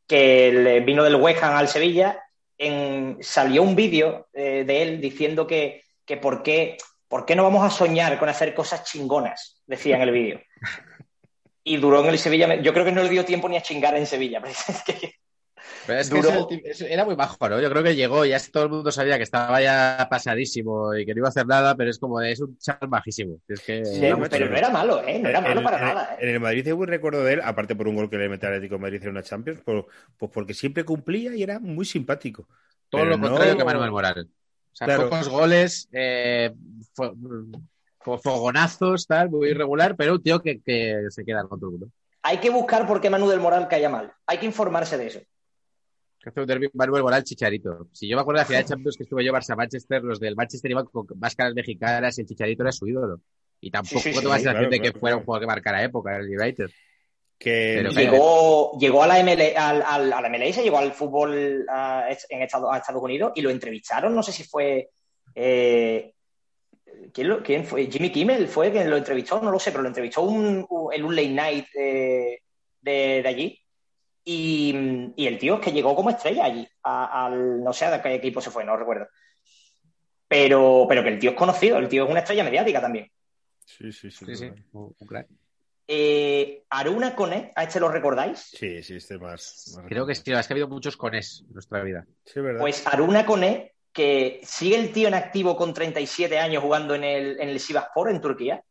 que 0.08 0.52
le 0.52 0.80
vino 0.82 1.04
del 1.04 1.16
West 1.16 1.44
Ham 1.44 1.56
al 1.56 1.68
Sevilla. 1.68 2.24
En, 2.58 3.18
salió 3.22 3.64
un 3.64 3.76
vídeo 3.76 4.28
eh, 4.34 4.64
de 4.66 4.82
él 4.84 5.02
diciendo 5.02 5.48
que, 5.48 5.84
que 6.06 6.18
por, 6.18 6.44
qué, 6.44 6.78
por 7.08 7.26
qué 7.26 7.36
no 7.36 7.44
vamos 7.44 7.64
a 7.66 7.72
soñar 7.76 8.20
con 8.20 8.30
hacer 8.30 8.54
cosas 8.54 8.84
chingonas, 8.84 9.62
decía 9.66 9.96
en 9.96 10.02
el 10.04 10.12
vídeo. 10.12 10.42
Y 11.64 11.78
duró 11.78 12.00
en 12.02 12.08
el 12.08 12.18
Sevilla. 12.18 12.56
Yo 12.56 12.74
creo 12.74 12.84
que 12.86 12.92
no 12.92 13.04
le 13.04 13.10
dio 13.10 13.24
tiempo 13.24 13.48
ni 13.48 13.56
a 13.56 13.62
chingar 13.62 13.96
en 13.96 14.08
Sevilla. 14.08 14.42
pero 14.42 14.52
es 14.52 14.84
que- 14.84 15.21
Pero 15.88 16.00
es 16.00 16.10
que 16.10 16.16
Duró- 16.16 16.30
es 16.30 16.36
el 16.36 16.48
ti- 16.48 16.62
es- 16.64 16.82
era 16.82 17.06
muy 17.06 17.16
bajo, 17.16 17.50
¿no? 17.50 17.60
Yo 17.60 17.70
creo 17.70 17.84
que 17.84 17.96
llegó, 17.96 18.24
ya 18.26 18.40
todo 18.52 18.64
el 18.66 18.70
mundo 18.70 18.92
sabía 18.92 19.18
que 19.18 19.24
estaba 19.24 19.62
ya 19.62 20.08
pasadísimo 20.10 20.94
y 20.96 21.06
que 21.06 21.14
no 21.14 21.20
iba 21.20 21.28
a 21.28 21.30
hacer 21.30 21.48
nada, 21.48 21.76
pero 21.76 21.90
es 21.90 21.98
como 22.00 22.20
de, 22.20 22.32
es 22.32 22.40
un 22.40 22.58
chaval 22.58 22.90
bajísimo. 22.90 23.40
Es 23.48 23.62
que, 23.62 23.84
Sí, 23.86 24.02
no, 24.10 24.20
pero 24.30 24.50
no 24.50 24.56
era 24.58 24.70
malo, 24.70 25.02
¿eh? 25.06 25.20
No 25.20 25.30
era 25.30 25.42
malo 25.42 25.64
para 25.64 25.80
nada, 25.82 26.14
¿eh? 26.16 26.18
En 26.22 26.30
el 26.30 26.40
Madrid 26.40 26.66
hay 26.68 26.74
buen 26.74 26.90
recuerdo 26.90 27.24
de 27.24 27.34
él, 27.34 27.42
aparte 27.44 27.76
por 27.76 27.88
un 27.88 27.96
gol 27.96 28.10
que 28.10 28.18
le 28.18 28.30
metió 28.30 28.48
al 28.48 28.56
Atlético 28.56 28.76
de 28.76 28.82
Madrid 28.82 29.02
en 29.04 29.10
una 29.10 29.24
Champions, 29.24 29.62
por- 29.62 29.88
pues 30.18 30.32
porque 30.32 30.54
siempre 30.54 30.84
cumplía 30.84 31.36
y 31.36 31.44
era 31.44 31.60
muy 31.60 31.86
simpático. 31.86 32.48
todo 32.90 33.02
pero 33.04 33.16
lo 33.16 33.22
contrario 33.22 33.54
no- 33.54 33.58
que 33.60 33.66
Manuel 33.66 33.92
Moral. 33.92 34.28
O 34.30 34.76
sea, 34.76 34.86
Claro. 34.86 35.10
pocos 35.10 35.30
goles, 35.30 35.88
eh, 35.94 36.52
fo- 36.94 38.20
fogonazos, 38.22 39.08
tal, 39.08 39.30
muy 39.30 39.50
irregular, 39.50 39.96
pero 39.96 40.14
un 40.14 40.24
tío 40.24 40.42
que, 40.42 40.62
que 40.62 41.06
se 41.10 41.24
queda 41.24 41.44
con 41.44 41.60
todo 41.60 41.70
el 41.70 41.78
mundo. 41.80 41.88
Hay 42.24 42.38
que 42.40 42.50
buscar 42.50 42.86
por 42.88 43.02
qué 43.02 43.10
Manu 43.10 43.28
del 43.30 43.40
Moral 43.40 43.68
caía 43.68 43.90
mal. 43.90 44.12
Hay 44.28 44.38
que 44.38 44.46
informarse 44.46 44.98
de 44.98 45.08
eso. 45.08 45.20
Que 46.22 46.30
hace 46.30 46.40
un 46.42 46.46
derbi 46.48 46.70
Manuel 46.74 47.02
Moral 47.04 47.24
Chicharito. 47.24 47.88
Si 47.92 48.08
yo 48.08 48.16
me 48.16 48.22
acuerdo 48.22 48.38
de 48.40 48.42
la 48.44 48.48
final 48.48 48.64
de 48.64 48.70
Champions 48.70 48.96
que 48.98 49.04
estuve 49.04 49.26
yo 49.26 49.34
Barça-Manchester, 49.34 50.04
los 50.04 50.20
del 50.20 50.36
Manchester 50.36 50.70
iban 50.72 50.86
con 50.86 51.08
máscaras 51.18 51.54
mexicanas 51.56 52.18
y 52.18 52.22
el 52.22 52.28
Chicharito 52.28 52.64
era 52.64 52.72
su 52.72 52.88
ídolo. 52.88 53.22
Y 53.60 53.72
tampoco 53.72 54.00
Sí, 54.02 54.10
sí, 54.10 54.14
sí, 54.20 54.22
tuve 54.24 54.34
la 54.34 54.38
sí, 54.38 54.44
sensación 54.44 54.70
claro, 54.70 54.70
de 54.70 54.78
que 54.78 54.92
claro, 54.92 55.00
fuera 55.00 55.18
un 55.18 55.24
jugador 55.24 55.42
que 55.42 55.48
marcara 55.48 55.84
época, 55.84 56.18
el 56.18 56.30
United. 56.40 56.70
Que 57.40 57.82
llegó, 57.96 58.78
llegó 58.80 59.02
a 59.04 59.08
la 59.08 59.20
ML, 59.20 59.56
al, 59.58 59.82
al- 59.82 60.14
a 60.14 60.22
la 60.22 60.30
MLS, 60.30 60.58
llegó 60.64 60.78
al 60.78 60.92
fútbol 60.94 61.66
a, 61.68 62.06
en 62.30 62.42
Estados, 62.44 62.70
a 62.72 62.78
Estados 62.78 63.02
Unidos 63.02 63.32
y 63.36 63.42
lo 63.42 63.50
entrevistaron, 63.50 64.14
no 64.14 64.22
sé 64.22 64.32
si 64.32 64.44
fue... 64.44 64.90
eh, 65.34 66.14
¿quién, 67.12 67.28
lo- 67.30 67.42
quién 67.42 67.66
fue? 67.66 67.88
Jimmy 67.88 68.12
Kimmel 68.12 68.48
fue 68.48 68.72
quien 68.72 68.90
lo 68.90 68.98
entrevistó, 68.98 69.42
no 69.42 69.50
lo 69.50 69.58
sé, 69.58 69.72
pero 69.72 69.82
lo 69.82 69.88
entrevistó 69.90 70.22
un, 70.22 70.66
un- 70.70 70.94
en 70.94 71.04
un 71.04 71.16
late 71.16 71.30
night 71.30 71.66
eh, 71.80 72.40
de, 72.80 73.22
de 73.24 73.28
allí. 73.28 73.58
Y, 74.24 75.14
y 75.16 75.28
el 75.28 75.38
tío 75.40 75.56
es 75.56 75.62
que 75.62 75.72
llegó 75.72 75.96
como 75.96 76.10
estrella 76.10 76.46
allí. 76.46 76.68
al, 76.84 77.64
no 77.64 77.74
sé 77.74 77.86
a 77.86 78.02
qué 78.02 78.16
equipo 78.16 78.42
se 78.42 78.52
fue, 78.52 78.64
no 78.64 78.78
recuerdo. 78.78 79.08
Pero, 80.28 80.86
pero 80.88 81.04
que 81.04 81.10
el 81.10 81.20
tío 81.20 81.32
es 81.32 81.36
conocido, 81.36 81.78
el 81.78 81.90
tío 81.90 82.06
es 82.06 82.10
una 82.10 82.20
estrella 82.20 82.44
mediática 82.44 82.80
también. 82.80 83.12
Sí, 83.66 83.92
sí, 83.92 84.12
sí. 84.12 84.26
Sí, 84.26 84.36
sí. 84.36 84.52
Eh, 85.88 86.64
Aruna 86.70 87.16
Kone, 87.16 87.52
¿a 87.54 87.64
este 87.64 87.80
lo 87.80 87.90
recordáis? 87.90 88.40
Sí, 88.40 88.82
sí, 88.82 88.96
este 88.96 89.16
es 89.16 89.20
más. 89.22 89.74
más 89.76 89.86
Creo 89.88 90.06
que 90.06 90.16
sí, 90.16 90.32
es 90.32 90.48
que 90.48 90.54
ha 90.54 90.56
habido 90.56 90.70
muchos 90.70 90.96
cones 90.96 91.44
en 91.46 91.54
nuestra 91.54 91.84
vida. 91.84 92.06
Sí, 92.24 92.40
verdad. 92.40 92.62
Pues 92.62 92.88
Aruna 92.88 93.26
Kone, 93.26 93.74
que 93.92 94.40
sigue 94.44 94.78
el 94.78 94.94
tío 94.94 95.10
en 95.10 95.16
activo 95.16 95.58
con 95.58 95.74
37 95.74 96.40
años 96.40 96.64
jugando 96.64 96.96
en 96.96 97.04
el, 97.04 97.42
en 97.42 97.50
el 97.50 97.60
Sivasspor 97.60 98.10
en 98.10 98.22
Turquía. 98.22 98.64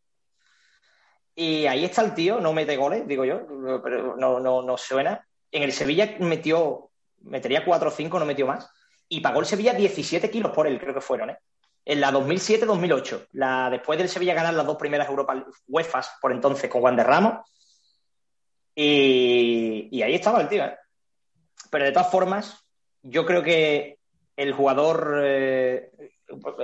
Y 1.35 1.67
ahí 1.67 1.85
está 1.85 2.03
el 2.03 2.15
tío, 2.15 2.41
no 2.41 2.53
mete 2.53 2.77
goles, 2.77 3.07
digo 3.07 3.25
yo, 3.25 3.47
pero 3.83 4.17
no, 4.17 4.41
no, 4.41 4.63
no 4.63 4.77
suena. 4.77 5.27
En 5.53 5.63
el 5.63 5.73
Sevilla 5.73 6.17
metió, 6.21 6.91
metería 7.23 7.65
4 7.65 7.89
o 7.89 7.93
5, 7.93 8.19
no 8.19 8.25
metió 8.25 8.47
más. 8.47 8.71
Y 9.09 9.21
pagó 9.21 9.41
el 9.41 9.47
Sevilla 9.47 9.75
17 9.75 10.31
kilos 10.31 10.53
por 10.53 10.67
él, 10.67 10.79
creo 10.79 10.95
que 10.95 11.01
fueron, 11.01 11.31
¿eh? 11.31 11.39
En 11.85 12.01
la 12.01 12.13
2007-2008, 12.13 13.29
la, 13.33 13.71
después 13.71 13.99
del 13.99 14.09
Sevilla 14.09 14.35
ganar 14.35 14.55
las 14.55 14.67
dos 14.67 14.77
primeras 14.77 15.09
Europa 15.09 15.45
UEFA 15.67 16.03
por 16.21 16.31
entonces 16.31 16.71
con 16.71 16.83
Juan 16.83 16.95
de 16.95 17.05
Ramos. 17.05 17.41
Y, 18.75 20.01
ahí 20.03 20.15
estaba 20.15 20.41
el 20.41 20.49
tío, 20.49 20.65
¿eh? 20.65 20.77
Pero 21.71 21.85
de 21.85 21.93
todas 21.93 22.11
formas, 22.11 22.65
yo 23.03 23.25
creo 23.25 23.43
que 23.43 23.99
el 24.37 24.53
jugador, 24.53 25.21
eh, 25.25 25.91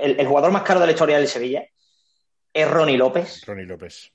el 0.01 0.27
jugador 0.27 0.51
más 0.51 0.63
caro 0.63 0.79
de 0.79 0.85
la 0.85 0.91
historia 0.91 1.17
del 1.17 1.27
Sevilla 1.27 1.67
es 2.53 2.69
Ronnie 2.69 2.97
López. 2.97 3.45
Ronnie 3.45 3.65
López. 3.65 4.11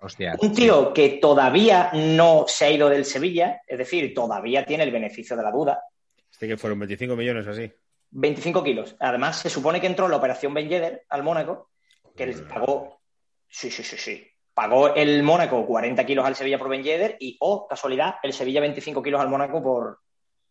Hostia. 0.00 0.34
Un 0.40 0.54
tío 0.54 0.92
que 0.94 1.18
todavía 1.20 1.90
no 1.92 2.44
se 2.48 2.64
ha 2.64 2.70
ido 2.70 2.88
del 2.88 3.04
Sevilla, 3.04 3.60
es 3.66 3.78
decir, 3.78 4.14
todavía 4.14 4.64
tiene 4.64 4.84
el 4.84 4.90
beneficio 4.90 5.36
de 5.36 5.42
la 5.42 5.50
duda. 5.50 5.82
Este 6.30 6.48
que 6.48 6.56
fueron 6.56 6.78
25 6.78 7.16
millones 7.16 7.46
así. 7.46 7.70
25 8.10 8.64
kilos. 8.64 8.96
Además, 8.98 9.38
se 9.38 9.50
supone 9.50 9.80
que 9.80 9.86
entró 9.86 10.06
en 10.06 10.12
la 10.12 10.16
operación 10.16 10.54
Ben 10.54 10.68
Yedder 10.68 11.04
al 11.08 11.22
Mónaco, 11.22 11.70
que 12.16 12.24
él 12.24 12.42
pagó. 12.44 13.00
Sí, 13.48 13.70
sí, 13.70 13.82
sí, 13.82 13.96
sí. 13.96 14.26
Pagó 14.54 14.94
el 14.94 15.22
Mónaco 15.22 15.64
40 15.66 16.04
kilos 16.04 16.24
al 16.24 16.34
Sevilla 16.34 16.58
por 16.58 16.68
Ben 16.68 16.82
Yedder 16.82 17.16
y, 17.20 17.36
oh, 17.40 17.66
casualidad, 17.68 18.16
el 18.22 18.32
Sevilla 18.32 18.60
25 18.60 19.02
kilos 19.02 19.20
al 19.20 19.28
Mónaco 19.28 19.62
por, 19.62 20.00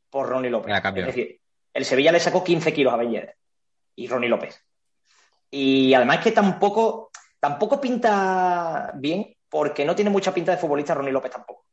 por 0.10 0.28
Ronnie 0.28 0.50
López. 0.50 0.74
Es 0.96 1.06
decir, 1.06 1.40
el 1.74 1.86
Sevilla 1.86 2.12
le 2.12 2.20
sacó 2.20 2.44
15 2.44 2.74
kilos 2.74 2.94
a 2.94 2.98
Ben 2.98 3.12
Yedder 3.12 3.36
y 3.96 4.08
Ronnie 4.08 4.30
López. 4.30 4.64
Y 5.52 5.94
además 5.94 6.20
que 6.20 6.32
tampoco, 6.32 7.12
tampoco 7.40 7.82
pinta 7.82 8.92
bien, 8.96 9.36
porque 9.50 9.86
no 9.86 9.96
tiene 9.96 10.12
mucha 10.12 10.34
pinta 10.34 10.52
de 10.52 10.58
futbolista 10.58 10.94
Ronnie 10.94 11.12
López 11.12 11.32
tampoco. 11.32 11.66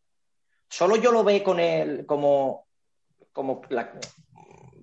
Solo 0.68 0.96
yo 0.96 1.12
lo 1.12 1.22
veo 1.22 1.42
con 1.44 1.60
él 1.60 2.04
como, 2.06 2.66
como 3.32 3.62
la- 3.68 3.92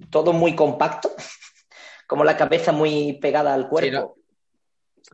todo 0.09 0.31
muy 0.33 0.55
compacto, 0.55 1.11
como 2.07 2.23
la 2.23 2.37
cabeza 2.37 2.71
muy 2.71 3.13
pegada 3.13 3.53
al 3.53 3.67
cuerpo. 3.67 3.87
Sí, 3.87 3.91
¿no? 3.91 4.15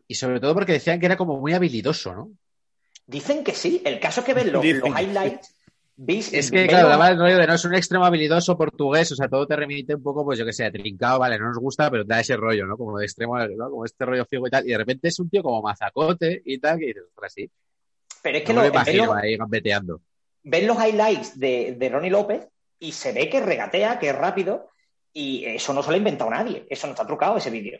Y 0.07 0.15
sobre 0.15 0.39
todo 0.39 0.53
porque 0.53 0.73
decían 0.73 0.99
que 0.99 1.05
era 1.05 1.17
como 1.17 1.39
muy 1.39 1.53
habilidoso, 1.53 2.13
¿no? 2.13 2.31
Dicen 3.07 3.43
que 3.43 3.53
sí. 3.53 3.81
El 3.83 3.99
caso 3.99 4.21
es 4.21 4.25
que 4.25 4.33
ven 4.33 4.51
los, 4.53 4.63
los 4.65 4.99
highlights. 4.99 5.55
¿veis? 5.95 6.33
Es 6.33 6.51
que, 6.51 6.67
claro, 6.67 6.89
rollo 7.17 7.37
de 7.37 7.47
no 7.47 7.53
es 7.55 7.65
un 7.65 7.75
extremo 7.75 8.05
habilidoso 8.05 8.57
portugués, 8.57 9.11
o 9.11 9.15
sea, 9.15 9.27
todo 9.27 9.45
te 9.47 9.55
remite 9.55 9.95
un 9.95 10.03
poco, 10.03 10.23
pues 10.23 10.39
yo 10.39 10.45
que 10.45 10.53
sé, 10.53 10.69
trincado, 10.71 11.19
vale, 11.19 11.37
no 11.37 11.47
nos 11.47 11.57
gusta, 11.57 11.89
pero 11.91 12.03
da 12.03 12.19
ese 12.19 12.37
rollo, 12.37 12.65
¿no? 12.65 12.77
Como 12.77 12.97
de 12.97 13.05
extremo, 13.05 13.37
¿no? 13.37 13.69
Como 13.69 13.85
este 13.85 14.05
rollo 14.05 14.25
fijo 14.25 14.47
y 14.47 14.49
tal. 14.49 14.65
Y 14.65 14.71
de 14.71 14.77
repente 14.77 15.07
es 15.09 15.19
un 15.19 15.29
tío 15.29 15.43
como 15.43 15.61
mazacote 15.61 16.41
y 16.45 16.59
tal, 16.59 16.79
que 16.79 16.85
dices, 16.87 17.03
ostras, 17.09 17.33
sí. 17.33 17.49
Pero 18.21 18.37
es 18.37 18.43
que 18.43 18.53
No 18.53 18.63
lo- 18.63 18.71
me 18.73 18.83
ven, 18.83 18.97
los, 18.97 19.15
ahí 19.15 19.37
gambeteando. 19.37 20.01
ven 20.43 20.67
los 20.67 20.77
highlights 20.83 21.39
de, 21.39 21.75
de 21.77 21.89
Ronnie 21.89 22.09
López 22.11 22.47
y 22.79 22.91
se 22.91 23.11
ve 23.11 23.29
que 23.29 23.39
regatea, 23.41 23.99
que 23.99 24.09
es 24.09 24.15
rápido, 24.15 24.69
y 25.13 25.45
eso 25.45 25.73
no 25.73 25.81
se 25.83 25.89
lo 25.89 25.95
ha 25.95 25.97
inventado 25.97 26.29
nadie. 26.29 26.65
Eso 26.69 26.87
no 26.87 26.93
está 26.93 27.05
trucado, 27.05 27.37
ese 27.37 27.49
vídeo. 27.49 27.79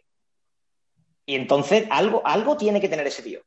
Y 1.25 1.35
entonces 1.35 1.85
algo, 1.89 2.21
algo 2.25 2.57
tiene 2.57 2.81
que 2.81 2.89
tener 2.89 3.05
ese 3.07 3.21
tío. 3.21 3.41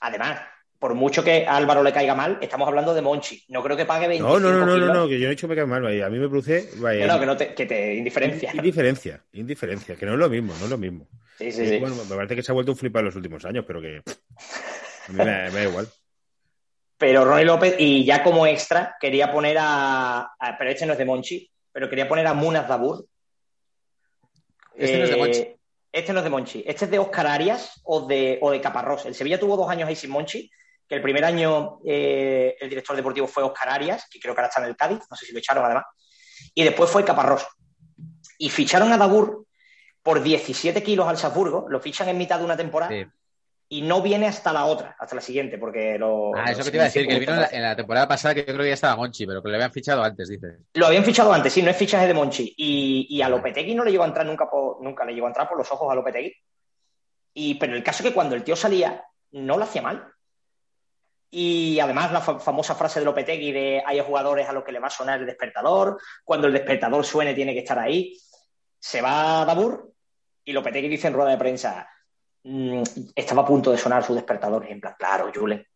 Además, 0.00 0.40
por 0.78 0.94
mucho 0.94 1.24
que 1.24 1.46
a 1.46 1.56
Álvaro 1.56 1.82
le 1.82 1.92
caiga 1.92 2.14
mal, 2.14 2.38
estamos 2.40 2.68
hablando 2.68 2.94
de 2.94 3.02
Monchi. 3.02 3.44
No 3.48 3.62
creo 3.62 3.76
que 3.76 3.84
pague 3.86 4.06
25 4.08 4.38
No, 4.40 4.50
no, 4.52 4.64
no, 4.66 4.76
no, 4.78 4.92
no, 4.94 5.08
que 5.08 5.14
yo 5.18 5.24
no 5.24 5.26
he 5.26 5.30
dicho 5.30 5.48
me 5.48 5.56
cae 5.56 5.66
mal, 5.66 5.82
vaya. 5.82 6.06
A 6.06 6.10
mí 6.10 6.18
me 6.18 6.28
produce. 6.28 6.68
Vaya, 6.76 7.06
No, 7.06 7.14
no, 7.14 7.20
que, 7.20 7.26
no 7.26 7.36
te, 7.36 7.54
que 7.54 7.66
te 7.66 7.94
indiferencia. 7.94 8.50
Indiferencia, 8.54 9.24
indiferencia, 9.32 9.96
que 9.96 10.06
no 10.06 10.12
es 10.12 10.18
lo 10.18 10.28
mismo, 10.28 10.54
no 10.58 10.64
es 10.64 10.70
lo 10.70 10.78
mismo. 10.78 11.08
Sí, 11.38 11.50
sí, 11.50 11.62
Y, 11.62 11.66
sí. 11.68 11.78
Bueno, 11.78 11.96
me 12.08 12.14
parece 12.16 12.36
que 12.36 12.42
se 12.42 12.52
ha 12.52 12.54
vuelto 12.54 12.72
un 12.72 12.78
flipado 12.78 13.00
en 13.00 13.06
los 13.06 13.16
últimos 13.16 13.44
años, 13.44 13.64
pero 13.66 13.80
que. 13.80 14.02
A 15.08 15.12
mí 15.12 15.18
me, 15.18 15.24
me 15.24 15.50
da 15.50 15.62
igual. 15.64 15.88
Pero 16.98 17.24
Ronnie 17.24 17.44
López, 17.44 17.74
y 17.78 18.04
ya 18.04 18.22
como 18.22 18.46
extra, 18.46 18.96
quería 19.00 19.30
poner 19.32 19.56
a, 19.58 20.20
a- 20.38 20.56
Pero 20.58 20.70
este 20.70 20.86
no 20.86 20.92
es 20.92 20.98
de 20.98 21.04
Monchi, 21.04 21.50
pero 21.72 21.88
quería 21.90 22.08
poner 22.08 22.26
a 22.26 22.34
Munas 22.34 22.66
Dabur. 22.68 23.06
Este 24.74 24.98
no 24.98 25.04
es 25.04 25.10
de 25.10 25.16
Monchi. 25.16 25.40
Eh, 25.40 25.56
Este 25.92 26.12
no 26.12 26.18
es 26.20 26.24
de 26.24 26.30
Monchi. 26.30 26.64
Este 26.66 26.84
es 26.86 26.90
de 26.90 26.98
Oscar 26.98 27.26
Arias 27.26 27.80
o 27.84 28.06
de, 28.06 28.38
o 28.42 28.50
de 28.50 28.60
Caparrós. 28.60 29.06
El 29.06 29.14
Sevilla 29.14 29.38
tuvo 29.40 29.56
dos 29.56 29.68
años 29.70 29.88
ahí 29.88 29.96
sin 29.96 30.10
Monchi, 30.10 30.50
que 30.88 30.94
el 30.94 31.02
primer 31.02 31.24
año 31.24 31.78
eh, 31.86 32.56
el 32.60 32.68
director 32.68 32.94
deportivo 32.96 33.26
fue 33.26 33.42
Oscar 33.42 33.68
Arias, 33.70 34.06
que 34.10 34.18
creo 34.20 34.34
que 34.34 34.40
ahora 34.40 34.48
está 34.48 34.60
en 34.62 34.68
el 34.68 34.76
Cádiz, 34.76 35.00
no 35.10 35.16
sé 35.16 35.26
si 35.26 35.32
lo 35.32 35.38
echaron 35.38 35.64
además. 35.64 35.84
Y 36.54 36.64
después 36.64 36.90
fue 36.90 37.04
Caparrós. 37.04 37.46
Y 38.38 38.50
ficharon 38.50 38.92
a 38.92 38.98
Dabur 38.98 39.46
por 40.02 40.22
17 40.22 40.82
kilos 40.82 41.08
al 41.08 41.16
Salzburgo, 41.16 41.66
lo 41.68 41.80
fichan 41.80 42.08
en 42.08 42.18
mitad 42.18 42.38
de 42.38 42.44
una 42.44 42.56
temporada 42.56 42.90
Sí. 42.92 43.04
Y 43.68 43.82
no 43.82 44.00
viene 44.00 44.26
hasta 44.28 44.52
la 44.52 44.64
otra, 44.66 44.94
hasta 44.98 45.16
la 45.16 45.20
siguiente, 45.20 45.58
porque 45.58 45.98
lo. 45.98 46.30
Ah, 46.36 46.50
eso 46.52 46.58
lo 46.60 46.64
que 46.66 46.70
te 46.70 46.76
iba 46.76 46.84
a 46.84 46.86
decir, 46.86 47.06
que 47.08 47.18
vino 47.18 47.32
en 47.32 47.40
la, 47.40 47.46
circunstancias. 47.48 47.52
en 47.58 47.62
la 47.62 47.76
temporada 47.76 48.08
pasada, 48.08 48.34
que 48.34 48.40
yo 48.40 48.46
creo 48.46 48.58
que 48.60 48.68
ya 48.68 48.74
estaba 48.74 48.96
Monchi, 48.96 49.26
pero 49.26 49.42
que 49.42 49.48
le 49.48 49.54
habían 49.56 49.72
fichado 49.72 50.02
antes, 50.04 50.28
dices. 50.28 50.58
Lo 50.74 50.86
habían 50.86 51.04
fichado 51.04 51.32
antes, 51.32 51.52
sí, 51.52 51.62
no 51.62 51.70
es 51.70 51.76
fichaje 51.76 52.06
de 52.06 52.14
Monchi. 52.14 52.54
Y, 52.56 53.06
y 53.10 53.22
a 53.22 53.28
Lopetegui 53.28 53.74
no 53.74 53.82
le 53.84 53.90
llegó 53.90 54.04
a 54.04 54.06
entrar 54.08 54.24
nunca, 54.24 54.48
por, 54.48 54.80
nunca 54.82 55.04
le 55.04 55.14
llegó 55.14 55.26
a 55.26 55.30
entrar 55.30 55.48
por 55.48 55.58
los 55.58 55.70
ojos 55.72 55.90
a 55.90 55.94
Lopetegui. 55.96 56.32
Y, 57.34 57.54
pero 57.56 57.74
el 57.74 57.82
caso 57.82 58.02
es 58.02 58.08
que 58.10 58.14
cuando 58.14 58.34
el 58.36 58.44
tío 58.44 58.54
salía, 58.56 59.04
no 59.32 59.56
lo 59.58 59.64
hacía 59.64 59.82
mal. 59.82 60.06
Y 61.30 61.80
además 61.80 62.12
la 62.12 62.20
fa- 62.20 62.38
famosa 62.38 62.74
frase 62.76 63.00
de 63.00 63.04
Lopetegui 63.04 63.50
de 63.52 63.82
hay 63.84 64.00
jugadores 64.00 64.48
a 64.48 64.52
los 64.52 64.62
que 64.64 64.72
le 64.72 64.78
va 64.78 64.86
a 64.86 64.90
sonar 64.90 65.20
el 65.20 65.26
despertador, 65.26 65.98
cuando 66.24 66.46
el 66.46 66.52
despertador 66.52 67.04
suene 67.04 67.34
tiene 67.34 67.52
que 67.52 67.58
estar 67.60 67.78
ahí. 67.78 68.16
Se 68.78 69.02
va 69.02 69.42
a 69.42 69.44
Dabur 69.44 69.92
y 70.44 70.52
Lopetegui 70.52 70.88
dice 70.88 71.08
en 71.08 71.14
rueda 71.14 71.30
de 71.30 71.36
prensa, 71.38 71.88
"Mm, 72.46 72.82
estaba 73.14 73.42
a 73.42 73.46
punto 73.46 73.70
de 73.72 73.78
sonar 73.78 74.04
su 74.04 74.14
despertador. 74.14 74.64
Y 74.68 74.72
en 74.72 74.80
plan, 74.80 74.94
claro, 74.98 75.30
Julen, 75.34 75.66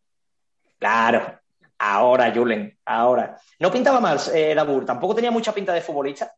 claro, 0.79 1.39
ahora 1.79 2.31
Julen, 2.33 2.77
ahora. 2.85 3.37
No 3.59 3.71
pintaba 3.71 3.99
mal 3.99 4.17
eh, 4.33 4.53
Dabur, 4.55 4.85
tampoco 4.85 5.15
tenía 5.15 5.31
mucha 5.31 5.53
pinta 5.53 5.73
de 5.73 5.81
futbolista. 5.81 6.33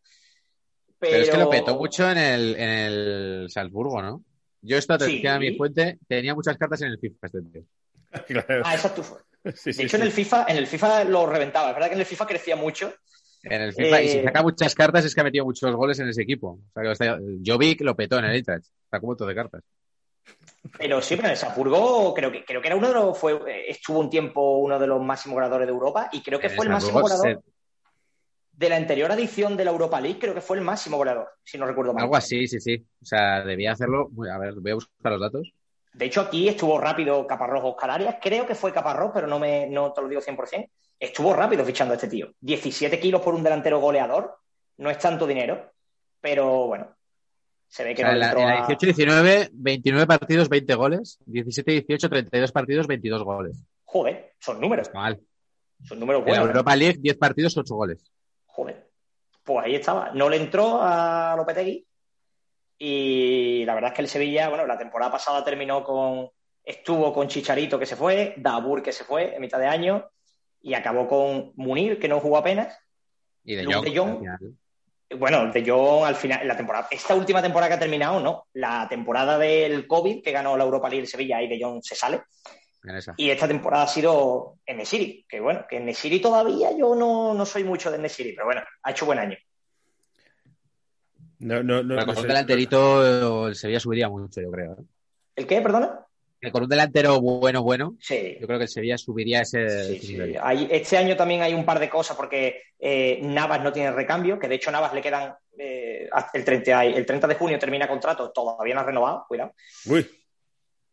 Pero, 0.99 1.11
Pero, 1.11 1.23
es 1.23 1.29
que 1.29 1.37
lo 1.37 1.49
petó 1.49 1.75
mucho 1.75 2.09
en 2.09 2.17
el, 2.17 2.55
en 2.55 2.69
el 2.69 3.47
Salzburgo, 3.49 4.01
¿no? 4.01 4.23
Yo 4.61 4.77
esto 4.77 4.97
te 4.97 5.05
Sí. 5.05 5.27
a 5.27 5.37
mi 5.37 5.55
fuente, 5.57 5.99
tenía 6.07 6.33
muchas 6.33 6.57
cartas 6.57 6.81
en 6.81 6.87
el 6.89 6.99
FIFA 6.99 7.27
este 7.27 7.41
tío. 7.41 7.61
Claro. 8.27 8.61
Ah, 8.65 8.75
exacto. 8.75 9.03
Sí, 9.03 9.49
De 9.65 9.73
sí, 9.73 9.81
hecho, 9.83 9.89
sí. 9.89 9.95
en 9.97 10.01
el 10.03 10.11
FIFA, 10.11 10.45
en 10.47 10.57
el 10.57 10.67
FIFA 10.67 11.03
lo 11.05 11.25
reventaba. 11.25 11.69
Es 11.69 11.73
verdad 11.75 11.87
que 11.89 11.95
en 11.95 11.99
el 11.99 12.05
FIFA 12.05 12.25
crecía 12.27 12.55
mucho. 12.55 12.93
En 13.43 13.61
el 13.61 13.73
FIFA, 13.73 14.01
y 14.01 14.07
si 14.07 14.17
Eh, 14.19 14.23
saca 14.23 14.41
muchas 14.41 14.73
cartas 14.73 15.03
es 15.03 15.13
que 15.13 15.19
ha 15.19 15.23
metido 15.25 15.43
muchos 15.43 15.75
goles 15.75 15.99
en 15.99 16.07
ese 16.07 16.21
equipo. 16.21 16.51
O 16.51 16.71
sea, 16.73 16.83
que 16.83 16.91
está- 16.93 17.19
Jovic 17.45 17.81
lo 17.81 17.93
petó 17.95 18.17
en 18.19 18.25
el 18.25 18.35
Eintracht. 18.35 18.65
Está 18.85 18.99
como 19.01 19.17
todo 19.17 19.27
de 19.27 19.35
cartas. 19.35 19.61
Pero 20.77 21.01
sí, 21.01 21.15
pero 21.15 21.27
en 21.27 21.31
el 21.31 21.37
Salzburgo 21.37 22.13
creo 22.13 22.31
que, 22.31 22.45
creo 22.45 22.61
que 22.61 22.67
era 22.67 22.77
uno 22.77 22.87
de 22.87 22.93
los, 22.93 23.17
fue, 23.17 23.69
estuvo 23.69 23.99
un 23.99 24.09
tiempo 24.09 24.57
uno 24.57 24.79
de 24.79 24.87
los 24.87 25.01
máximos 25.01 25.35
goleadores 25.35 25.67
de 25.67 25.73
Europa 25.73 26.09
y 26.11 26.21
creo 26.21 26.39
que 26.39 26.49
fue 26.49 26.65
el 26.65 26.71
máximo 26.71 27.01
goleador 27.01 27.43
de 28.53 28.69
la 28.69 28.75
anterior 28.75 29.11
edición 29.11 29.57
de 29.57 29.65
la 29.65 29.71
Europa 29.71 29.99
League, 29.99 30.19
creo 30.19 30.33
que 30.33 30.41
fue 30.41 30.57
el 30.57 30.63
máximo 30.63 30.97
goleador, 30.97 31.27
si 31.43 31.57
no 31.57 31.65
recuerdo 31.65 31.93
mal. 31.93 32.03
Algo 32.03 32.15
así, 32.15 32.47
sí, 32.47 32.59
sí. 32.59 32.85
O 33.01 33.05
sea, 33.05 33.43
debía 33.43 33.71
hacerlo. 33.71 34.09
A 34.31 34.37
ver, 34.37 34.53
voy 34.55 34.71
a 34.71 34.75
buscar 34.75 35.11
los 35.11 35.21
datos. 35.21 35.53
De 35.93 36.05
hecho, 36.05 36.21
aquí 36.21 36.47
estuvo 36.47 36.79
rápido 36.79 37.27
Caparrós 37.27 37.63
Oscar 37.63 37.91
Arias, 37.91 38.15
creo 38.21 38.45
que 38.45 38.55
fue 38.55 38.71
Caparrós, 38.73 39.11
pero 39.13 39.27
no, 39.27 39.39
me, 39.39 39.67
no 39.67 39.91
te 39.91 40.01
lo 40.01 40.07
digo 40.07 40.21
100%. 40.21 40.69
Estuvo 40.99 41.33
rápido 41.33 41.65
fichando 41.65 41.93
a 41.93 41.95
este 41.95 42.07
tío. 42.07 42.31
17 42.39 42.99
kilos 42.99 43.21
por 43.21 43.35
un 43.35 43.43
delantero 43.43 43.79
goleador, 43.79 44.37
no 44.77 44.89
es 44.89 44.97
tanto 44.97 45.27
dinero, 45.27 45.71
pero 46.21 46.67
bueno, 46.67 46.95
se 47.73 47.83
ve 47.83 47.93
O 47.93 47.95
que 47.95 48.01
sea, 48.03 48.09
no 48.09 48.13
en 48.13 48.19
la, 48.19 48.25
entró 48.27 48.41
en 48.41 48.47
la 48.47 48.53
a- 48.65 48.67
18-19, 48.67 49.49
29 49.51 50.05
partidos, 50.05 50.47
20 50.49 50.75
goles. 50.75 51.17
17-18, 51.25 52.07
32 52.09 52.51
partidos, 52.51 52.85
22 52.85 53.23
goles. 53.23 53.63
Joder, 53.85 54.33
son 54.39 54.61
números, 54.61 54.87
Está 54.87 54.99
mal. 54.99 55.19
son 55.83 55.99
números 55.99 56.19
En 56.21 56.25
buenos. 56.27 56.45
¿eh? 56.45 56.49
Europa 56.49 56.75
League, 56.75 56.97
10 56.99 57.17
partidos, 57.17 57.57
8 57.57 57.73
goles. 57.75 58.11
Joder. 58.45 58.89
Pues 59.43 59.65
ahí 59.65 59.73
estaba. 59.75 60.11
No 60.13 60.29
le 60.29 60.37
entró 60.37 60.79
a 60.83 61.33
Lopetegui. 61.35 61.83
Y 62.77 63.65
la 63.65 63.73
verdad 63.75 63.91
es 63.91 63.95
que 63.95 64.01
el 64.03 64.07
Sevilla, 64.07 64.49
bueno, 64.49 64.65
la 64.67 64.77
temporada 64.77 65.11
pasada 65.11 65.43
terminó 65.43 65.83
con. 65.83 66.29
Estuvo 66.63 67.11
con 67.11 67.27
Chicharito 67.27 67.77
que 67.79 67.85
se 67.85 67.95
fue, 67.95 68.35
Dabur 68.37 68.81
que 68.83 68.91
se 68.93 69.03
fue 69.03 69.35
en 69.35 69.41
mitad 69.41 69.59
de 69.59 69.65
año, 69.67 70.09
y 70.61 70.73
acabó 70.75 71.07
con 71.07 71.51
Munir, 71.55 71.99
que 71.99 72.07
no 72.07 72.19
jugó 72.21 72.37
apenas. 72.37 72.77
Y 73.43 73.55
de 73.55 73.65
Jong. 73.65 73.83
de 73.83 73.97
Jong. 73.97 74.23
Bueno, 75.17 75.51
de 75.51 75.63
Jong 75.69 76.05
al 76.05 76.15
final, 76.15 76.47
la 76.47 76.57
temporada, 76.57 76.87
esta 76.89 77.13
última 77.15 77.41
temporada 77.41 77.69
que 77.69 77.75
ha 77.75 77.79
terminado, 77.79 78.19
no. 78.19 78.47
La 78.53 78.87
temporada 78.89 79.37
del 79.37 79.85
COVID, 79.87 80.23
que 80.23 80.31
ganó 80.31 80.57
la 80.57 80.63
Europa 80.63 80.89
League 80.89 81.03
el 81.03 81.07
Sevilla, 81.07 81.37
ahí 81.37 81.47
de 81.47 81.63
Jong 81.63 81.81
se 81.83 81.95
sale. 81.95 82.23
En 82.83 82.95
esa. 82.95 83.13
Y 83.15 83.29
esta 83.29 83.47
temporada 83.47 83.83
ha 83.83 83.87
sido 83.87 84.55
en 84.65 84.77
Nesiri, 84.77 85.25
que 85.29 85.39
bueno, 85.39 85.65
que 85.69 85.77
en 85.77 85.85
Nesiri 85.85 86.19
todavía 86.19 86.71
yo 86.77 86.95
no, 86.95 87.33
no 87.33 87.45
soy 87.45 87.63
mucho 87.63 87.89
de 87.91 87.97
Nesiri, 87.97 88.33
pero 88.33 88.45
bueno, 88.45 88.61
ha 88.81 88.91
hecho 88.91 89.05
buen 89.05 89.19
año. 89.19 89.37
No, 91.39 91.61
no, 91.61 91.83
no, 91.83 91.95
Pero 91.95 92.01
no 92.01 92.05
con 92.05 92.15
sé. 92.15 92.21
un 92.21 92.27
delanterito 92.27 93.47
el 93.47 93.55
Sevilla 93.55 93.79
subiría 93.79 94.09
mucho, 94.09 94.41
yo 94.41 94.49
creo. 94.51 94.73
¿eh? 94.73 94.83
¿El 95.35 95.47
qué, 95.47 95.61
perdona? 95.61 96.05
Que 96.43 96.51
con 96.51 96.63
un 96.63 96.69
delantero 96.69 97.21
bueno, 97.21 97.63
bueno, 97.63 97.95
Sí. 98.01 98.35
yo 98.39 98.45
creo 98.47 98.59
que 98.59 98.65
el 98.65 98.69
Sevilla 98.69 98.97
subiría 98.97 99.41
ese, 99.41 99.69
Sí, 99.85 99.95
ese 99.95 100.05
sí. 100.07 100.13
nivel. 100.13 100.37
Hay- 100.43 100.67
este 100.69 100.97
año 100.97 101.15
también 101.15 101.41
hay 101.41 101.53
un 101.53 101.63
par 101.63 101.79
de 101.79 101.89
cosas 101.89 102.17
porque 102.17 102.61
eh, 102.79 103.19
Navas 103.21 103.61
no 103.63 103.71
tiene 103.71 103.91
recambio, 103.91 104.37
que 104.37 104.49
de 104.49 104.55
hecho 104.55 104.69
Navas 104.69 104.93
le 104.93 105.01
quedan 105.01 105.33
eh, 105.57 106.09
el 106.33 106.43
30, 106.43 106.83
el 106.83 107.05
30 107.05 107.27
de 107.27 107.35
junio 107.35 107.57
termina 107.57 107.87
contrato, 107.87 108.29
todavía 108.31 108.73
no 108.75 108.81
ha 108.81 108.83
renovado, 108.83 109.25
cuidado. 109.27 109.53
Uy, 109.85 110.05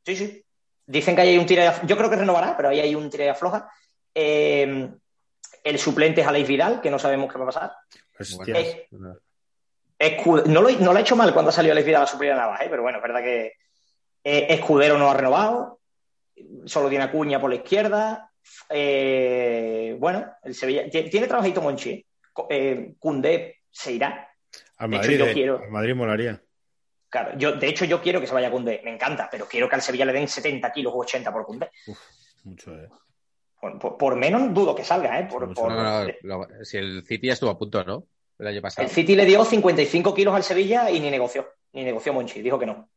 Sí, 0.06 0.14
sí. 0.16 0.44
Dicen 0.86 1.14
que 1.16 1.22
ahí 1.22 1.28
hay 1.30 1.38
un 1.38 1.46
tira 1.46 1.82
Yo 1.84 1.96
creo 1.96 2.08
que 2.08 2.16
renovará, 2.16 2.56
pero 2.56 2.68
ahí 2.68 2.78
hay 2.80 2.94
un 2.94 3.10
tira 3.10 3.24
y 3.24 3.28
afloja. 3.28 3.68
Eh, 4.14 4.88
el 5.64 5.78
suplente 5.80 6.20
es 6.20 6.26
Aleix 6.28 6.46
Vidal, 6.46 6.80
que 6.80 6.90
no 6.90 6.98
sabemos 7.00 7.30
qué 7.32 7.38
va 7.38 7.44
a 7.44 7.46
pasar. 7.46 7.72
Eh, 8.46 8.86
Escu- 9.98 10.44
No, 10.46 10.62
lo, 10.62 10.70
no 10.70 10.92
lo 10.92 10.98
ha 10.98 11.02
hecho 11.02 11.16
mal 11.16 11.32
cuando 11.32 11.48
ha 11.50 11.52
salido 11.52 11.72
Aleix 11.72 11.86
Vidal 11.86 12.02
a 12.04 12.06
suplir 12.06 12.30
a 12.32 12.36
Navas, 12.36 12.60
¿eh? 12.62 12.68
pero 12.70 12.82
bueno, 12.82 12.98
es 12.98 13.02
verdad 13.02 13.20
que 13.22 13.52
eh, 14.24 14.46
Escudero 14.50 14.98
no 14.98 15.10
ha 15.10 15.14
renovado, 15.14 15.80
solo 16.66 16.88
tiene 16.88 17.04
Acuña 17.04 17.40
por 17.40 17.50
la 17.50 17.56
izquierda. 17.56 18.30
Eh, 18.68 19.96
bueno, 19.98 20.26
el 20.42 20.54
Sevilla 20.54 20.86
tie- 20.86 21.10
tiene 21.10 21.26
trabajito 21.26 21.60
Monchi. 21.60 21.90
¿eh? 21.90 22.06
Eh, 22.48 22.94
Cundé 22.98 23.58
se 23.70 23.92
irá. 23.92 24.28
Al 24.78 24.90
de 24.90 24.96
hecho, 24.96 25.02
Madrid, 25.02 25.18
yo 25.18 25.26
eh, 25.26 25.32
quiero- 25.32 25.58
al 25.62 25.70
Madrid 25.70 25.94
molaría. 25.94 26.42
Claro, 27.08 27.36
yo, 27.36 27.52
de 27.52 27.66
hecho, 27.68 27.84
yo 27.84 28.00
quiero 28.00 28.20
que 28.20 28.26
se 28.26 28.34
vaya 28.34 28.50
Cundé, 28.50 28.80
me 28.84 28.94
encanta, 28.94 29.28
pero 29.30 29.46
quiero 29.46 29.68
que 29.68 29.74
al 29.74 29.82
Sevilla 29.82 30.04
le 30.04 30.12
den 30.12 30.28
70 30.28 30.72
kilos 30.72 30.92
o 30.94 30.98
80 30.98 31.32
por 31.32 31.44
Cundé. 31.44 31.70
Mucho, 32.44 32.74
eh. 32.74 32.88
Por, 33.60 33.78
por- 33.78 33.98
por 33.98 34.16
menos 34.16 34.54
dudo 34.54 34.74
que 34.74 34.84
salga, 34.84 35.18
¿eh? 35.20 35.28
Por- 35.30 35.46
Mucho. 35.46 35.62
por- 35.62 35.72
No, 35.72 35.82
no, 35.82 36.12
no, 36.22 36.38
lo- 36.48 36.64
si 36.64 36.78
el 36.78 37.04
City 37.06 37.26
ya 37.26 37.34
estuvo 37.34 37.50
a 37.50 37.58
punto, 37.58 37.84
¿no? 37.84 38.06
El 38.38 38.46
año 38.46 38.62
pasado. 38.62 38.86
El 38.86 38.92
City 38.94 39.14
le 39.16 39.26
dio 39.26 39.44
55 39.44 40.14
kilos 40.14 40.34
al 40.34 40.42
Sevilla 40.42 40.90
y 40.90 40.98
ni 41.00 41.10
negoció, 41.10 41.46
ni 41.72 41.84
negoció 41.84 42.14
Monchi, 42.14 42.40
dijo 42.40 42.58
que 42.58 42.64
no. 42.66 42.88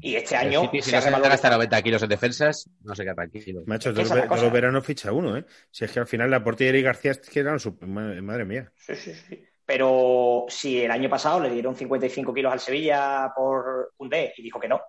Y 0.00 0.16
este 0.16 0.36
año 0.36 0.62
City, 0.62 0.82
si 0.82 0.90
se 0.90 0.92
no 0.92 0.98
ha 0.98 1.00
se 1.00 1.06
revalorizado. 1.08 1.30
gasta 1.30 1.50
90 1.50 1.82
kilos 1.82 2.02
en 2.02 2.08
defensas, 2.08 2.70
no 2.82 2.94
se 2.94 3.04
queda 3.04 3.14
tranquilo. 3.14 3.62
Macho, 3.66 3.92
la 3.92 4.02
los, 4.02 4.52
veranos 4.52 4.84
ficha 4.84 5.12
uno, 5.12 5.36
¿eh? 5.36 5.44
Si 5.70 5.84
es 5.84 5.92
que 5.92 6.00
al 6.00 6.06
final 6.06 6.30
la 6.30 6.44
portería 6.44 6.78
y 6.78 6.82
García 6.82 7.12
es 7.12 7.20
que 7.20 7.40
eran 7.40 7.58
su... 7.58 7.76
Madre, 7.80 8.44
mía. 8.44 8.70
Sí, 8.76 8.94
sí, 8.96 9.14
sí. 9.14 9.44
Pero 9.64 10.44
si 10.48 10.82
el 10.82 10.90
año 10.90 11.08
pasado 11.08 11.40
le 11.40 11.50
dieron 11.50 11.74
55 11.74 12.34
kilos 12.34 12.52
al 12.52 12.60
Sevilla 12.60 13.32
por 13.34 13.92
Cundé 13.96 14.34
y 14.36 14.42
dijo 14.42 14.60
que 14.60 14.68
no, 14.68 14.80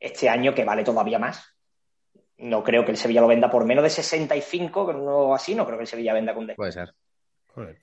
este 0.00 0.28
año 0.28 0.54
que 0.54 0.64
vale 0.64 0.84
todavía 0.84 1.18
más. 1.18 1.54
No 2.38 2.62
creo 2.62 2.84
que 2.84 2.92
el 2.92 2.96
Sevilla 2.96 3.20
lo 3.20 3.28
venda 3.28 3.50
por 3.50 3.64
menos 3.64 3.84
de 3.84 3.90
65 3.90 4.80
o 4.82 5.34
así, 5.34 5.54
no 5.54 5.66
creo 5.66 5.78
que 5.78 5.82
el 5.82 5.88
Sevilla 5.88 6.14
venda 6.14 6.32
a 6.32 6.34
Cundé. 6.34 6.54
Puede 6.54 6.72
ser. 6.72 6.94
Joder. 7.48 7.78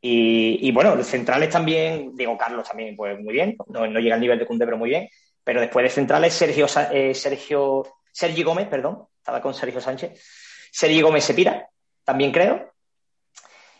Y, 0.00 0.68
y 0.68 0.72
bueno, 0.72 0.94
los 0.94 1.06
centrales 1.06 1.50
también, 1.50 2.16
Diego 2.16 2.38
Carlos 2.38 2.66
también, 2.66 2.96
pues 2.96 3.18
muy 3.20 3.32
bien, 3.32 3.56
no, 3.68 3.86
no 3.86 4.00
llega 4.00 4.14
al 4.14 4.20
nivel 4.20 4.38
de 4.38 4.46
Cundé, 4.46 4.64
pero 4.64 4.78
muy 4.78 4.90
bien. 4.90 5.08
Pero 5.42 5.60
después 5.60 5.84
de 5.84 5.90
centrales, 5.90 6.34
Sergio, 6.34 6.66
eh, 6.92 7.14
Sergio, 7.14 7.86
Sergi 8.12 8.42
Gómez, 8.42 8.68
perdón, 8.68 9.06
estaba 9.16 9.40
con 9.40 9.54
Sergio 9.54 9.80
Sánchez. 9.80 10.22
Sergi 10.70 11.00
Gómez 11.00 11.24
se 11.24 11.34
pira, 11.34 11.68
también 12.04 12.30
creo. 12.32 12.74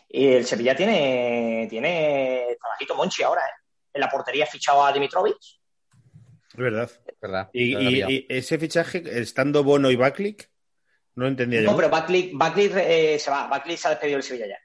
Y 0.09 0.27
el 0.27 0.45
Sevilla 0.45 0.75
tiene, 0.75 1.67
tiene 1.69 2.57
trabajito 2.59 2.95
Monchi 2.95 3.23
ahora, 3.23 3.41
¿eh? 3.41 3.61
En 3.93 4.01
la 4.01 4.09
portería 4.09 4.45
ha 4.45 4.47
fichado 4.47 4.83
a 4.83 4.91
Dimitrovic. 4.91 5.37
Es 5.37 6.57
verdad. 6.57 6.91
Verdad. 7.21 7.49
Y, 7.53 8.25
ese 8.29 8.57
fichaje, 8.57 9.03
estando 9.19 9.63
Bono 9.63 9.91
y 9.91 9.95
Backlick, 9.95 10.49
no 11.15 11.27
entendía 11.27 11.61
No, 11.61 11.71
yo. 11.71 11.77
pero 11.77 11.89
Backlick, 11.89 12.31
Backlick, 12.33 12.73
eh, 12.75 13.19
se 13.19 13.31
va. 13.31 13.47
Backlick 13.47 13.77
se 13.77 13.87
ha 13.87 13.91
despedido 13.91 14.17
del 14.17 14.23
Sevilla 14.23 14.47
ya. 14.47 14.57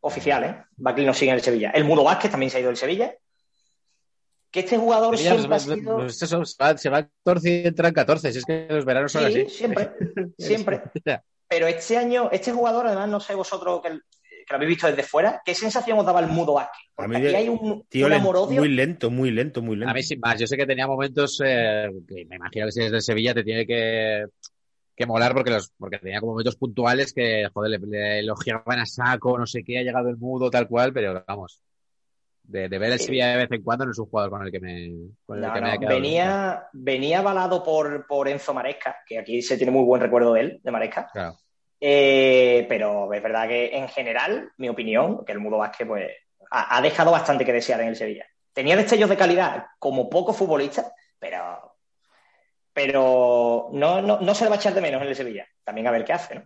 Oficial, 0.00 0.44
¿eh? 0.44 0.64
Backlick 0.76 1.06
no 1.06 1.14
sigue 1.14 1.30
en 1.30 1.36
el 1.36 1.42
Sevilla. 1.42 1.70
El 1.70 1.84
Mudo 1.84 2.04
Vázquez 2.04 2.30
también 2.30 2.50
se 2.50 2.58
ha 2.58 2.60
ido 2.60 2.68
del 2.68 2.76
Sevilla. 2.76 3.14
Que 4.52 4.60
este 4.60 4.76
jugador 4.78 5.16
Sevilla, 5.16 5.36
siempre 5.38 5.56
ha 5.56 5.58
sido... 5.60 6.06
eso, 6.06 6.44
se 6.44 6.56
va, 6.62 6.76
se 6.76 6.88
va 6.90 7.08
14 7.24 7.50
y 7.50 7.66
entra 7.66 7.88
en 7.88 7.94
14. 7.94 8.32
Si 8.32 8.38
es 8.38 8.44
que 8.44 8.66
los 8.70 8.84
veranos 8.84 9.10
son 9.10 9.22
Sí, 9.32 9.40
así. 9.40 9.50
siempre, 9.50 9.90
siempre. 10.38 10.82
Pero 11.48 11.66
este 11.66 11.96
año, 11.96 12.28
este 12.30 12.52
jugador, 12.52 12.86
además, 12.86 13.08
no 13.08 13.18
sé 13.20 13.34
vosotros 13.34 13.80
que, 13.82 13.88
que 13.90 13.98
lo 14.50 14.56
habéis 14.56 14.68
visto 14.70 14.86
desde 14.86 15.02
fuera, 15.02 15.40
¿qué 15.44 15.54
sensación 15.54 15.98
os 15.98 16.06
daba 16.06 16.20
el 16.20 16.28
Mudo 16.28 16.54
Vázquez? 16.54 16.80
A 16.90 16.94
Porque 16.96 17.08
mí 17.08 17.16
aquí 17.16 17.26
de- 17.26 17.36
hay 17.36 17.48
un, 17.48 17.84
Tío, 17.88 18.06
un 18.06 18.12
len- 18.12 18.20
amor-odio. 18.20 18.60
muy 18.60 18.68
lento, 18.68 19.10
muy 19.10 19.30
lento, 19.30 19.62
muy 19.62 19.76
lento. 19.76 19.90
A 19.90 19.94
mí 19.94 20.02
sin 20.02 20.20
más, 20.20 20.38
yo 20.38 20.46
sé 20.46 20.56
que 20.56 20.66
tenía 20.66 20.86
momentos 20.86 21.40
eh, 21.44 21.90
que 22.06 22.24
me 22.26 22.36
imagino 22.36 22.66
que 22.66 22.72
si 22.72 22.80
eres 22.80 22.92
de 22.92 23.00
Sevilla 23.00 23.34
te 23.34 23.44
tiene 23.44 23.66
que, 23.66 24.24
que 24.96 25.06
molar 25.06 25.34
porque 25.34 25.50
los 25.50 25.70
porque 25.78 25.98
tenía 25.98 26.20
como 26.20 26.32
momentos 26.32 26.56
puntuales 26.56 27.12
que, 27.14 27.48
joder, 27.52 27.70
le, 27.80 27.86
le 27.86 28.18
elogiaban 28.20 28.78
a 28.80 28.86
saco, 28.86 29.38
no 29.38 29.46
sé 29.46 29.62
qué, 29.64 29.78
ha 29.78 29.82
llegado 29.82 30.08
el 30.10 30.16
mudo, 30.18 30.50
tal 30.50 30.68
cual, 30.68 30.92
pero 30.92 31.22
vamos, 31.26 31.60
de, 32.42 32.68
de 32.68 32.78
ver 32.78 32.92
el. 32.92 32.98
Sevilla 33.00 33.28
de 33.28 33.36
vez 33.38 33.52
en 33.52 33.62
cuando 33.62 33.84
no 33.84 33.92
es 33.92 33.98
un 33.98 34.06
jugador 34.06 34.30
con 34.30 34.42
el 34.42 34.50
que 34.52 34.60
me, 34.60 34.90
con 35.24 35.38
el 35.38 35.42
No, 35.42 35.52
que 35.52 35.60
me 35.60 35.60
no, 35.60 35.66
haya 35.68 35.78
quedado. 35.78 35.94
venía, 35.96 36.66
venía 36.72 37.18
avalado 37.20 37.62
por, 37.62 38.06
por 38.06 38.28
Enzo 38.28 38.52
Maresca, 38.54 38.96
que 39.06 39.18
aquí 39.18 39.42
se 39.42 39.56
tiene 39.56 39.72
muy 39.72 39.84
buen 39.84 40.00
recuerdo 40.00 40.32
de 40.34 40.40
él, 40.40 40.60
de 40.62 40.70
Maresca. 40.70 41.08
Claro. 41.12 41.36
Eh, 41.80 42.66
pero 42.68 43.12
es 43.12 43.22
verdad 43.22 43.48
que 43.48 43.76
en 43.76 43.88
general, 43.88 44.52
mi 44.56 44.68
opinión, 44.68 45.24
que 45.24 45.32
el 45.32 45.40
Mudo 45.40 45.58
Vázquez 45.58 45.86
pues, 45.86 46.10
ha, 46.50 46.76
ha 46.76 46.80
dejado 46.80 47.10
bastante 47.10 47.44
que 47.44 47.52
desear 47.52 47.80
en 47.80 47.88
el 47.88 47.96
Sevilla. 47.96 48.26
Tenía 48.52 48.76
destellos 48.76 49.08
de 49.10 49.16
calidad 49.16 49.66
como 49.78 50.08
poco 50.10 50.32
futbolista, 50.32 50.92
pero, 51.18 51.74
pero 52.72 53.68
no, 53.72 54.00
no, 54.02 54.20
no 54.20 54.34
se 54.34 54.44
le 54.44 54.50
va 54.50 54.56
a 54.56 54.58
echar 54.58 54.74
de 54.74 54.80
menos 54.80 55.02
en 55.02 55.08
el 55.08 55.16
Sevilla. 55.16 55.46
También 55.64 55.86
a 55.86 55.90
ver 55.90 56.04
qué 56.04 56.12
hace, 56.12 56.34
¿no? 56.36 56.42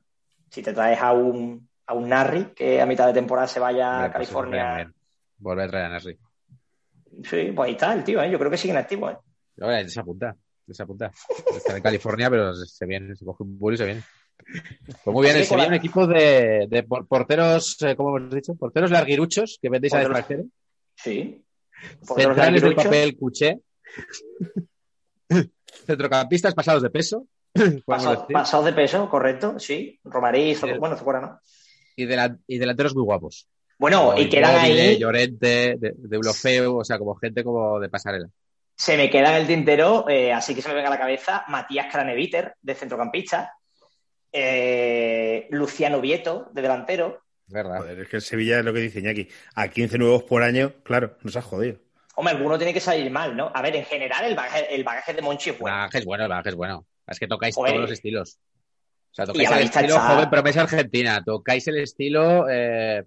Si 0.51 0.62
te 0.62 0.73
traes 0.73 1.01
a 1.01 1.12
un, 1.12 1.68
a 1.86 1.94
un 1.94 2.09
Narri 2.09 2.52
que 2.55 2.81
a 2.81 2.86
mitad 2.86 3.06
de 3.06 3.12
temporada 3.12 3.48
se 3.48 3.60
vaya 3.60 4.05
a 4.05 4.12
California. 4.12 4.90
Volver 5.38 5.64
a 5.66 5.68
traer 5.68 5.84
a 5.86 5.88
Nasri. 5.90 6.18
Sí, 7.22 7.52
pues 7.54 7.66
ahí 7.66 7.72
está 7.72 7.92
el 7.94 8.04
tío, 8.04 8.22
¿eh? 8.22 8.30
yo 8.30 8.38
creo 8.38 8.50
que 8.50 8.56
sigue 8.58 8.72
en 8.72 8.78
activo. 8.78 9.10
¿eh? 9.10 9.16
Ahora, 9.60 9.88
se 9.88 10.00
apunta, 10.00 10.36
se 10.70 10.82
apunta. 10.82 11.10
Está 11.56 11.76
en 11.76 11.82
California, 11.82 12.28
pero 12.30 12.54
se 12.54 12.86
viene, 12.86 13.14
se 13.16 13.24
coge 13.24 13.42
un 13.42 13.58
vuelo 13.58 13.74
y 13.74 13.78
se 13.78 13.84
viene. 13.86 14.02
Pues 15.02 15.14
muy 15.14 15.24
bien, 15.24 15.36
el 15.36 15.42
con 15.42 15.48
Sevilla 15.48 15.62
la- 15.64 15.68
un 15.68 15.74
equipo 15.74 16.06
de, 16.06 16.66
de 16.68 16.82
por- 16.82 17.06
porteros, 17.06 17.76
eh, 17.82 17.96
¿cómo 17.96 18.16
hemos 18.18 18.34
dicho? 18.34 18.54
Porteros 18.54 18.90
larguiruchos 18.90 19.58
que 19.60 19.70
vendéis 19.70 19.92
Porteros- 19.94 20.18
extranjero. 20.18 20.44
Sí. 20.94 21.42
Porque 22.06 22.22
los 22.24 22.34
Centrales 22.36 22.62
larguiruchos- 22.62 22.84
papel 22.84 23.16
cuché. 23.16 23.60
Centrocampistas 25.86 26.54
pasados 26.54 26.82
de 26.82 26.90
peso. 26.90 27.26
Pasados, 27.86 28.64
de 28.66 28.72
peso, 28.74 29.08
correcto, 29.08 29.58
sí. 29.58 29.98
Romarí, 30.04 30.54
Sí. 30.54 30.66
bueno, 30.78 30.96
fuera, 30.96 31.20
¿no? 31.20 31.40
Y, 31.96 32.04
delan- 32.04 32.42
y 32.46 32.58
delanteros 32.58 32.94
muy 32.94 33.04
guapos. 33.04 33.48
Bueno, 33.78 34.07
Como 34.07 34.19
y 34.19 34.28
quedan 34.28 34.57
ahí, 34.57 34.98
Llorente, 34.98 35.77
de, 35.78 35.93
de 35.97 36.16
Eulofeu, 36.16 36.78
o 36.78 36.85
sea, 36.85 36.98
como 36.98 37.15
gente 37.16 37.44
como 37.44 37.78
de 37.78 37.89
pasarela. 37.90 38.28
se 38.74 38.97
me 38.97 39.11
queda 39.11 39.31
en 39.36 39.43
el 39.43 39.47
tintero, 39.47 40.09
eh, 40.09 40.32
así 40.32 40.55
que 40.55 40.62
se 40.62 40.69
me 40.69 40.74
venga 40.74 40.89
a 40.89 40.93
la 40.93 40.98
cabeza, 40.98 41.44
Matías 41.48 41.86
Craneviter, 41.93 42.55
de 42.62 42.74
centrocampista, 42.74 43.53
eh, 44.32 45.47
Luciano 45.51 46.01
Vieto, 46.01 46.48
de 46.53 46.62
delantero. 46.62 47.23
¿Verdad? 47.48 47.78
Joder, 47.78 48.01
es 48.01 48.09
que 48.09 48.16
el 48.16 48.23
Sevilla 48.23 48.59
es 48.59 48.65
lo 48.65 48.73
que 48.73 48.81
dice 48.81 48.98
Iñaki. 48.98 49.28
A 49.55 49.69
15 49.69 49.98
nuevos 49.98 50.24
por 50.24 50.43
año, 50.43 50.73
claro, 50.82 51.16
nos 51.23 51.36
ha 51.36 51.43
jodido. 51.43 51.78
Hombre, 52.16 52.35
alguno 52.35 52.57
tiene 52.59 52.73
que 52.74 52.81
salir 52.81 53.11
mal, 53.11 53.36
¿no? 53.36 53.53
A 53.55 53.62
ver, 53.62 53.77
en 53.77 53.85
general, 53.85 54.24
el 54.24 54.35
bagaje, 54.35 54.74
el 54.74 54.82
bagaje 54.85 55.12
de 55.15 55.23
Monchi 55.23 55.51
es 55.51 55.57
El 55.57 55.61
bueno. 55.62 55.77
bagaje 55.77 55.98
es 55.98 56.05
bueno, 56.05 56.24
el 56.24 56.31
bagaje 56.31 56.48
es 56.48 56.55
bueno. 56.55 56.86
Es 57.07 57.19
que 57.20 57.28
tocáis 57.28 57.55
Joder. 57.55 57.73
todos 57.74 57.82
los 57.82 57.93
estilos. 57.93 58.39
O 59.12 59.15
sea, 59.15 59.27
tocáis 59.27 59.51
el 59.51 59.59
estilo 59.61 59.86
está- 59.89 60.09
joven 60.15 60.31
promesa 60.31 60.62
argentina, 60.62 61.23
tocáis 61.24 61.69
el 61.69 61.78
estilo 61.78 62.47
eh, 62.51 63.05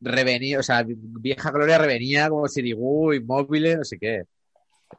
revenido, 0.00 0.60
o 0.60 0.62
sea, 0.62 0.84
vieja 0.86 1.50
gloria 1.50 1.78
revenía 1.78 2.28
como 2.28 2.48
Sirigu, 2.48 3.12
inmóvil, 3.12 3.78
no 3.78 3.84
sé 3.84 3.98
qué. 3.98 4.22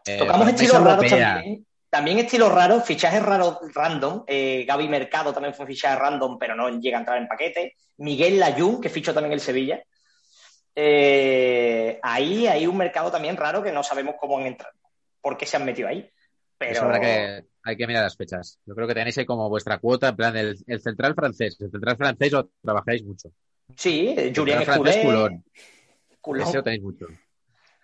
Eh, 0.06 0.18
Tocamos 0.18 0.50
estilos 0.50 0.84
raros 0.84 1.10
también. 1.10 1.66
También 1.90 2.20
estilos 2.20 2.54
raros, 2.54 2.84
fichajes 2.84 3.24
raros 3.24 3.60
random. 3.74 4.24
Eh, 4.28 4.66
Gaby 4.68 4.90
Mercado 4.90 5.34
también 5.34 5.54
fue 5.54 5.66
fichaje 5.66 5.98
random, 5.98 6.38
pero 6.38 6.54
no 6.54 6.70
llega 6.70 6.98
a 6.98 7.00
entrar 7.00 7.18
en 7.18 7.28
paquete. 7.28 7.76
Miguel 7.98 8.40
Layún, 8.40 8.82
que 8.82 8.90
fichó 8.90 9.14
también 9.14 9.34
el 9.34 9.40
Sevilla. 9.40 9.82
Eh, 10.76 12.00
ahí 12.04 12.46
hay 12.46 12.68
un 12.68 12.78
mercado 12.78 13.10
también 13.10 13.38
raro 13.38 13.64
que 13.64 13.72
no 13.72 13.84
sabemos 13.84 14.16
cómo 14.20 14.38
han 14.38 14.46
entrado, 14.46 14.74
por 15.22 15.38
qué 15.38 15.46
se 15.46 15.58
han 15.58 15.66
metido 15.66 15.88
ahí. 15.88 16.08
Pero 16.58 16.82
habrá 16.82 17.00
que, 17.00 17.46
hay 17.64 17.78
que 17.78 17.88
mirar 17.88 18.04
las 18.04 18.18
fechas. 18.18 18.60
Yo 18.66 18.76
creo 18.76 18.88
que 18.88 18.94
tenéis 18.94 19.18
ahí 19.18 19.26
como 19.26 19.50
vuestra 19.50 19.78
cuota, 19.80 20.10
en 20.10 20.16
plan, 20.16 20.36
el, 20.36 20.58
el 20.68 20.82
central 20.82 21.16
francés. 21.16 21.58
El 21.62 21.72
central 21.72 21.98
francés 21.98 22.32
lo 22.32 22.50
trabajáis 22.62 23.04
mucho. 23.04 23.30
Sí, 23.76 24.14
eh, 24.18 24.34
Julián 24.36 24.62
Escudé. 24.62 25.02
culón. 25.02 25.44
Culón. 26.22 26.48
Ese 26.48 26.58
lo 26.58 26.64
tenéis 26.64 26.84
mucho. 26.84 27.06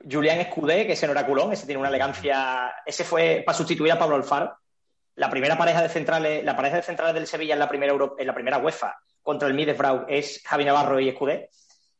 Julián 0.10 0.40
Escudé, 0.40 0.86
que 0.86 0.94
ese 0.94 1.06
no 1.06 1.14
era 1.14 1.26
culón, 1.26 1.54
ese 1.54 1.66
tiene 1.66 1.80
una 1.80 1.90
elegancia. 1.90 2.74
Ese 2.86 3.04
fue 3.04 3.44
para 3.46 3.58
sustituir 3.58 3.92
a 3.94 4.00
Pablo 4.00 4.16
Alfaro. 4.16 4.58
La 5.16 5.30
primera 5.30 5.58
pareja 5.58 5.82
de 5.82 5.90
centrales, 5.90 6.44
la 6.44 6.56
pareja 6.56 6.78
de 6.78 6.82
centrales 6.84 7.14
del 7.14 7.28
Sevilla 7.28 7.54
en 7.54 7.60
la 7.60 7.70
primera 7.70 7.92
Euro- 7.94 8.16
en 8.18 8.28
la 8.28 8.34
primera 8.34 8.58
UEFA 8.58 8.96
contra 9.22 9.48
el 9.48 9.54
Middlesbrough 9.54 10.06
es 10.10 10.42
Javi 10.46 10.66
Navarro 10.66 11.00
y 11.00 11.08
Escudé. 11.10 11.50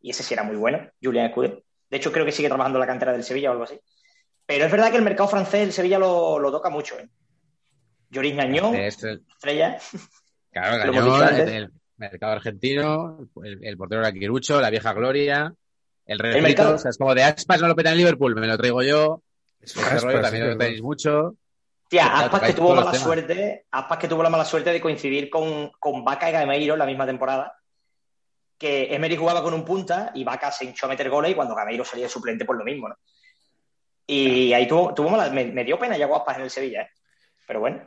Y 0.02 0.10
ese 0.10 0.24
sí 0.24 0.34
era 0.34 0.44
muy 0.44 0.56
bueno, 0.58 0.90
Julián 1.02 1.28
Escudé. 1.28 1.64
De 1.90 1.98
hecho, 1.98 2.12
creo 2.12 2.26
que 2.26 2.32
sigue 2.34 2.50
trabajando 2.50 2.78
en 2.80 2.82
la 2.82 2.88
cantera 2.88 3.14
del 3.14 3.24
Sevilla 3.24 3.50
o 3.50 3.52
algo 3.54 3.64
así. 3.66 3.80
Pero 4.46 4.66
es 4.66 4.72
verdad 4.72 4.90
que 4.92 4.98
el 4.98 5.04
mercado 5.04 5.30
francés, 5.30 5.62
el 5.62 5.72
Sevilla 5.72 6.00
lo, 6.00 6.40
lo 6.40 6.52
toca 6.52 6.70
mucho. 6.70 7.00
¿eh? 7.00 7.08
Lloris 8.10 8.36
Ñañón, 8.36 8.76
Es 8.76 9.02
el- 9.04 9.24
estrella. 9.30 9.78
Claro, 10.52 10.78
Gañón, 10.92 11.72
mercado 12.12 12.34
argentino, 12.34 13.28
el, 13.44 13.64
el 13.64 13.78
portero 13.78 14.02
era 14.02 14.12
Quirucho, 14.12 14.62
la 14.62 14.70
vieja 14.70 14.94
gloria, 14.94 15.54
el 16.06 16.20
refrito, 16.20 16.44
mercado. 16.44 16.76
o 16.76 16.78
sea, 16.78 16.90
es 16.92 16.98
como 16.98 17.16
de 17.16 17.24
Aspas 17.24 17.62
no 17.62 17.68
lo 17.68 17.76
peta 17.76 17.92
en 17.92 17.98
Liverpool, 17.98 18.36
me 18.36 18.48
lo 18.48 18.58
traigo 18.58 18.82
yo. 18.82 19.22
Es 19.62 19.76
Aspas, 19.78 20.04
rollo 20.04 20.18
sí, 20.18 20.24
también 20.24 20.50
lo 20.50 20.58
tenéis 20.58 20.82
mucho. 20.82 21.36
Tía, 21.88 22.04
Claro, 22.10 22.26
Aspas 22.26 22.42
que 22.42 22.54
tuvo 22.54 22.76
mala 22.76 22.94
suerte, 22.94 23.66
Aspas 23.72 23.98
que 23.98 24.08
tuvo 24.08 24.24
la 24.24 24.30
mala 24.30 24.46
suerte 24.46 24.72
de 24.72 24.82
coincidir 24.82 25.30
con, 25.30 25.72
con 25.80 26.04
Vaca 26.04 26.30
y 26.30 26.34
Gameiro 26.34 26.74
en 26.74 26.80
la 26.80 26.86
misma 26.86 27.06
temporada. 27.06 27.58
Que 28.58 28.94
Emery 28.94 29.16
jugaba 29.18 29.44
con 29.44 29.54
un 29.54 29.66
punta 29.66 30.12
y 30.14 30.24
Vaca 30.24 30.52
se 30.52 30.66
hinchó 30.66 30.86
a 30.86 30.90
meter 30.90 31.10
goles 31.10 31.32
y 31.32 31.36
cuando 31.36 31.56
Gameiro 31.56 31.84
salía 31.84 32.06
de 32.06 32.10
suplente 32.10 32.46
por 32.46 32.58
lo 32.58 32.64
mismo, 32.64 32.90
¿no? 32.90 32.96
Y 34.06 34.52
ahí 34.52 34.68
tuvo, 34.68 34.94
tuvo 34.94 35.10
mala, 35.10 35.30
me, 35.30 35.46
me 35.46 35.64
dio 35.64 35.80
pena 35.80 35.98
ya 35.98 36.08
Aspas 36.14 36.38
en 36.38 36.44
el 36.44 36.50
Sevilla, 36.50 36.82
¿eh? 36.82 36.90
Pero 37.48 37.60
bueno, 37.60 37.82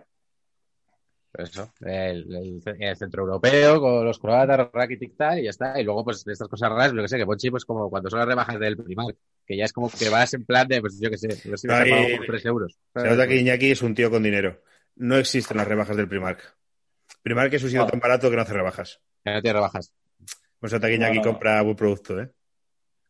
eso, 1.39 1.73
el, 1.81 2.27
el, 2.35 2.63
el 2.81 2.97
centro 2.97 3.23
europeo 3.25 3.81
con 3.81 4.05
los 4.05 4.19
croatas, 4.19 4.69
Rakitic 4.73 5.17
tal, 5.17 5.39
y 5.41 5.45
ya 5.45 5.51
está. 5.51 5.81
Y 5.81 5.85
luego, 5.85 6.05
pues, 6.05 6.25
de 6.25 6.33
estas 6.33 6.49
cosas 6.49 6.69
raras, 6.71 6.93
lo 6.93 7.03
que 7.03 7.09
sé, 7.09 7.17
que 7.19 7.27
Ponchi, 7.27 7.51
pues, 7.51 7.65
como 7.65 7.89
cuando 7.91 8.09
son 8.11 8.19
las 8.21 8.29
rebajas 8.29 8.59
del 8.59 8.77
Primark, 8.77 9.17
que 9.47 9.57
ya 9.57 9.65
es 9.65 9.73
como 9.73 9.91
que 9.91 10.09
vas 10.09 10.33
en 10.35 10.45
plan 10.45 10.67
de, 10.69 10.81
pues, 10.81 10.99
yo 11.01 11.11
qué 11.11 11.19
sé, 11.19 11.29
ver 11.29 11.59
si 11.59 11.67
vas 11.69 11.81
a 11.81 11.83
Ahí- 11.83 11.91
pagar 11.91 12.17
por 12.19 12.27
3 12.27 12.45
euros. 12.47 12.79
Se 12.95 13.09
nota 13.09 13.27
que 13.27 13.37
Iñaki 13.37 13.71
es 13.71 13.83
un 13.83 13.95
tío 13.95 14.11
con 14.11 14.23
dinero. 14.23 14.61
No 14.97 15.17
existen 15.17 15.57
las 15.57 15.69
rebajas 15.69 15.97
del 15.97 16.09
Primark. 16.09 16.41
Primark 17.23 17.53
es 17.55 17.63
un 17.63 17.69
sitio 17.71 17.85
No. 17.85 17.91
tan 17.91 18.01
barato 18.01 18.31
que 18.31 18.37
no 18.37 18.43
hace 18.43 18.53
rebajas. 18.53 19.01
Que 19.25 19.33
no 19.33 19.43
tiene 19.43 19.55
rebajas. 19.55 19.93
Pues 20.59 20.71
se 20.71 20.77
nota 20.77 20.89
que 20.89 20.95
Iñaki 20.95 21.17
No, 21.19 21.23
no, 21.23 21.27
no. 21.27 21.33
compra 21.33 21.63
buen 21.63 21.77
producto, 21.77 22.21
¿eh? 22.21 22.31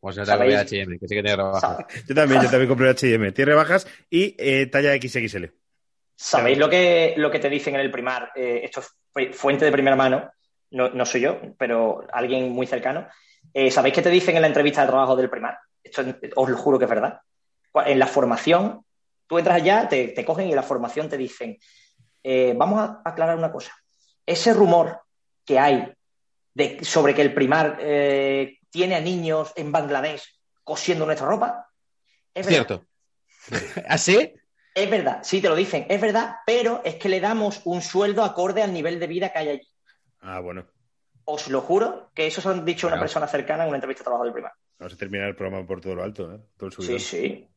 Como 0.01 0.13
se 0.13 0.21
nota 0.21 0.37
que 0.39 0.45
voy 0.45 0.55
a. 0.55 0.61
H&M, 0.61 0.99
que 0.99 1.09
sí 1.09 1.15
que 1.15 1.23
tiene 1.23 1.37
rebajas. 1.37 1.87
Yo 2.09 2.15
también, 2.15 2.43
yo 2.43 2.51
también 2.51 2.69
compré 2.69 2.89
H&M. 2.91 3.33
Tiene 3.33 3.51
rebajas 3.53 3.87
y 4.11 4.35
eh, 4.39 4.67
talla 4.67 4.95
XXL. 4.95 5.53
¿Sabéis 6.17 6.59
lo 6.59 6.69
que, 6.69 7.15
lo 7.17 7.31
que 7.31 7.39
te 7.39 7.49
dicen 7.51 7.75
en 7.75 7.81
el 7.83 7.91
primar? 7.91 8.33
Eh, 8.35 8.61
esto 8.65 8.81
es 8.81 8.89
fu- 9.13 9.33
fuente 9.33 9.65
de 9.65 9.73
primera 9.73 9.95
mano, 9.97 10.31
no, 10.71 10.89
no 10.89 11.05
soy 11.07 11.21
yo, 11.21 11.39
pero 11.59 12.07
alguien 12.13 12.51
muy 12.51 12.67
cercano. 12.67 13.07
Eh, 13.55 13.71
¿Sabéis 13.71 13.95
qué 13.95 14.03
te 14.03 14.11
dicen 14.11 14.35
en 14.37 14.43
la 14.43 14.49
entrevista 14.49 14.81
de 14.83 14.89
trabajo 14.89 15.15
del 15.15 15.31
primar? 15.31 15.59
Esto 15.83 16.03
es- 16.03 16.17
os 16.35 16.49
lo 16.49 16.57
juro 16.57 16.79
que 16.79 16.85
es 16.87 16.91
verdad. 16.91 17.21
En 17.87 17.99
la 17.99 18.07
formación, 18.07 18.85
tú 19.27 19.39
entras 19.39 19.57
allá, 19.57 19.89
te, 19.89 20.09
te 20.09 20.25
cogen 20.25 20.47
y 20.47 20.51
en 20.51 20.57
la 20.57 20.63
formación 20.63 21.09
te 21.09 21.17
dicen, 21.19 21.59
eh, 22.25 22.55
vamos 22.57 22.81
a 22.81 23.03
aclarar 23.05 23.37
una 23.37 23.53
cosa. 23.53 23.73
Ese 24.25 24.53
rumor 24.55 25.01
que 25.45 25.59
hay 25.59 25.93
de, 26.55 26.83
sobre 26.85 27.15
que 27.15 27.23
el 27.23 27.35
primar 27.35 27.77
eh, 27.81 28.59
tiene 28.71 28.97
a 28.97 29.01
niños 29.01 29.53
en 29.57 29.71
Bangladesh 29.71 30.25
cosiendo 30.65 31.05
nuestra 31.07 31.29
ropa, 31.29 31.69
es 32.35 32.47
verdad. 32.47 32.67
Cierto. 32.67 32.87
¿Así? 33.89 34.35
Es 34.77 34.91
verdad, 34.91 35.21
sí 35.23 35.41
te 35.41 35.49
lo 35.49 35.57
dicen, 35.57 35.87
es 35.89 35.99
verdad, 35.99 36.37
pero 36.45 36.83
es 36.85 36.97
que 36.97 37.09
le 37.09 37.19
damos 37.19 37.63
un 37.65 37.81
sueldo 37.81 38.23
acorde 38.23 38.63
al 38.63 38.75
nivel 38.75 39.01
de 39.01 39.07
vida 39.07 39.31
que 39.33 39.39
hay 39.39 39.49
allí. 39.49 39.69
Ah, 40.21 40.39
bueno. 40.41 40.67
Os 41.25 41.49
lo 41.49 41.63
juro 41.63 42.11
que 42.15 42.27
eso 42.27 42.43
se 42.43 42.49
han 42.51 42.63
dicho 42.63 42.87
a 42.87 42.91
una 42.91 43.01
persona 43.01 43.27
cercana 43.27 43.63
en 43.63 43.69
una 43.71 43.79
entrevista 43.79 44.03
de 44.03 44.05
trabajo 44.05 44.25
del 44.25 44.35
primar. 44.35 44.53
Vamos 44.79 44.93
a 44.93 44.97
terminar 44.99 45.29
el 45.29 45.35
programa 45.35 45.67
por 45.67 45.81
todo 45.81 45.95
lo 45.95 46.03
alto, 46.03 46.31
¿eh? 46.31 46.41
Todo 46.59 46.69
el 46.69 46.73
Sí, 46.77 46.99
sí. 46.99 47.49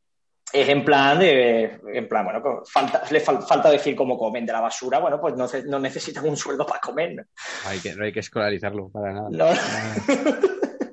Es 0.53 0.69
en 0.69 0.85
plan 0.85 1.19
de, 1.19 1.79
en 1.93 2.07
plan, 2.07 2.23
bueno, 2.23 2.41
pues 2.41 2.71
falta, 2.71 3.03
le 3.11 3.21
fal- 3.23 3.45
falta 3.45 3.69
decir 3.69 3.97
cómo 3.97 4.17
comen 4.17 4.45
de 4.45 4.53
la 4.53 4.61
basura, 4.61 4.99
bueno, 4.99 5.19
pues 5.19 5.35
no, 5.35 5.77
necesitan 5.79 6.25
un 6.25 6.37
sueldo 6.37 6.65
para 6.65 6.79
comer, 6.79 7.15
¿no? 7.15 7.23
No 7.65 7.69
hay 7.69 7.79
que, 7.79 7.93
no 7.95 8.05
hay 8.05 8.13
que 8.13 8.21
escolarizarlo 8.21 8.89
para 8.89 9.11
nada. 9.11 9.27
No. 9.29 9.45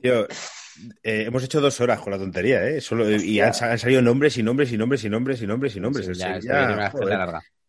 Tío, 0.02 0.26
eh, 1.02 1.24
hemos 1.26 1.42
hecho 1.44 1.60
dos 1.60 1.80
horas 1.80 2.00
con 2.00 2.12
la 2.12 2.18
tontería, 2.18 2.66
¿eh? 2.68 2.80
Solo, 2.80 3.10
y 3.10 3.40
han, 3.40 3.54
sa- 3.54 3.72
han 3.72 3.78
salido 3.78 4.02
nombres 4.02 4.36
y 4.36 4.42
nombres 4.42 4.72
y 4.72 4.76
nombres 4.76 5.04
y 5.04 5.08
nombres 5.08 5.42
y 5.42 5.46
nombres 5.46 5.76
y 5.76 5.80
nombres. 5.80 6.04
Sí, 6.06 6.10
el, 6.10 6.16
Sevilla, 6.16 6.90
joder, 6.90 7.18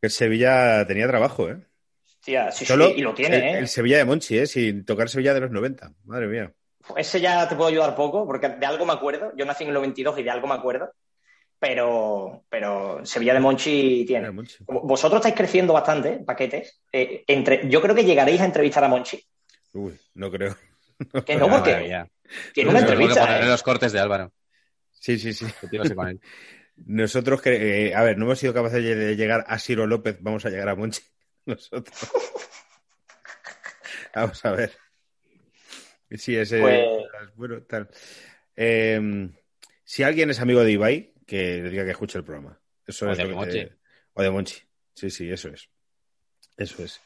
el 0.01 0.87
tenía 0.87 1.07
trabajo, 1.07 1.49
¿eh? 1.49 1.57
Hostia, 2.03 2.51
sí, 2.51 2.59
sí, 2.59 2.65
Solo 2.65 2.89
y 2.89 3.01
lo 3.01 3.13
tiene, 3.13 3.37
el, 3.37 3.43
¿eh? 3.43 3.59
el 3.59 3.67
Sevilla 3.67 3.97
de 3.97 4.05
Monchi, 4.05 4.37
¿eh? 4.37 4.47
Sin 4.47 4.83
tocar 4.85 5.07
Sevilla 5.09 5.33
de 5.33 5.41
los 5.41 5.51
90. 5.51 5.93
Madre 6.05 6.27
mía. 6.27 6.51
Ese 6.95 7.19
ya 7.21 7.47
te 7.47 7.55
puedo 7.55 7.69
ayudar 7.69 7.95
poco, 7.95 8.25
porque 8.25 8.49
de 8.49 8.65
algo 8.65 8.85
me 8.85 8.93
acuerdo. 8.93 9.31
Yo 9.35 9.45
nací 9.45 9.63
en 9.63 9.69
el 9.69 9.75
92 9.75 10.19
y 10.19 10.23
de 10.23 10.29
algo 10.29 10.47
me 10.47 10.55
acuerdo. 10.55 10.91
Pero, 11.59 12.43
pero 12.49 13.03
Sevilla 13.05 13.33
de 13.33 13.39
Monchi 13.39 14.05
tiene. 14.05 14.29
Monchi. 14.31 14.57
Vosotros 14.67 15.19
estáis 15.19 15.35
creciendo 15.35 15.73
bastante, 15.73 16.09
¿eh? 16.09 16.23
paquetes. 16.25 16.81
Eh, 16.91 17.23
entre, 17.27 17.67
yo 17.67 17.81
creo 17.81 17.95
que 17.95 18.05
llegaréis 18.05 18.41
a 18.41 18.45
entrevistar 18.45 18.83
a 18.83 18.87
Monchi. 18.87 19.19
Uy, 19.73 19.93
no 20.15 20.29
creo. 20.29 20.55
Que 21.25 21.35
no, 21.35 21.49
porque 21.49 22.05
tiene 22.53 22.69
una 22.69 22.79
Seguro 22.79 22.79
que 22.79 22.79
entrevista. 22.79 23.21
poneré 23.25 23.45
¿eh? 23.45 23.49
los 23.49 23.63
cortes 23.63 23.91
de 23.91 23.99
Álvaro. 23.99 24.33
Sí, 24.91 25.19
sí, 25.19 25.33
sí. 25.33 25.45
Con 25.95 26.07
él. 26.09 26.21
Nosotros, 26.85 27.41
que, 27.41 27.87
eh, 27.87 27.95
a 27.95 28.03
ver, 28.03 28.17
no 28.17 28.25
hemos 28.25 28.39
sido 28.39 28.53
capaces 28.53 28.83
de 28.83 29.15
llegar 29.15 29.43
a 29.47 29.57
Ciro 29.59 29.87
López, 29.87 30.17
vamos 30.21 30.45
a 30.45 30.49
llegar 30.49 30.69
a 30.69 30.75
Monchi. 30.75 31.01
Nosotros. 31.45 31.97
vamos 34.15 34.43
a 34.45 34.51
ver. 34.51 34.71
Sí, 36.11 36.35
ese. 36.35 36.59
Pues- 36.59 36.85
Bueno, 37.35 37.61
tal. 37.63 37.89
Eh, 38.55 39.29
si 39.83 40.03
alguien 40.03 40.29
es 40.29 40.39
amigo 40.39 40.63
de 40.63 40.71
Ibai, 40.71 41.13
que 41.25 41.61
le 41.61 41.69
diga 41.69 41.85
que 41.85 41.91
escuche 41.91 42.17
el 42.17 42.23
programa. 42.23 42.59
Eso 42.85 43.07
O 43.07 43.11
es 43.11 43.17
de 43.17 43.25
Monchi. 43.25 43.51
te- 43.65 43.77
O 44.13 44.21
de 44.23 44.29
Monchi. 44.29 44.61
Sí, 44.93 45.09
sí, 45.09 45.29
eso 45.31 45.49
es. 45.49 45.69
Eso 46.57 46.83
es. 46.83 47.01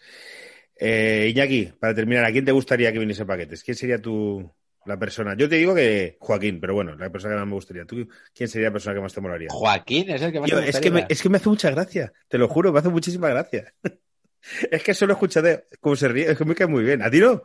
Eh, 0.83 1.27
Iñaki, 1.29 1.73
para 1.79 1.93
terminar, 1.93 2.25
¿a 2.25 2.31
quién 2.31 2.43
te 2.43 2.51
gustaría 2.51 2.91
que 2.91 2.97
viniese 2.97 3.23
paquetes? 3.23 3.63
¿Quién 3.63 3.77
sería 3.77 4.01
tu 4.01 4.51
la 4.85 4.97
persona? 4.97 5.35
Yo 5.37 5.47
te 5.47 5.57
digo 5.57 5.75
que 5.75 6.17
Joaquín, 6.19 6.59
pero 6.59 6.73
bueno, 6.73 6.95
la 6.95 7.11
persona 7.11 7.35
que 7.35 7.39
más 7.39 7.47
me 7.47 7.53
gustaría. 7.53 7.85
¿Tú 7.85 8.07
quién 8.33 8.49
sería 8.49 8.69
la 8.69 8.73
persona 8.73 8.95
que 8.95 9.01
más 9.01 9.13
te 9.13 9.21
molaría? 9.21 9.49
Joaquín 9.51 10.09
es 10.09 10.23
el 10.23 10.31
que 10.31 10.39
más 10.39 10.49
Tío, 10.49 10.59
te 10.59 10.69
es, 10.69 10.79
que 10.79 10.89
me, 10.89 11.01
gustaría. 11.01 11.07
es 11.13 11.21
que 11.21 11.29
me 11.29 11.37
hace 11.37 11.49
mucha 11.49 11.69
gracia, 11.69 12.11
te 12.27 12.39
lo 12.39 12.47
juro, 12.47 12.73
me 12.73 12.79
hace 12.79 12.89
muchísima 12.89 13.29
gracia. 13.29 13.71
es 14.71 14.81
que 14.81 14.95
solo 14.95 15.13
escuchate 15.13 15.65
cómo 15.79 15.95
se 15.95 16.07
ríe, 16.07 16.31
es 16.31 16.35
que 16.35 16.45
me 16.45 16.55
cae 16.55 16.65
muy 16.65 16.83
bien. 16.83 17.03
¿A 17.03 17.11
ti 17.11 17.19
no? 17.19 17.43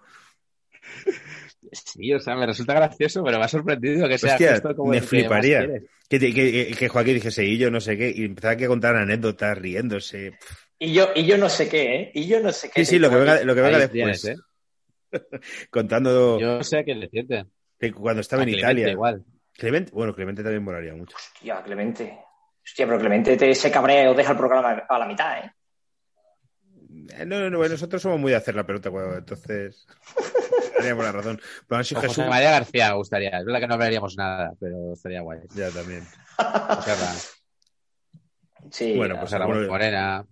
Sí, 1.73 2.15
o 2.15 2.21
sea, 2.21 2.37
me 2.37 2.47
resulta 2.47 2.73
gracioso, 2.73 3.23
pero 3.23 3.39
me 3.39 3.45
ha 3.45 3.49
sorprendido 3.49 4.09
que 4.09 4.17
sea 4.17 4.33
Hostia, 4.33 4.53
justo 4.55 4.77
como 4.77 4.93
me 4.93 5.03
fliparía. 5.03 5.69
Que, 6.09 6.19
te- 6.19 6.33
que, 6.33 6.75
que 6.79 6.89
Joaquín 6.89 7.15
dijese, 7.15 7.45
y 7.45 7.59
yo 7.59 7.71
no 7.71 7.81
sé 7.83 7.99
qué, 7.99 8.15
y 8.17 8.25
empezaba 8.25 8.55
a 8.55 8.67
contar 8.67 8.97
anécdotas, 8.97 9.59
riéndose. 9.59 10.39
Y 10.79 10.93
yo, 10.93 11.09
y 11.15 11.25
yo 11.25 11.39
no 11.39 11.49
sé 11.49 11.69
qué, 11.69 11.95
¿eh? 11.97 12.11
Y 12.15 12.27
yo 12.27 12.41
no 12.41 12.53
sé 12.53 12.71
qué. 12.71 12.85
Sí, 12.85 12.93
sí, 12.93 12.99
lo 12.99 13.09
que 13.11 13.17
venga, 13.17 13.43
lo 13.45 13.55
que 13.55 13.61
venga 13.63 13.79
después. 13.79 13.93
tienes, 14.23 14.25
¿eh? 14.27 14.37
Contando 15.71 16.39
Yo 16.39 16.63
sé 16.63 16.79
a 16.79 16.85
quién 16.85 17.01
le 17.01 17.09
siente. 17.09 17.47
que 17.79 17.93
cuando 17.93 18.21
estaba 18.21 18.43
A 18.43 18.45
en 18.45 18.51
Clemente 18.53 18.81
Italia. 18.81 18.93
igual. 18.93 19.25
Clemente, 19.53 19.91
bueno, 19.93 20.15
Clemente 20.15 20.43
también 20.43 20.63
molaría 20.63 20.95
mucho. 20.95 21.17
Hostia, 21.17 21.63
Clemente. 21.63 22.19
Hostia, 22.63 22.87
pero 22.87 22.99
Clemente 22.99 23.37
te, 23.37 23.55
se 23.55 23.71
cabrea 23.71 24.11
o 24.11 24.15
deja 24.15 24.33
el 24.33 24.39
programa 24.39 24.85
a 24.89 24.99
la 24.99 25.07
mitad, 25.07 25.39
¿eh? 25.39 25.51
Eh, 27.19 27.25
No, 27.25 27.39
no, 27.41 27.49
no, 27.49 27.59
bueno, 27.59 27.73
nosotros 27.73 28.03
somos 28.03 28.19
muy 28.19 28.33
de 28.33 28.37
hacer 28.37 28.55
la 28.55 28.67
pelota, 28.67 28.91
cuando- 28.91 29.17
entonces. 29.17 29.87
Daríamos 30.77 31.05
la 31.07 31.13
razón. 31.13 31.41
Pero 31.67 31.81
así 31.81 31.95
Con 31.95 32.03
Jesús. 32.03 32.17
José 32.19 32.29
María 32.29 32.51
García 32.51 32.91
me 32.91 32.97
gustaría. 32.97 33.31
Es 33.39 33.45
verdad 33.47 33.61
que 33.61 33.67
no 33.69 33.75
hablaríamos 33.75 34.17
nada, 34.19 34.53
pero 34.61 34.93
estaría 34.93 35.23
guay. 35.23 35.39
Ya 35.55 35.71
también. 35.71 36.05
Sí. 38.71 38.95
Bueno, 38.97 39.15
pues 39.15 39.27
José 39.31 39.39
Ramón 39.39 39.57
bueno, 39.59 39.71
Morena, 39.73 40.27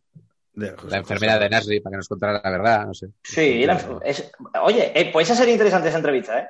De- 0.55 0.71
José- 0.71 0.91
la 0.91 0.97
enfermera 0.99 1.33
José- 1.35 1.43
de 1.45 1.51
Nasri, 1.51 1.81
para 1.81 1.93
que 1.93 1.97
nos 1.99 2.09
contara 2.09 2.41
la 2.43 2.51
verdad, 2.51 2.87
no 2.87 2.95
sé. 2.95 3.09
Sí, 3.23 3.65
la- 3.67 4.01
es- 4.05 4.31
oye, 4.63 4.93
eh, 4.95 5.11
pues 5.13 5.29
esa 5.29 5.37
sería 5.39 5.55
interesante 5.55 5.89
esa 5.89 5.99
entrevista, 5.99 6.39
¿eh? 6.39 6.49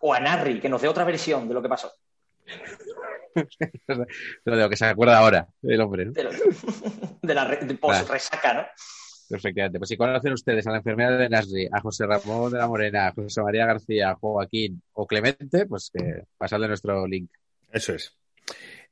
O 0.00 0.12
a 0.12 0.20
Narri, 0.20 0.60
que 0.60 0.68
nos 0.68 0.82
dé 0.82 0.88
otra 0.88 1.04
versión 1.04 1.48
de 1.48 1.54
lo 1.54 1.62
que 1.62 1.68
pasó. 1.68 1.90
Pero 3.34 3.36
de 4.44 4.56
lo 4.56 4.68
que 4.68 4.76
se 4.76 4.86
acuerda 4.86 5.18
ahora, 5.18 5.46
el 5.62 5.80
hombre, 5.80 6.06
¿no? 6.06 6.12
De, 6.12 6.24
lo- 6.24 6.30
de 7.22 7.34
la 7.34 7.44
re- 7.44 7.64
de 7.66 7.74
post 7.74 8.08
resaca, 8.08 8.54
¿no? 8.54 8.66
Efectivamente. 9.36 9.78
Pues 9.78 9.88
si 9.88 9.96
conocen 9.96 10.32
ustedes 10.32 10.66
a 10.66 10.70
la 10.70 10.76
enfermera 10.78 11.16
de 11.16 11.28
Nasri, 11.28 11.68
a 11.70 11.80
José 11.80 12.06
Ramón 12.06 12.52
de 12.52 12.58
la 12.58 12.68
Morena, 12.68 13.08
a 13.08 13.12
José 13.12 13.42
María 13.42 13.66
García, 13.66 14.10
a 14.10 14.14
Joaquín 14.14 14.80
o 14.92 15.06
Clemente, 15.06 15.66
pues 15.66 15.90
que 15.92 16.22
pasadle 16.38 16.68
nuestro 16.68 17.06
link. 17.06 17.30
Eso 17.72 17.94
es. 17.94 18.14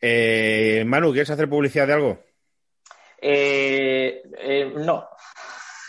Eh, 0.01 0.83
Manu, 0.87 1.13
¿quieres 1.13 1.31
hacer 1.31 1.49
publicidad 1.49 1.87
de 1.87 1.93
algo? 1.93 2.19
Eh, 3.27 4.23
eh, 4.39 4.73
no. 4.77 5.09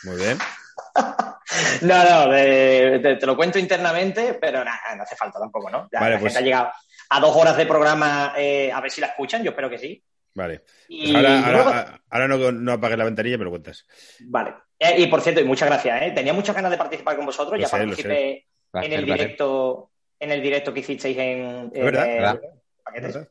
Muy 0.04 0.16
bien. 0.18 0.38
No, 1.82 2.04
no, 2.04 2.30
de- 2.32 3.00
de- 3.00 3.16
te 3.18 3.26
lo 3.26 3.36
cuento 3.38 3.60
internamente, 3.60 4.34
pero 4.42 4.64
nada, 4.64 4.96
no 4.98 5.04
hace 5.04 5.16
falta 5.16 5.40
tampoco, 5.40 5.70
¿no? 5.70 5.88
Ya 5.92 6.00
Vale, 6.00 6.16
la 6.16 6.20
pues- 6.20 6.34
gente 6.34 6.44
ha 6.44 6.46
llegado 6.46 6.72
a 7.10 7.20
dos 7.20 7.36
horas 7.36 7.56
de 7.56 7.66
programa, 7.66 8.34
eh, 8.36 8.72
a 8.72 8.82
ver 8.82 8.90
si 8.92 9.00
la 9.00 9.08
escuchan, 9.08 9.44
yo 9.44 9.52
espero 9.52 9.70
que 9.70 9.78
sí. 9.78 10.04
Vale. 10.34 10.64
Y 10.90 11.14
Pues 11.14 11.16
ahora 11.26 11.52
luego- 11.52 11.70
ahora, 11.70 12.02
ahora 12.10 12.28
no, 12.28 12.52
no 12.52 12.72
apagues 12.74 12.98
la 12.98 13.06
ventanilla, 13.06 13.38
me 13.38 13.44
lo 13.46 13.52
cuentas. 13.52 13.86
Vale. 14.22 14.56
Eh, 14.80 14.96
y 15.02 15.08
por 15.08 15.22
cierto, 15.22 15.40
y 15.40 15.46
muchas 15.46 15.70
gracias, 15.70 16.02
¿eh? 16.02 16.12
Tenía 16.16 16.34
muchas 16.34 16.56
ganas 16.56 16.72
de 16.72 16.78
participar 16.78 17.16
con 17.16 17.26
vosotros, 17.26 17.54
Lo 17.58 17.62
ya 17.62 17.68
sé, 17.68 17.78
participé 17.78 18.48
en 18.74 18.94
el 18.94 19.06
directo, 19.06 19.92
en 20.20 20.32
el 20.32 20.42
directo 20.42 20.74
que 20.74 20.80
hicisteis 20.82 21.18
en, 21.18 21.72
Es 21.74 21.84
verdad, 21.84 22.40
paquetes. 22.84 23.14
¿Verdad? 23.14 23.30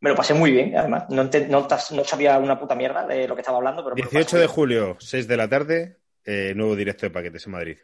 Me 0.00 0.10
lo 0.10 0.16
pasé 0.16 0.32
muy 0.34 0.50
bien, 0.50 0.76
además. 0.76 1.04
No, 1.10 1.24
no, 1.24 1.68
tas- 1.68 1.90
no 1.92 2.04
sabía 2.04 2.38
una 2.38 2.58
puta 2.58 2.74
mierda 2.74 3.06
de 3.06 3.28
lo 3.28 3.34
que 3.34 3.42
estaba 3.42 3.58
hablando, 3.58 3.84
pero 3.84 3.96
me 3.96 4.02
lo 4.02 4.06
pasé 4.08 4.16
18 4.16 4.36
muy 4.36 4.40
de 4.40 4.46
bien. 4.46 4.54
julio, 4.54 4.96
6 5.00 5.28
de 5.28 5.36
la 5.36 5.48
tarde, 5.48 5.96
eh, 6.24 6.52
nuevo 6.56 6.74
directo 6.74 7.06
de 7.06 7.10
paquetes 7.10 7.44
en 7.46 7.52
Madrid. 7.52 7.76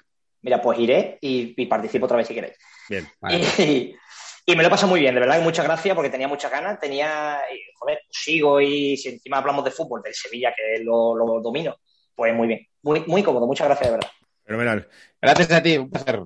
Mira, 0.43 0.63
pues 0.63 0.79
iré 0.79 1.19
y, 1.21 1.55
y 1.61 1.67
participo 1.67 2.07
otra 2.07 2.17
vez 2.17 2.27
si 2.27 2.35
queréis. 2.35 2.57
Bien. 2.89 3.07
Vale. 3.21 3.41
Y, 3.59 3.95
y 4.47 4.57
me 4.57 4.63
lo 4.63 4.69
he 4.69 4.71
pasado 4.71 4.89
muy 4.89 5.01
bien, 5.01 5.13
de 5.15 5.21
verdad, 5.21 5.39
que 5.39 5.43
muchas 5.45 5.65
gracias 5.65 5.95
porque 5.95 6.09
tenía 6.11 6.29
muchas 6.29 6.51
ganas, 6.53 6.79
tenía, 6.79 7.41
y, 7.53 7.59
joder, 7.75 7.99
sigo 8.11 8.61
y 8.61 8.97
si 8.97 9.09
encima 9.09 9.39
hablamos 9.39 9.65
de 9.65 9.73
fútbol, 9.73 10.03
del 10.03 10.15
Sevilla, 10.15 10.55
que 10.57 10.83
lo, 10.85 11.17
lo 11.17 11.41
domino, 11.41 11.77
pues 12.15 12.33
muy 12.33 12.47
bien, 12.47 12.61
muy, 12.83 13.03
muy 13.09 13.23
cómodo, 13.25 13.47
muchas 13.47 13.67
gracias, 13.67 13.89
de 13.91 13.97
verdad. 13.97 14.11
Fenomenal. 14.45 14.89
Gracias 15.21 15.51
a 15.51 15.63
ti, 15.63 15.77
un 15.77 15.91
placer. 15.91 16.21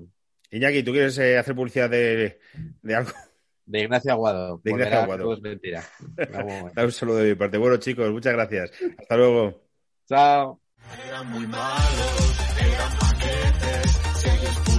Iñaki, 0.51 0.83
¿tú 0.83 0.93
quieres 0.93 1.17
eh, 1.19 1.39
hacer 1.39 1.55
publicidad 1.55 1.89
de, 1.89 2.39
de 2.83 2.95
algo? 2.95 3.11
De 3.71 3.83
Ignacio 3.83 4.13
Aguado. 4.13 4.61
De 4.65 4.71
Ignacio 4.73 4.99
Aguado. 4.99 5.23
todo 5.23 5.35
es 5.35 5.43
mentira. 5.43 5.85
Un 6.77 6.93
saludo 6.93 7.19
de 7.19 7.29
mi 7.31 7.35
parte. 7.37 7.57
Bueno, 7.57 7.77
chicos, 7.77 8.11
muchas 8.11 8.33
gracias. 8.33 8.73
Hasta 8.99 9.17
luego. 9.17 9.63
Chao. 10.09 10.61
Eran 11.07 11.31
muy 11.31 11.47
malos, 11.47 12.41
eran 12.59 12.99
paquetes, 12.99 14.01
si 14.17 14.29
ellos 14.29 14.70